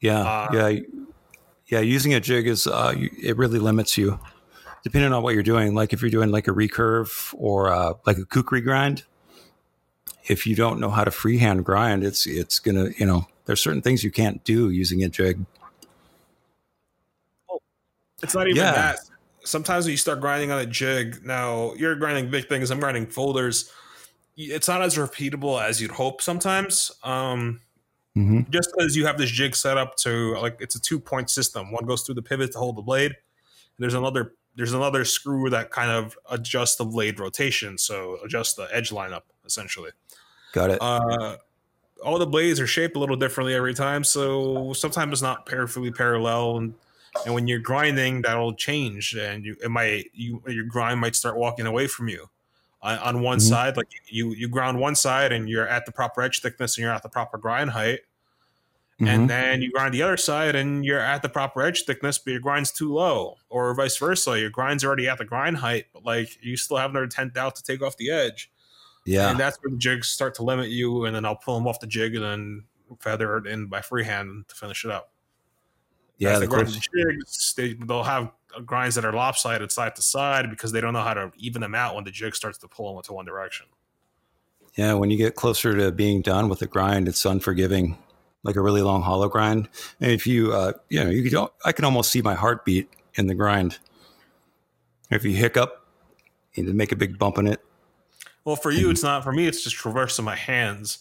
Yeah, 0.00 0.20
Uh, 0.22 0.48
yeah, 0.52 0.80
yeah. 1.66 1.80
Using 1.80 2.12
a 2.14 2.20
jig 2.20 2.46
is 2.46 2.66
uh, 2.66 2.92
you- 2.96 3.10
it 3.22 3.36
really 3.36 3.58
limits 3.58 3.96
you, 3.96 4.18
depending 4.82 5.12
on 5.12 5.22
what 5.22 5.34
you're 5.34 5.42
doing. 5.42 5.74
Like 5.74 5.92
if 5.92 6.02
you're 6.02 6.10
doing 6.10 6.30
like 6.30 6.46
a 6.48 6.52
recurve 6.52 7.32
or 7.36 7.72
uh, 7.72 7.94
like 8.06 8.18
a 8.18 8.24
kukri 8.24 8.60
grind, 8.60 9.04
if 10.26 10.46
you 10.46 10.56
don't 10.56 10.80
know 10.80 10.90
how 10.90 11.04
to 11.04 11.10
freehand 11.10 11.64
grind, 11.64 12.04
it's 12.04 12.26
it's 12.26 12.58
gonna 12.58 12.90
you 12.98 13.06
know 13.06 13.26
there's 13.46 13.62
certain 13.62 13.82
things 13.82 14.02
you 14.02 14.10
can't 14.10 14.42
do 14.44 14.70
using 14.70 15.02
a 15.04 15.08
jig. 15.08 15.44
It's 18.22 18.34
not 18.34 18.46
even 18.48 18.56
Yeah. 18.56 18.72
that. 18.72 18.98
Sometimes 19.44 19.84
when 19.84 19.92
you 19.92 19.98
start 19.98 20.20
grinding 20.20 20.50
on 20.50 20.58
a 20.58 20.66
jig, 20.66 21.24
now 21.24 21.74
you're 21.74 21.94
grinding 21.96 22.30
big 22.30 22.48
things, 22.48 22.70
I'm 22.70 22.80
grinding 22.80 23.06
folders. 23.06 23.70
It's 24.36 24.66
not 24.68 24.82
as 24.82 24.96
repeatable 24.96 25.62
as 25.62 25.80
you'd 25.80 25.90
hope 25.92 26.22
sometimes. 26.22 26.90
Um, 27.02 27.60
hmm 28.14 28.42
just 28.50 28.70
because 28.74 28.96
you 28.96 29.06
have 29.06 29.18
this 29.18 29.30
jig 29.30 29.56
set 29.56 29.76
up 29.76 29.96
to 29.96 30.36
like 30.38 30.56
it's 30.60 30.74
a 30.76 30.80
two 30.80 30.98
point 31.00 31.30
system. 31.30 31.72
One 31.72 31.84
goes 31.84 32.02
through 32.02 32.14
the 32.16 32.22
pivot 32.22 32.52
to 32.52 32.58
hold 32.58 32.76
the 32.76 32.82
blade. 32.82 33.10
And 33.12 33.16
there's 33.78 33.94
another 33.94 34.34
there's 34.56 34.72
another 34.72 35.04
screw 35.04 35.50
that 35.50 35.70
kind 35.70 35.90
of 35.90 36.16
adjusts 36.30 36.76
the 36.76 36.84
blade 36.84 37.18
rotation, 37.20 37.76
so 37.76 38.18
adjust 38.24 38.56
the 38.56 38.68
edge 38.72 38.90
lineup 38.90 39.22
essentially. 39.44 39.90
Got 40.54 40.70
it. 40.70 40.78
Uh, 40.80 41.36
all 42.04 42.16
the 42.18 42.26
blades 42.26 42.60
are 42.60 42.66
shaped 42.66 42.94
a 42.94 42.98
little 43.00 43.16
differently 43.16 43.54
every 43.54 43.74
time, 43.74 44.04
so 44.04 44.72
sometimes 44.72 45.14
it's 45.14 45.22
not 45.22 45.46
perfectly 45.46 45.90
parallel, 45.90 46.58
and 46.58 46.74
and 47.24 47.34
when 47.34 47.48
you're 47.48 47.58
grinding, 47.58 48.22
that'll 48.22 48.54
change, 48.54 49.14
and 49.16 49.44
you 49.44 49.56
it 49.64 49.70
might 49.70 50.10
you 50.14 50.40
your 50.46 50.64
grind 50.64 51.00
might 51.00 51.16
start 51.16 51.36
walking 51.36 51.66
away 51.66 51.88
from 51.88 52.08
you. 52.08 52.30
On, 52.82 52.98
on 52.98 53.22
one 53.22 53.38
Mhm. 53.38 53.48
side, 53.48 53.76
like 53.76 53.88
you 54.06 54.30
you 54.34 54.48
ground 54.48 54.78
one 54.78 54.94
side, 54.94 55.32
and 55.32 55.48
you're 55.48 55.66
at 55.66 55.86
the 55.86 55.92
proper 55.92 56.22
edge 56.22 56.40
thickness, 56.40 56.76
and 56.76 56.84
you're 56.84 56.92
at 56.92 57.02
the 57.02 57.08
proper 57.08 57.36
grind 57.36 57.70
height, 57.70 58.00
Mhm. 59.00 59.08
and 59.08 59.30
then 59.30 59.60
you 59.60 59.72
grind 59.72 59.92
the 59.92 60.02
other 60.02 60.16
side, 60.16 60.54
and 60.54 60.84
you're 60.84 61.00
at 61.00 61.22
the 61.22 61.28
proper 61.28 61.62
edge 61.62 61.84
thickness, 61.84 62.18
but 62.18 62.30
your 62.30 62.40
grind's 62.40 62.70
too 62.70 62.92
low, 62.92 63.38
or 63.48 63.74
vice 63.74 63.96
versa. 63.96 64.38
Your 64.38 64.50
grind's 64.50 64.84
already 64.84 65.08
at 65.08 65.18
the 65.18 65.24
grind 65.24 65.56
height, 65.56 65.86
but 65.92 66.04
like 66.04 66.38
you 66.44 66.56
still 66.56 66.76
have 66.76 66.90
another 66.90 67.08
tenth 67.08 67.36
out 67.36 67.56
to 67.56 67.62
take 67.64 67.82
off 67.82 67.96
the 67.96 68.10
edge. 68.10 68.50
Yeah. 69.04 69.30
and 69.30 69.38
that's 69.38 69.58
where 69.62 69.70
the 69.70 69.76
jigs 69.76 70.08
start 70.08 70.34
to 70.36 70.42
limit 70.42 70.70
you, 70.70 71.04
and 71.04 71.14
then 71.14 71.24
I'll 71.24 71.36
pull 71.36 71.54
them 71.56 71.66
off 71.66 71.80
the 71.80 71.86
jig 71.86 72.14
and 72.14 72.24
then 72.24 72.64
feather 73.00 73.36
it 73.38 73.46
in 73.46 73.66
by 73.66 73.80
freehand 73.80 74.48
to 74.48 74.54
finish 74.54 74.84
it 74.84 74.90
up. 74.90 75.10
yeah. 76.18 76.30
As 76.30 76.40
The 76.40 76.46
they 76.46 76.62
the 76.62 76.88
jigs, 76.94 77.54
they, 77.56 77.74
they'll 77.74 78.02
have 78.02 78.30
grinds 78.64 78.94
that 78.94 79.04
are 79.04 79.12
lopsided 79.12 79.72
side 79.72 79.96
to 79.96 80.02
side 80.02 80.48
because 80.48 80.72
they 80.72 80.80
don't 80.80 80.92
know 80.92 81.02
how 81.02 81.14
to 81.14 81.32
even 81.36 81.60
them 81.60 81.74
out 81.74 81.94
when 81.94 82.04
the 82.04 82.10
jig 82.10 82.34
starts 82.36 82.58
to 82.58 82.68
pull 82.68 82.88
them 82.88 82.96
into 82.98 83.12
one 83.12 83.24
direction. 83.24 83.66
yeah. 84.76 84.94
When 84.94 85.10
you 85.10 85.16
get 85.16 85.34
closer 85.34 85.76
to 85.76 85.90
being 85.92 86.22
done 86.22 86.48
with 86.48 86.60
the 86.60 86.66
grind, 86.66 87.08
it's 87.08 87.24
unforgiving, 87.24 87.98
like 88.42 88.56
a 88.56 88.60
really 88.60 88.82
long 88.82 89.02
hollow 89.02 89.28
grind. 89.28 89.68
And 90.00 90.12
if 90.12 90.26
you, 90.26 90.52
uh, 90.52 90.72
you 90.88 91.02
know, 91.02 91.10
you 91.10 91.28
could, 91.28 91.48
I 91.64 91.72
can 91.72 91.84
almost 91.84 92.10
see 92.10 92.22
my 92.22 92.34
heartbeat 92.34 92.88
in 93.14 93.26
the 93.26 93.34
grind. 93.34 93.78
If 95.10 95.24
you 95.24 95.32
hiccup, 95.34 95.86
you 96.54 96.64
make 96.72 96.92
a 96.92 96.96
big 96.96 97.18
bump 97.18 97.38
in 97.38 97.46
it. 97.46 97.60
Well, 98.44 98.56
for 98.56 98.70
you, 98.70 98.90
it's 98.90 99.02
not. 99.02 99.24
For 99.24 99.32
me, 99.32 99.46
it's 99.46 99.62
just 99.62 99.76
traversing 99.76 100.24
my 100.24 100.36
hands. 100.36 100.98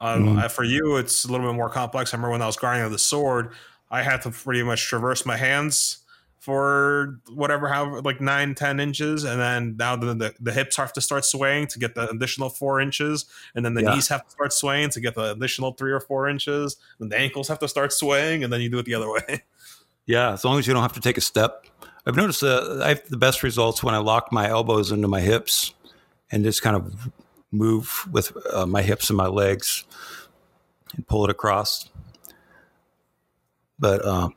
Um, 0.00 0.36
Mhm. 0.36 0.50
For 0.50 0.64
you, 0.64 0.96
it's 0.96 1.24
a 1.24 1.30
little 1.32 1.46
bit 1.46 1.54
more 1.54 1.70
complex. 1.70 2.12
I 2.12 2.16
remember 2.16 2.32
when 2.32 2.42
I 2.42 2.46
was 2.46 2.60
with 2.60 2.92
the 2.92 2.98
sword, 2.98 3.52
I 3.90 4.02
had 4.02 4.22
to 4.22 4.30
pretty 4.30 4.62
much 4.62 4.86
traverse 4.86 5.24
my 5.24 5.36
hands 5.36 5.98
for 6.38 7.20
whatever, 7.32 7.68
how 7.68 8.00
like 8.02 8.20
nine, 8.20 8.54
ten 8.54 8.78
inches, 8.78 9.24
and 9.24 9.40
then 9.40 9.76
now 9.78 9.96
the, 9.96 10.14
the 10.14 10.34
the 10.40 10.52
hips 10.52 10.76
have 10.76 10.92
to 10.92 11.00
start 11.00 11.24
swaying 11.24 11.68
to 11.68 11.78
get 11.78 11.94
the 11.94 12.08
additional 12.10 12.50
four 12.50 12.80
inches, 12.80 13.24
and 13.54 13.64
then 13.64 13.74
the 13.74 13.82
Yeah. 13.82 13.94
knees 13.94 14.08
have 14.08 14.24
to 14.24 14.30
start 14.30 14.52
swaying 14.52 14.90
to 14.90 15.00
get 15.00 15.14
the 15.14 15.30
additional 15.32 15.72
three 15.72 15.92
or 15.92 16.00
four 16.00 16.28
inches, 16.28 16.76
and 17.00 17.10
the 17.10 17.16
ankles 17.18 17.48
have 17.48 17.58
to 17.60 17.68
start 17.68 17.92
swaying, 17.92 18.44
and 18.44 18.52
then 18.52 18.60
you 18.60 18.68
do 18.68 18.78
it 18.78 18.84
the 18.84 18.94
other 18.94 19.10
way. 19.12 19.42
Yeah, 20.06 20.32
as 20.32 20.44
long 20.44 20.58
as 20.58 20.66
you 20.66 20.74
don't 20.74 20.82
have 20.82 20.92
to 20.94 21.00
take 21.00 21.16
a 21.16 21.22
step. 21.22 21.66
I've 22.06 22.16
noticed 22.16 22.42
uh, 22.42 22.80
I 22.82 22.88
have 22.88 23.08
the 23.08 23.16
best 23.16 23.42
results 23.42 23.82
when 23.82 23.94
I 23.94 23.98
lock 23.98 24.30
my 24.30 24.48
elbows 24.48 24.92
into 24.92 25.08
my 25.08 25.20
hips 25.20 25.72
and 26.34 26.44
just 26.44 26.62
kind 26.62 26.74
of 26.74 27.10
move 27.52 28.08
with 28.10 28.36
uh, 28.52 28.66
my 28.66 28.82
hips 28.82 29.08
and 29.08 29.16
my 29.16 29.28
legs 29.28 29.84
and 30.96 31.06
pull 31.06 31.24
it 31.24 31.30
across. 31.30 31.88
But 33.78 34.04
um, 34.04 34.34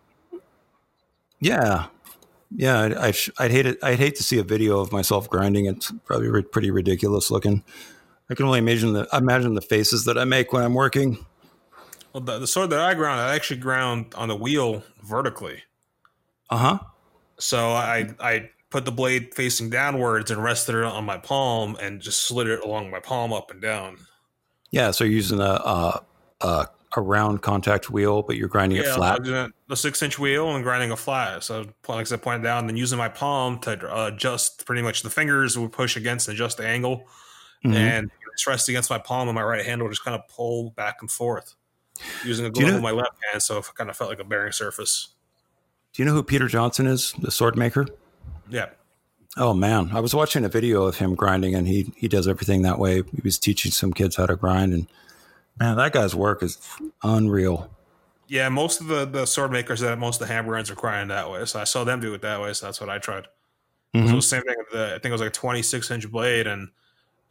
yeah, 1.40 1.88
yeah, 2.56 2.82
I'd, 2.82 2.94
I'd, 2.94 3.16
I'd 3.40 3.52
hate 3.52 3.66
it. 3.66 3.80
I'd 3.82 3.98
hate 3.98 4.16
to 4.18 4.24
see 4.24 4.38
a 4.38 4.44
video 4.44 4.80
of 4.80 4.92
myself 4.92 5.28
grinding. 5.28 5.66
It's 5.66 5.92
probably 6.06 6.44
pretty 6.44 6.70
ridiculous 6.70 7.32
looking. 7.32 7.64
I 8.30 8.36
can 8.36 8.46
only 8.46 8.60
imagine 8.60 8.94
the 8.94 9.08
imagine 9.12 9.56
the 9.56 9.62
faces 9.62 10.06
that 10.06 10.18
I 10.18 10.26
make 10.26 10.54
when 10.54 10.64
I'm 10.64 10.76
working. 10.76 11.26
Well, 12.14 12.22
the, 12.22 12.40
the 12.40 12.48
sword 12.48 12.70
that 12.70 12.80
I 12.80 12.94
ground, 12.94 13.20
I 13.20 13.36
actually 13.36 13.60
ground 13.60 14.14
on 14.16 14.28
the 14.28 14.36
wheel 14.36 14.84
vertically. 15.04 15.64
Uh 16.50 16.58
huh. 16.58 16.80
So 17.40 17.70
I 17.70 18.14
I 18.20 18.50
put 18.70 18.86
the 18.86 18.92
blade 18.92 19.34
facing 19.34 19.70
downwards 19.70 20.30
and 20.32 20.44
rested 20.44 20.76
it 20.76 20.84
on 20.84 21.06
my 21.06 21.18
palm 21.18 21.78
and 21.82 22.02
just 22.02 22.24
slid 22.24 22.48
it 22.48 22.62
along 22.64 22.90
my 22.92 23.00
palm 23.00 23.32
up 23.34 23.50
and 23.52 23.62
down. 23.62 23.98
Yeah, 24.72 24.92
so 24.92 25.04
you're 25.04 25.14
using 25.14 25.40
a, 25.40 25.44
a 25.44 26.04
a 26.42 26.68
a 26.96 27.02
round 27.02 27.42
contact 27.42 27.90
wheel, 27.90 28.22
but 28.24 28.38
you're 28.38 28.48
grinding 28.48 28.80
it 28.80 28.86
flat. 28.88 29.24
The 29.24 29.76
six 29.76 30.02
inch 30.02 30.18
wheel 30.20 30.56
and 30.56 30.64
grinding 30.64 30.92
a 30.92 30.96
flat. 30.98 31.44
So 31.44 31.66
like 31.88 32.00
I 32.00 32.04
said, 32.04 32.22
point 32.22 32.44
down, 32.44 32.60
and 32.60 32.70
then 32.70 32.78
using 32.78 32.98
my 32.98 33.10
palm 33.10 33.60
to 33.60 33.72
uh, 33.94 34.08
adjust 34.08 34.66
pretty 34.66 34.82
much 34.82 35.02
the 35.04 35.10
fingers 35.10 35.58
would 35.58 35.72
push 35.72 35.96
against 35.98 36.28
and 36.28 36.36
adjust 36.36 36.58
the 36.58 36.66
angle, 36.68 37.08
Mhm. 37.66 37.74
and 37.76 38.12
it's 38.34 38.46
rest 38.48 38.70
against 38.70 38.90
my 38.90 38.98
palm 39.00 39.28
and 39.28 39.36
my 39.36 39.42
right 39.44 39.66
hand 39.66 39.82
will 39.82 39.90
just 39.90 40.04
kind 40.04 40.16
of 40.16 40.28
pull 40.28 40.72
back 40.72 40.98
and 41.02 41.10
forth 41.12 41.56
using 42.24 42.46
a 42.46 42.50
Do 42.50 42.62
you 42.62 42.68
know- 42.68 42.74
with 42.76 42.84
my 42.84 42.92
left 42.92 43.18
hand. 43.32 43.42
So 43.42 43.58
it 43.58 43.66
kind 43.76 43.90
of 43.90 43.96
felt 43.98 44.10
like 44.10 44.20
a 44.20 44.24
bearing 44.24 44.52
surface. 44.52 45.10
Do 45.94 46.02
you 46.02 46.06
know 46.06 46.14
who 46.14 46.24
Peter 46.24 46.48
Johnsson 46.48 46.86
is, 46.88 47.14
the 47.20 47.32
sword 47.32 47.58
maker? 47.58 47.86
Yeah. 48.50 48.70
Oh 49.36 49.54
man, 49.54 49.92
I 49.94 50.00
was 50.00 50.16
watching 50.16 50.44
a 50.46 50.50
video 50.50 50.84
of 50.84 50.98
him 50.98 51.14
grinding, 51.16 51.54
and 51.54 51.68
he 51.68 51.92
he 51.96 52.08
does 52.08 52.28
everything 52.28 52.64
that 52.64 52.80
way. 52.80 52.96
He 53.04 53.22
was 53.24 53.38
teaching 53.38 53.72
some 53.72 53.94
kids 53.94 54.16
how 54.16 54.26
to 54.26 54.36
grind, 54.36 54.74
and 54.74 54.88
man, 55.60 55.78
that 55.78 55.92
guy's 55.94 56.16
work 56.16 56.42
is 56.42 56.58
unreal. 57.04 57.70
Yeah, 58.28 58.50
most 58.50 58.82
of 58.82 58.88
the, 58.88 59.06
the 59.06 59.26
sword 59.26 59.52
makers 59.52 59.80
that 59.82 59.98
most 60.00 60.20
of 60.22 60.28
the 60.28 60.34
hammer 60.34 60.50
grinds 60.50 60.70
are 60.70 60.76
grinding 60.76 61.10
that 61.10 61.30
way. 61.32 61.46
So 61.46 61.60
I 61.62 61.64
saw 61.64 61.84
them 61.86 62.02
do 62.02 62.14
it 62.14 62.22
that 62.24 62.42
way. 62.42 62.52
So 62.54 62.66
that's 62.66 62.82
what 62.82 62.90
I 62.90 62.98
tried. 62.98 63.24
So 63.96 64.02
Mhm. 64.02 64.16
the 64.16 64.22
same 64.22 64.42
thing 64.42 64.56
the, 64.74 64.88
I 64.88 64.92
think 64.94 65.06
it 65.06 65.12
was 65.14 65.22
like 65.22 65.30
a 65.30 65.34
26 65.34 65.92
inch 65.92 66.12
blade, 66.12 66.46
and 66.48 66.70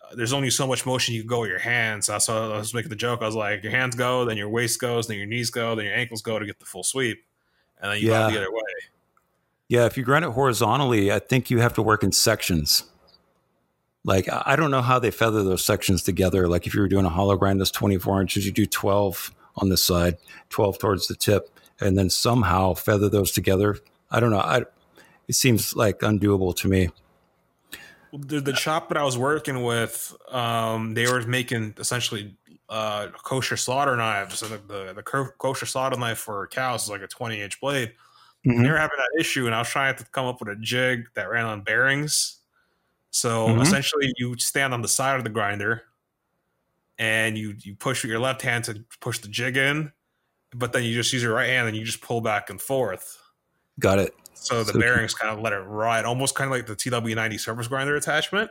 uh, 0.03 0.15
there's 0.15 0.33
only 0.33 0.49
so 0.51 0.67
much 0.67 0.87
motion 0.87 1.15
you 1.15 1.21
can 1.23 1.29
go 1.29 1.41
with 1.41 1.51
your 1.51 1.59
hands. 1.59 2.07
That's 2.07 2.29
why 2.29 2.37
I 2.37 2.57
was 2.59 2.73
making 2.73 2.89
the 2.91 2.97
joke. 2.97 3.21
I 3.21 3.27
was 3.27 3.35
like, 3.35 3.63
your 3.63 3.73
hands 3.73 3.95
go, 3.95 4.25
then 4.25 4.37
your 4.39 4.49
waist 4.49 4.81
goes, 4.81 5.07
then 5.09 5.19
your 5.19 5.27
knees 5.27 5.51
go, 5.51 5.75
then 5.75 5.85
your 5.85 5.95
ankles 5.95 6.23
go 6.23 6.39
to 6.39 6.47
get 6.47 6.59
the 6.61 6.65
full 6.67 6.83
sweep, 6.83 7.25
and 7.81 7.93
then 7.93 8.01
you 8.01 8.09
Yeah. 8.11 8.29
go 8.29 8.33
the 8.35 8.41
other 8.41 8.53
way. 8.53 8.63
Yeah, 9.69 9.87
if 9.87 9.97
you 9.97 10.05
grind 10.05 10.25
it 10.25 10.31
horizontally, 10.31 11.11
I 11.11 11.19
think 11.19 11.51
you 11.51 11.59
have 11.59 11.75
to 11.75 11.83
work 11.83 12.03
in 12.03 12.13
sections. 12.13 12.85
Like 14.05 14.29
I 14.31 14.55
don't 14.55 14.71
know 14.71 14.83
how 14.83 15.01
they 15.01 15.11
feather 15.11 15.43
those 15.43 15.65
sections 15.65 16.03
together. 16.03 16.47
Like 16.47 16.67
if 16.67 16.75
you 16.75 16.81
were 16.81 16.89
doing 16.89 17.05
a 17.05 17.11
hollow 17.11 17.37
grind 17.37 17.61
that's 17.61 17.73
24 17.73 18.21
inches, 18.21 18.47
you 18.47 18.53
do 18.53 18.65
12 18.65 19.35
on 19.57 19.69
this 19.69 19.83
side, 19.83 20.19
12 20.51 20.79
towards 20.79 21.09
the 21.09 21.17
tip, 21.17 21.51
and 21.81 21.99
then 21.99 22.09
somehow 22.09 22.75
feather 22.75 23.09
those 23.09 23.33
together. 23.33 23.79
I 24.11 24.21
don't 24.21 24.31
know. 24.31 24.39
I 24.39 24.63
it 25.27 25.35
seems 25.35 25.75
like 25.75 26.01
undoable 26.01 26.55
to 26.57 26.69
me. 26.69 26.91
The, 28.13 28.41
the 28.41 28.55
shop 28.55 28.89
that 28.89 28.97
I 28.97 29.03
was 29.03 29.19
working 29.19 29.65
with, 29.65 30.15
um, 30.31 30.95
they 30.95 31.11
were 31.11 31.23
making 31.23 31.75
essentially 31.79 32.37
uh, 32.69 33.09
kosher 33.09 33.57
slaughter 33.57 33.97
knives. 33.97 34.39
So 34.39 34.47
the, 34.47 34.59
the, 34.59 34.93
the 34.95 35.03
kosher 35.03 35.67
slaughter 35.67 35.99
knife 35.99 36.19
for 36.19 36.47
cows 36.47 36.85
is 36.85 36.91
like 36.91 37.03
a 37.03 37.09
20 37.09 37.41
inch 37.41 37.61
blade. 37.61 37.93
Mhm. 38.47 38.63
they 38.63 38.71
were 38.71 38.79
having 38.79 38.97
that 38.97 39.21
issue, 39.21 39.47
and 39.47 39.55
I 39.55 39.59
was 39.59 39.69
trying 39.69 39.97
to 39.97 40.05
come 40.07 40.27
up 40.27 40.41
with 40.41 40.49
a 40.49 40.57
jig 40.57 41.09
that 41.15 41.29
ran 41.29 41.45
on 41.45 41.63
bearings. 41.63 42.39
So 43.11 43.49
Mhm. 43.49 43.63
essentially, 43.63 44.13
you 44.17 44.37
stand 44.39 44.73
on 44.73 44.83
the 44.83 44.89
side 44.89 45.17
of 45.17 45.25
the 45.25 45.31
grinder, 45.31 45.85
and 46.99 47.37
you 47.37 47.55
you 47.59 47.75
push 47.75 48.03
with 48.03 48.11
your 48.11 48.21
left 48.21 48.43
hand 48.43 48.65
to 48.65 48.85
push 49.01 49.19
the 49.19 49.29
jig 49.29 49.57
in, 49.57 49.93
but 50.55 50.73
then 50.73 50.85
you 50.85 50.95
just 50.95 51.13
use 51.13 51.23
your 51.23 51.35
right 51.35 51.49
hand 51.49 51.69
and 51.69 51.77
you 51.77 51.85
just 51.85 52.01
pull 52.01 52.21
back 52.21 52.49
and 52.51 52.61
forth. 52.61 53.19
Got 53.79 53.99
it. 53.99 54.15
So 54.35 54.63
the 54.65 54.73
So- 54.73 54.79
bearings 54.79 55.13
kind 55.13 55.33
of 55.33 55.41
let 55.41 55.53
it 55.53 55.59
ride, 55.61 56.05
almost 56.05 56.35
kind 56.35 56.49
of 56.49 56.57
like 56.57 56.67
the 56.67 56.77
TW90 56.77 57.37
surface 57.39 57.69
grinder 57.69 57.97
attachment. 57.97 58.51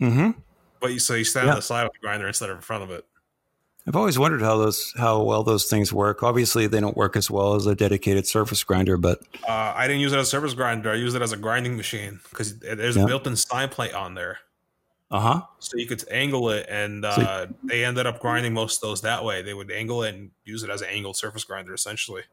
Mm-hmm. 0.00 0.38
But 0.80 0.92
you 0.92 0.98
so 1.00 1.14
you 1.14 1.24
stand 1.24 1.46
Yeah. 1.46 1.52
on 1.52 1.56
the 1.58 1.62
side 1.62 1.84
of 1.86 1.92
the 1.92 1.98
grinder 1.98 2.26
instead 2.28 2.50
of 2.50 2.56
in 2.56 2.62
front 2.62 2.84
of 2.84 2.90
it. 2.90 3.04
I've 3.88 3.96
always 3.96 4.18
wondered 4.18 4.42
how 4.42 4.58
those 4.58 4.92
how 4.98 5.22
well 5.22 5.42
those 5.42 5.64
things 5.64 5.94
work. 5.94 6.22
Obviously, 6.22 6.66
they 6.66 6.78
don't 6.78 6.96
work 6.96 7.16
as 7.16 7.30
well 7.30 7.54
as 7.54 7.64
a 7.66 7.74
dedicated 7.74 8.26
surface 8.26 8.62
grinder, 8.62 8.98
but 8.98 9.20
Uh, 9.48 9.72
I 9.74 9.86
didn't 9.88 10.02
use 10.02 10.12
it 10.12 10.18
as 10.18 10.26
a 10.26 10.30
surface 10.30 10.52
grinder. 10.52 10.90
I 10.90 10.96
used 10.96 11.16
it 11.16 11.22
as 11.22 11.32
a 11.32 11.38
grinding 11.38 11.74
machine 11.76 12.20
because 12.28 12.58
there's 12.58 12.96
Yeah. 12.96 13.04
a 13.04 13.06
built-in 13.06 13.34
sine 13.36 13.70
plate 13.70 13.94
on 13.94 14.14
there. 14.14 14.40
uh 15.10 15.20
huh. 15.20 15.40
so 15.58 15.78
you 15.78 15.86
could 15.86 16.04
angle 16.10 16.50
it 16.50 16.66
and 16.68 17.02
So- 17.02 17.08
uh, 17.22 17.46
they 17.64 17.82
ended 17.82 18.04
up 18.06 18.20
grinding 18.20 18.52
most 18.52 18.76
of 18.76 18.88
those 18.90 19.00
that 19.00 19.24
way 19.24 19.40
they 19.40 19.54
would 19.54 19.70
angle 19.70 20.02
it 20.02 20.14
and 20.14 20.32
use 20.44 20.62
it 20.62 20.68
as 20.68 20.82
an 20.82 20.88
angled 20.90 21.16
surface 21.16 21.44
grinder 21.44 21.72
essentially 21.72 22.24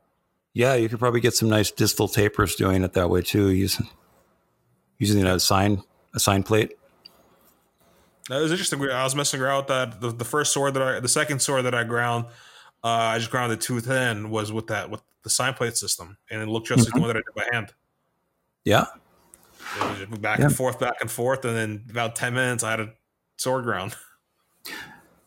Yeah, 0.53 0.73
you 0.73 0.89
could 0.89 0.99
probably 0.99 1.21
get 1.21 1.33
some 1.33 1.47
nice 1.47 1.71
distal 1.71 2.09
tapers 2.09 2.53
doing 2.55 2.83
it 2.83 2.91
that 2.91 3.09
way 3.09 3.21
too, 3.21 3.47
using 3.51 3.87
using 4.99 5.23
a 5.25 5.39
sign 5.39 5.83
a 6.13 6.19
sine 6.19 6.43
plate. 6.43 6.73
That 8.29 8.41
was 8.41 8.51
interesting. 8.51 8.81
I 8.89 9.03
was 9.03 9.15
messing 9.15 9.39
around 9.41 9.57
with 9.59 9.67
that. 9.67 10.01
The, 10.01 10.09
the 10.11 10.25
first 10.25 10.51
sword 10.53 10.73
that 10.73 10.81
i 10.83 10.99
the 10.99 11.07
second 11.07 11.41
sword 11.41 11.65
that 11.65 11.75
i 11.75 11.83
ground 11.83 12.25
uh, 12.83 12.87
i 12.87 13.19
just 13.19 13.29
ground 13.31 13.51
it 13.53 13.61
too 13.61 13.79
thin 13.79 14.29
was 14.31 14.51
with 14.51 14.67
that 14.67 14.89
with 14.89 15.01
the 15.23 15.29
sine 15.29 15.53
plate 15.53 15.77
system. 15.77 16.17
And 16.31 16.41
it 16.41 16.47
looked 16.47 16.67
just 16.67 16.85
like 16.85 16.93
the 16.93 16.99
one 16.99 17.07
that 17.09 17.17
i 17.17 17.19
did 17.19 17.35
by 17.35 17.47
hand. 17.51 17.73
Yeah, 18.63 18.85
it 19.77 19.89
was 19.89 19.99
just 20.09 20.21
back 20.21 20.39
Yeah. 20.39 20.45
and 20.45 20.55
forth 20.55 20.79
back 20.79 20.95
and 21.01 21.09
forth. 21.11 21.45
And 21.45 21.55
then 21.55 21.83
about 21.89 22.15
10 22.15 22.33
minutes 22.33 22.63
i 22.63 22.71
had 22.71 22.79
a 22.79 22.93
sword 23.37 23.63
ground 23.63 23.95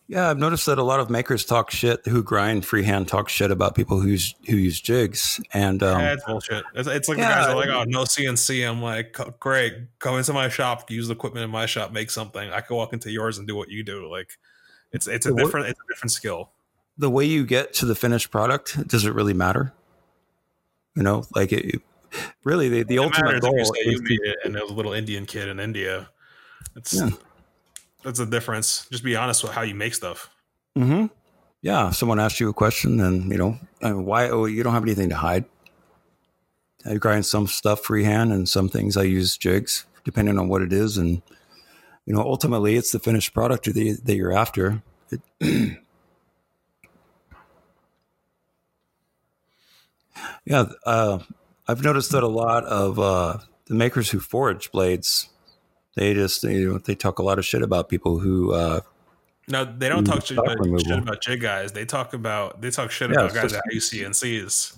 yeah. 0.09 0.29
I've 0.31 0.39
noticed 0.39 0.67
that 0.67 0.79
a 0.79 0.83
lot 0.83 0.99
of 1.01 1.11
makers 1.11 1.45
talk 1.45 1.71
shit 1.71 2.05
who 2.07 2.23
grind 2.23 2.65
freehand 2.67 3.07
talk 3.09 3.29
shit 3.29 3.51
about 3.51 3.75
people 3.75 4.01
who 4.01 4.09
use 4.09 4.35
who 4.49 4.57
use 4.57 4.81
jigs, 4.81 5.41
and 5.53 5.83
um, 5.83 6.01
yeah, 6.01 6.13
it's 6.15 6.25
bullshit 6.25 6.65
it's, 6.75 6.89
it's 6.89 7.09
like 7.09 7.19
Yeah. 7.19 7.29
the 7.29 7.35
guys 7.35 7.47
are 7.49 7.57
like 7.57 7.69
oh 7.69 7.85
no 7.85 8.03
cnc 8.05 8.69
i'm 8.69 8.83
like 8.83 9.13
"Co- 9.13 9.35
great 9.39 9.75
come 10.01 10.17
into 10.17 10.33
my 10.33 10.49
shop 10.49 10.91
use 10.91 11.07
the 11.09 11.15
equipment 11.15 11.45
in 11.45 11.51
my 11.51 11.67
shop 11.67 11.93
make 11.93 12.11
something 12.11 12.51
i 12.51 12.61
can 12.61 12.75
walk 12.77 12.93
into 12.93 13.11
yours 13.11 13.39
and 13.39 13.47
do 13.47 13.55
what 13.55 13.69
you 13.69 13.83
do 13.85 14.11
like 14.11 14.31
it's 14.93 15.07
it's 15.07 15.27
a 15.27 15.35
different 15.35 15.67
it's 15.69 15.79
a 15.79 15.93
different 15.93 16.11
skill 16.13 16.51
the 16.97 17.11
way 17.11 17.25
you 17.25 17.45
get 17.47 17.73
to 17.75 17.87
the 17.87 17.95
finished 17.95 18.31
product 18.33 18.89
does 18.89 19.05
it 19.05 19.15
really 19.15 19.33
matter? 19.35 19.73
You 20.97 21.05
know, 21.05 21.25
like 21.33 21.53
it, 21.53 21.81
really 22.43 22.69
the, 22.69 22.83
the 22.83 22.97
It 22.97 22.99
ultimate 22.99 23.41
goal 23.41 23.55
you 23.55 23.61
is 23.63 23.71
you 23.85 23.99
to- 23.99 24.03
made 24.03 24.19
it 24.23 24.37
and 24.45 24.55
there's 24.57 24.69
a 24.71 24.75
little 24.75 24.93
indian 24.93 25.25
kid 25.27 25.47
in 25.49 25.61
india 25.61 26.09
it's 26.75 26.95
Yeah. 26.95 27.11
That's 28.03 28.19
the 28.19 28.27
difference 28.27 28.87
just 28.91 29.05
be 29.05 29.17
honest 29.17 29.43
with 29.43 29.53
how 29.53 29.63
you 29.63 29.75
make 29.75 29.95
stuff 29.95 30.31
hmm 30.77 31.07
Yeah, 31.61 31.89
if 31.89 31.97
someone 31.97 32.21
asks 32.21 32.39
you 32.41 32.49
a 32.49 32.55
question, 32.55 32.99
then 32.99 33.31
you 33.31 33.39
know 33.39 33.59
I 33.83 33.91
mean, 33.91 34.05
why. 34.05 34.29
Oh, 34.31 34.45
you 34.47 34.63
don't 34.63 34.75
have 34.75 34.85
anything 34.85 35.09
to 35.09 35.17
hide. 35.17 35.45
I 36.87 36.95
grind 36.95 37.27
some 37.27 37.47
stuff 37.49 37.81
freehand, 37.81 38.33
and 38.33 38.49
some 38.49 38.69
things 38.69 38.97
I 38.97 39.03
use 39.03 39.37
jigs, 39.37 39.85
depending 40.05 40.39
on 40.39 40.49
what 40.49 40.63
it 40.63 40.73
is, 40.73 40.97
and 40.97 41.21
you 42.07 42.15
know, 42.15 42.21
ultimately, 42.23 42.77
it's 42.77 42.93
the 42.93 43.01
finished 43.01 43.35
product 43.35 43.65
that, 43.65 44.01
that 44.05 44.15
you're 44.15 44.33
after. 44.33 44.83
It- 45.11 45.23
yeah, 50.45 50.67
uh, 50.87 51.19
I've 51.67 51.83
noticed 51.83 52.13
that 52.13 52.23
a 52.23 52.29
lot 52.29 52.65
of 52.65 52.99
uh, 52.99 53.39
the 53.67 53.75
makers 53.75 54.11
who 54.11 54.21
forge 54.21 54.71
blades, 54.71 55.29
They 55.99 56.15
just 56.15 56.45
you 56.45 56.73
know 56.73 56.79
they 56.79 56.95
talk 56.95 57.19
a 57.19 57.25
lot 57.25 57.41
of 57.41 57.45
shit 57.45 57.61
about 57.63 57.89
people 57.89 58.21
who 58.21 58.53
uh, 58.53 58.81
No, 59.49 59.65
they 59.65 59.89
don't 59.89 60.05
talk 60.05 60.25
shit 60.25 60.39
about, 60.39 60.61
removal. 60.61 60.79
shit 60.79 60.99
about 60.99 61.21
jig 61.21 61.41
guys. 61.41 61.73
They 61.73 61.85
talk 61.85 62.15
about 62.15 62.61
they 62.61 62.71
talk 62.71 62.93
shit 62.93 63.11
Yeah, 63.11 63.17
about 63.17 63.35
guys 63.35 63.51
so- 63.51 63.57
that 63.57 63.65
use 63.73 63.91
CNCs. 63.91 64.77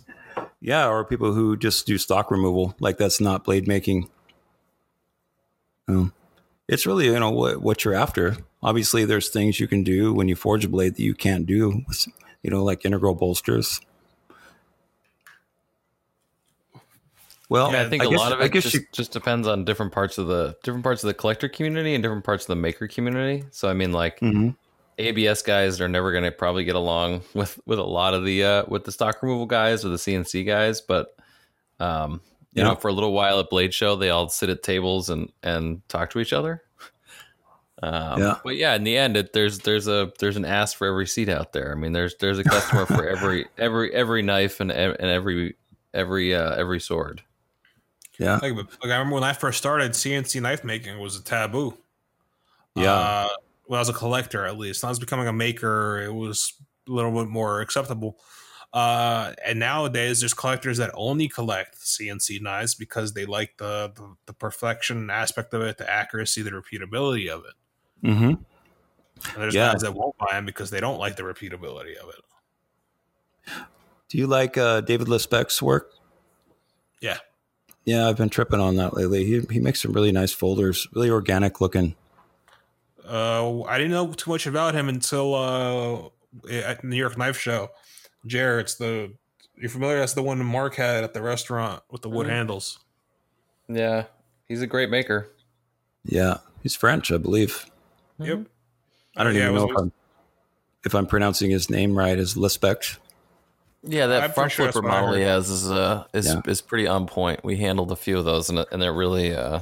yeah, 0.62 0.88
or 0.88 1.04
people 1.04 1.34
who 1.34 1.58
just 1.58 1.86
do 1.86 1.98
stock 1.98 2.30
removal. 2.30 2.74
Like 2.80 2.96
that's 2.96 3.20
not 3.20 3.44
blade 3.44 3.68
making. 3.68 4.08
Um, 5.88 6.12
it's 6.68 6.86
really 6.86 7.06
you 7.06 7.18
know 7.20 7.30
what 7.30 7.60
what 7.60 7.84
you're 7.84 7.94
after. 7.94 8.36
Obviously, 8.62 9.04
there's 9.04 9.28
things 9.28 9.60
you 9.60 9.68
can 9.68 9.82
do 9.84 10.14
when 10.14 10.26
you 10.28 10.36
forge 10.36 10.64
a 10.64 10.68
blade 10.68 10.94
that 10.96 11.02
you 11.02 11.14
can't 11.14 11.44
do. 11.46 11.82
With, 11.86 12.06
you 12.42 12.50
know, 12.50 12.64
like 12.64 12.84
integral 12.86 13.14
bolsters. 13.14 13.80
Well, 17.50 17.72
Yeah, 17.72 17.82
I 17.82 17.88
think 17.90 18.02
a 18.04 18.06
a 18.06 18.10
lot 18.10 18.32
of 18.32 18.40
I 18.40 18.44
it 18.44 18.52
guess 18.52 18.62
just, 18.62 18.74
you, 18.76 18.80
just 18.92 19.12
depends 19.12 19.46
on 19.46 19.64
different 19.66 19.92
parts 19.92 20.16
of 20.18 20.28
the 20.28 20.56
different 20.62 20.84
parts 20.84 21.02
of 21.04 21.08
the 21.08 21.14
collector 21.14 21.48
community 21.48 21.94
and 21.94 22.02
different 22.02 22.24
parts 22.24 22.44
of 22.44 22.48
the 22.48 22.56
maker 22.56 22.88
community. 22.88 23.44
So 23.50 23.68
I 23.68 23.74
mean, 23.74 23.92
like 23.92 24.20
Mhm. 24.20 24.56
ABS 24.98 25.42
guys 25.42 25.80
are 25.80 25.88
never 25.88 26.12
going 26.12 26.24
to 26.24 26.30
probably 26.30 26.64
get 26.64 26.76
along 26.76 27.22
with 27.34 27.58
with 27.66 27.78
a 27.78 27.84
lot 27.84 28.14
of 28.14 28.24
the 28.24 28.44
uh, 28.44 28.64
with 28.68 28.84
the 28.84 28.92
stock 28.92 29.22
removal 29.22 29.46
guys 29.46 29.84
or 29.84 29.88
the 29.88 29.96
CNC 29.98 30.46
guys, 30.46 30.80
but 30.80 31.08
um, 31.80 32.20
you 32.54 32.62
Yeah. 32.62 32.68
know, 32.70 32.74
for 32.76 32.88
a 32.88 32.92
little 32.92 33.12
while 33.12 33.40
at 33.40 33.50
Blade 33.50 33.74
Show, 33.74 33.96
they 33.96 34.10
all 34.10 34.28
sit 34.28 34.48
at 34.48 34.62
tables 34.62 35.10
and 35.10 35.30
and 35.42 35.86
talk 35.88 36.10
to 36.10 36.20
each 36.20 36.32
other. 36.32 36.62
Um, 37.82 38.20
Yeah. 38.20 38.38
But 38.44 38.56
yeah, 38.56 38.74
in 38.74 38.84
the 38.84 38.96
end, 38.96 39.16
it, 39.16 39.32
there's 39.32 39.60
there's 39.60 39.88
a 39.88 40.12
there's 40.20 40.36
an 40.36 40.44
ass 40.44 40.72
for 40.74 40.86
every 40.86 41.06
seat 41.06 41.28
out 41.28 41.52
there. 41.52 41.72
I 41.72 41.74
mean, 41.74 41.92
there's 41.92 42.14
there's 42.20 42.38
a 42.38 42.44
customer 42.44 42.84
for 42.86 43.08
every 43.08 43.48
every 43.58 43.92
every 43.94 44.22
knife 44.22 44.60
and 44.60 44.70
and 44.70 44.96
every 45.00 45.56
every 45.94 46.34
uh, 46.34 46.54
every 46.54 46.78
sword. 46.78 47.22
Yeah, 48.20 48.34
Like, 48.42 48.54
like 48.54 48.66
I 48.84 48.88
remember 48.98 49.14
when 49.14 49.24
I 49.24 49.32
first 49.32 49.58
started, 49.58 49.92
CNC 49.92 50.40
knife 50.42 50.62
making 50.62 50.98
was 51.00 51.16
a 51.16 51.22
taboo. 51.24 51.76
yeah, 52.76 52.92
Uh, 52.92 53.28
when 53.64 53.78
I 53.78 53.80
was 53.80 53.88
a 53.88 53.92
collector, 53.94 54.44
at 54.46 54.58
least. 54.58 54.82
When 54.82 54.88
I 54.88 54.90
was 54.90 54.98
becoming 54.98 55.26
a 55.26 55.32
maker, 55.32 56.02
it 56.02 56.12
was 56.12 56.52
a 56.88 56.90
little 56.92 57.12
bit 57.12 57.28
more 57.28 57.60
acceptable. 57.60 58.18
Uh, 58.72 59.32
and 59.44 59.58
nowadays, 59.58 60.20
there's 60.20 60.34
collectors 60.34 60.76
that 60.78 60.90
only 60.94 61.28
collect 61.28 61.76
CNC 61.80 62.40
knives 62.40 62.74
because 62.76 63.14
they 63.14 63.26
like 63.26 63.56
the, 63.56 63.90
the, 63.96 64.14
the 64.26 64.32
perfection 64.32 65.10
aspect 65.10 65.52
of 65.54 65.62
it, 65.62 65.78
the 65.78 65.88
accuracy, 65.90 66.42
the 66.42 66.50
repeatability 66.50 67.28
of 67.28 67.44
it. 67.46 68.06
Mm-hmm. 68.06 68.24
And 68.24 69.36
there's 69.36 69.54
Yeah. 69.54 69.72
guys 69.72 69.80
that 69.82 69.92
won't 69.94 70.16
buy 70.18 70.32
them 70.32 70.46
because 70.46 70.70
they 70.70 70.78
don't 70.80 70.98
like 70.98 71.16
the 71.16 71.22
repeatability 71.24 71.96
of 71.96 72.10
it. 72.10 73.54
Do 74.08 74.18
you 74.18 74.26
like 74.26 74.56
uh, 74.58 74.80
David 74.82 75.06
Lespeck's 75.08 75.60
work? 75.62 75.92
Yeah. 77.00 77.18
Yeah, 77.90 78.06
I've 78.08 78.16
been 78.16 78.28
tripping 78.28 78.60
on 78.60 78.76
that 78.76 78.94
lately. 78.94 79.24
He 79.24 79.40
he 79.50 79.58
makes 79.58 79.82
some 79.82 79.92
really 79.92 80.12
nice 80.12 80.30
folders, 80.30 80.86
really 80.94 81.10
organic 81.10 81.60
looking. 81.60 81.96
Uh, 83.04 83.62
I 83.64 83.78
didn't 83.78 83.90
know 83.90 84.12
too 84.12 84.30
much 84.30 84.46
about 84.46 84.76
him 84.76 84.88
until 84.88 85.34
uh, 85.34 86.08
at 86.48 86.84
New 86.84 86.94
York 86.94 87.18
Knife 87.18 87.36
Show. 87.36 87.70
Jared's 88.24 88.76
the 88.76 89.12
you're 89.56 89.70
familiar? 89.70 89.98
That's 89.98 90.12
the 90.12 90.22
one 90.22 90.38
Mark 90.44 90.76
had 90.76 91.02
at 91.02 91.14
the 91.14 91.20
restaurant 91.20 91.82
with 91.90 92.02
the 92.02 92.08
wood 92.08 92.28
Mhm. 92.28 92.30
handles. 92.30 92.78
Yeah, 93.68 94.04
he's 94.46 94.62
a 94.62 94.68
great 94.68 94.88
maker. 94.88 95.28
Yeah, 96.04 96.38
he's 96.62 96.76
French, 96.76 97.10
I 97.10 97.16
believe. 97.16 97.66
Yep. 98.20 98.46
I 99.16 99.24
don't 99.24 99.34
Yeah, 99.34 99.42
even 99.50 99.54
know 99.56 99.68
if 99.68 99.76
I'm, 99.76 99.92
if 100.84 100.94
I'm 100.94 101.06
pronouncing 101.08 101.50
his 101.50 101.68
name 101.68 101.98
right. 101.98 102.16
Is 102.16 102.36
Lespecht? 102.36 102.98
Yeah, 103.82 104.04
I'm 104.04 104.10
that 104.10 104.34
front 104.34 104.52
sure 104.52 104.70
flipper 104.70 104.86
what 104.86 104.92
model 104.94 105.14
he 105.14 105.22
has 105.22 105.48
is 105.48 105.70
uh 105.70 106.04
is 106.12 106.26
Yeah. 106.26 106.42
is 106.46 106.60
pretty 106.60 106.86
on 106.86 107.06
point. 107.06 107.42
We 107.44 107.56
handled 107.56 107.90
a 107.92 107.96
few 107.96 108.18
of 108.18 108.24
those, 108.24 108.50
and 108.50 108.64
and 108.70 108.80
they're 108.82 108.92
really 108.92 109.34
uh, 109.34 109.60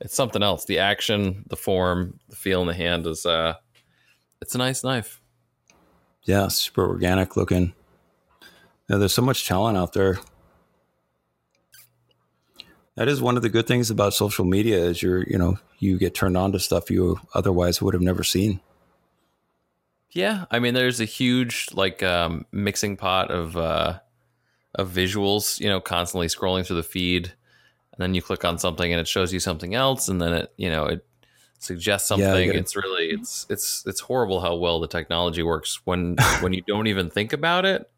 it's 0.00 0.14
something 0.14 0.42
else. 0.42 0.66
The 0.66 0.78
action, 0.78 1.44
the 1.48 1.56
form, 1.56 2.18
the 2.28 2.36
feel 2.36 2.60
in 2.60 2.66
the 2.66 2.74
hand 2.74 3.06
is 3.06 3.24
uh, 3.24 3.54
it's 4.42 4.54
a 4.54 4.58
nice 4.58 4.84
knife. 4.84 5.20
Yeah, 6.24 6.48
super 6.48 6.86
organic 6.86 7.36
looking. 7.36 7.72
Yeah, 8.90 8.96
there's 8.98 9.14
so 9.14 9.22
much 9.22 9.46
talent 9.46 9.78
out 9.78 9.94
there. 9.94 10.18
That 12.96 13.08
is 13.08 13.20
one 13.20 13.36
of 13.36 13.42
the 13.42 13.48
good 13.48 13.66
things 13.66 13.90
about 13.90 14.14
social 14.14 14.44
media 14.44 14.78
is 14.78 15.02
you're, 15.02 15.22
you 15.28 15.36
know, 15.36 15.58
you 15.78 15.98
get 15.98 16.14
turned 16.14 16.36
on 16.36 16.52
to 16.52 16.58
stuff 16.58 16.90
you 16.90 17.20
otherwise 17.34 17.82
would 17.82 17.94
have 17.94 18.02
never 18.02 18.24
seen. 18.24 18.60
Yeah, 20.16 20.46
I 20.50 20.58
mean, 20.60 20.72
there's 20.72 21.00
a 21.00 21.04
huge 21.04 21.68
like 21.74 22.02
um, 22.02 22.46
mixing 22.50 22.96
pot 22.96 23.30
of 23.30 23.56
uh, 23.56 23.98
of 24.74 24.90
visuals. 24.90 25.60
You 25.60 25.68
know, 25.68 25.80
constantly 25.80 26.26
scrolling 26.28 26.66
through 26.66 26.76
the 26.76 26.82
feed, 26.82 27.26
and 27.26 27.98
then 27.98 28.14
you 28.14 28.22
click 28.22 28.44
on 28.44 28.58
something 28.58 28.90
and 28.90 28.98
it 28.98 29.06
shows 29.06 29.30
you 29.32 29.40
something 29.40 29.74
else, 29.74 30.08
and 30.08 30.20
then 30.20 30.32
it 30.32 30.52
you 30.56 30.70
know 30.70 30.86
it 30.86 31.06
suggests 31.58 32.10
Yeah, 32.10 32.16
something. 32.16 32.48
it. 32.48 32.56
it's 32.56 32.74
really 32.74 33.10
it's 33.10 33.46
it's 33.50 33.84
it's 33.86 34.00
horrible 34.00 34.40
how 34.40 34.54
well 34.54 34.80
the 34.80 34.88
technology 34.88 35.42
works 35.42 35.80
when 35.84 36.16
when 36.40 36.54
you 36.54 36.62
don't 36.66 36.86
even 36.86 37.10
think 37.10 37.34
about 37.34 37.66
it, 37.66 37.88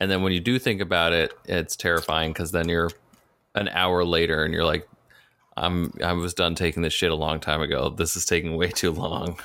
and 0.00 0.10
then 0.10 0.22
when 0.22 0.32
you 0.32 0.40
do 0.40 0.58
think 0.58 0.80
about 0.80 1.12
it, 1.12 1.32
it's 1.44 1.76
terrifying 1.76 2.32
because 2.32 2.50
then 2.50 2.68
you're 2.68 2.90
an 3.54 3.68
hour 3.68 4.04
later 4.04 4.42
and 4.44 4.52
you're 4.52 4.64
like, 4.64 4.88
I'm 5.56 5.92
I 6.02 6.12
was 6.14 6.34
done 6.34 6.56
taking 6.56 6.82
this 6.82 6.92
shit 6.92 7.12
a 7.12 7.14
long 7.14 7.38
time 7.38 7.60
ago. 7.60 7.88
This 7.88 8.16
is 8.16 8.26
taking 8.26 8.56
way 8.56 8.68
too 8.70 8.90
long. 8.90 9.38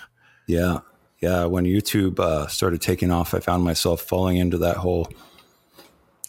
Yeah. 0.48 0.80
Yeah. 1.22 1.46
When 1.46 1.66
YouTube 1.66 2.20
uh, 2.20 2.48
started 2.48 2.82
taking 2.82 3.12
off, 3.12 3.34
I 3.34 3.40
found 3.40 3.64
myself 3.64 4.02
falling 4.02 4.38
into 4.38 4.58
that 4.60 4.78
hole. 4.78 5.08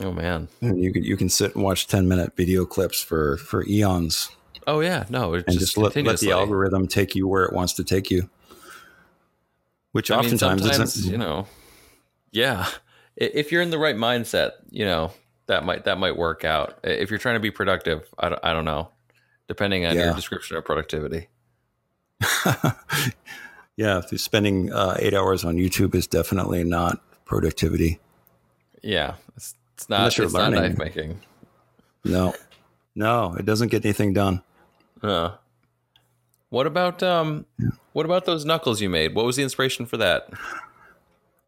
Oh 0.00 0.12
man. 0.12 0.48
And 0.60 0.82
you 0.82 0.92
can, 0.92 1.02
you 1.02 1.16
can 1.16 1.28
sit 1.28 1.54
and 1.54 1.64
watch 1.64 1.86
10 1.86 2.08
minute 2.08 2.36
video 2.36 2.64
clips 2.64 3.02
for, 3.02 3.36
for 3.38 3.66
eons 3.66 4.30
Oh 4.66 4.80
yeah, 4.80 5.04
no, 5.08 5.34
and 5.34 5.44
just, 5.58 5.76
let, 5.76 5.96
let 5.96 6.20
the 6.20 6.30
algorithm 6.30 6.86
take 6.86 7.14
you 7.14 7.26
where 7.26 7.44
it 7.44 7.52
wants 7.52 7.72
to 7.74 7.84
take 7.84 8.10
you. 8.10 8.28
Which 9.92 10.10
I 10.10 10.18
oftentimes 10.18 10.62
sometimes, 10.62 10.96
isn't, 10.96 11.10
you 11.12 11.18
know, 11.18 11.46
yeah. 12.30 12.68
If 13.16 13.52
you're 13.52 13.62
in 13.62 13.70
the 13.70 13.78
right 13.78 13.96
mindset, 13.96 14.52
you 14.70 14.84
know 14.84 15.12
that 15.46 15.64
might 15.64 15.84
that 15.84 15.98
might 15.98 16.16
work 16.16 16.44
out. 16.44 16.78
If 16.84 17.10
you're 17.10 17.18
trying 17.18 17.36
to 17.36 17.40
be 17.40 17.50
productive, 17.50 18.08
I 18.18 18.28
don't, 18.30 18.40
I 18.44 18.52
don't 18.52 18.64
know, 18.64 18.88
depending 19.48 19.84
on 19.84 19.96
your 19.96 20.14
description 20.14 20.56
of 20.56 20.64
productivity. 20.64 21.28
yeah, 23.76 23.98
if 23.98 24.12
you're 24.12 24.18
spending 24.18 24.72
uh, 24.72 24.96
eight 24.98 25.14
hours 25.14 25.44
on 25.44 25.56
YouTube 25.56 25.94
is 25.94 26.06
definitely 26.06 26.64
not 26.64 27.00
productivity. 27.24 28.00
Yeah, 28.82 29.14
it's, 29.36 29.54
it's 29.74 29.88
not 29.88 30.00
Unless 30.00 30.18
you're 30.18 30.24
it's 30.26 30.34
not 30.34 30.52
learning. 30.52 30.70
knife 30.70 30.78
making. 30.78 31.20
No, 32.04 32.34
no, 32.94 33.34
it 33.38 33.44
doesn't 33.46 33.68
get 33.68 33.84
anything 33.84 34.12
done. 34.12 34.42
Uh, 35.02 35.32
what 36.50 36.66
about 36.66 37.02
um, 37.02 37.46
what 37.92 38.06
about 38.06 38.24
those 38.24 38.44
knuckles 38.44 38.80
you 38.80 38.88
made? 38.88 39.14
What 39.14 39.24
was 39.24 39.36
the 39.36 39.42
inspiration 39.42 39.86
for 39.86 39.96
that? 39.98 40.28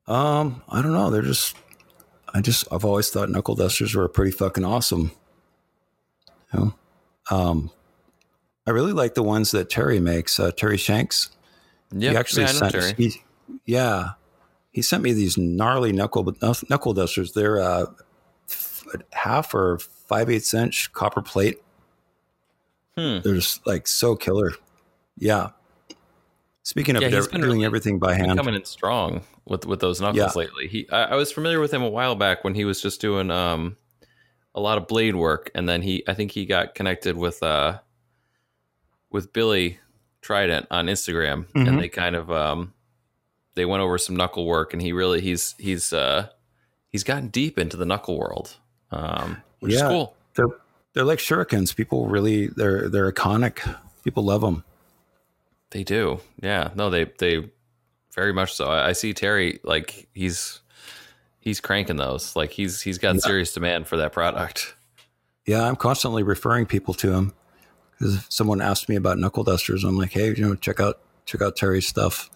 Um, 0.06 0.62
I 0.68 0.82
don't 0.82 0.92
know. 0.92 1.10
They're 1.10 1.22
just, 1.22 1.56
I 2.34 2.40
just, 2.42 2.66
I've 2.70 2.84
always 2.84 3.08
thought 3.10 3.30
knuckle 3.30 3.54
dusters 3.54 3.94
were 3.94 4.06
pretty 4.08 4.32
fucking 4.32 4.64
awesome. 4.64 5.12
You 6.52 6.60
know? 6.60 6.74
Um, 7.30 7.70
I 8.66 8.70
really 8.70 8.92
like 8.92 9.14
the 9.14 9.22
ones 9.22 9.50
that 9.52 9.70
Terry 9.70 10.00
makes, 10.00 10.38
uh, 10.38 10.50
Terry 10.52 10.76
Shanks. 10.76 11.30
Yeah, 11.96 12.10
he 12.10 12.16
actually 12.16 12.42
yeah, 12.42 12.48
sent, 12.70 12.96
he, 12.98 13.22
yeah, 13.66 14.10
he 14.72 14.82
sent 14.82 15.02
me 15.02 15.12
these 15.12 15.38
gnarly 15.38 15.92
knuckle 15.92 16.34
knuckle 16.68 16.92
dusters. 16.94 17.32
They're 17.32 17.60
uh, 17.60 17.86
half 19.12 19.54
or 19.54 19.78
five 19.78 20.28
eighths 20.28 20.52
inch 20.54 20.92
copper 20.92 21.22
plate. 21.22 21.62
Hmm. 22.96 23.18
They're 23.22 23.34
just 23.36 23.66
like 23.66 23.86
so 23.86 24.16
killer. 24.16 24.52
Yeah. 25.18 25.50
Speaking 26.62 26.96
of 26.96 27.02
Yeah, 27.02 27.10
he's 27.10 27.26
do- 27.26 27.32
been 27.32 27.40
doing 27.42 27.52
really 27.54 27.66
everything 27.66 27.98
by 27.98 28.14
hand, 28.14 28.38
coming 28.38 28.54
in 28.54 28.64
strong 28.64 29.22
with 29.44 29.66
with 29.66 29.80
those 29.80 30.00
knuckles 30.00 30.34
Yeah. 30.34 30.40
lately. 30.40 30.66
He, 30.68 30.88
I, 30.90 31.04
I 31.04 31.14
was 31.14 31.30
familiar 31.30 31.60
with 31.60 31.72
him 31.72 31.82
a 31.82 31.88
while 31.90 32.14
back 32.14 32.42
when 32.42 32.54
he 32.54 32.64
was 32.64 32.80
just 32.80 33.00
doing 33.00 33.30
um 33.30 33.76
a 34.54 34.60
lot 34.60 34.78
of 34.78 34.86
blade 34.86 35.16
work, 35.16 35.50
and 35.54 35.68
then 35.68 35.82
he, 35.82 36.04
I 36.06 36.14
think 36.14 36.30
he 36.30 36.46
got 36.46 36.74
connected 36.74 37.16
with 37.16 37.42
uh 37.42 37.80
with 39.10 39.32
Billy 39.32 39.78
Trident 40.24 40.66
on 40.70 40.86
Instagram, 40.86 41.44
Mhm. 41.54 41.68
and 41.68 41.78
they 41.78 41.88
kind 41.88 42.16
of 42.16 42.32
um 42.32 42.72
they 43.54 43.64
went 43.66 43.82
over 43.82 43.98
some 43.98 44.16
knuckle 44.16 44.46
work, 44.46 44.72
and 44.72 44.80
he 44.82 44.92
really 44.92 45.20
he's 45.20 45.54
he's 45.58 45.92
uh 45.92 46.28
he's 46.88 47.04
gotten 47.04 47.28
deep 47.28 47.58
into 47.58 47.76
the 47.76 47.84
knuckle 47.86 48.18
world, 48.18 48.56
um, 48.90 49.42
which 49.60 49.72
Yeah. 49.74 49.84
is 49.84 49.88
cool. 49.88 50.16
they're 50.34 50.46
they're 50.94 51.04
like 51.04 51.18
shurikens. 51.18 51.76
People 51.76 52.06
really 52.08 52.46
they're 52.48 52.88
they're 52.88 53.12
iconic. 53.12 53.60
People 54.02 54.24
love 54.24 54.40
them. 54.40 54.64
They 55.70 55.84
do. 55.84 56.20
Yeah. 56.42 56.70
No, 56.74 56.88
they 56.90 57.04
they 57.18 57.50
very 58.14 58.32
much 58.32 58.54
so. 58.54 58.66
I, 58.66 58.88
I 58.88 58.92
see 58.92 59.12
Terry 59.12 59.60
like 59.62 60.08
he's 60.14 60.60
he's 61.40 61.60
cranking 61.60 61.96
those. 61.96 62.34
Like 62.34 62.50
he's 62.52 62.80
he's 62.80 62.96
got 62.98 63.16
Yeah. 63.16 63.20
serious 63.20 63.52
demand 63.52 63.86
for 63.88 63.96
that 63.98 64.12
product. 64.12 64.74
Yeah, 65.46 65.64
I'm 65.68 65.76
constantly 65.76 66.22
referring 66.22 66.64
people 66.66 66.94
to 66.94 67.12
him 67.12 67.34
because 67.98 68.16
if 68.16 68.26
someone 68.32 68.60
asked 68.60 68.88
me 68.88 68.96
about 68.96 69.18
knuckle 69.18 69.44
dusters, 69.44 69.84
I'm 69.84 69.96
like, 69.96 70.12
hey, 70.12 70.28
you 70.28 70.36
know, 70.48 70.54
check 70.54 70.80
out 70.80 70.98
check 71.26 71.40
out 71.42 71.56
Terry's 71.56 71.86
stuff. 71.86 72.30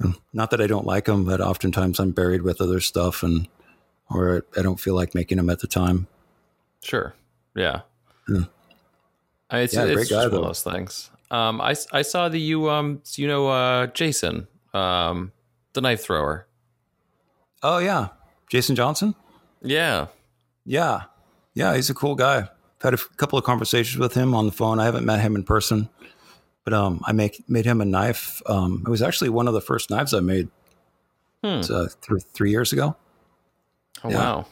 And 0.00 0.14
not 0.32 0.50
that 0.50 0.60
I 0.60 0.66
don't 0.66 0.86
like 0.86 1.06
them, 1.06 1.24
but 1.24 1.40
oftentimes 1.40 1.98
I'm 1.98 2.12
buried 2.12 2.42
with 2.42 2.60
other 2.60 2.80
stuff, 2.80 3.22
and 3.22 3.48
or 4.10 4.44
I 4.56 4.62
don't 4.62 4.78
feel 4.80 4.94
like 4.94 5.14
making 5.14 5.36
them 5.38 5.50
at 5.50 5.58
the 5.60 5.66
time. 5.66 6.06
Sure. 6.82 7.14
Yeah. 7.56 7.80
Hmm. 8.26 8.42
I- 9.50 9.60
It's, 9.60 9.74
Yeah, 9.74 9.84
it's 9.84 9.94
great 9.94 10.08
guy, 10.08 10.16
one 10.18 10.26
of 10.26 10.32
though. 10.32 10.42
those 10.44 10.62
things. 10.62 11.10
Um, 11.30 11.60
I, 11.60 11.74
I 11.92 12.02
saw 12.02 12.28
that 12.28 12.38
you 12.38 12.70
um 12.70 13.02
you 13.16 13.26
know 13.28 13.48
uh 13.48 13.86
Jason 13.88 14.46
um 14.72 15.32
the 15.74 15.80
knife 15.80 16.02
thrower. 16.02 16.46
Oh 17.62 17.78
yeah, 17.78 18.08
Jason 18.50 18.76
Johnson. 18.76 19.14
Yeah. 19.62 20.06
Yeah, 20.64 21.02
yeah, 21.54 21.74
he's 21.74 21.90
a 21.90 21.94
cool 21.94 22.14
guy. 22.14 22.48
I've 22.80 22.82
had 22.84 22.94
a 22.94 22.98
couple 23.16 23.38
of 23.38 23.44
conversations 23.44 23.98
with 23.98 24.14
him 24.14 24.34
on 24.34 24.46
the 24.46 24.52
phone. 24.52 24.78
I 24.78 24.84
haven't 24.84 25.04
met 25.04 25.20
him 25.20 25.34
in 25.36 25.42
person, 25.42 25.88
but 26.64 26.72
um, 26.72 27.00
I 27.04 27.12
make 27.12 27.42
made 27.48 27.64
him 27.64 27.80
a 27.80 27.84
knife. 27.84 28.40
Um, 28.46 28.82
it 28.86 28.90
was 28.90 29.02
actually 29.02 29.30
one 29.30 29.48
of 29.48 29.54
the 29.54 29.60
first 29.60 29.90
knives 29.90 30.14
I 30.14 30.20
made. 30.20 30.48
Hmm. 31.44 31.60
Uh, 31.70 31.86
th- 32.06 32.22
three 32.32 32.50
years 32.50 32.72
ago. 32.72 32.96
Oh 34.04 34.10
Yeah. 34.10 34.16
wow. 34.16 34.46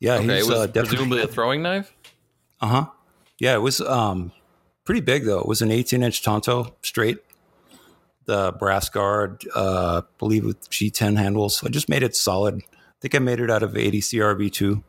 Yeah, 0.00 0.14
Okay, 0.16 0.24
it 0.24 0.36
he's 0.36 0.46
was 0.48 0.58
uh, 0.58 0.66
definitely. 0.66 0.88
presumably 0.88 1.22
a 1.22 1.26
throwing 1.28 1.62
knife. 1.62 1.94
Uh 2.60 2.66
huh. 2.66 2.86
Yeah, 3.38 3.54
it 3.54 3.60
was 3.60 3.80
um 3.80 4.32
pretty 4.84 5.00
big 5.00 5.24
though. 5.24 5.38
It 5.40 5.46
was 5.46 5.62
an 5.62 5.70
18 5.70 6.02
inch 6.02 6.22
Tanto 6.22 6.74
straight, 6.82 7.18
the 8.24 8.52
brass 8.58 8.88
guard, 8.88 9.44
uh, 9.54 10.02
believe 10.18 10.44
with 10.44 10.68
G10 10.70 11.16
handles. 11.16 11.62
I 11.64 11.68
just 11.68 11.88
made 11.88 12.02
it 12.02 12.16
solid. 12.16 12.62
I 12.72 12.76
think 13.00 13.14
I 13.14 13.18
made 13.18 13.40
it 13.40 13.50
out 13.50 13.62
of 13.62 13.76
80 13.76 14.00
CRV2. 14.00 14.82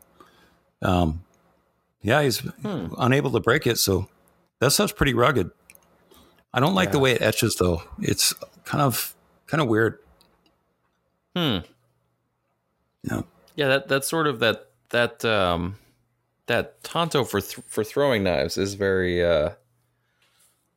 Um, 0.82 1.24
yeah, 2.04 2.22
he's 2.22 2.40
unable 2.62 3.32
to 3.32 3.40
break 3.40 3.66
it, 3.66 3.78
so 3.78 4.08
that 4.60 4.70
stuff's 4.70 4.92
pretty 4.92 5.14
rugged. 5.14 5.50
I 6.52 6.60
don't 6.60 6.74
like 6.76 6.92
the 6.92 7.00
way 7.00 7.12
it 7.12 7.22
etches 7.22 7.56
though. 7.56 7.82
It's 8.00 8.32
kind 8.64 8.80
of 8.82 9.14
kind 9.48 9.60
of 9.60 9.66
weird. 9.66 9.98
Hmm. 11.34 11.58
Yeah. 13.02 13.22
Yeah, 13.56 13.68
that 13.68 13.88
that's 13.88 14.06
sort 14.06 14.26
of 14.28 14.38
that 14.40 14.68
that 14.90 15.24
um 15.24 15.76
that 16.46 16.82
Tanto 16.84 17.24
for 17.24 17.40
th- 17.40 17.66
for 17.66 17.82
throwing 17.82 18.22
knives 18.22 18.56
is 18.56 18.74
very 18.74 19.24
uh 19.24 19.50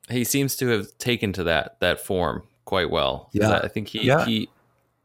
he 0.08 0.24
seems 0.24 0.56
to 0.56 0.66
have 0.68 0.96
taken 0.98 1.32
to 1.34 1.44
that 1.44 1.78
that 1.80 2.00
form 2.00 2.42
quite 2.64 2.90
well. 2.90 3.28
Yeah. 3.32 3.50
I 3.50 3.58
I 3.60 3.68
think 3.68 3.88
he 3.88 4.00
Yeah. 4.02 4.24
he 4.24 4.48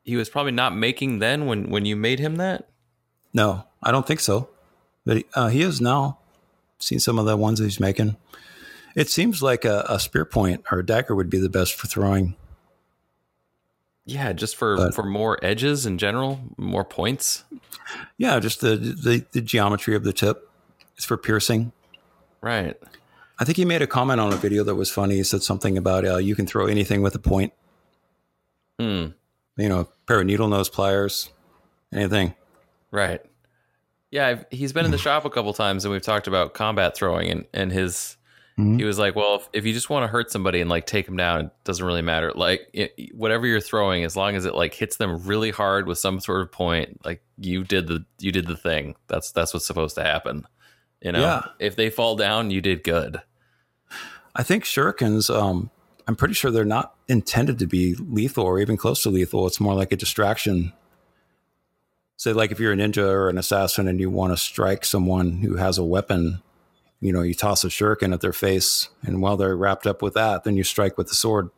he 0.03 0.15
was 0.15 0.29
probably 0.29 0.51
not 0.53 0.75
making 0.75 1.19
then 1.19 1.45
when 1.45 1.69
when 1.69 1.85
you 1.85 1.95
made 1.95 2.19
him 2.19 2.37
that. 2.37 2.67
No, 3.33 3.63
I 3.83 3.91
don't 3.91 4.07
think 4.07 4.19
so. 4.21 4.49
But 5.05 5.17
he, 5.17 5.25
uh, 5.33 5.47
he 5.49 5.61
is 5.61 5.81
now. 5.81 6.19
Seen 6.79 6.99
some 6.99 7.17
of 7.19 7.25
the 7.25 7.37
ones 7.37 7.59
that 7.59 7.65
he's 7.65 7.79
making. 7.79 8.17
It 8.95 9.09
seems 9.09 9.41
like 9.41 9.65
a, 9.65 9.85
a 9.89 9.99
spear 9.99 10.25
point 10.25 10.63
or 10.71 10.79
a 10.79 10.85
dagger 10.85 11.15
would 11.15 11.29
be 11.29 11.39
the 11.39 11.49
best 11.49 11.73
for 11.75 11.87
throwing. 11.87 12.35
Yeah, 14.05 14.33
just 14.33 14.55
for 14.55 14.75
But- 14.75 14.93
for 14.95 15.03
more 15.03 15.39
edges 15.43 15.85
in 15.85 15.97
general, 15.97 16.39
more 16.57 16.83
points. 16.83 17.43
Yeah, 18.17 18.39
just 18.39 18.61
the, 18.61 18.75
the 18.75 19.25
the 19.31 19.41
geometry 19.41 19.95
of 19.95 20.03
the 20.03 20.13
tip. 20.13 20.49
It's 20.95 21.05
for 21.05 21.17
piercing. 21.17 21.71
Right. 22.41 22.77
I 23.39 23.45
think 23.45 23.57
he 23.57 23.65
made 23.65 23.81
a 23.81 23.87
comment 23.87 24.19
on 24.19 24.31
a 24.31 24.35
video 24.35 24.63
that 24.63 24.75
was 24.75 24.89
funny. 24.91 25.15
He 25.15 25.23
said 25.23 25.41
something 25.41 25.77
about 25.77 26.05
uh, 26.05 26.17
you 26.17 26.35
can 26.35 26.45
throw 26.45 26.67
anything 26.67 27.01
with 27.01 27.15
a 27.15 27.19
point. 27.19 27.51
Hmm. 28.79 29.07
You 29.57 29.69
know, 29.69 29.79
a 29.81 29.87
pair 30.07 30.19
of 30.19 30.25
needle 30.25 30.47
nose 30.47 30.69
pliers, 30.69 31.29
anything. 31.93 32.35
Right. 32.91 33.21
Yeah, 34.13 34.27
I've, 34.27 34.45
he's 34.51 34.71
been 34.73 34.85
in 34.85 34.91
the 34.91 34.97
shop 34.99 35.25
a 35.25 35.29
couple 35.31 35.51
times, 35.53 35.85
and 35.85 35.91
we've 35.91 36.01
talked 36.03 36.27
about 36.27 36.53
combat 36.53 36.95
throwing, 36.95 37.29
and 37.31 37.45
and 37.53 37.71
his 37.71 38.15
Mhm. 38.59 38.77
he 38.77 38.83
was 38.85 38.99
like, 38.99 39.15
well, 39.15 39.37
if, 39.37 39.49
if 39.51 39.65
you 39.65 39.73
just 39.73 39.89
want 39.89 40.03
to 40.03 40.07
hurt 40.07 40.29
somebody 40.31 40.61
and 40.61 40.69
like 40.69 40.85
take 40.85 41.07
them 41.07 41.17
down, 41.17 41.45
it 41.45 41.51
doesn't 41.63 41.83
really 41.83 42.03
matter. 42.03 42.31
Like 42.35 42.69
it, 42.71 42.93
whatever 43.15 43.47
you're 43.47 43.59
throwing, 43.59 44.03
as 44.03 44.15
long 44.15 44.35
as 44.35 44.45
it 44.45 44.53
like 44.53 44.75
hits 44.75 44.97
them 44.97 45.23
really 45.25 45.49
hard 45.49 45.87
with 45.87 45.97
some 45.97 46.19
sort 46.19 46.41
of 46.41 46.51
point, 46.51 47.03
like 47.03 47.23
you 47.39 47.63
did 47.63 47.87
the 47.87 48.05
you 48.19 48.31
did 48.31 48.45
the 48.45 48.55
thing. 48.55 48.95
That's 49.07 49.31
that's 49.31 49.55
what's 49.55 49.65
supposed 49.65 49.95
to 49.95 50.03
happen. 50.03 50.45
You 51.01 51.13
know, 51.13 51.21
Yeah. 51.21 51.41
if 51.59 51.75
they 51.75 51.89
fall 51.89 52.15
down, 52.15 52.51
you 52.51 52.61
did 52.61 52.83
good. 52.83 53.19
I 54.35 54.43
think 54.43 54.63
shurikens. 54.65 55.33
Um, 55.35 55.71
I'm 56.07 56.15
pretty 56.15 56.35
sure 56.35 56.51
they're 56.51 56.63
not 56.65 56.93
intended 57.07 57.57
to 57.57 57.65
be 57.65 57.95
lethal 57.95 58.45
or 58.45 58.59
even 58.59 58.77
close 58.77 59.01
to 59.03 59.09
lethal. 59.09 59.47
It's 59.47 59.59
more 59.59 59.73
like 59.73 59.91
a 59.91 59.95
distraction. 59.97 60.73
Say, 62.23 62.31
like 62.31 62.53
if 62.53 62.59
you're 62.61 62.71
a 62.71 62.75
ninja 62.77 63.03
or 63.05 63.27
an 63.27 63.37
assassin 63.37 63.85
and 63.85 63.99
you 63.99 64.09
want 64.09 64.31
to 64.31 64.37
strike 64.37 64.85
someone 64.85 65.39
who 65.41 65.57
has 65.57 65.77
a 65.77 65.83
weapon, 65.83 66.41
you 67.01 67.11
know, 67.11 67.21
you 67.21 67.33
toss 67.33 67.65
a 67.65 67.67
shuriken 67.67 68.13
at 68.13 68.21
their 68.21 68.31
face, 68.31 68.87
and 69.05 69.21
while 69.21 69.35
they're 69.35 69.57
wrapped 69.57 69.85
up 69.85 70.01
with 70.01 70.13
that, 70.13 70.45
then 70.45 70.55
you 70.55 70.63
strike 70.63 70.97
with 70.97 71.09
the 71.09 71.15
sword. 71.15 71.49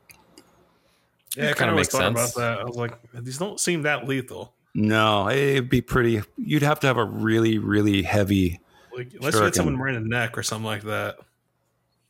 Yeah, 1.38 1.44
I 1.44 1.54
Kinda 1.54 1.56
kind 1.56 1.76
makes 1.76 1.90
thought 1.90 2.18
sense. 2.18 2.36
about 2.36 2.42
that. 2.42 2.60
I 2.62 2.64
was 2.64 2.78
like, 2.78 2.94
these 3.14 3.38
don't 3.38 3.60
seem 3.60 3.84
that 3.84 4.08
lethal. 4.08 4.54
No, 4.74 5.30
it'd 5.30 5.70
be 5.70 5.82
pretty. 5.82 6.24
You'd 6.36 6.64
have 6.64 6.80
to 6.80 6.88
have 6.88 6.98
a 6.98 7.06
really, 7.06 7.60
really 7.60 8.02
heavy. 8.02 8.60
Like, 8.98 9.14
unless 9.14 9.36
you 9.36 9.44
hit 9.44 9.54
someone 9.54 9.78
right 9.78 9.94
in 9.94 10.02
the 10.02 10.10
neck 10.10 10.36
or 10.36 10.42
something 10.42 10.66
like 10.66 10.82
that. 10.86 11.18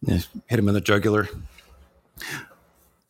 eh, 0.08 0.22
Hit 0.46 0.60
him 0.60 0.70
in 0.70 0.74
the 0.76 0.80
jugular. 0.80 1.28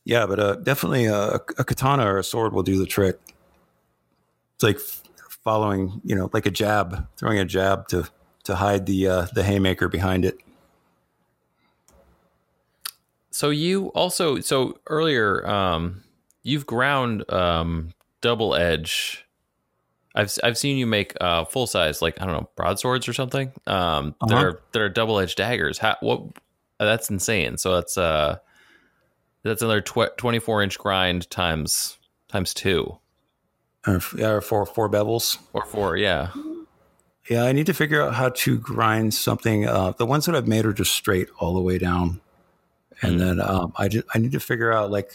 Yeah, 0.06 0.26
but 0.26 0.40
uh, 0.40 0.56
definitely 0.56 1.06
a, 1.06 1.36
a 1.36 1.64
katana 1.64 2.12
or 2.12 2.18
a 2.18 2.24
sword 2.24 2.52
will 2.54 2.64
do 2.64 2.80
the 2.80 2.88
trick. 2.88 3.20
It's 4.56 4.64
like 4.64 4.78
f- 4.78 5.04
following, 5.46 6.02
you 6.04 6.16
know, 6.16 6.30
like 6.34 6.46
a 6.46 6.52
jab, 6.52 7.08
throwing 7.16 7.40
a 7.40 7.46
jab 7.46 7.88
to 7.88 8.10
to 8.44 8.56
hide 8.56 8.86
the 8.86 9.08
uh, 9.08 9.28
the 9.34 9.44
haymaker 9.44 9.88
behind 9.88 10.26
it. 10.26 10.38
So 13.32 13.50
you 13.50 13.88
also 13.90 14.40
so 14.40 14.78
earlier 14.88 15.46
um 15.48 16.04
you've 16.44 16.66
ground 16.66 17.30
um 17.32 17.92
double 18.22 18.56
edge. 18.56 19.26
I've 20.16 20.34
I've 20.44 20.58
seen 20.58 20.78
you 20.78 20.88
make 20.88 21.14
uh 21.20 21.44
full 21.46 21.68
size 21.68 22.02
like 22.02 22.22
I 22.22 22.26
don't 22.26 22.34
know 22.34 22.50
broadswords 22.56 23.08
or 23.08 23.14
something 23.14 23.52
um 23.68 24.16
that 24.22 24.32
Uh-huh. 24.34 24.44
are 24.44 24.60
that 24.72 24.82
are 24.82 24.90
double 24.90 25.20
edged 25.20 25.38
daggers. 25.38 25.78
How 25.78 25.98
what 26.02 26.24
that's 26.80 27.10
insane. 27.10 27.58
So 27.58 27.76
that's 27.76 27.98
uh 27.98 28.38
that's 29.44 29.62
another 29.62 29.82
tw- 29.82 30.18
24 30.18 30.64
inch 30.64 30.80
grind 30.80 31.30
times 31.30 31.98
times 32.30 32.54
2 32.54 32.98
Or, 33.88 34.02
yeah, 34.18 34.30
or 34.30 34.42
four 34.42 34.66
four 34.66 34.90
bevels. 34.90 35.38
or 35.54 35.66
4, 35.66 35.98
yeah. 35.98 36.32
Yeah, 37.30 37.44
I 37.44 37.54
need 37.54 37.66
to 37.66 37.74
figure 37.74 38.02
out 38.02 38.14
how 38.14 38.30
to 38.30 38.58
grind 38.58 39.14
something. 39.14 39.68
Uh, 39.68 39.92
the 39.98 40.06
ones 40.06 40.26
that 40.26 40.36
I've 40.36 40.48
made 40.48 40.66
are 40.66 40.74
just 40.74 40.94
straight 40.94 41.28
all 41.40 41.56
the 41.56 41.62
way 41.62 41.80
down, 41.80 42.22
and 43.02 43.20
then 43.20 43.42
um, 43.42 43.74
I 43.78 43.88
just, 43.88 44.06
I 44.14 44.20
need 44.20 44.32
to 44.34 44.40
figure 44.40 44.72
out 44.72 44.92
like 44.92 45.12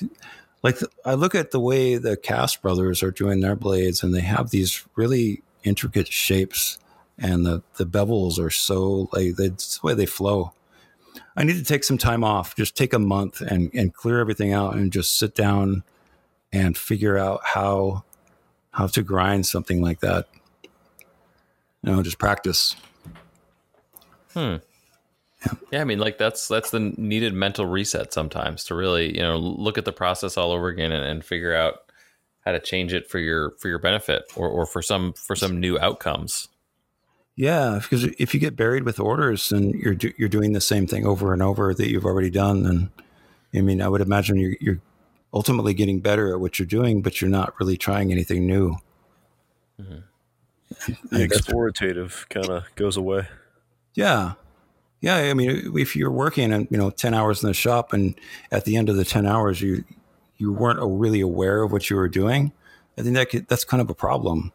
like 0.63 0.79
the, 0.81 0.89
I 1.05 1.15
look 1.15 1.35
at 1.37 1.53
the 1.53 1.61
way 1.61 1.97
the 1.97 2.17
Cast 2.17 2.63
brothers 2.63 3.03
are 3.05 3.13
doing 3.13 3.41
their 3.41 3.55
blades, 3.55 4.03
and 4.03 4.13
they 4.13 4.23
have 4.23 4.51
these 4.51 4.85
really 4.97 5.43
intricate 5.63 6.09
shapes, 6.09 6.79
and 7.17 7.47
the 7.47 7.63
the 7.77 7.87
bevels 7.87 8.41
are 8.41 8.51
so 8.51 9.09
like 9.13 9.37
that's 9.37 9.79
the 9.79 9.87
way 9.87 9.95
they 9.95 10.07
flow. 10.07 10.53
I 11.37 11.45
need 11.45 11.59
to 11.59 11.65
take 11.65 11.85
some 11.85 11.99
time 11.99 12.25
off, 12.25 12.57
just 12.57 12.77
take 12.77 12.93
a 12.93 12.99
month 12.99 13.41
and 13.41 13.71
and 13.73 13.95
clear 13.95 14.19
everything 14.19 14.53
out, 14.53 14.75
and 14.75 14.93
just 14.93 15.17
sit 15.17 15.37
down 15.37 15.85
and 16.53 16.77
figure 16.77 17.17
out 17.17 17.41
how 17.45 18.03
how 18.73 18.87
to 18.87 19.03
grind 19.03 19.47
something 19.47 19.83
like 19.83 20.01
that. 20.01 20.27
You 21.83 21.93
know, 21.93 22.03
just 22.03 22.19
practice. 22.19 22.77
Hmm. 24.35 24.57
Yeah, 25.73 25.81
I 25.81 25.85
mean, 25.85 25.99
like 25.99 26.19
that's 26.19 26.49
that's 26.49 26.71
the 26.71 26.81
needed 26.81 27.33
mental 27.33 27.65
reset 27.65 28.13
sometimes 28.13 28.65
to 28.65 28.75
really, 28.75 29.17
you 29.17 29.23
know, 29.23 29.39
look 29.39 29.79
at 29.79 29.87
the 29.87 29.93
process 29.93 30.37
all 30.37 30.53
over 30.53 30.69
again 30.69 30.93
and, 30.93 31.05
and 31.05 31.25
figure 31.25 31.55
out 31.55 31.91
how 32.45 32.53
to 32.53 32.61
change 32.61 32.93
it 32.93 33.09
for 33.09 33.19
your 33.19 33.53
for 33.53 33.69
your 33.69 33.79
benefit 33.79 34.25
or, 34.37 34.49
or 34.49 34.67
for 34.67 34.83
some 34.83 35.15
for 35.15 35.35
some 35.35 35.59
new 35.59 35.79
outcomes. 35.79 36.49
Yeah, 37.37 37.79
because 37.81 38.05
if 38.19 38.35
you 38.35 38.41
get 38.41 38.55
buried 38.55 38.83
with 38.85 39.01
orders 39.01 39.51
and 39.51 39.73
you're 39.75 39.95
do, 39.95 40.13
you're 40.19 40.29
doing 40.29 40.53
the 40.53 40.61
same 40.61 40.87
thing 40.87 41.07
over 41.07 41.33
and 41.33 41.43
over 41.43 41.73
that 41.73 41.89
you've 41.89 42.05
already 42.05 42.31
done, 42.31 42.63
then 42.65 42.91
I 43.55 43.63
mean, 43.63 43.81
I 43.81 43.89
would 43.89 44.03
imagine 44.03 44.37
you're, 44.37 44.57
you're 44.61 44.81
ultimately 45.33 45.75
getting 45.75 46.01
better 46.01 46.33
at 46.35 46.41
what 46.41 46.59
you're 46.59 46.67
doing, 46.67 47.03
but 47.03 47.21
you're 47.21 47.31
not 47.31 47.59
really 47.61 47.77
trying 47.77 48.13
anything 48.13 48.47
new. 48.47 48.77
Mm-hmm. 49.81 50.01
The 51.11 51.19
that's- 51.19 51.41
explorative 51.41 52.29
kind 52.29 52.49
of 52.49 52.65
goes 52.77 52.97
away. 52.97 53.27
Yeah, 53.95 54.35
yeah. 55.01 55.17
I 55.17 55.35
mean, 55.35 55.77
if 55.77 55.97
you're 55.97 56.11
working 56.13 56.53
and 56.53 56.69
you 56.71 56.79
know 56.79 56.91
ten 56.91 57.13
hours 57.13 57.43
in 57.43 57.49
the 57.49 57.55
shop, 57.55 57.93
and 57.93 58.15
at 58.53 58.65
the 58.65 58.77
end 58.77 58.89
of 58.89 58.97
the 58.97 59.05
ten 59.05 59.27
hours 59.27 59.61
you 59.61 59.85
you 60.37 60.53
weren't 60.53 60.79
really 60.81 61.21
aware 61.21 61.63
of 61.63 61.73
what 61.73 61.91
you 61.91 61.97
were 61.97 62.09
doing, 62.09 62.53
I 62.97 63.03
think 63.03 63.15
that 63.17 63.31
could, 63.31 63.49
that's 63.49 63.65
kind 63.65 63.81
of 63.81 63.91
a 63.91 63.95
problem. 63.95 64.53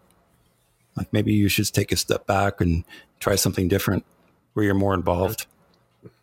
Like 0.95 1.11
maybe 1.11 1.33
you 1.33 1.49
should 1.49 1.65
take 1.73 1.91
a 1.91 1.97
step 1.97 2.25
back 2.25 2.61
and 2.61 2.85
try 3.19 3.35
something 3.35 3.67
different 3.67 4.05
where 4.53 4.65
you're 4.65 4.73
more 4.73 4.93
involved. 4.93 5.47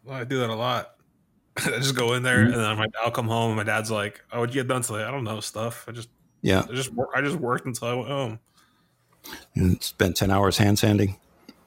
Well, 0.04 0.16
I 0.16 0.24
do 0.24 0.38
that 0.38 0.50
a 0.50 0.54
lot. 0.54 0.94
I 1.66 1.70
just 1.78 1.94
go 1.94 2.14
in 2.14 2.22
there 2.22 2.40
and 2.42 2.54
then 2.54 2.76
my, 2.78 2.86
I'll 3.04 3.10
come 3.10 3.28
home 3.28 3.48
and 3.50 3.56
my 3.56 3.64
dad's 3.64 3.90
like, 3.90 4.22
"Oh, 4.32 4.40
what'd 4.40 4.54
you 4.54 4.62
get 4.62 4.68
done 4.68 4.82
today?" 4.82 5.02
I 5.04 5.10
don't 5.10 5.24
know 5.24 5.40
stuff. 5.40 5.84
I 5.88 5.92
just, 5.92 6.08
Yeah, 6.40 6.64
I 6.68 6.72
just, 6.74 6.90
I 7.14 7.20
just 7.20 7.36
worked 7.36 7.66
until 7.66 7.88
I 7.88 7.94
went 7.94 8.08
home. 8.08 8.38
and 9.54 9.82
spent 9.82 10.16
ten 10.16 10.30
hours 10.30 10.56
hand 10.58 10.78
sanding. 10.78 11.16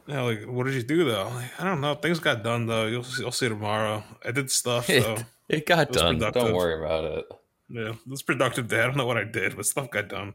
Yeah, 0.07 0.22
like, 0.22 0.44
what 0.45 0.66
did 0.66 0.74
you 0.76 0.84
do 0.84 1.03
though? 1.06 1.30
Like, 1.34 1.60
I 1.60 1.64
don't 1.64 1.82
know. 1.82 1.95
Things 1.95 2.20
got 2.20 2.44
done 2.44 2.66
though. 2.68 2.86
You'll, 2.88 3.03
see- 3.03 3.22
you'll 3.24 3.32
see 3.32 3.49
tomorrow. 3.49 4.03
I 4.24 4.32
did 4.32 4.49
stuff. 4.52 4.90
It, 4.90 5.24
it 5.49 5.66
got 5.68 5.90
was 5.90 5.98
done. 5.98 6.16
productive. 6.16 6.44
Don't 6.44 6.56
worry 6.56 6.84
about 6.84 7.03
it. 7.06 7.26
yeah, 7.70 7.90
it 7.90 8.07
was 8.07 8.24
productive 8.24 8.68
day. 8.68 8.82
I 8.82 8.88
don't 8.88 8.98
know 8.98 9.06
what 9.06 9.18
I 9.18 9.24
did, 9.24 9.56
but 9.56 9.66
stuff 9.68 9.90
got 9.91 10.07
done. 10.07 10.34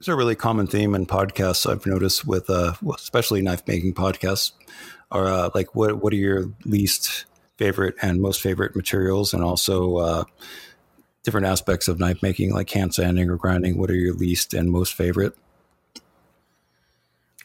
It's 0.00 0.06
a 0.08 0.14
really 0.14 0.36
common 0.36 0.68
theme 0.68 0.94
in 0.94 1.06
podcasts 1.06 1.68
I've 1.68 1.84
noticed 1.86 2.24
with, 2.24 2.48
uh, 2.48 2.74
especially 2.94 3.42
knife 3.42 3.66
making 3.66 3.94
podcasts, 3.94 4.52
are 5.10 5.26
uh, 5.26 5.50
like 5.54 5.74
what 5.74 6.02
what 6.02 6.12
are 6.12 6.16
your 6.16 6.52
least 6.64 7.24
favorite 7.58 7.94
and 8.00 8.22
most 8.22 8.40
favorite 8.40 8.74
materials, 8.74 9.34
and 9.34 9.42
also 9.44 9.96
uh, 9.98 10.24
different 11.24 11.46
aspects 11.46 11.88
of 11.88 11.98
knife 12.00 12.22
making, 12.22 12.52
like 12.54 12.70
hand 12.70 12.94
sanding 12.94 13.28
or 13.28 13.36
grinding. 13.36 13.76
What 13.76 13.90
are 13.90 13.94
your 13.96 14.14
least 14.14 14.54
and 14.54 14.70
most 14.70 14.94
favorite? 14.94 15.34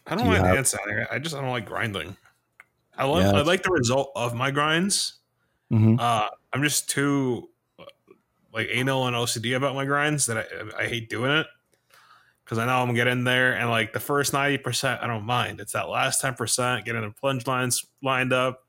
I 0.07 0.15
don't 0.15 0.25
Do 0.25 0.31
like 0.31 0.41
have- 0.41 0.55
hand 0.55 0.67
sanding. 0.67 1.05
I 1.11 1.19
just 1.19 1.35
I 1.35 1.41
don't 1.41 1.51
like 1.51 1.65
grinding. 1.65 2.15
I 2.97 3.05
love 3.05 3.23
Yeah. 3.23 3.39
I 3.39 3.41
like 3.41 3.63
the 3.63 3.71
result 3.71 4.11
of 4.15 4.35
my 4.35 4.51
grinds. 4.51 5.13
Mhm. 5.71 5.99
Uh, 5.99 6.29
I'm 6.51 6.61
just 6.61 6.89
too 6.89 7.49
uh, 7.79 7.85
like 8.53 8.67
anal 8.71 9.07
and 9.07 9.15
OCD 9.15 9.55
about 9.55 9.75
my 9.75 9.85
grinds 9.85 10.25
that 10.27 10.37
I 10.77 10.83
I 10.83 10.87
hate 10.87 11.09
doing 11.09 11.31
it 11.31 11.47
because 12.43 12.57
I 12.59 12.65
know 12.65 12.73
I'm 12.81 12.87
gonna 12.87 12.93
get 12.97 13.07
in 13.07 13.23
there 13.23 13.53
and 13.55 13.69
like 13.69 13.93
the 13.93 13.99
first 13.99 14.33
ninety 14.33 14.57
percent 14.57 15.01
I 15.01 15.07
don't 15.07 15.25
mind. 15.25 15.59
It's 15.59 15.71
that 15.73 15.89
last 15.89 16.21
ten 16.21 16.35
percent 16.35 16.85
getting 16.85 17.01
the 17.01 17.09
plunge 17.11 17.47
lines 17.47 17.85
lined 18.03 18.33
up, 18.33 18.65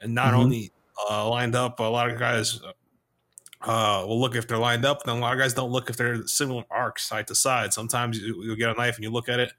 and 0.00 0.14
not 0.14 0.34
Mhm. 0.34 0.38
only 0.38 0.72
uh, 1.10 1.28
lined 1.28 1.54
up, 1.54 1.78
a 1.80 1.82
lot 1.84 2.10
of 2.10 2.18
guys 2.18 2.60
uh, 3.62 4.04
will 4.06 4.20
look 4.20 4.34
if 4.34 4.46
they're 4.48 4.58
lined 4.58 4.84
up. 4.84 5.02
Then 5.04 5.16
a 5.16 5.20
lot 5.20 5.32
of 5.32 5.38
guys 5.38 5.54
don't 5.54 5.70
look 5.70 5.88
if 5.90 5.96
they're 5.96 6.26
similar 6.26 6.64
arcs 6.70 7.04
side 7.04 7.26
to 7.28 7.34
side. 7.34 7.72
Sometimes 7.72 8.18
you, 8.18 8.42
you'll 8.42 8.56
get 8.56 8.70
a 8.70 8.74
knife 8.74 8.96
and 8.96 9.04
you 9.04 9.10
look 9.10 9.28
at 9.28 9.40
it, 9.40 9.52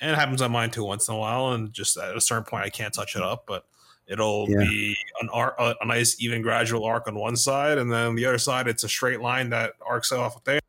and 0.00 0.10
it 0.10 0.14
happens 0.14 0.42
on 0.42 0.52
mine 0.52 0.70
too 0.70 0.84
once 0.84 1.08
in 1.08 1.14
a 1.14 1.18
while. 1.18 1.52
And 1.52 1.72
just 1.72 1.96
at 1.96 2.16
a 2.16 2.20
certain 2.20 2.44
point, 2.44 2.64
I 2.64 2.70
can't 2.70 2.92
touch 2.94 3.16
it 3.16 3.22
up, 3.22 3.44
but 3.46 3.64
it'll 4.06 4.46
Yeah. 4.48 4.58
be 4.68 4.96
an 5.20 5.28
arc, 5.32 5.54
a, 5.58 5.74
a 5.80 5.86
nice 5.86 6.16
even 6.20 6.42
gradual 6.42 6.84
arc 6.84 7.08
on 7.08 7.14
one 7.14 7.36
side, 7.36 7.78
and 7.78 7.92
then 7.92 8.14
the 8.14 8.24
other 8.26 8.38
side, 8.38 8.68
it's 8.68 8.84
a 8.84 8.88
straight 8.88 9.20
line 9.20 9.50
that 9.50 9.74
arcs 9.86 10.12
off 10.12 10.42
there. 10.44 10.60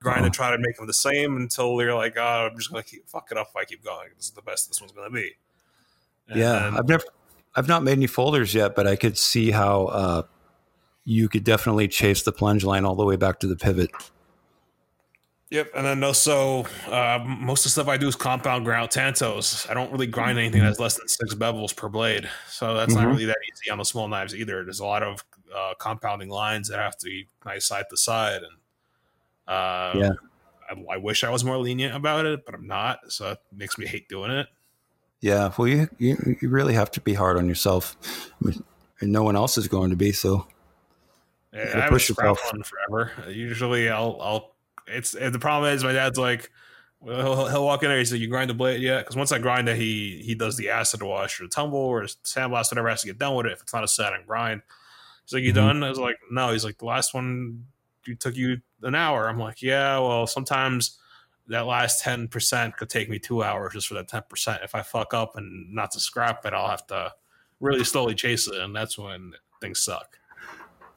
Grind 0.00 0.20
Uh-oh. 0.20 0.26
and 0.26 0.34
try 0.34 0.50
to 0.50 0.58
make 0.58 0.76
them 0.76 0.86
the 0.86 0.92
same 0.94 1.36
until 1.36 1.80
you're 1.82 1.94
like, 1.94 2.16
oh, 2.16 2.48
I'm 2.50 2.56
just 2.56 2.70
gonna 2.70 2.82
keep 2.84 3.08
fuck 3.08 3.28
it 3.32 3.38
up 3.38 3.48
if 3.50 3.56
I 3.56 3.64
keep 3.64 3.82
going. 3.82 4.10
This 4.16 4.26
is 4.26 4.32
the 4.32 4.42
best 4.42 4.68
this 4.68 4.80
one's 4.80 4.92
gonna 4.92 5.10
be. 5.10 5.32
Yeah, 6.34 6.72
I've 6.76 6.88
never, 6.88 7.04
I've 7.54 7.68
not 7.68 7.82
made 7.82 7.92
any 7.92 8.06
folders 8.06 8.54
yet, 8.54 8.74
but 8.74 8.86
I 8.86 8.96
could 8.96 9.16
see 9.16 9.50
how 9.50 9.86
uh, 9.86 10.22
you 11.04 11.28
could 11.28 11.44
definitely 11.44 11.88
chase 11.88 12.22
the 12.22 12.32
plunge 12.32 12.64
line 12.64 12.84
all 12.84 12.94
the 12.96 13.04
way 13.04 13.16
back 13.16 13.38
to 13.40 13.46
the 13.46 13.56
pivot. 13.56 13.90
Yep, 15.50 15.70
and 15.76 15.86
then 15.86 16.02
also 16.02 16.64
uh, 16.88 17.22
most 17.24 17.60
of 17.60 17.64
the 17.64 17.70
stuff 17.70 17.86
I 17.86 17.96
do 17.96 18.08
is 18.08 18.16
compound 18.16 18.64
ground 18.64 18.90
tantos. 18.90 19.70
I 19.70 19.74
don't 19.74 19.92
really 19.92 20.08
grind 20.08 20.38
anything 20.40 20.60
that's 20.60 20.80
less 20.80 20.98
than 20.98 21.06
six 21.06 21.34
bevels 21.34 21.74
per 21.74 21.88
blade, 21.88 22.28
so 22.48 22.74
that's 22.74 22.96
not 22.96 23.06
Mhm. 23.06 23.10
really 23.12 23.24
that 23.26 23.36
easy 23.52 23.70
on 23.70 23.78
the 23.78 23.84
small 23.84 24.08
knives 24.08 24.34
either. 24.34 24.64
There's 24.64 24.80
a 24.80 24.84
lot 24.84 25.04
of 25.04 25.24
uh, 25.54 25.74
compounding 25.78 26.28
lines 26.28 26.68
that 26.68 26.78
have 26.80 26.98
to 26.98 27.06
be 27.06 27.28
nice 27.44 27.64
side 27.64 27.84
to 27.90 27.96
side, 27.96 28.42
and 28.42 28.56
uh, 29.46 30.00
Yeah. 30.00 30.12
I, 30.68 30.94
I 30.94 30.96
wish 30.96 31.22
I 31.22 31.30
was 31.30 31.44
more 31.44 31.58
lenient 31.58 31.94
about 31.94 32.26
it, 32.26 32.44
but 32.44 32.56
I'm 32.56 32.66
not, 32.66 33.12
so 33.12 33.30
it 33.30 33.38
makes 33.52 33.78
me 33.78 33.86
hate 33.86 34.08
doing 34.08 34.32
it. 34.32 34.48
Yeah, 35.20 35.52
well, 35.56 35.66
you 35.66 35.88
you, 35.98 36.36
you 36.40 36.48
really 36.48 36.74
have 36.74 36.90
to 36.92 37.00
be 37.00 37.14
hard 37.14 37.36
on 37.36 37.48
yourself, 37.48 37.96
I 38.42 38.48
mean, 38.48 38.64
and 39.00 39.12
no 39.12 39.22
one 39.22 39.34
else 39.36 39.56
is 39.58 39.66
going 39.68 39.90
to 39.90 39.96
be. 39.96 40.12
So 40.12 40.46
Yeah, 41.52 41.86
I 41.86 41.88
push 41.88 42.08
yourself. 42.08 42.40
one 42.52 42.62
forever. 42.62 43.12
Usually, 43.30 43.88
I'll 43.88 44.18
I'll. 44.20 44.56
It's 44.86 45.12
the 45.12 45.38
problem 45.38 45.72
is 45.74 45.82
my 45.82 45.92
dad's 45.92 46.18
like, 46.18 46.50
well, 47.00 47.34
he'll, 47.34 47.48
he'll 47.48 47.64
walk 47.64 47.82
in 47.82 47.88
there. 47.88 47.98
He's 47.98 48.12
like, 48.12 48.20
"You 48.20 48.28
grind 48.28 48.50
the 48.50 48.54
blade 48.54 48.80
yet?" 48.82 49.00
Because 49.00 49.16
once 49.16 49.32
I 49.32 49.38
grind 49.38 49.68
it, 49.68 49.76
he 49.76 50.22
he 50.24 50.34
does 50.34 50.56
the 50.56 50.68
acid 50.70 51.02
wash 51.02 51.40
or 51.40 51.44
the 51.44 51.48
tumble 51.50 51.78
or 51.78 52.02
sandblast, 52.04 52.70
whatever 52.70 52.88
has 52.88 53.00
to 53.00 53.06
get 53.06 53.18
done 53.18 53.34
with 53.34 53.46
it. 53.46 53.52
If 53.52 53.62
it's 53.62 53.72
not 53.74 53.84
a 53.84 53.88
set 53.88 54.12
and 54.12 54.26
grind, 54.26 54.62
he's 55.24 55.32
like, 55.32 55.42
"You 55.42 55.52
Mhm. 55.52 55.56
done?" 55.56 55.82
I 55.82 55.88
was 55.88 55.98
like, 55.98 56.18
"No." 56.30 56.52
He's 56.52 56.64
like, 56.64 56.78
"The 56.78 56.84
last 56.84 57.14
one 57.14 57.64
you 58.04 58.14
took 58.14 58.36
you 58.36 58.60
an 58.82 58.94
hour." 58.94 59.28
I'm 59.28 59.38
like, 59.38 59.62
"Yeah, 59.62 59.98
well, 59.98 60.26
sometimes." 60.26 60.98
That 61.48 61.66
last 61.66 62.02
ten 62.02 62.28
percent 62.28 62.76
could 62.76 62.90
take 62.90 63.08
me 63.08 63.18
two 63.18 63.42
hours 63.42 63.74
just 63.74 63.88
for 63.88 63.94
that 63.94 64.08
ten 64.08 64.22
percent. 64.28 64.62
If 64.64 64.74
I 64.74 64.82
fuck 64.82 65.14
up 65.14 65.36
and 65.36 65.72
not 65.72 65.92
to 65.92 66.00
scrap 66.00 66.44
it, 66.44 66.52
I'll 66.52 66.68
have 66.68 66.86
to 66.88 67.12
really 67.60 67.84
slowly 67.84 68.14
chase 68.14 68.48
it, 68.48 68.60
and 68.60 68.74
that's 68.74 68.98
when 68.98 69.32
things 69.60 69.80
suck. 69.80 70.18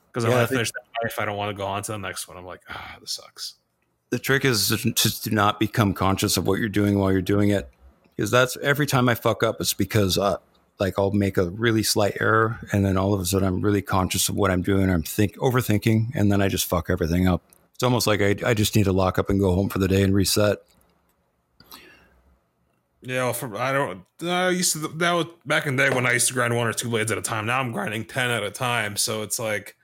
Because 0.08 0.24
Yeah, 0.24 0.32
I 0.32 0.36
want 0.36 0.50
to 0.50 0.56
finish 0.56 0.72
that 0.72 1.04
knife, 1.04 1.20
I 1.20 1.26
don't 1.26 1.38
want 1.38 1.50
to 1.50 1.58
go 1.58 1.68
on 1.68 1.84
to 1.84 1.92
the 1.92 1.98
next 2.00 2.28
one. 2.28 2.36
I'm 2.36 2.46
like, 2.46 2.62
ah, 2.70 2.98
this 3.00 3.12
sucks. 3.12 3.56
the 4.10 4.20
trick 4.20 4.44
is 4.44 4.70
to 4.70 4.78
just 4.94 5.24
to 5.26 5.30
not 5.32 5.60
become 5.60 5.94
conscious 5.94 6.36
of 6.36 6.48
what 6.48 6.60
you're 6.60 6.68
doing 6.68 6.98
while 6.98 7.12
you're 7.12 7.22
doing 7.22 7.50
it, 7.50 7.70
because 8.16 8.32
that's 8.32 8.58
every 8.58 8.88
time 8.88 9.08
I 9.08 9.16
fuck 9.16 9.44
up, 9.44 9.58
it's 9.62 9.74
because 9.74 10.18
uh, 10.18 10.38
like 10.80 10.98
I'll 10.98 11.12
make 11.12 11.38
a 11.38 11.50
really 11.50 11.84
slight 11.84 12.18
error, 12.20 12.60
and 12.72 12.84
then 12.84 12.98
all 12.98 13.14
of 13.14 13.22
a 13.22 13.26
sudden 13.26 13.48
I'm 13.48 13.62
really 13.62 13.84
conscious 13.84 14.30
of 14.30 14.36
what 14.36 14.50
I'm 14.50 14.64
doing. 14.64 14.90
I'm 14.90 15.04
think 15.04 15.36
overthinking, 15.38 16.12
and 16.16 16.32
then 16.32 16.42
I 16.42 16.48
just 16.48 16.66
fuck 16.66 16.90
everything 16.90 17.28
up. 17.28 17.44
It's 17.80 17.84
almost 17.86 18.08
like 18.08 18.22
I, 18.22 18.36
I 18.46 18.54
just 18.54 18.76
need 18.76 18.84
to 18.84 18.92
lock 18.92 19.18
up 19.18 19.30
and 19.30 19.40
go 19.40 19.56
home 19.56 19.70
for 19.70 19.80
the 19.80 19.88
day 19.88 20.04
and 20.04 20.14
reset. 20.14 20.58
Yeah, 23.02 23.24
well, 23.24 23.32
for, 23.32 23.56
I 23.56 23.72
don't. 23.72 24.04
I 24.22 24.50
used 24.50 24.74
to 24.74 24.80
that 24.80 25.14
was 25.14 25.28
back 25.46 25.66
in 25.66 25.78
the 25.78 25.84
day 25.88 25.96
when 25.96 26.06
I 26.06 26.12
used 26.12 26.28
to 26.28 26.34
grind 26.34 26.54
one 26.54 26.68
or 26.68 26.74
two 26.74 26.90
blades 26.90 27.10
at 27.10 27.18
a 27.18 27.22
time. 27.22 27.46
Now 27.46 27.62
I'm 27.62 27.72
grinding 27.72 28.04
ten 28.04 28.32
at 28.32 28.44
a 28.44 28.52
time, 28.52 28.98
so 28.98 29.22
it's 29.22 29.40
like 29.40 29.78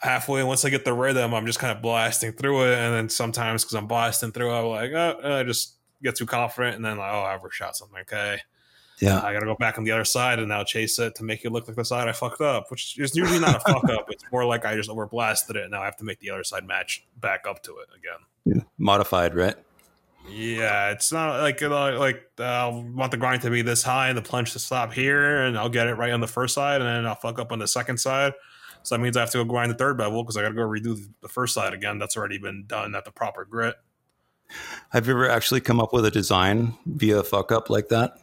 halfway. 0.00 0.44
Once 0.44 0.64
I 0.64 0.70
get 0.70 0.84
the 0.84 0.92
rhythm, 0.92 1.34
I'm 1.34 1.44
just 1.44 1.58
kind 1.58 1.76
of 1.76 1.82
blasting 1.82 2.30
through 2.30 2.70
it, 2.70 2.78
and 2.78 2.94
then 2.94 3.08
sometimes 3.08 3.64
because 3.64 3.74
I'm 3.74 3.88
blasting 3.88 4.30
through, 4.30 4.52
I'm 4.52 4.66
like, 4.66 4.92
oh, 4.92 5.40
I 5.40 5.42
just 5.42 5.74
get 6.00 6.14
too 6.14 6.26
confident, 6.26 6.76
and 6.76 6.84
then 6.84 6.98
like, 6.98 7.12
oh, 7.12 7.22
I 7.22 7.34
overshot 7.34 7.76
something. 7.76 7.98
Okay, 8.02 8.42
Yeah, 9.00 9.22
I 9.22 9.32
got 9.32 9.40
to 9.40 9.46
go 9.46 9.54
back 9.54 9.78
on 9.78 9.84
the 9.84 9.92
other 9.92 10.04
side 10.04 10.38
and 10.38 10.48
now 10.48 10.64
chase 10.64 10.98
it 10.98 11.14
to 11.16 11.24
make 11.24 11.44
it 11.44 11.52
look 11.52 11.68
like 11.68 11.76
the 11.76 11.84
side 11.84 12.08
I 12.08 12.12
fucked 12.12 12.40
up, 12.40 12.70
which 12.70 12.98
is 12.98 13.14
usually 13.14 13.38
not 13.38 13.56
a 13.56 13.60
fuck 13.60 13.84
up. 13.90 14.10
It's 14.10 14.24
more 14.32 14.44
like 14.44 14.64
I 14.64 14.74
just 14.74 14.90
overblasted 14.90 15.50
it, 15.50 15.62
and 15.62 15.70
now 15.70 15.82
I 15.82 15.84
have 15.84 15.96
to 15.98 16.04
make 16.04 16.18
the 16.20 16.30
other 16.30 16.44
side 16.44 16.66
match 16.66 17.06
back 17.20 17.46
up 17.48 17.62
to 17.64 17.78
it 17.78 17.88
again. 17.96 18.18
Yeah. 18.56 18.62
modified, 18.78 19.34
right? 19.34 19.56
Yeah, 20.30 20.90
it's 20.90 21.10
not 21.12 21.40
like 21.40 21.60
you 21.60 21.68
know, 21.68 21.98
like 21.98 22.22
uh, 22.38 22.42
I 22.42 22.68
want 22.68 23.10
the 23.10 23.16
grind 23.16 23.42
to 23.42 23.50
be 23.50 23.62
this 23.62 23.82
high 23.82 24.08
and 24.08 24.18
the 24.18 24.22
plunge 24.22 24.52
to 24.52 24.58
stop 24.58 24.92
here, 24.92 25.42
and 25.44 25.56
I'll 25.56 25.68
get 25.68 25.86
it 25.86 25.94
right 25.94 26.12
on 26.12 26.20
the 26.20 26.26
first 26.26 26.54
side, 26.54 26.80
and 26.80 26.88
then 26.88 27.06
I'll 27.06 27.14
fuck 27.14 27.38
up 27.38 27.52
on 27.52 27.58
the 27.58 27.68
second 27.68 27.98
side. 27.98 28.32
So 28.82 28.94
that 28.94 29.00
means 29.00 29.16
I 29.16 29.20
have 29.20 29.30
to 29.30 29.38
go 29.38 29.44
grind 29.44 29.70
the 29.70 29.74
third 29.74 29.98
bevel 29.98 30.22
because 30.22 30.36
I 30.36 30.42
got 30.42 30.50
to 30.50 30.54
go 30.54 30.62
redo 30.62 30.98
the 31.20 31.28
first 31.28 31.54
side 31.54 31.72
again. 31.72 31.98
That's 31.98 32.16
already 32.16 32.38
been 32.38 32.64
done 32.66 32.94
at 32.94 33.04
the 33.04 33.10
proper 33.10 33.44
grit. 33.44 33.76
Have 34.90 35.06
you 35.06 35.12
ever 35.12 35.28
actually 35.28 35.60
come 35.60 35.80
up 35.80 35.92
with 35.92 36.06
a 36.06 36.10
design 36.10 36.74
via 36.86 37.22
fuck 37.22 37.52
up 37.52 37.70
like 37.70 37.88
that? 37.88 38.18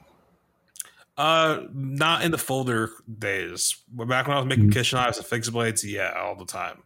Uh, 1.17 1.61
not 1.73 2.23
in 2.23 2.31
the 2.31 2.37
folder 2.37 2.91
days. 3.19 3.75
But 3.91 4.07
back 4.09 4.27
when 4.27 4.35
I 4.35 4.39
was 4.39 4.47
making 4.47 4.69
Mhm. 4.69 4.73
kitchen 4.73 4.97
knives 4.97 5.17
and 5.17 5.25
fixed 5.25 5.51
blades, 5.53 5.83
yeah, 5.85 6.11
all 6.17 6.35
the 6.35 6.45
time. 6.45 6.83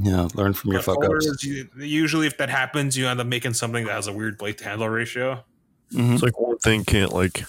Yeah, 0.00 0.26
learn 0.34 0.52
from 0.54 0.72
your 0.72 0.82
But 0.82 0.96
fuck 0.96 1.04
ups. 1.04 1.44
you- 1.44 1.68
usually, 1.76 2.26
if 2.26 2.38
that 2.38 2.48
happens, 2.50 2.96
you 2.96 3.06
end 3.06 3.20
up 3.20 3.26
making 3.26 3.54
something 3.54 3.84
that 3.84 3.92
has 3.92 4.06
a 4.08 4.12
weird 4.12 4.36
blade 4.38 4.58
to 4.58 4.64
handle 4.64 4.88
ratio. 4.88 5.44
Mhm. 5.92 6.14
It's 6.14 6.22
like 6.22 6.40
one 6.40 6.58
thing 6.58 6.84
can't 6.84 7.12
like 7.12 7.44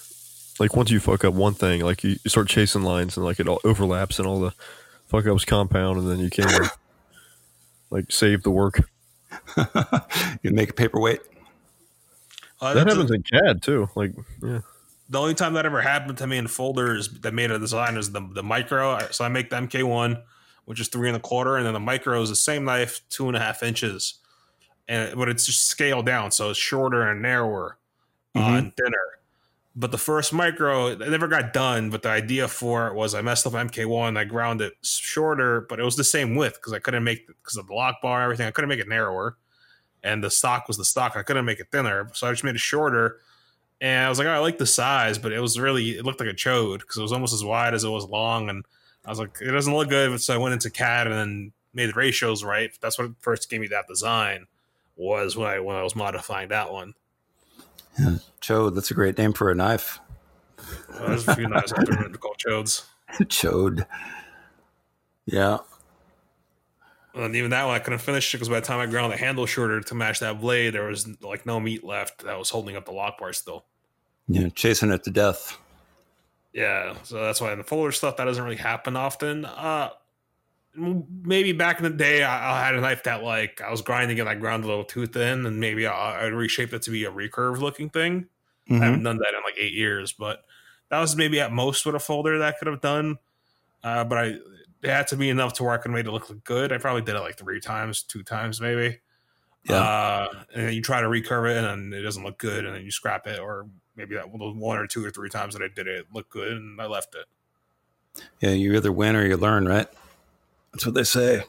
like 0.59 0.75
once 0.75 0.91
you 0.91 0.99
fuck 0.99 1.25
up 1.25 1.33
one 1.33 1.55
thing, 1.55 1.81
like 1.83 2.03
you, 2.03 2.11
you 2.23 2.29
start 2.29 2.47
chasing 2.47 2.83
lines 2.83 3.17
and 3.17 3.25
like 3.25 3.39
it 3.39 3.47
all 3.47 3.59
overlaps 3.63 4.19
and 4.19 4.27
all 4.27 4.39
the 4.39 4.53
fuck 5.07 5.25
ups 5.25 5.45
compound 5.45 5.97
and 5.97 6.07
then 6.11 6.19
you 6.19 6.29
can't 6.29 6.51
like, 6.51 6.71
like 7.89 8.11
save 8.11 8.43
the 8.43 8.51
work. 8.51 8.81
you 10.43 10.51
make 10.51 10.69
a 10.69 10.73
paperweight. 10.73 11.21
Uh, 12.61 12.73
That 12.75 12.85
that's- 12.85 12.95
happens 12.97 13.11
in 13.11 13.23
CAD 13.23 13.63
too. 13.63 13.89
Like 13.95 14.11
yeah. 14.43 14.59
The 15.09 15.19
only 15.19 15.33
time 15.33 15.53
that 15.53 15.65
ever 15.65 15.81
happened 15.81 16.17
to 16.19 16.27
me 16.27 16.37
in 16.37 16.47
folders 16.47 17.07
that 17.21 17.33
made 17.33 17.51
a 17.51 17.59
design 17.59 17.97
is 17.97 18.11
the 18.11 18.21
the 18.33 18.43
micro. 18.43 18.99
So 19.11 19.25
I 19.25 19.29
make 19.29 19.49
the 19.49 19.57
MK 19.57 19.83
one, 19.83 20.21
which 20.65 20.79
is 20.79 20.87
three 20.87 21.07
and 21.09 21.17
a 21.17 21.19
quarter, 21.19 21.57
and 21.57 21.65
then 21.65 21.73
the 21.73 21.79
micro 21.79 22.21
is 22.21 22.29
the 22.29 22.35
same 22.35 22.65
knife, 22.65 23.01
two 23.09 23.27
and 23.27 23.35
a 23.37 23.39
half 23.39 23.63
inches, 23.63 24.15
and 24.87 25.15
but 25.17 25.29
it's 25.29 25.45
just 25.45 25.65
scaled 25.65 26.05
down, 26.05 26.31
so 26.31 26.49
it's 26.49 26.59
shorter 26.59 27.09
and 27.09 27.21
narrower 27.21 27.77
uh, 28.35 28.39
Mhm. 28.39 28.57
and 28.57 28.75
thinner. 28.77 28.97
But 29.75 29.91
the 29.91 29.97
first 29.97 30.33
micro, 30.33 30.87
it 30.87 30.99
never 30.99 31.27
got 31.27 31.51
done. 31.51 31.89
But 31.89 32.03
the 32.03 32.09
idea 32.09 32.47
for 32.47 32.87
it 32.87 32.93
was 32.93 33.15
I 33.15 33.21
messed 33.21 33.47
up 33.47 33.53
MK 33.53 33.85
one, 33.85 34.17
I 34.17 34.23
ground 34.23 34.61
it 34.61 34.73
shorter, 34.83 35.61
but 35.61 35.79
it 35.79 35.83
was 35.83 35.95
the 35.95 36.03
same 36.03 36.35
width 36.35 36.55
because 36.55 36.73
I 36.73 36.79
couldn't 36.79 37.03
make 37.03 37.25
because 37.27 37.57
of 37.57 37.67
the 37.67 37.73
lock 37.73 38.01
bar, 38.01 38.21
everything. 38.21 38.47
I 38.47 38.51
couldn't 38.51 38.69
make 38.69 38.79
it 38.79 38.87
narrower, 38.87 39.35
and 40.03 40.23
the 40.23 40.29
stock 40.29 40.67
was 40.67 40.77
the 40.77 40.85
stock. 40.85 41.15
I 41.17 41.23
couldn't 41.23 41.45
make 41.45 41.59
it 41.59 41.67
thinner, 41.71 42.07
so 42.13 42.27
I 42.27 42.31
just 42.31 42.43
made 42.43 42.53
it 42.55 42.59
shorter. 42.61 43.19
And 43.83 44.05
I 44.05 44.07
was 44.07 44.17
like, 44.17 44.29
oh, 44.29 44.31
I 44.31 44.37
like 44.37 44.59
the 44.59 44.65
size, 44.65 45.17
but 45.17 45.33
it 45.33 45.41
was 45.41 45.59
really 45.59 45.97
it 45.97 46.05
looked 46.05 46.21
like 46.21 46.29
a 46.29 46.33
chode 46.33 46.79
because 46.79 46.95
it 46.95 47.01
was 47.01 47.11
almost 47.11 47.33
as 47.33 47.43
wide 47.43 47.73
as 47.73 47.83
it 47.83 47.89
was 47.89 48.05
long, 48.05 48.47
and 48.47 48.63
I 49.05 49.09
was 49.09 49.19
like, 49.19 49.37
it 49.41 49.51
doesn't 49.51 49.75
look 49.75 49.89
good. 49.89 50.21
So 50.21 50.33
I 50.33 50.37
went 50.37 50.53
into 50.53 50.69
CAD 50.69 51.07
and 51.07 51.15
then 51.15 51.51
made 51.73 51.89
the 51.89 51.93
ratios 51.93 52.45
right. 52.45 52.71
That's 52.79 52.97
what 52.97 53.11
first 53.19 53.49
gave 53.49 53.59
me 53.59 53.67
that 53.67 53.89
design 53.89 54.47
was 54.95 55.35
when 55.35 55.49
I 55.49 55.59
when 55.59 55.75
I 55.75 55.83
was 55.83 55.97
modifying 55.97 56.47
that 56.47 56.71
one. 56.71 56.93
Chode, 58.41 58.73
that's 58.73 58.89
a 58.89 58.93
great 58.93 59.17
name 59.17 59.33
for 59.33 59.51
a 59.51 59.55
knife. 59.55 59.99
Well, 60.91 61.09
there's 61.09 61.27
a 61.27 61.35
few 61.35 61.49
knives 61.49 61.73
out 61.73 61.85
there 61.85 62.09
called 62.11 62.37
chodes. 62.37 62.85
Chode. 63.11 63.85
Yeah. 65.25 65.57
And 67.13 67.35
even 67.35 67.51
that 67.51 67.65
one, 67.65 67.75
I 67.75 67.79
couldn't 67.79 67.99
finish 67.99 68.33
it 68.33 68.37
because 68.37 68.47
by 68.47 68.61
the 68.61 68.65
time 68.65 68.79
I 68.79 68.85
ground 68.85 69.11
the 69.11 69.17
handle 69.17 69.45
shorter 69.45 69.81
to 69.81 69.93
match 69.93 70.21
that 70.21 70.39
blade, 70.39 70.73
there 70.73 70.85
was 70.85 71.21
like 71.21 71.45
no 71.45 71.59
meat 71.59 71.83
left 71.83 72.23
that 72.23 72.39
was 72.39 72.49
holding 72.49 72.77
up 72.77 72.85
the 72.85 72.93
lock 72.93 73.19
bar 73.19 73.33
still. 73.33 73.65
Yeah, 74.27 74.49
chasing 74.49 74.91
it 74.91 75.03
to 75.03 75.11
death. 75.11 75.57
Yeah, 76.53 76.95
so 77.03 77.23
that's 77.23 77.41
why 77.41 77.51
in 77.51 77.57
the 77.57 77.63
folder 77.63 77.91
stuff 77.91 78.17
that 78.17 78.25
doesn't 78.25 78.43
really 78.43 78.55
happen 78.57 78.95
often. 78.95 79.43
Uh, 79.45 79.89
maybe 80.75 81.51
back 81.51 81.77
in 81.79 81.83
the 81.83 81.89
day, 81.89 82.23
I, 82.23 82.61
I 82.61 82.65
had 82.65 82.75
a 82.75 82.81
knife 82.81 83.03
that 83.03 83.23
like 83.23 83.61
I 83.61 83.71
was 83.71 83.81
grinding 83.81 84.19
and 84.19 84.29
I 84.29 84.35
ground 84.35 84.63
a 84.63 84.67
little 84.67 84.83
too 84.83 85.05
thin, 85.07 85.45
and 85.45 85.59
maybe 85.59 85.87
I, 85.87 86.21
I 86.21 86.25
reshaped 86.25 86.73
it 86.73 86.83
to 86.83 86.91
be 86.91 87.05
a 87.05 87.11
recurve 87.11 87.59
looking 87.59 87.89
thing. 87.89 88.27
I 88.69 88.73
Mhm. 88.73 88.81
haven't 88.81 89.03
done 89.03 89.17
that 89.17 89.33
in 89.35 89.43
like 89.43 89.55
eight 89.57 89.73
years, 89.73 90.13
but 90.13 90.45
that 90.89 90.99
was 90.99 91.15
maybe 91.17 91.39
at 91.41 91.51
most 91.51 91.85
what 91.85 91.95
a 91.95 91.99
folder 91.99 92.39
that 92.39 92.57
could 92.59 92.67
have 92.67 92.81
done. 92.81 93.17
Uh, 93.83 94.03
but 94.05 94.17
I 94.17 94.25
it 94.83 94.89
had 94.89 95.07
to 95.07 95.15
be 95.17 95.29
enough 95.29 95.53
to 95.53 95.63
where 95.63 95.73
I 95.73 95.77
could 95.77 95.91
make 95.91 96.05
it 96.05 96.11
look 96.11 96.43
good. 96.43 96.71
I 96.71 96.77
probably 96.77 97.01
did 97.01 97.15
it 97.15 97.19
like 97.21 97.37
three 97.37 97.59
times, 97.61 98.03
two 98.03 98.21
times 98.23 98.59
maybe. 98.61 98.99
Yeah. 99.65 99.75
Uh, 99.75 100.27
and 100.53 100.67
then 100.67 100.73
you 100.73 100.81
try 100.81 101.01
to 101.01 101.07
recurve 101.07 101.49
it 101.49 101.63
and 101.63 101.93
it 101.93 102.01
doesn't 102.01 102.23
look 102.23 102.37
good, 102.37 102.65
and 102.65 102.75
then 102.75 102.83
you 102.83 102.91
scrap 102.91 103.27
it, 103.27 103.39
or 103.39 103.67
maybe 103.95 104.15
that 104.15 104.29
one 104.29 104.77
or 104.77 104.87
two 104.87 105.05
or 105.05 105.11
three 105.11 105.29
times 105.29 105.53
that 105.53 105.63
I 105.63 105.69
did 105.73 105.87
it 105.87 106.07
looked 106.13 106.31
good, 106.31 106.51
and 106.51 106.81
I 106.81 106.85
left 106.85 107.15
it. 107.15 107.25
Yeah, 108.41 108.51
you 108.51 108.75
either 108.75 108.91
win 108.91 109.15
or 109.15 109.25
you 109.25 109.37
learn, 109.37 109.67
right? 109.67 109.87
That's 110.71 110.85
what 110.85 110.95
they 110.95 111.03
say. 111.03 111.43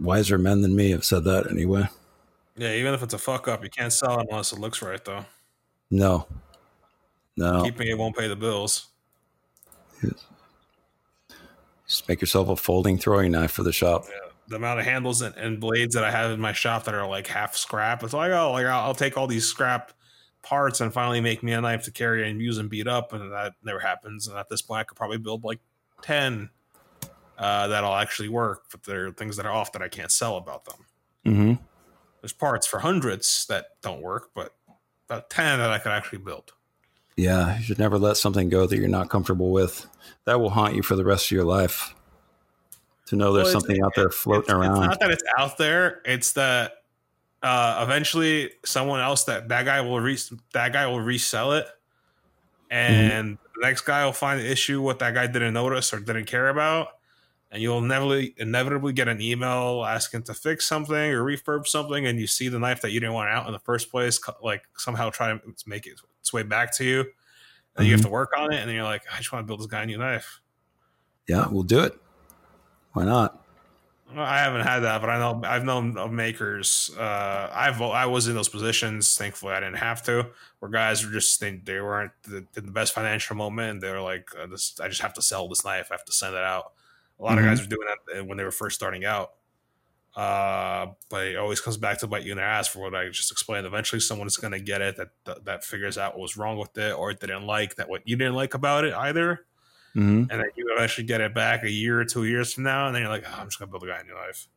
Wiser 0.00 0.38
men 0.38 0.62
than 0.62 0.74
me 0.74 0.90
have 0.90 1.04
said 1.04 1.24
that 1.24 1.50
anyway. 1.50 1.88
Yeah, 2.56 2.72
even 2.74 2.92
if 2.94 3.02
it's 3.02 3.14
a 3.14 3.18
fuck 3.18 3.48
up, 3.48 3.62
you 3.64 3.70
can't 3.70 3.92
sell 3.92 4.20
it 4.20 4.26
unless 4.30 4.52
it 4.52 4.58
looks 4.58 4.82
right, 4.82 5.04
though. 5.04 5.24
No. 5.90 6.26
No. 7.36 7.62
Keeping 7.62 7.88
it 7.88 7.96
won't 7.96 8.16
pay 8.16 8.28
the 8.28 8.36
bills. 8.36 8.88
Just 11.86 12.08
make 12.08 12.20
yourself 12.20 12.48
a 12.48 12.56
folding 12.56 12.98
throwing 12.98 13.32
knife 13.32 13.52
for 13.52 13.62
the 13.62 13.72
shop. 13.72 14.04
Yeah. 14.08 14.21
The 14.52 14.56
amount 14.56 14.80
of 14.80 14.84
handles 14.84 15.22
and, 15.22 15.34
and 15.36 15.58
blades 15.58 15.94
that 15.94 16.04
I 16.04 16.10
have 16.10 16.30
in 16.30 16.38
my 16.38 16.52
shop 16.52 16.84
that 16.84 16.94
are 16.94 17.08
like 17.08 17.26
half 17.26 17.56
scrap, 17.56 18.02
it's 18.02 18.12
like, 18.12 18.32
oh, 18.32 18.52
like 18.52 18.66
I'll, 18.66 18.88
I'll 18.88 18.94
take 18.94 19.16
all 19.16 19.26
these 19.26 19.46
scrap 19.46 19.92
parts 20.42 20.82
and 20.82 20.92
finally 20.92 21.22
make 21.22 21.42
me 21.42 21.52
a 21.52 21.60
knife 21.62 21.84
to 21.84 21.90
carry 21.90 22.28
and 22.28 22.38
use 22.38 22.58
and 22.58 22.68
beat 22.68 22.86
up, 22.86 23.14
and 23.14 23.32
that 23.32 23.54
never 23.64 23.78
happens. 23.78 24.28
And 24.28 24.36
at 24.36 24.50
this 24.50 24.60
point, 24.60 24.80
I 24.80 24.84
could 24.84 24.98
probably 24.98 25.16
build 25.16 25.42
like 25.42 25.60
ten 26.02 26.50
uh, 27.38 27.68
that'll 27.68 27.94
actually 27.94 28.28
work, 28.28 28.64
but 28.70 28.82
there 28.82 29.06
are 29.06 29.12
things 29.12 29.38
that 29.38 29.46
are 29.46 29.52
off 29.52 29.72
that 29.72 29.80
I 29.80 29.88
can't 29.88 30.12
sell 30.12 30.36
about 30.36 30.66
them. 30.66 30.86
Mm-hmm. 31.24 31.62
There's 32.20 32.34
parts 32.34 32.66
for 32.66 32.80
hundreds 32.80 33.46
that 33.46 33.68
don't 33.80 34.02
work, 34.02 34.32
but 34.34 34.54
about 35.08 35.30
ten 35.30 35.60
that 35.60 35.70
I 35.70 35.78
could 35.78 35.92
actually 35.92 36.18
build. 36.18 36.52
Yeah, 37.16 37.56
you 37.56 37.64
should 37.64 37.78
never 37.78 37.98
let 37.98 38.18
something 38.18 38.50
go 38.50 38.66
that 38.66 38.76
you're 38.76 38.86
not 38.86 39.08
comfortable 39.08 39.50
with. 39.50 39.86
That 40.26 40.40
will 40.40 40.50
haunt 40.50 40.74
you 40.74 40.82
for 40.82 40.94
the 40.94 41.06
rest 41.06 41.28
of 41.28 41.30
your 41.30 41.44
life. 41.44 41.94
To 43.12 43.16
know 43.18 43.34
there's 43.34 43.48
Well, 43.48 43.60
something 43.60 43.82
out 43.82 43.92
there 43.94 44.08
floating 44.08 44.44
it's, 44.44 44.52
around. 44.54 44.78
It's 44.78 44.86
not 44.86 45.00
that 45.00 45.10
it's 45.10 45.22
out 45.36 45.58
there; 45.58 46.00
it's 46.06 46.32
that 46.32 46.72
uh, 47.42 47.80
eventually 47.84 48.52
someone 48.64 49.00
else 49.00 49.24
that 49.24 49.50
that 49.50 49.66
guy 49.66 49.82
will 49.82 50.00
re- 50.00 50.16
that 50.54 50.72
guy 50.72 50.86
will 50.86 51.02
resell 51.02 51.52
it, 51.52 51.66
and 52.70 53.36
the 53.54 53.60
next 53.60 53.82
guy 53.82 54.06
will 54.06 54.14
find 54.14 54.40
the 54.40 54.50
issue 54.50 54.80
what 54.80 54.98
that 55.00 55.12
guy 55.12 55.26
didn't 55.26 55.52
notice 55.52 55.92
or 55.92 56.00
didn't 56.00 56.24
care 56.24 56.48
about, 56.48 56.88
and 57.50 57.60
you'll 57.60 57.84
inevitably 57.84 58.34
inevitably 58.38 58.94
get 58.94 59.08
an 59.08 59.20
email 59.20 59.84
asking 59.86 60.22
to 60.22 60.32
fix 60.32 60.66
something 60.66 60.96
or 60.96 61.22
refurb 61.22 61.66
something, 61.66 62.06
and 62.06 62.18
you 62.18 62.26
see 62.26 62.48
the 62.48 62.58
knife 62.58 62.80
that 62.80 62.92
you 62.92 63.00
didn't 63.00 63.14
want 63.14 63.28
out 63.28 63.46
in 63.46 63.52
the 63.52 63.58
first 63.58 63.90
place, 63.90 64.18
like 64.42 64.62
somehow 64.78 65.10
try 65.10 65.30
to 65.30 65.40
make 65.66 65.86
it 65.86 66.00
its 66.18 66.32
way 66.32 66.44
back 66.44 66.74
to 66.76 66.84
you. 66.84 67.04
And 67.76 67.86
you 67.86 67.92
have 67.92 68.00
to 68.04 68.08
work 68.08 68.30
on 68.38 68.54
it, 68.54 68.56
and 68.56 68.70
then 68.70 68.74
you're 68.74 68.84
like, 68.84 69.02
I 69.12 69.18
just 69.18 69.32
want 69.32 69.42
to 69.42 69.46
build 69.46 69.60
this 69.60 69.66
guy 69.66 69.82
a 69.82 69.86
new 69.86 69.98
knife. 69.98 70.40
yeah, 71.28 71.46
we'll 71.50 71.62
do 71.62 71.80
it. 71.80 71.92
Why 72.92 73.04
not? 73.04 73.38
I 74.14 74.40
haven't 74.40 74.60
had 74.66 74.80
that, 74.80 75.00
but 75.00 75.08
I 75.08 75.18
know 75.18 75.40
I've 75.44 75.64
known 75.64 75.96
of 75.96 76.12
makers. 76.12 76.90
Uh, 76.98 77.48
I've 77.50 77.80
I 77.80 78.04
was 78.04 78.28
in 78.28 78.34
those 78.34 78.48
positions. 78.50 79.16
Thankfully, 79.16 79.54
I 79.54 79.60
didn't 79.60 79.78
have 79.78 80.02
to. 80.04 80.26
Where 80.58 80.70
guys 80.70 81.04
were 81.04 81.12
just 81.12 81.40
they, 81.40 81.56
they 81.56 81.80
weren't 81.80 82.12
the, 82.24 82.46
in 82.56 82.66
the 82.66 82.72
best 82.72 82.92
financial 82.92 83.36
moment. 83.36 83.70
And 83.70 83.82
they 83.82 83.90
were 83.90 84.02
like, 84.02 84.28
uh, 84.38 84.46
this, 84.46 84.78
I 84.80 84.88
just 84.88 85.00
have 85.00 85.14
to 85.14 85.22
sell 85.22 85.48
this 85.48 85.64
knife. 85.64 85.88
I 85.90 85.94
have 85.94 86.04
to 86.04 86.12
send 86.12 86.34
it 86.34 86.42
out. 86.44 86.72
A 87.18 87.22
lot 87.22 87.38
Mhm. 87.38 87.40
of 87.40 87.44
guys 87.46 87.60
were 87.62 87.68
doing 87.68 87.86
that 87.88 88.20
uh, 88.20 88.24
when 88.24 88.36
they 88.36 88.44
were 88.44 88.50
first 88.50 88.76
starting 88.76 89.06
out. 89.06 89.32
Uh, 90.14 90.88
but 91.08 91.26
it 91.28 91.36
always 91.36 91.60
comes 91.62 91.78
back 91.78 91.98
to 92.00 92.06
bite 92.06 92.22
you 92.22 92.32
in 92.32 92.36
the 92.36 92.42
ass 92.42 92.68
for 92.68 92.80
what 92.80 92.94
I 92.94 93.08
just 93.08 93.32
explained. 93.32 93.66
Eventually, 93.66 94.00
someone's 94.00 94.36
going 94.36 94.52
to 94.52 94.60
get 94.60 94.82
it 94.82 94.96
that, 94.98 95.08
that 95.24 95.44
that 95.46 95.64
figures 95.64 95.96
out 95.96 96.12
what 96.12 96.20
was 96.20 96.36
wrong 96.36 96.58
with 96.58 96.76
it, 96.76 96.92
or 96.94 97.14
they 97.14 97.26
didn't 97.28 97.46
like 97.46 97.76
that 97.76 97.88
what 97.88 98.02
you 98.06 98.16
didn't 98.16 98.34
like 98.34 98.52
about 98.52 98.84
it 98.84 98.92
either 98.92 99.46
hmm 99.94 100.24
and 100.30 100.30
then 100.30 100.46
you 100.56 100.74
actually 100.78 101.04
get 101.04 101.20
it 101.20 101.34
back 101.34 101.62
a 101.64 101.70
year 101.70 102.00
or 102.00 102.04
two 102.04 102.24
years 102.24 102.54
from 102.54 102.64
now, 102.64 102.86
and 102.86 102.94
then 102.94 103.02
you're 103.02 103.10
like, 103.10 103.24
oh, 103.26 103.38
I'm 103.38 103.46
just 103.46 103.58
gonna 103.58 103.70
build 103.70 103.84
a 103.84 103.86
guy 103.86 103.98
a 104.00 104.04
new 104.04 104.14
knife. 104.14 104.48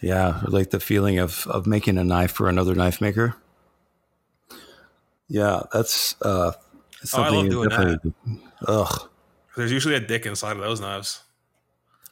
Yeah, 0.00 0.40
like 0.48 0.70
the 0.70 0.80
feeling 0.80 1.18
of 1.18 1.46
of 1.46 1.66
making 1.66 1.98
a 1.98 2.04
knife 2.04 2.32
for 2.32 2.48
another 2.48 2.74
knife 2.74 3.00
maker. 3.00 3.36
Yeah, 5.28 5.62
that's 5.72 6.16
uh, 6.22 6.52
it's 7.00 7.14
Oh, 7.14 7.22
I 7.22 7.28
love 7.30 7.48
doing 7.48 7.68
definitely. 7.68 8.12
Ugh, 8.66 9.08
There's 9.56 9.72
usually 9.72 9.94
a 9.94 10.00
dick 10.00 10.26
inside 10.26 10.56
of 10.56 10.62
those 10.62 10.80
knives. 10.80 11.22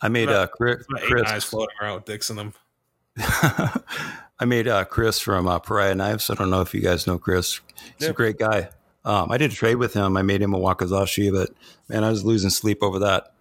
I 0.01 0.09
made 0.09 0.29
About- 0.31 0.53
uh, 0.61 0.77
eight 1.03 1.25
knives 1.25 1.45
floating 1.45 1.77
around 1.83 1.97
with 1.97 2.05
dicks 2.07 2.31
in 2.31 2.37
them. 2.37 2.55
I 3.19 4.47
made 4.47 4.69
uh, 4.69 4.85
Chris 4.87 5.21
from 5.21 5.47
uh, 5.47 5.59
Pariah 5.59 5.95
Knives. 5.95 6.31
I 6.31 6.35
don't 6.35 6.49
know 6.49 6.63
if 6.63 6.73
you 6.73 6.81
guys 6.81 7.07
know 7.07 7.19
Chris. 7.19 7.61
He's 7.99 8.09
a 8.09 8.13
great 8.15 8.39
guy. 8.39 8.71
Um, 9.05 9.31
I 9.31 9.39
did 9.39 9.51
a 9.51 9.55
trade 9.55 9.77
with 9.77 9.95
him. 9.95 10.17
I 10.17 10.23
made 10.23 10.43
him 10.43 10.53
a 10.55 10.59
Wakizashi, 10.59 11.33
but 11.33 11.51
man, 11.89 12.05
I 12.05 12.11
was 12.11 12.25
losing 12.25 12.51
sleep 12.51 12.83
over 12.83 12.99
that. 13.01 13.33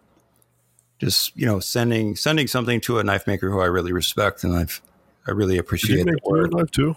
Just 1.00 1.36
you 1.38 1.46
know, 1.46 1.60
sending 1.60 2.16
sending 2.16 2.48
something 2.48 2.82
to 2.82 3.00
a 3.00 3.04
knife 3.04 3.26
maker 3.28 3.50
who 3.50 3.60
I 3.60 3.66
really 3.66 3.92
respect 3.94 4.44
and 4.44 4.56
I've 4.56 4.82
I 5.28 5.32
really 5.32 5.54
Did 5.54 5.56
he 5.56 5.60
appreciate. 5.60 6.06
make 6.06 6.16
you 6.26 6.44
a 6.44 6.48
knife 6.48 6.72
too? 6.72 6.96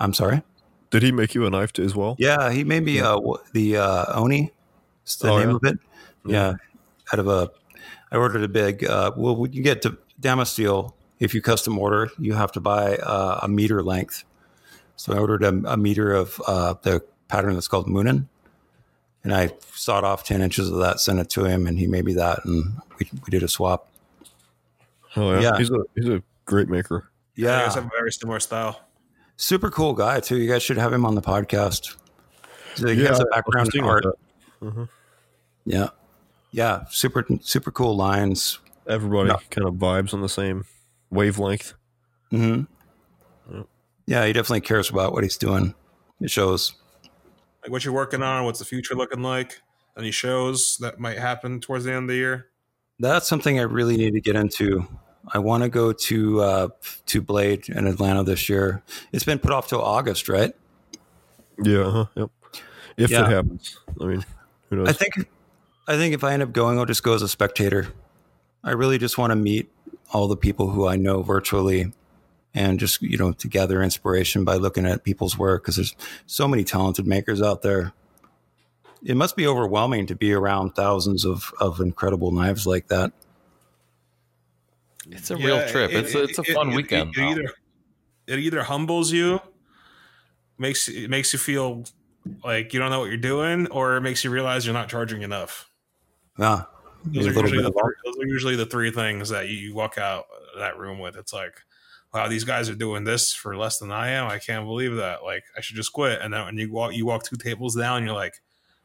I'm 0.00 0.14
sorry. 0.14 0.42
Did 0.90 1.02
he 1.02 1.12
make 1.12 1.34
you 1.34 1.46
a 1.46 1.50
knife 1.50 1.72
too 1.72 1.82
as 1.84 1.94
well? 1.94 2.16
Yeah, 2.18 2.50
he 2.50 2.64
made 2.64 2.84
me 2.84 3.00
uh, 3.00 3.18
the 3.52 3.76
uh, 3.76 4.20
Oni. 4.20 4.52
It's 5.02 5.16
the 5.16 5.30
Oh, 5.30 5.38
name 5.38 5.50
yeah? 5.50 5.56
of 5.56 5.64
it. 5.64 5.78
Yeah, 6.26 6.54
out 7.12 7.18
of 7.18 7.28
a. 7.28 7.50
I 8.10 8.16
ordered 8.16 8.42
a 8.42 8.48
big. 8.48 8.84
Uh, 8.84 9.12
well, 9.16 9.36
when 9.36 9.52
you 9.52 9.62
get 9.62 9.82
to 9.82 9.98
Damasteel, 10.20 10.92
if 11.18 11.34
you 11.34 11.42
custom 11.42 11.78
order, 11.78 12.10
you 12.18 12.34
have 12.34 12.52
to 12.52 12.60
buy 12.60 12.96
uh, 12.96 13.40
a 13.42 13.48
meter 13.48 13.82
length. 13.82 14.24
So 14.96 15.12
I 15.12 15.18
ordered 15.18 15.42
a, 15.42 15.72
a 15.72 15.76
meter 15.76 16.12
of 16.12 16.40
uh, 16.46 16.74
the 16.82 17.04
pattern 17.34 17.54
that's 17.54 17.68
called 17.68 17.88
Munin, 17.88 18.28
and 19.24 19.34
I 19.34 19.50
sawed 19.74 20.04
off 20.04 20.24
ten 20.24 20.40
inches 20.40 20.70
of 20.70 20.78
that, 20.78 21.00
sent 21.00 21.18
it 21.18 21.28
to 21.30 21.44
him, 21.44 21.66
and 21.66 21.78
he 21.78 21.86
made 21.86 22.04
me 22.04 22.14
that, 22.14 22.44
and 22.44 22.76
we, 22.98 23.08
we 23.12 23.30
did 23.30 23.42
a 23.42 23.48
swap. 23.48 23.88
Oh 25.16 25.32
yeah. 25.34 25.40
Yeah. 25.40 25.58
He's 25.58 25.70
a 25.70 25.84
he's 25.94 26.08
a 26.08 26.22
great 26.44 26.68
maker. 26.68 27.10
You 27.34 27.46
Yeah, 27.46 27.64
guys 27.64 27.74
have 27.74 27.86
a 27.86 27.90
very 27.96 28.12
similar 28.12 28.40
style. 28.40 28.80
super 29.36 29.70
cool 29.70 29.92
guy 29.94 30.20
too. 30.20 30.36
You 30.36 30.48
guys 30.48 30.62
should 30.62 30.76
have 30.78 30.92
him 30.92 31.04
on 31.04 31.14
the 31.16 31.22
podcast. 31.22 31.96
So 32.76 32.88
he 32.88 33.02
yeah, 33.02 33.08
has 33.08 33.20
a 33.20 33.22
I 33.22 33.24
was 33.24 33.30
background 33.34 33.66
in 33.68 33.72
thinking 33.72 33.90
art. 33.90 34.04
that. 34.60 34.88
Yeah, 35.64 35.88
yeah, 36.52 36.84
super 36.90 37.24
super 37.40 37.70
cool 37.72 37.96
lines. 37.96 38.58
Everybody 38.88 39.30
No. 39.30 39.38
kind 39.50 39.66
of 39.66 39.74
vibes 39.74 40.12
on 40.14 40.20
the 40.20 40.28
same 40.28 40.64
wavelength. 41.10 41.74
hmm 42.30 42.62
Yeah, 44.06 44.26
he 44.26 44.32
definitely 44.34 44.60
cares 44.60 44.90
about 44.90 45.12
what 45.12 45.22
he's 45.22 45.36
doing. 45.38 45.74
It 46.20 46.30
shows. 46.30 46.74
Like 47.64 47.72
what 47.72 47.84
you're 47.84 47.94
working 47.94 48.22
on, 48.22 48.44
what's 48.44 48.58
the 48.58 48.64
future 48.66 48.94
looking 48.94 49.22
like? 49.22 49.60
Any 49.96 50.10
shows 50.10 50.76
that 50.78 51.00
might 51.00 51.18
happen 51.18 51.60
towards 51.60 51.84
the 51.84 51.92
end 51.92 52.04
of 52.04 52.08
the 52.08 52.16
year? 52.16 52.48
That's 52.98 53.26
something 53.26 53.58
I 53.58 53.62
really 53.62 53.96
need 53.96 54.12
to 54.12 54.20
get 54.20 54.36
into. 54.36 54.86
I 55.32 55.38
want 55.38 55.62
to 55.62 55.70
go 55.70 55.92
to 55.92 56.40
uh, 56.42 56.68
to 57.06 57.22
Blade 57.22 57.70
in 57.70 57.86
Atlanta 57.86 58.22
this 58.22 58.50
year. 58.50 58.82
It's 59.12 59.24
been 59.24 59.38
put 59.38 59.50
off 59.50 59.68
till 59.68 59.80
August, 59.80 60.28
right? 60.28 60.54
Yeah. 61.62 61.78
Uh-huh, 61.78 62.06
yep. 62.14 62.30
If 62.98 63.10
Yeah. 63.10 63.22
it 63.22 63.30
happens, 63.30 63.78
I 63.98 64.04
mean, 64.04 64.24
who 64.68 64.76
knows? 64.76 64.88
I 64.88 64.92
think 64.92 65.26
I 65.88 65.96
think 65.96 66.14
if 66.14 66.22
I 66.22 66.34
end 66.34 66.42
up 66.42 66.52
going, 66.52 66.78
I'll 66.78 66.84
just 66.84 67.02
go 67.02 67.14
as 67.14 67.22
a 67.22 67.28
spectator. 67.28 67.88
I 68.62 68.72
really 68.72 68.98
just 68.98 69.16
want 69.16 69.30
to 69.30 69.36
meet 69.36 69.70
all 70.12 70.28
the 70.28 70.36
people 70.36 70.70
who 70.70 70.86
I 70.86 70.96
know 70.96 71.22
virtually 71.22 71.92
and 72.54 72.78
just, 72.78 73.02
you 73.02 73.18
know, 73.18 73.32
to 73.32 73.48
gather 73.48 73.82
inspiration 73.82 74.44
by 74.44 74.54
looking 74.54 74.86
at 74.86 75.02
people's 75.04 75.36
work 75.36 75.62
because 75.62 75.76
there's 75.76 75.96
so 76.26 76.46
many 76.46 76.62
talented 76.64 77.06
makers 77.06 77.42
out 77.42 77.62
there. 77.62 77.92
It 79.02 79.16
must 79.16 79.36
be 79.36 79.46
overwhelming 79.46 80.06
to 80.06 80.14
be 80.14 80.32
around 80.32 80.70
thousands 80.76 81.24
of, 81.24 81.52
of 81.60 81.80
incredible 81.80 82.30
knives 82.30 82.66
like 82.66 82.88
that. 82.88 83.12
It's 85.10 85.30
a 85.30 85.36
real 85.36 85.66
trip. 85.68 85.90
it- 85.92 86.04
it's 86.04 86.14
a, 86.14 86.22
it's 86.24 86.38
a 86.38 86.44
fun 86.44 86.70
it- 86.72 86.76
weekend. 86.76 87.14
It, 87.16 87.20
either 87.22 87.48
it 88.26 88.38
either 88.38 88.62
humbles 88.62 89.12
you, 89.12 89.40
makes 90.56 90.88
it 90.88 91.10
makes 91.10 91.32
you 91.34 91.38
feel 91.38 91.84
like 92.42 92.72
you 92.72 92.80
don't 92.80 92.88
know 92.90 93.00
what 93.00 93.08
you're 93.08 93.18
doing, 93.18 93.66
or 93.66 93.96
it 93.96 94.00
makes 94.00 94.24
you 94.24 94.30
realize 94.30 94.64
you're 94.64 94.72
not 94.72 94.88
charging 94.88 95.20
enough. 95.20 95.68
Yeah. 96.38 96.62
Those 97.04 97.26
are, 97.26 97.32
usually 97.32 97.62
the 97.62 97.70
three, 97.70 97.94
those 98.06 98.16
are 98.16 98.26
usually 98.26 98.56
the 98.56 98.64
three 98.64 98.90
things 98.90 99.28
that 99.28 99.50
you 99.50 99.74
walk 99.74 99.98
out 99.98 100.24
of 100.54 100.60
that 100.60 100.78
room 100.78 100.98
with. 100.98 101.16
It's 101.16 101.34
like, 101.34 101.52
wow, 102.14 102.28
these 102.28 102.44
guys 102.44 102.70
are 102.70 102.74
doing 102.76 103.02
this 103.04 103.34
for 103.34 103.56
less 103.56 103.78
than 103.78 103.90
I 103.90 104.10
am. 104.10 104.28
I 104.28 104.38
can't 104.38 104.64
believe 104.64 104.94
that. 104.96 105.24
Like, 105.24 105.44
I 105.58 105.60
should 105.60 105.74
just 105.76 105.92
quit. 105.92 106.20
And 106.22 106.32
then 106.32 106.44
when 106.46 106.56
you 106.56 106.70
walk, 106.72 106.94
you 106.94 107.04
walk 107.04 107.24
two 107.24 107.36
tables 107.36 107.74
down, 107.74 108.04
you're 108.06 108.14
like, 108.14 108.40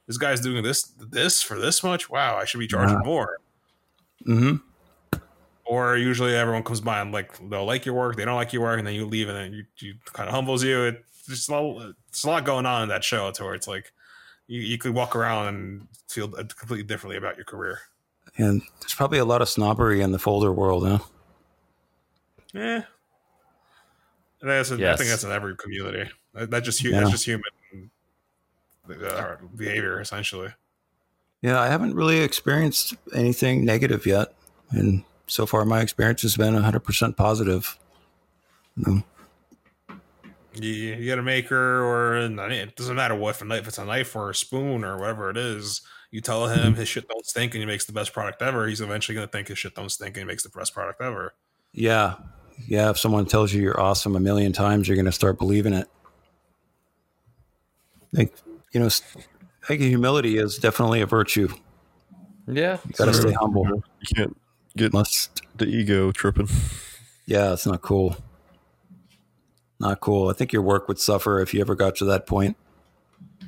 this 0.08 0.18
guy's 0.18 0.42
doing 0.42 0.64
this, 0.64 0.84
this 0.98 1.42
for 1.44 1.60
this 1.60 1.84
much. 1.84 2.10
Wow, 2.10 2.38
I 2.38 2.46
should 2.46 2.60
be 2.60 2.68
charging 2.68 2.98
Yeah. 2.98 3.04
more. 3.06 3.38
hmm 4.26 4.56
Or 5.66 5.96
usually 5.98 6.36
everyone 6.36 6.64
comes 6.64 6.82
by 6.82 7.00
and 7.00 7.12
like 7.12 7.32
they'll 7.50 7.66
like 7.66 7.86
your 7.86 7.94
work, 7.94 8.16
they 8.16 8.26
don't 8.26 8.36
like 8.36 8.52
your 8.52 8.64
work, 8.64 8.80
and 8.80 8.88
then 8.88 8.96
you 8.96 9.06
leave, 9.06 9.30
and 9.30 9.38
then 9.38 9.54
you, 9.54 9.66
you 9.78 9.94
kind 10.14 10.28
of 10.28 10.34
humbles 10.34 10.64
you. 10.64 10.82
It's 10.86 11.28
just 11.28 11.50
a 11.50 11.60
lot, 11.60 11.94
it's 12.08 12.24
a 12.24 12.28
lot 12.28 12.44
going 12.44 12.66
on 12.66 12.82
in 12.84 12.90
that 12.90 13.04
show 13.04 13.30
to 13.32 13.44
where 13.44 13.54
it's 13.54 13.68
like 13.68 13.94
you, 14.48 14.60
you 14.62 14.80
could 14.80 14.96
walk 14.96 15.16
around 15.16 15.48
and 15.50 15.88
feel 16.08 16.28
completely 16.28 16.84
differently 16.84 17.18
about 17.18 17.36
your 17.36 17.46
career. 17.46 17.78
And 18.38 18.64
there's 18.82 18.96
probably 18.96 19.20
a 19.20 19.26
lot 19.26 19.44
of 19.44 19.50
snobbery 19.50 20.02
in 20.02 20.12
the 20.12 20.18
folder 20.20 20.52
world, 20.52 20.88
huh? 20.88 21.00
Yeah, 22.54 22.84
that's 24.42 24.72
a, 24.72 24.76
I 24.76 24.78
Yes. 24.78 24.98
think 24.98 25.10
that's 25.10 25.24
in 25.24 25.32
every 25.32 25.56
community. 25.58 26.10
That, 26.34 26.50
that 26.52 26.64
just 26.64 26.84
Yeah. 26.84 27.00
that's 27.00 27.12
just 27.12 27.26
human. 27.26 27.44
uh, 28.90 29.36
behavior 29.56 30.00
essentially. 30.02 30.50
Yeah, 31.42 31.60
I 31.62 31.68
haven't 31.68 31.94
really 31.94 32.20
experienced 32.22 32.96
anything 33.14 33.64
negative 33.64 34.06
yet. 34.06 34.34
And 34.72 35.04
so 35.28 35.46
far, 35.46 35.64
my 35.64 35.82
experience 35.82 36.24
has 36.24 36.36
been 36.36 36.56
100% 36.56 37.16
positive. 37.16 37.78
You, 38.76 39.04
you 40.62 41.06
get 41.06 41.20
a 41.20 41.22
maker, 41.24 41.84
or 41.84 42.18
it 42.18 42.76
doesn't 42.76 42.96
matter 42.96 43.16
what 43.16 43.36
if, 43.36 43.42
a 43.42 43.46
knife, 43.46 43.62
if 43.62 43.68
it's 43.70 43.78
a 43.78 43.86
knife 43.86 44.16
or 44.16 44.32
a 44.32 44.36
spoon 44.36 44.84
or 44.84 44.98
whatever 44.98 45.30
it 45.30 45.38
is. 45.38 45.82
You 46.12 46.22
tell 46.22 46.48
him 46.48 46.74
his 46.74 46.88
shit 46.90 47.08
don't 47.08 47.26
stink 47.26 47.54
and 47.54 47.62
he 47.62 47.68
makes 47.68 47.86
the 47.86 47.94
best 47.94 48.12
product 48.12 48.42
ever. 48.42 48.68
He's 48.68 48.82
eventually 48.82 49.16
going 49.16 49.28
to 49.28 49.32
think 49.32 49.48
his 49.50 49.60
shit 49.60 49.76
don't 49.76 49.90
stink 49.92 50.18
and 50.18 50.24
he 50.24 50.26
makes 50.26 50.42
the 50.44 50.50
best 50.50 50.74
product 50.74 51.00
ever. 51.02 51.36
Yeah. 51.72 52.16
Yeah. 52.68 52.90
If 52.90 53.00
someone 53.00 53.26
tells 53.26 53.54
you 53.54 53.62
you're 53.62 53.80
awesome 53.80 54.16
a 54.16 54.20
million 54.20 54.54
times, 54.54 54.88
you're 54.88 54.96
going 54.96 55.06
to 55.06 55.12
start 55.12 55.38
believing 55.38 55.74
it. 55.74 55.88
Like, 58.12 58.34
you 58.74 58.80
know, 58.80 58.88
I 58.88 59.66
think 59.68 59.82
humility 59.82 60.38
is 60.38 60.58
definitely 60.58 61.02
a 61.02 61.06
virtue. 61.06 61.48
Yeah. 62.48 62.78
You 62.86 62.94
got 62.94 63.06
to 63.06 63.14
stay 63.14 63.34
humble. 63.34 63.66
You 63.66 64.16
can't 64.16 64.38
get 64.76 64.94
Must. 64.94 65.42
the 65.58 65.66
ego 65.66 66.12
tripping. 66.12 66.50
Yeah, 67.26 67.54
it's 67.54 67.66
not 67.68 67.82
cool. 67.82 68.16
Not 69.80 70.02
cool. 70.02 70.30
I 70.30 70.34
think 70.34 70.52
your 70.52 70.62
work 70.62 70.88
would 70.88 71.00
suffer 71.00 71.40
if 71.40 71.54
you 71.54 71.62
ever 71.62 71.76
got 71.76 71.96
to 71.98 72.06
that 72.06 72.26
point. 72.26 72.58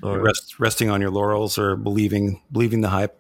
Oh, 0.04 0.16
yeah. 0.16 0.22
Rest, 0.22 0.60
resting 0.60 0.90
on 0.90 1.02
your 1.02 1.10
laurels 1.10 1.58
or 1.58 1.76
believing 1.76 2.42
believing 2.52 2.82
the 2.82 2.90
hype. 2.90 3.18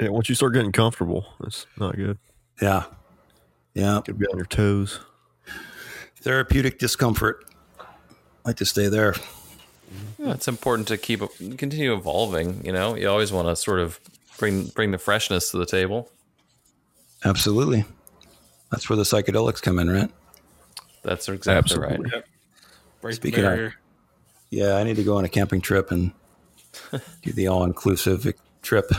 Yeah, 0.00 0.08
once 0.08 0.28
you 0.28 0.34
start 0.34 0.54
getting 0.54 0.72
comfortable, 0.72 1.24
it's 1.44 1.66
not 1.78 1.96
good. 1.96 2.18
Yeah. 2.60 2.84
Yeah. 3.74 4.00
Could 4.04 4.18
be 4.18 4.26
on 4.26 4.36
your 4.36 4.46
toes. 4.46 5.00
Therapeutic 6.20 6.78
discomfort. 6.78 7.44
like 8.44 8.56
to 8.56 8.64
stay 8.64 8.88
there. 8.88 9.14
Yeah, 10.18 10.32
it's 10.32 10.48
important 10.48 10.88
to 10.88 10.96
keep 10.96 11.20
continue 11.58 11.92
evolving. 11.94 12.64
You 12.64 12.72
know, 12.72 12.94
you 12.96 13.08
always 13.08 13.32
want 13.32 13.48
to 13.48 13.56
sort 13.56 13.80
of 13.80 14.00
bring 14.38 14.66
bring 14.66 14.90
the 14.90 14.98
freshness 14.98 15.50
to 15.50 15.58
the 15.58 15.66
table. 15.66 16.10
Absolutely. 17.24 17.84
That's 18.70 18.88
where 18.88 18.96
the 18.96 19.02
psychedelics 19.02 19.62
come 19.62 19.78
in, 19.78 19.90
right? 19.90 20.10
That's 21.02 21.28
exactly 21.28 21.78
right. 21.78 22.00
Yep. 22.12 22.26
Break 23.00 23.14
Speaking 23.16 23.44
the 23.44 23.66
of- 23.66 23.72
Yeah, 24.50 24.76
I 24.76 24.84
need 24.84 24.96
to 24.96 25.04
go 25.04 25.16
on 25.18 25.24
a 25.24 25.28
camping 25.28 25.60
trip 25.60 25.90
and 25.90 26.12
do 27.22 27.32
the 27.32 27.48
all 27.48 27.64
inclusive 27.64 28.32
trip. 28.62 28.90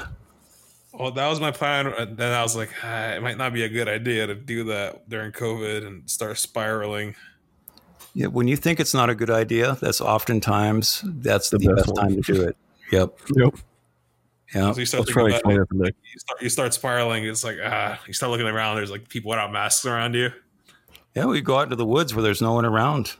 Well, 0.98 1.12
that 1.12 1.28
was 1.28 1.40
my 1.40 1.52
plan. 1.52 1.88
and 1.88 2.18
Then 2.18 2.32
I 2.34 2.42
was 2.42 2.56
like, 2.56 2.70
ah, 2.84 3.10
it 3.14 3.22
might 3.22 3.38
not 3.38 3.54
be 3.54 3.64
a 3.64 3.70
good 3.70 3.88
idea 3.88 4.28
to 4.28 4.36
do 4.36 4.64
that 4.66 5.08
during 5.10 5.32
COVID 5.32 5.86
and 5.86 6.10
start 6.10 6.38
spiraling. 6.38 7.16
Yeah, 8.14 8.28
when 8.28 8.48
you 8.48 8.56
think 8.56 8.80
it's 8.80 8.94
not 8.94 9.10
a 9.10 9.16
good 9.16 9.30
idea, 9.30 9.78
that's 9.82 10.00
oftentimes 10.00 11.02
that's 11.06 11.50
the, 11.50 11.58
The 11.58 11.74
best, 11.74 11.88
best 11.88 11.96
time 11.98 12.22
to 12.22 12.34
do 12.34 12.42
it. 12.44 12.58
Yep. 12.92 13.18
Yep. 13.36 13.56
Yeah. 14.54 14.72
So 14.72 14.80
you 14.80 14.86
start 14.86 15.02
Let's 15.02 15.12
try 15.12 15.24
thinking 15.32 15.42
to 15.52 15.62
about 15.64 15.70
that 15.80 15.86
to 15.92 15.94
you 16.14 16.20
start, 16.20 16.42
you 16.42 16.50
start 16.50 16.74
spiraling. 16.74 17.26
It's 17.26 17.44
like 17.44 17.58
ah, 17.64 18.00
you 18.08 18.14
start 18.14 18.32
looking 18.32 18.48
around. 18.48 18.78
There's 18.78 18.92
like 18.92 19.10
people 19.10 19.30
without 19.32 19.52
masks 19.52 19.86
around 19.86 20.14
you. 20.14 20.30
Yeah, 21.16 21.26
we 21.26 21.42
go 21.42 21.58
out 21.58 21.64
into 21.64 21.76
the 21.76 21.86
woods 21.86 22.14
where 22.16 22.24
there's 22.24 22.42
no 22.42 22.54
one 22.54 22.64
around. 22.66 23.16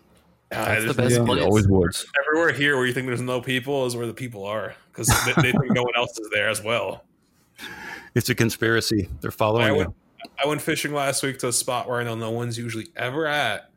Ah, 0.54 0.66
That's 0.66 0.86
the 0.86 0.94
best 0.94 1.16
Yeah, 1.18 1.26
place. 1.26 1.42
always 1.44 1.68
woods. 1.68 2.06
Everywhere 2.26 2.54
here 2.54 2.78
where 2.78 2.86
you 2.86 2.94
think 2.94 3.08
there's 3.08 3.20
no 3.22 3.42
people 3.42 3.86
is 3.86 3.96
where 3.96 4.06
the 4.08 4.14
people 4.14 4.46
are 4.46 4.76
because 4.92 5.08
they, 5.08 5.34
they 5.42 5.52
think 5.52 5.72
no 5.72 5.82
one 5.84 5.96
else 5.98 6.18
is 6.20 6.30
there 6.32 6.48
as 6.48 6.62
well. 6.64 7.04
It's 8.16 8.30
a 8.30 8.36
conspiracy. 8.36 9.10
They're 9.22 9.32
I 9.32 9.34
following 9.34 9.76
went, 9.76 9.90
you. 9.90 10.32
I 10.44 10.48
went 10.48 10.62
fishing 10.62 10.94
last 10.94 11.22
week 11.22 11.38
to 11.40 11.50
a 11.50 11.54
spot 11.54 11.88
where 11.88 12.00
I 12.00 12.04
know 12.04 12.16
no 12.16 12.32
one's 12.32 12.58
usually 12.58 12.88
ever 12.96 13.28
at 13.28 13.70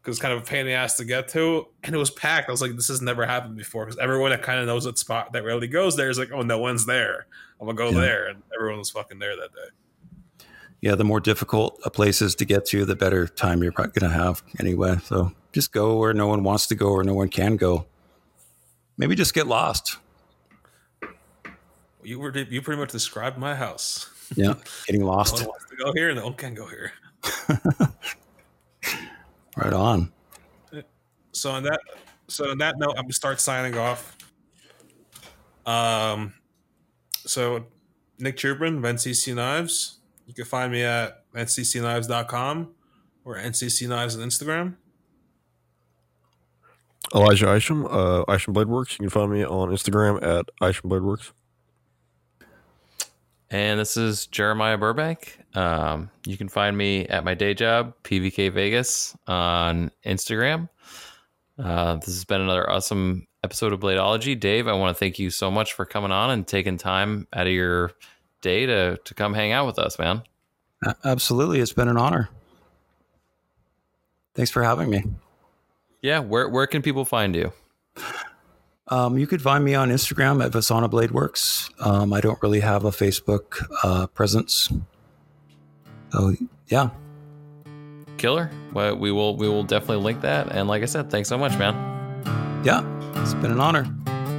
because 0.00 0.16
it's 0.16 0.22
kind 0.22 0.34
of 0.34 0.42
a 0.42 0.44
pain 0.44 0.60
in 0.60 0.66
the 0.66 0.72
ass 0.72 0.96
to 0.96 1.04
get 1.04 1.28
to, 1.28 1.68
and 1.84 1.94
it 1.94 1.98
was 1.98 2.10
packed. 2.10 2.48
I 2.48 2.52
was 2.52 2.60
like, 2.60 2.72
this 2.74 2.88
has 2.88 3.00
never 3.00 3.24
happened 3.24 3.56
before 3.56 3.84
because 3.84 3.98
everyone 4.00 4.30
that 4.30 4.42
kind 4.42 4.58
of 4.58 4.66
knows 4.66 4.84
that 4.84 4.98
spot 4.98 5.32
that 5.32 5.44
rarely 5.44 5.68
goes 5.68 5.96
there 5.96 6.10
is 6.10 6.18
like, 6.18 6.32
oh, 6.32 6.42
no 6.42 6.58
one's 6.58 6.86
there. 6.86 7.26
I'm 7.60 7.66
gonna 7.66 7.76
go 7.76 7.90
Yeah. 7.90 8.00
there, 8.00 8.26
and 8.26 8.42
everyone 8.52 8.78
was 8.80 8.90
fucking 8.90 9.20
there 9.20 9.36
that 9.36 9.50
day. 9.54 10.46
Yeah, 10.80 10.96
the 10.96 11.04
more 11.04 11.20
difficult 11.20 11.78
a 11.84 11.90
place 11.90 12.20
is 12.20 12.34
to 12.34 12.44
get 12.44 12.66
to, 12.66 12.84
the 12.84 12.96
better 12.96 13.28
time 13.28 13.62
you're 13.62 13.70
probably 13.70 13.92
going 14.00 14.10
to 14.10 14.18
have 14.18 14.42
anyway. 14.58 14.96
So 15.04 15.30
just 15.52 15.70
go 15.70 15.96
where 15.96 16.12
no 16.12 16.26
one 16.26 16.42
wants 16.42 16.66
to 16.66 16.74
go 16.74 16.88
or 16.88 17.04
no 17.04 17.14
one 17.14 17.28
can 17.28 17.54
go. 17.56 17.86
Maybe 18.98 19.14
just 19.14 19.32
get 19.32 19.46
lost. 19.46 19.98
You 22.02 22.18
were 22.18 22.36
you 22.36 22.62
pretty 22.62 22.80
much 22.80 22.90
described 22.92 23.38
my 23.38 23.54
house. 23.54 24.10
Yeah, 24.36 24.54
getting 24.86 25.02
No 25.02 25.08
lost. 25.08 25.34
one 25.34 25.44
wants 25.46 25.66
to 25.70 25.76
go 25.76 25.92
here, 25.94 26.08
and 26.10 26.18
no 26.18 26.24
one 26.26 26.34
can 26.34 26.54
go 26.54 26.66
here. 26.66 26.92
Right 29.56 29.72
on. 29.74 30.10
So 31.32 31.50
on 31.50 31.62
that, 31.64 31.78
so 32.26 32.50
on 32.50 32.58
that 32.58 32.78
note, 32.78 32.94
I'm 32.96 33.02
gonna 33.04 33.12
start 33.12 33.38
signing 33.38 33.76
off. 33.76 34.16
Um, 35.66 36.32
so 37.14 37.66
Nick 38.18 38.38
Chubrin 38.38 38.78
of 38.78 38.82
NCC 38.82 39.34
Knives. 39.34 39.98
You 40.26 40.32
can 40.34 40.46
find 40.46 40.72
me 40.72 40.82
at 40.82 41.30
nccknives.com 41.34 42.70
or 43.24 43.36
NCC 43.36 43.88
Knives 43.88 44.16
on 44.16 44.22
Instagram. 44.26 44.76
Elijah 47.14 47.54
Isham, 47.54 47.86
uh, 47.90 48.22
Isham 48.32 48.54
Blade 48.54 48.68
Works. 48.68 48.92
You 48.94 49.00
can 49.00 49.10
find 49.10 49.30
me 49.30 49.44
on 49.44 49.68
Instagram 49.68 50.22
at 50.22 50.46
Isham 50.66 50.88
Blade 50.88 51.02
Works. 51.02 51.32
And 53.52 53.78
this 53.78 53.98
is 53.98 54.26
Jeremiah 54.28 54.78
Burbank. 54.78 55.38
Um, 55.54 56.08
you 56.24 56.38
can 56.38 56.48
find 56.48 56.74
me 56.74 57.06
at 57.06 57.22
my 57.22 57.34
day 57.34 57.52
job, 57.52 57.92
PVK 58.02 58.50
Vegas, 58.50 59.14
on 59.26 59.90
Instagram. 60.06 60.70
Uh, 61.62 61.96
this 61.96 62.06
has 62.06 62.24
been 62.24 62.40
another 62.40 62.68
awesome 62.68 63.26
episode 63.44 63.74
of 63.74 63.80
Bladeology. 63.80 64.40
Dave, 64.40 64.68
I 64.68 64.72
want 64.72 64.96
to 64.96 64.98
thank 64.98 65.18
you 65.18 65.28
so 65.28 65.50
much 65.50 65.74
for 65.74 65.84
coming 65.84 66.10
on 66.10 66.30
and 66.30 66.46
taking 66.46 66.78
time 66.78 67.28
out 67.34 67.46
of 67.46 67.52
your 67.52 67.92
day 68.40 68.64
to, 68.64 68.96
to 68.96 69.14
come 69.14 69.34
hang 69.34 69.52
out 69.52 69.66
with 69.66 69.78
us, 69.78 69.98
man. 69.98 70.22
Absolutely. 71.04 71.60
It's 71.60 71.74
been 71.74 71.88
an 71.88 71.98
honor. 71.98 72.30
Thanks 74.34 74.50
for 74.50 74.62
having 74.62 74.88
me. 74.88 75.04
Yeah, 76.00 76.20
where, 76.20 76.48
where 76.48 76.66
can 76.66 76.80
people 76.80 77.04
find 77.04 77.36
you? 77.36 77.52
Um, 78.88 79.16
you 79.16 79.26
could 79.26 79.40
find 79.40 79.64
me 79.64 79.74
on 79.74 79.90
Instagram 79.90 80.44
at 80.44 80.52
Vasana 80.52 80.90
Blade 80.90 81.12
Works. 81.12 81.70
Um, 81.80 82.12
I 82.12 82.20
don't 82.20 82.40
really 82.42 82.60
have 82.60 82.84
a 82.84 82.90
Facebook 82.90 83.64
uh, 83.82 84.06
presence. 84.08 84.70
So, 86.10 86.34
yeah. 86.66 86.90
Killer. 88.18 88.50
Well, 88.72 88.96
we 88.96 89.10
will 89.10 89.36
we 89.36 89.48
will 89.48 89.64
definitely 89.64 90.04
link 90.04 90.20
that. 90.22 90.52
And 90.52 90.68
like 90.68 90.82
I 90.82 90.86
said, 90.86 91.10
thanks 91.10 91.28
so 91.28 91.38
much, 91.38 91.56
man. 91.58 91.74
Yeah. 92.64 92.84
It's 93.22 93.34
been 93.34 93.50
an 93.50 93.60
honor. 93.60 93.84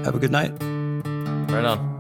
Have 0.04 0.16
a 0.16 0.20
good 0.20 0.32
night. 0.32 0.52
Right 1.52 1.66
on. 1.66 1.93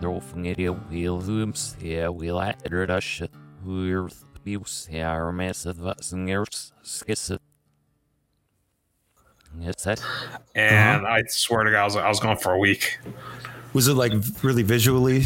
Maakt 0.00 0.32
wij 0.34 0.42
iedereen 0.44 0.66
er 0.66 0.88
wil 0.88 1.20
rooms 1.22 1.74
hier 1.78 2.16
wil 2.16 2.42
er 2.42 2.86
dat 2.86 3.04
je 3.04 3.28
hier 3.64 4.10
views 4.42 4.86
hier 4.88 5.34
mensen 5.34 5.74
wat 5.82 6.04
zingers 6.04 6.72
skissen. 6.82 7.38
It's 9.60 9.82
that. 9.82 10.00
And 10.54 11.06
I 11.06 11.22
swear 11.26 11.64
to 11.64 11.70
God, 11.70 11.80
I 11.80 11.84
was, 11.84 11.96
I 11.96 12.08
was 12.08 12.20
gone 12.20 12.36
for 12.36 12.52
a 12.52 12.58
week. 12.58 13.00
Was 13.72 13.88
it 13.88 13.96
like 13.96 14.12
really 14.42 14.62
visually 14.62 15.24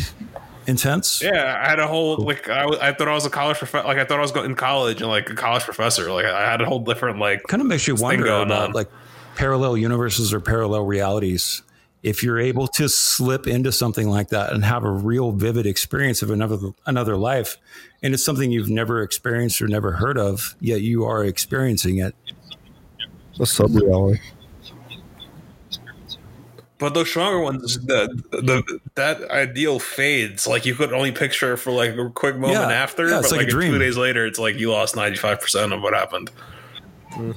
intense? 0.66 1.20
Yeah, 1.24 1.60
I 1.62 1.68
had 1.68 1.78
a 1.78 1.86
whole 1.86 2.16
like 2.26 2.48
I, 2.48 2.64
I 2.88 2.92
thought 2.94 3.08
I 3.08 3.14
was 3.14 3.26
a 3.26 3.30
college 3.30 3.58
professor. 3.58 3.86
Like 3.86 3.98
I 3.98 4.04
thought 4.04 4.18
I 4.18 4.22
was 4.22 4.32
going 4.32 4.46
in 4.50 4.54
college 4.56 5.02
and 5.02 5.10
like 5.10 5.30
a 5.30 5.34
college 5.34 5.64
professor. 5.64 6.10
Like 6.10 6.24
I 6.24 6.50
had 6.50 6.60
a 6.62 6.64
whole 6.64 6.80
different 6.80 7.18
like 7.18 7.42
Kind 7.48 7.62
of 7.62 7.68
makes 7.68 7.86
you 7.86 7.96
wonder 7.96 8.26
about 8.26 8.68
on. 8.68 8.72
like 8.72 8.90
parallel 9.36 9.76
universes 9.76 10.32
or 10.32 10.40
parallel 10.40 10.84
realities. 10.86 11.62
If 12.04 12.22
you're 12.22 12.38
able 12.38 12.68
to 12.68 12.88
slip 12.88 13.46
into 13.46 13.72
something 13.72 14.08
like 14.10 14.28
that 14.28 14.52
and 14.52 14.62
have 14.62 14.84
a 14.84 14.90
real 14.90 15.32
vivid 15.32 15.64
experience 15.64 16.20
of 16.20 16.30
another 16.30 16.58
another 16.84 17.16
life, 17.16 17.56
and 18.02 18.12
it's 18.12 18.22
something 18.22 18.52
you've 18.52 18.68
never 18.68 19.00
experienced 19.02 19.62
or 19.62 19.68
never 19.68 19.92
heard 19.92 20.18
of, 20.18 20.54
yet 20.60 20.82
you 20.82 21.04
are 21.04 21.24
experiencing 21.24 21.98
it. 21.98 22.14
It's 23.30 23.40
a 23.40 23.46
sub 23.46 23.74
reality. 23.74 24.20
But 26.76 26.92
those 26.92 27.08
stronger 27.08 27.40
ones, 27.40 27.78
the 27.86 28.08
the 28.30 28.80
that 28.96 29.22
ideal 29.30 29.78
fades. 29.78 30.46
Like 30.46 30.66
you 30.66 30.74
could 30.74 30.92
only 30.92 31.10
picture 31.12 31.56
for 31.56 31.70
like 31.72 31.96
a 31.96 32.10
quick 32.10 32.36
moment 32.36 32.60
Yeah, 32.60 32.68
after, 32.68 33.08
yeah, 33.08 33.20
it's 33.20 33.30
but 33.30 33.38
like 33.38 33.40
a 33.40 33.44
like, 33.44 33.50
dream. 33.50 33.72
two 33.72 33.78
days 33.78 33.96
later, 33.96 34.26
it's 34.26 34.38
like 34.38 34.56
you 34.56 34.70
lost 34.70 34.94
ninety 34.94 35.16
five 35.16 35.40
percent 35.40 35.72
of 35.72 35.80
what 35.80 35.94
happened. 35.94 36.30
You 37.16 37.32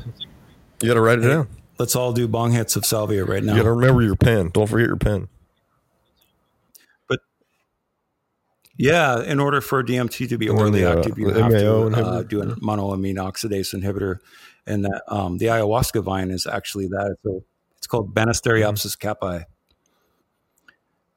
got 0.86 0.96
to 0.96 1.02
write 1.02 1.20
it 1.20 1.28
down. 1.30 1.48
Let's 1.80 1.96
all 1.96 2.14
do 2.14 2.28
bong 2.28 2.52
hits 2.52 2.76
of 2.76 2.86
salvia 2.86 3.26
right 3.26 3.44
now. 3.44 3.54
You 3.54 3.60
got 3.60 3.64
to 3.64 3.72
remember 3.72 4.02
your 4.02 4.16
pen. 4.16 4.50
Don't 4.50 4.68
forget 4.68 4.88
your 4.88 4.98
pen. 4.98 5.28
But 7.08 7.20
yeah, 8.78 9.22
in 9.24 9.40
order 9.40 9.62
for 9.62 9.84
DMT 9.84 10.30
to 10.30 10.38
be 10.38 10.50
orally 10.50 10.82
the, 10.82 10.92
uh, 10.92 10.98
active, 10.98 11.18
you 11.18 11.32
the 11.32 11.44
have 11.44 11.52
MAO 11.52 11.90
to 11.90 12.06
uh, 12.06 12.24
do 12.24 12.42
a 12.42 12.56
monoamine 12.58 13.16
oxidase 13.16 13.74
inhibitor, 13.74 14.20
and 14.66 14.86
that 14.86 15.02
um, 15.08 15.38
the 15.38 15.48
ayahuasca 15.48 16.04
vine 16.04 16.32
is 16.32 16.48
actually 16.48 16.88
that. 16.88 17.16
So 17.24 17.44
it's 17.78 17.88
called 17.88 18.14
Banisteriopsis 18.14 18.98
caapi. 18.98 19.46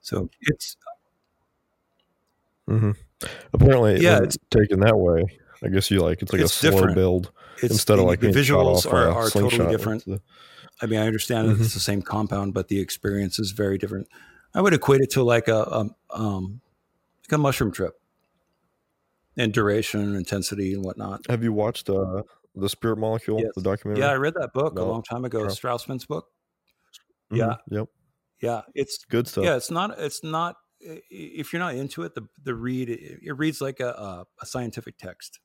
So 0.02 0.30
it's 0.40 0.76
mm-hmm. 2.68 2.92
Apparently, 3.52 4.00
Yeah, 4.00 4.16
it's- 4.16 4.38
taken 4.50 4.80
that 4.80 4.96
way. 4.96 5.24
I 5.62 5.68
guess 5.68 5.90
you 5.90 6.00
like 6.00 6.22
it's 6.22 6.32
like 6.32 6.40
It's 6.40 6.54
a 6.54 6.56
slow 6.56 6.70
different. 6.70 6.94
build 6.94 7.32
it's 7.62 7.72
instead 7.72 7.98
the, 7.98 8.02
of 8.02 8.08
like 8.08 8.20
the 8.20 8.28
visuals 8.28 8.90
are, 8.90 9.10
are 9.10 9.28
totally 9.28 9.70
different. 9.70 10.06
It's 10.06 10.22
I 10.82 10.86
mean, 10.86 10.98
I 11.00 11.06
understand 11.06 11.48
that 11.48 11.54
Mm-hmm. 11.54 11.62
it's 11.64 11.74
the 11.74 11.80
same 11.80 12.02
compound, 12.02 12.54
but 12.54 12.68
the 12.68 12.80
experience 12.80 13.38
is 13.38 13.50
very 13.52 13.78
different. 13.78 14.08
I 14.54 14.60
would 14.60 14.74
equate 14.74 15.00
it 15.00 15.10
to 15.12 15.22
like 15.22 15.48
a, 15.48 15.62
a 15.62 15.90
um, 16.18 16.60
like 17.28 17.32
a 17.32 17.38
mushroom 17.38 17.70
trip, 17.72 17.94
and 19.36 19.52
duration, 19.52 20.14
intensity, 20.16 20.72
and 20.74 20.84
whatnot. 20.84 21.20
have 21.28 21.42
you 21.42 21.52
watched 21.52 21.88
uh, 21.88 22.22
the 22.54 22.68
Spirit 22.68 22.98
Molecule, 22.98 23.40
Yes. 23.40 23.52
the 23.54 23.62
documentary? 23.62 24.02
Yeah, 24.04 24.10
I 24.10 24.16
read 24.16 24.34
that 24.34 24.52
book 24.52 24.78
a 24.78 24.82
long 24.84 25.02
time 25.02 25.24
ago. 25.24 25.46
Strassman's 25.46 26.06
book. 26.06 26.26
Mhm. 27.32 27.36
yeah. 27.38 27.56
Yep. 27.70 27.88
Yeah, 28.42 28.62
it's 28.74 29.04
Good 29.04 29.28
stuff. 29.28 29.44
yeah, 29.44 29.56
it's 29.56 29.70
not 29.70 29.98
it's 29.98 30.24
not 30.24 30.56
if 30.80 31.52
you're 31.52 31.60
not 31.60 31.74
into 31.74 32.02
it, 32.04 32.14
the 32.14 32.26
the 32.42 32.54
read 32.54 32.88
it, 32.88 33.20
it 33.22 33.32
reads 33.38 33.60
like 33.60 33.80
a, 33.80 33.90
a 33.90 34.24
a 34.42 34.46
scientific 34.46 34.96
text. 34.98 35.38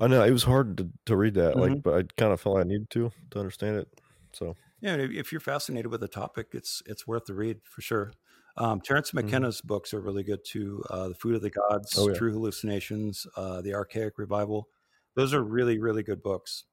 I 0.00 0.06
know 0.06 0.22
it 0.24 0.30
was 0.32 0.44
hard 0.44 0.78
to, 0.78 0.88
to 1.06 1.16
read 1.16 1.34
that, 1.34 1.54
Mm-hmm. 1.54 1.60
like, 1.74 1.82
but 1.82 1.94
I 1.94 2.02
kind 2.16 2.32
of 2.32 2.40
felt 2.40 2.58
I 2.58 2.62
needed 2.64 2.90
to 2.90 3.10
to 3.32 3.38
understand 3.38 3.76
it. 3.76 3.88
So 4.32 4.56
Yeah, 4.80 4.96
if- 4.96 5.10
if 5.10 5.32
you're 5.32 5.40
fascinated 5.40 5.90
with 5.90 6.00
the 6.00 6.08
topic, 6.08 6.48
it's 6.52 6.82
it's 6.86 7.06
worth 7.06 7.26
the 7.26 7.34
read 7.34 7.60
for 7.64 7.82
sure. 7.82 8.12
Um, 8.56 8.80
Terence 8.80 9.12
McKenna's 9.14 9.60
books 9.60 9.94
are 9.94 10.00
really 10.00 10.22
good 10.24 10.40
too. 10.44 10.82
Uh, 10.90 11.08
the 11.08 11.14
Food 11.14 11.34
of 11.36 11.42
the 11.42 11.50
Gods, 11.50 11.92
Mm-hmm. 11.92 12.00
Oh, 12.02 12.08
yeah. 12.12 12.18
True 12.18 12.32
Hallucinations, 12.32 13.26
uh, 13.36 13.60
The 13.60 13.74
Archaic 13.74 14.18
Revival. 14.18 14.68
Those 15.14 15.32
are 15.34 15.42
really 15.42 15.78
really 15.78 16.02
good 16.02 16.22
books. 16.22 16.64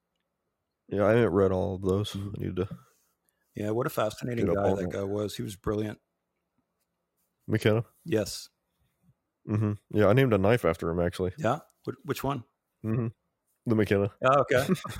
yeah, 0.89 1.05
I 1.05 1.09
haven't 1.11 1.33
read 1.33 1.51
all 1.51 1.75
of 1.75 1.81
those. 1.81 2.13
Mhm. 2.13 2.33
I 2.39 2.43
need 2.43 2.55
to. 2.57 2.67
Yeah, 3.55 3.71
what 3.71 3.87
a 3.87 3.89
fascinating 3.89 4.45
guy 4.53 4.73
that 4.75 4.89
guy 4.91 5.03
was. 5.03 5.35
He 5.35 5.41
was 5.43 5.55
brilliant. 5.55 5.99
McKenna. 7.47 7.83
Yes. 8.05 8.49
Mm-hmm. 9.49 9.73
Yeah, 9.91 10.07
I 10.07 10.13
named 10.13 10.33
a 10.33 10.37
knife 10.37 10.65
after 10.65 10.89
him 10.89 10.99
actually. 10.99 11.31
Yeah. 11.37 11.59
Which 12.03 12.23
one? 12.23 12.43
Mm 12.87 13.05
-hmm. 13.05 13.09
De 13.69 13.75
er 13.75 13.79
ikke. 13.79 14.09
Ja, 14.21 14.39
ok. 14.39 14.51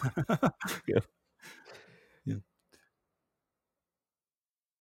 yeah. 0.91 1.01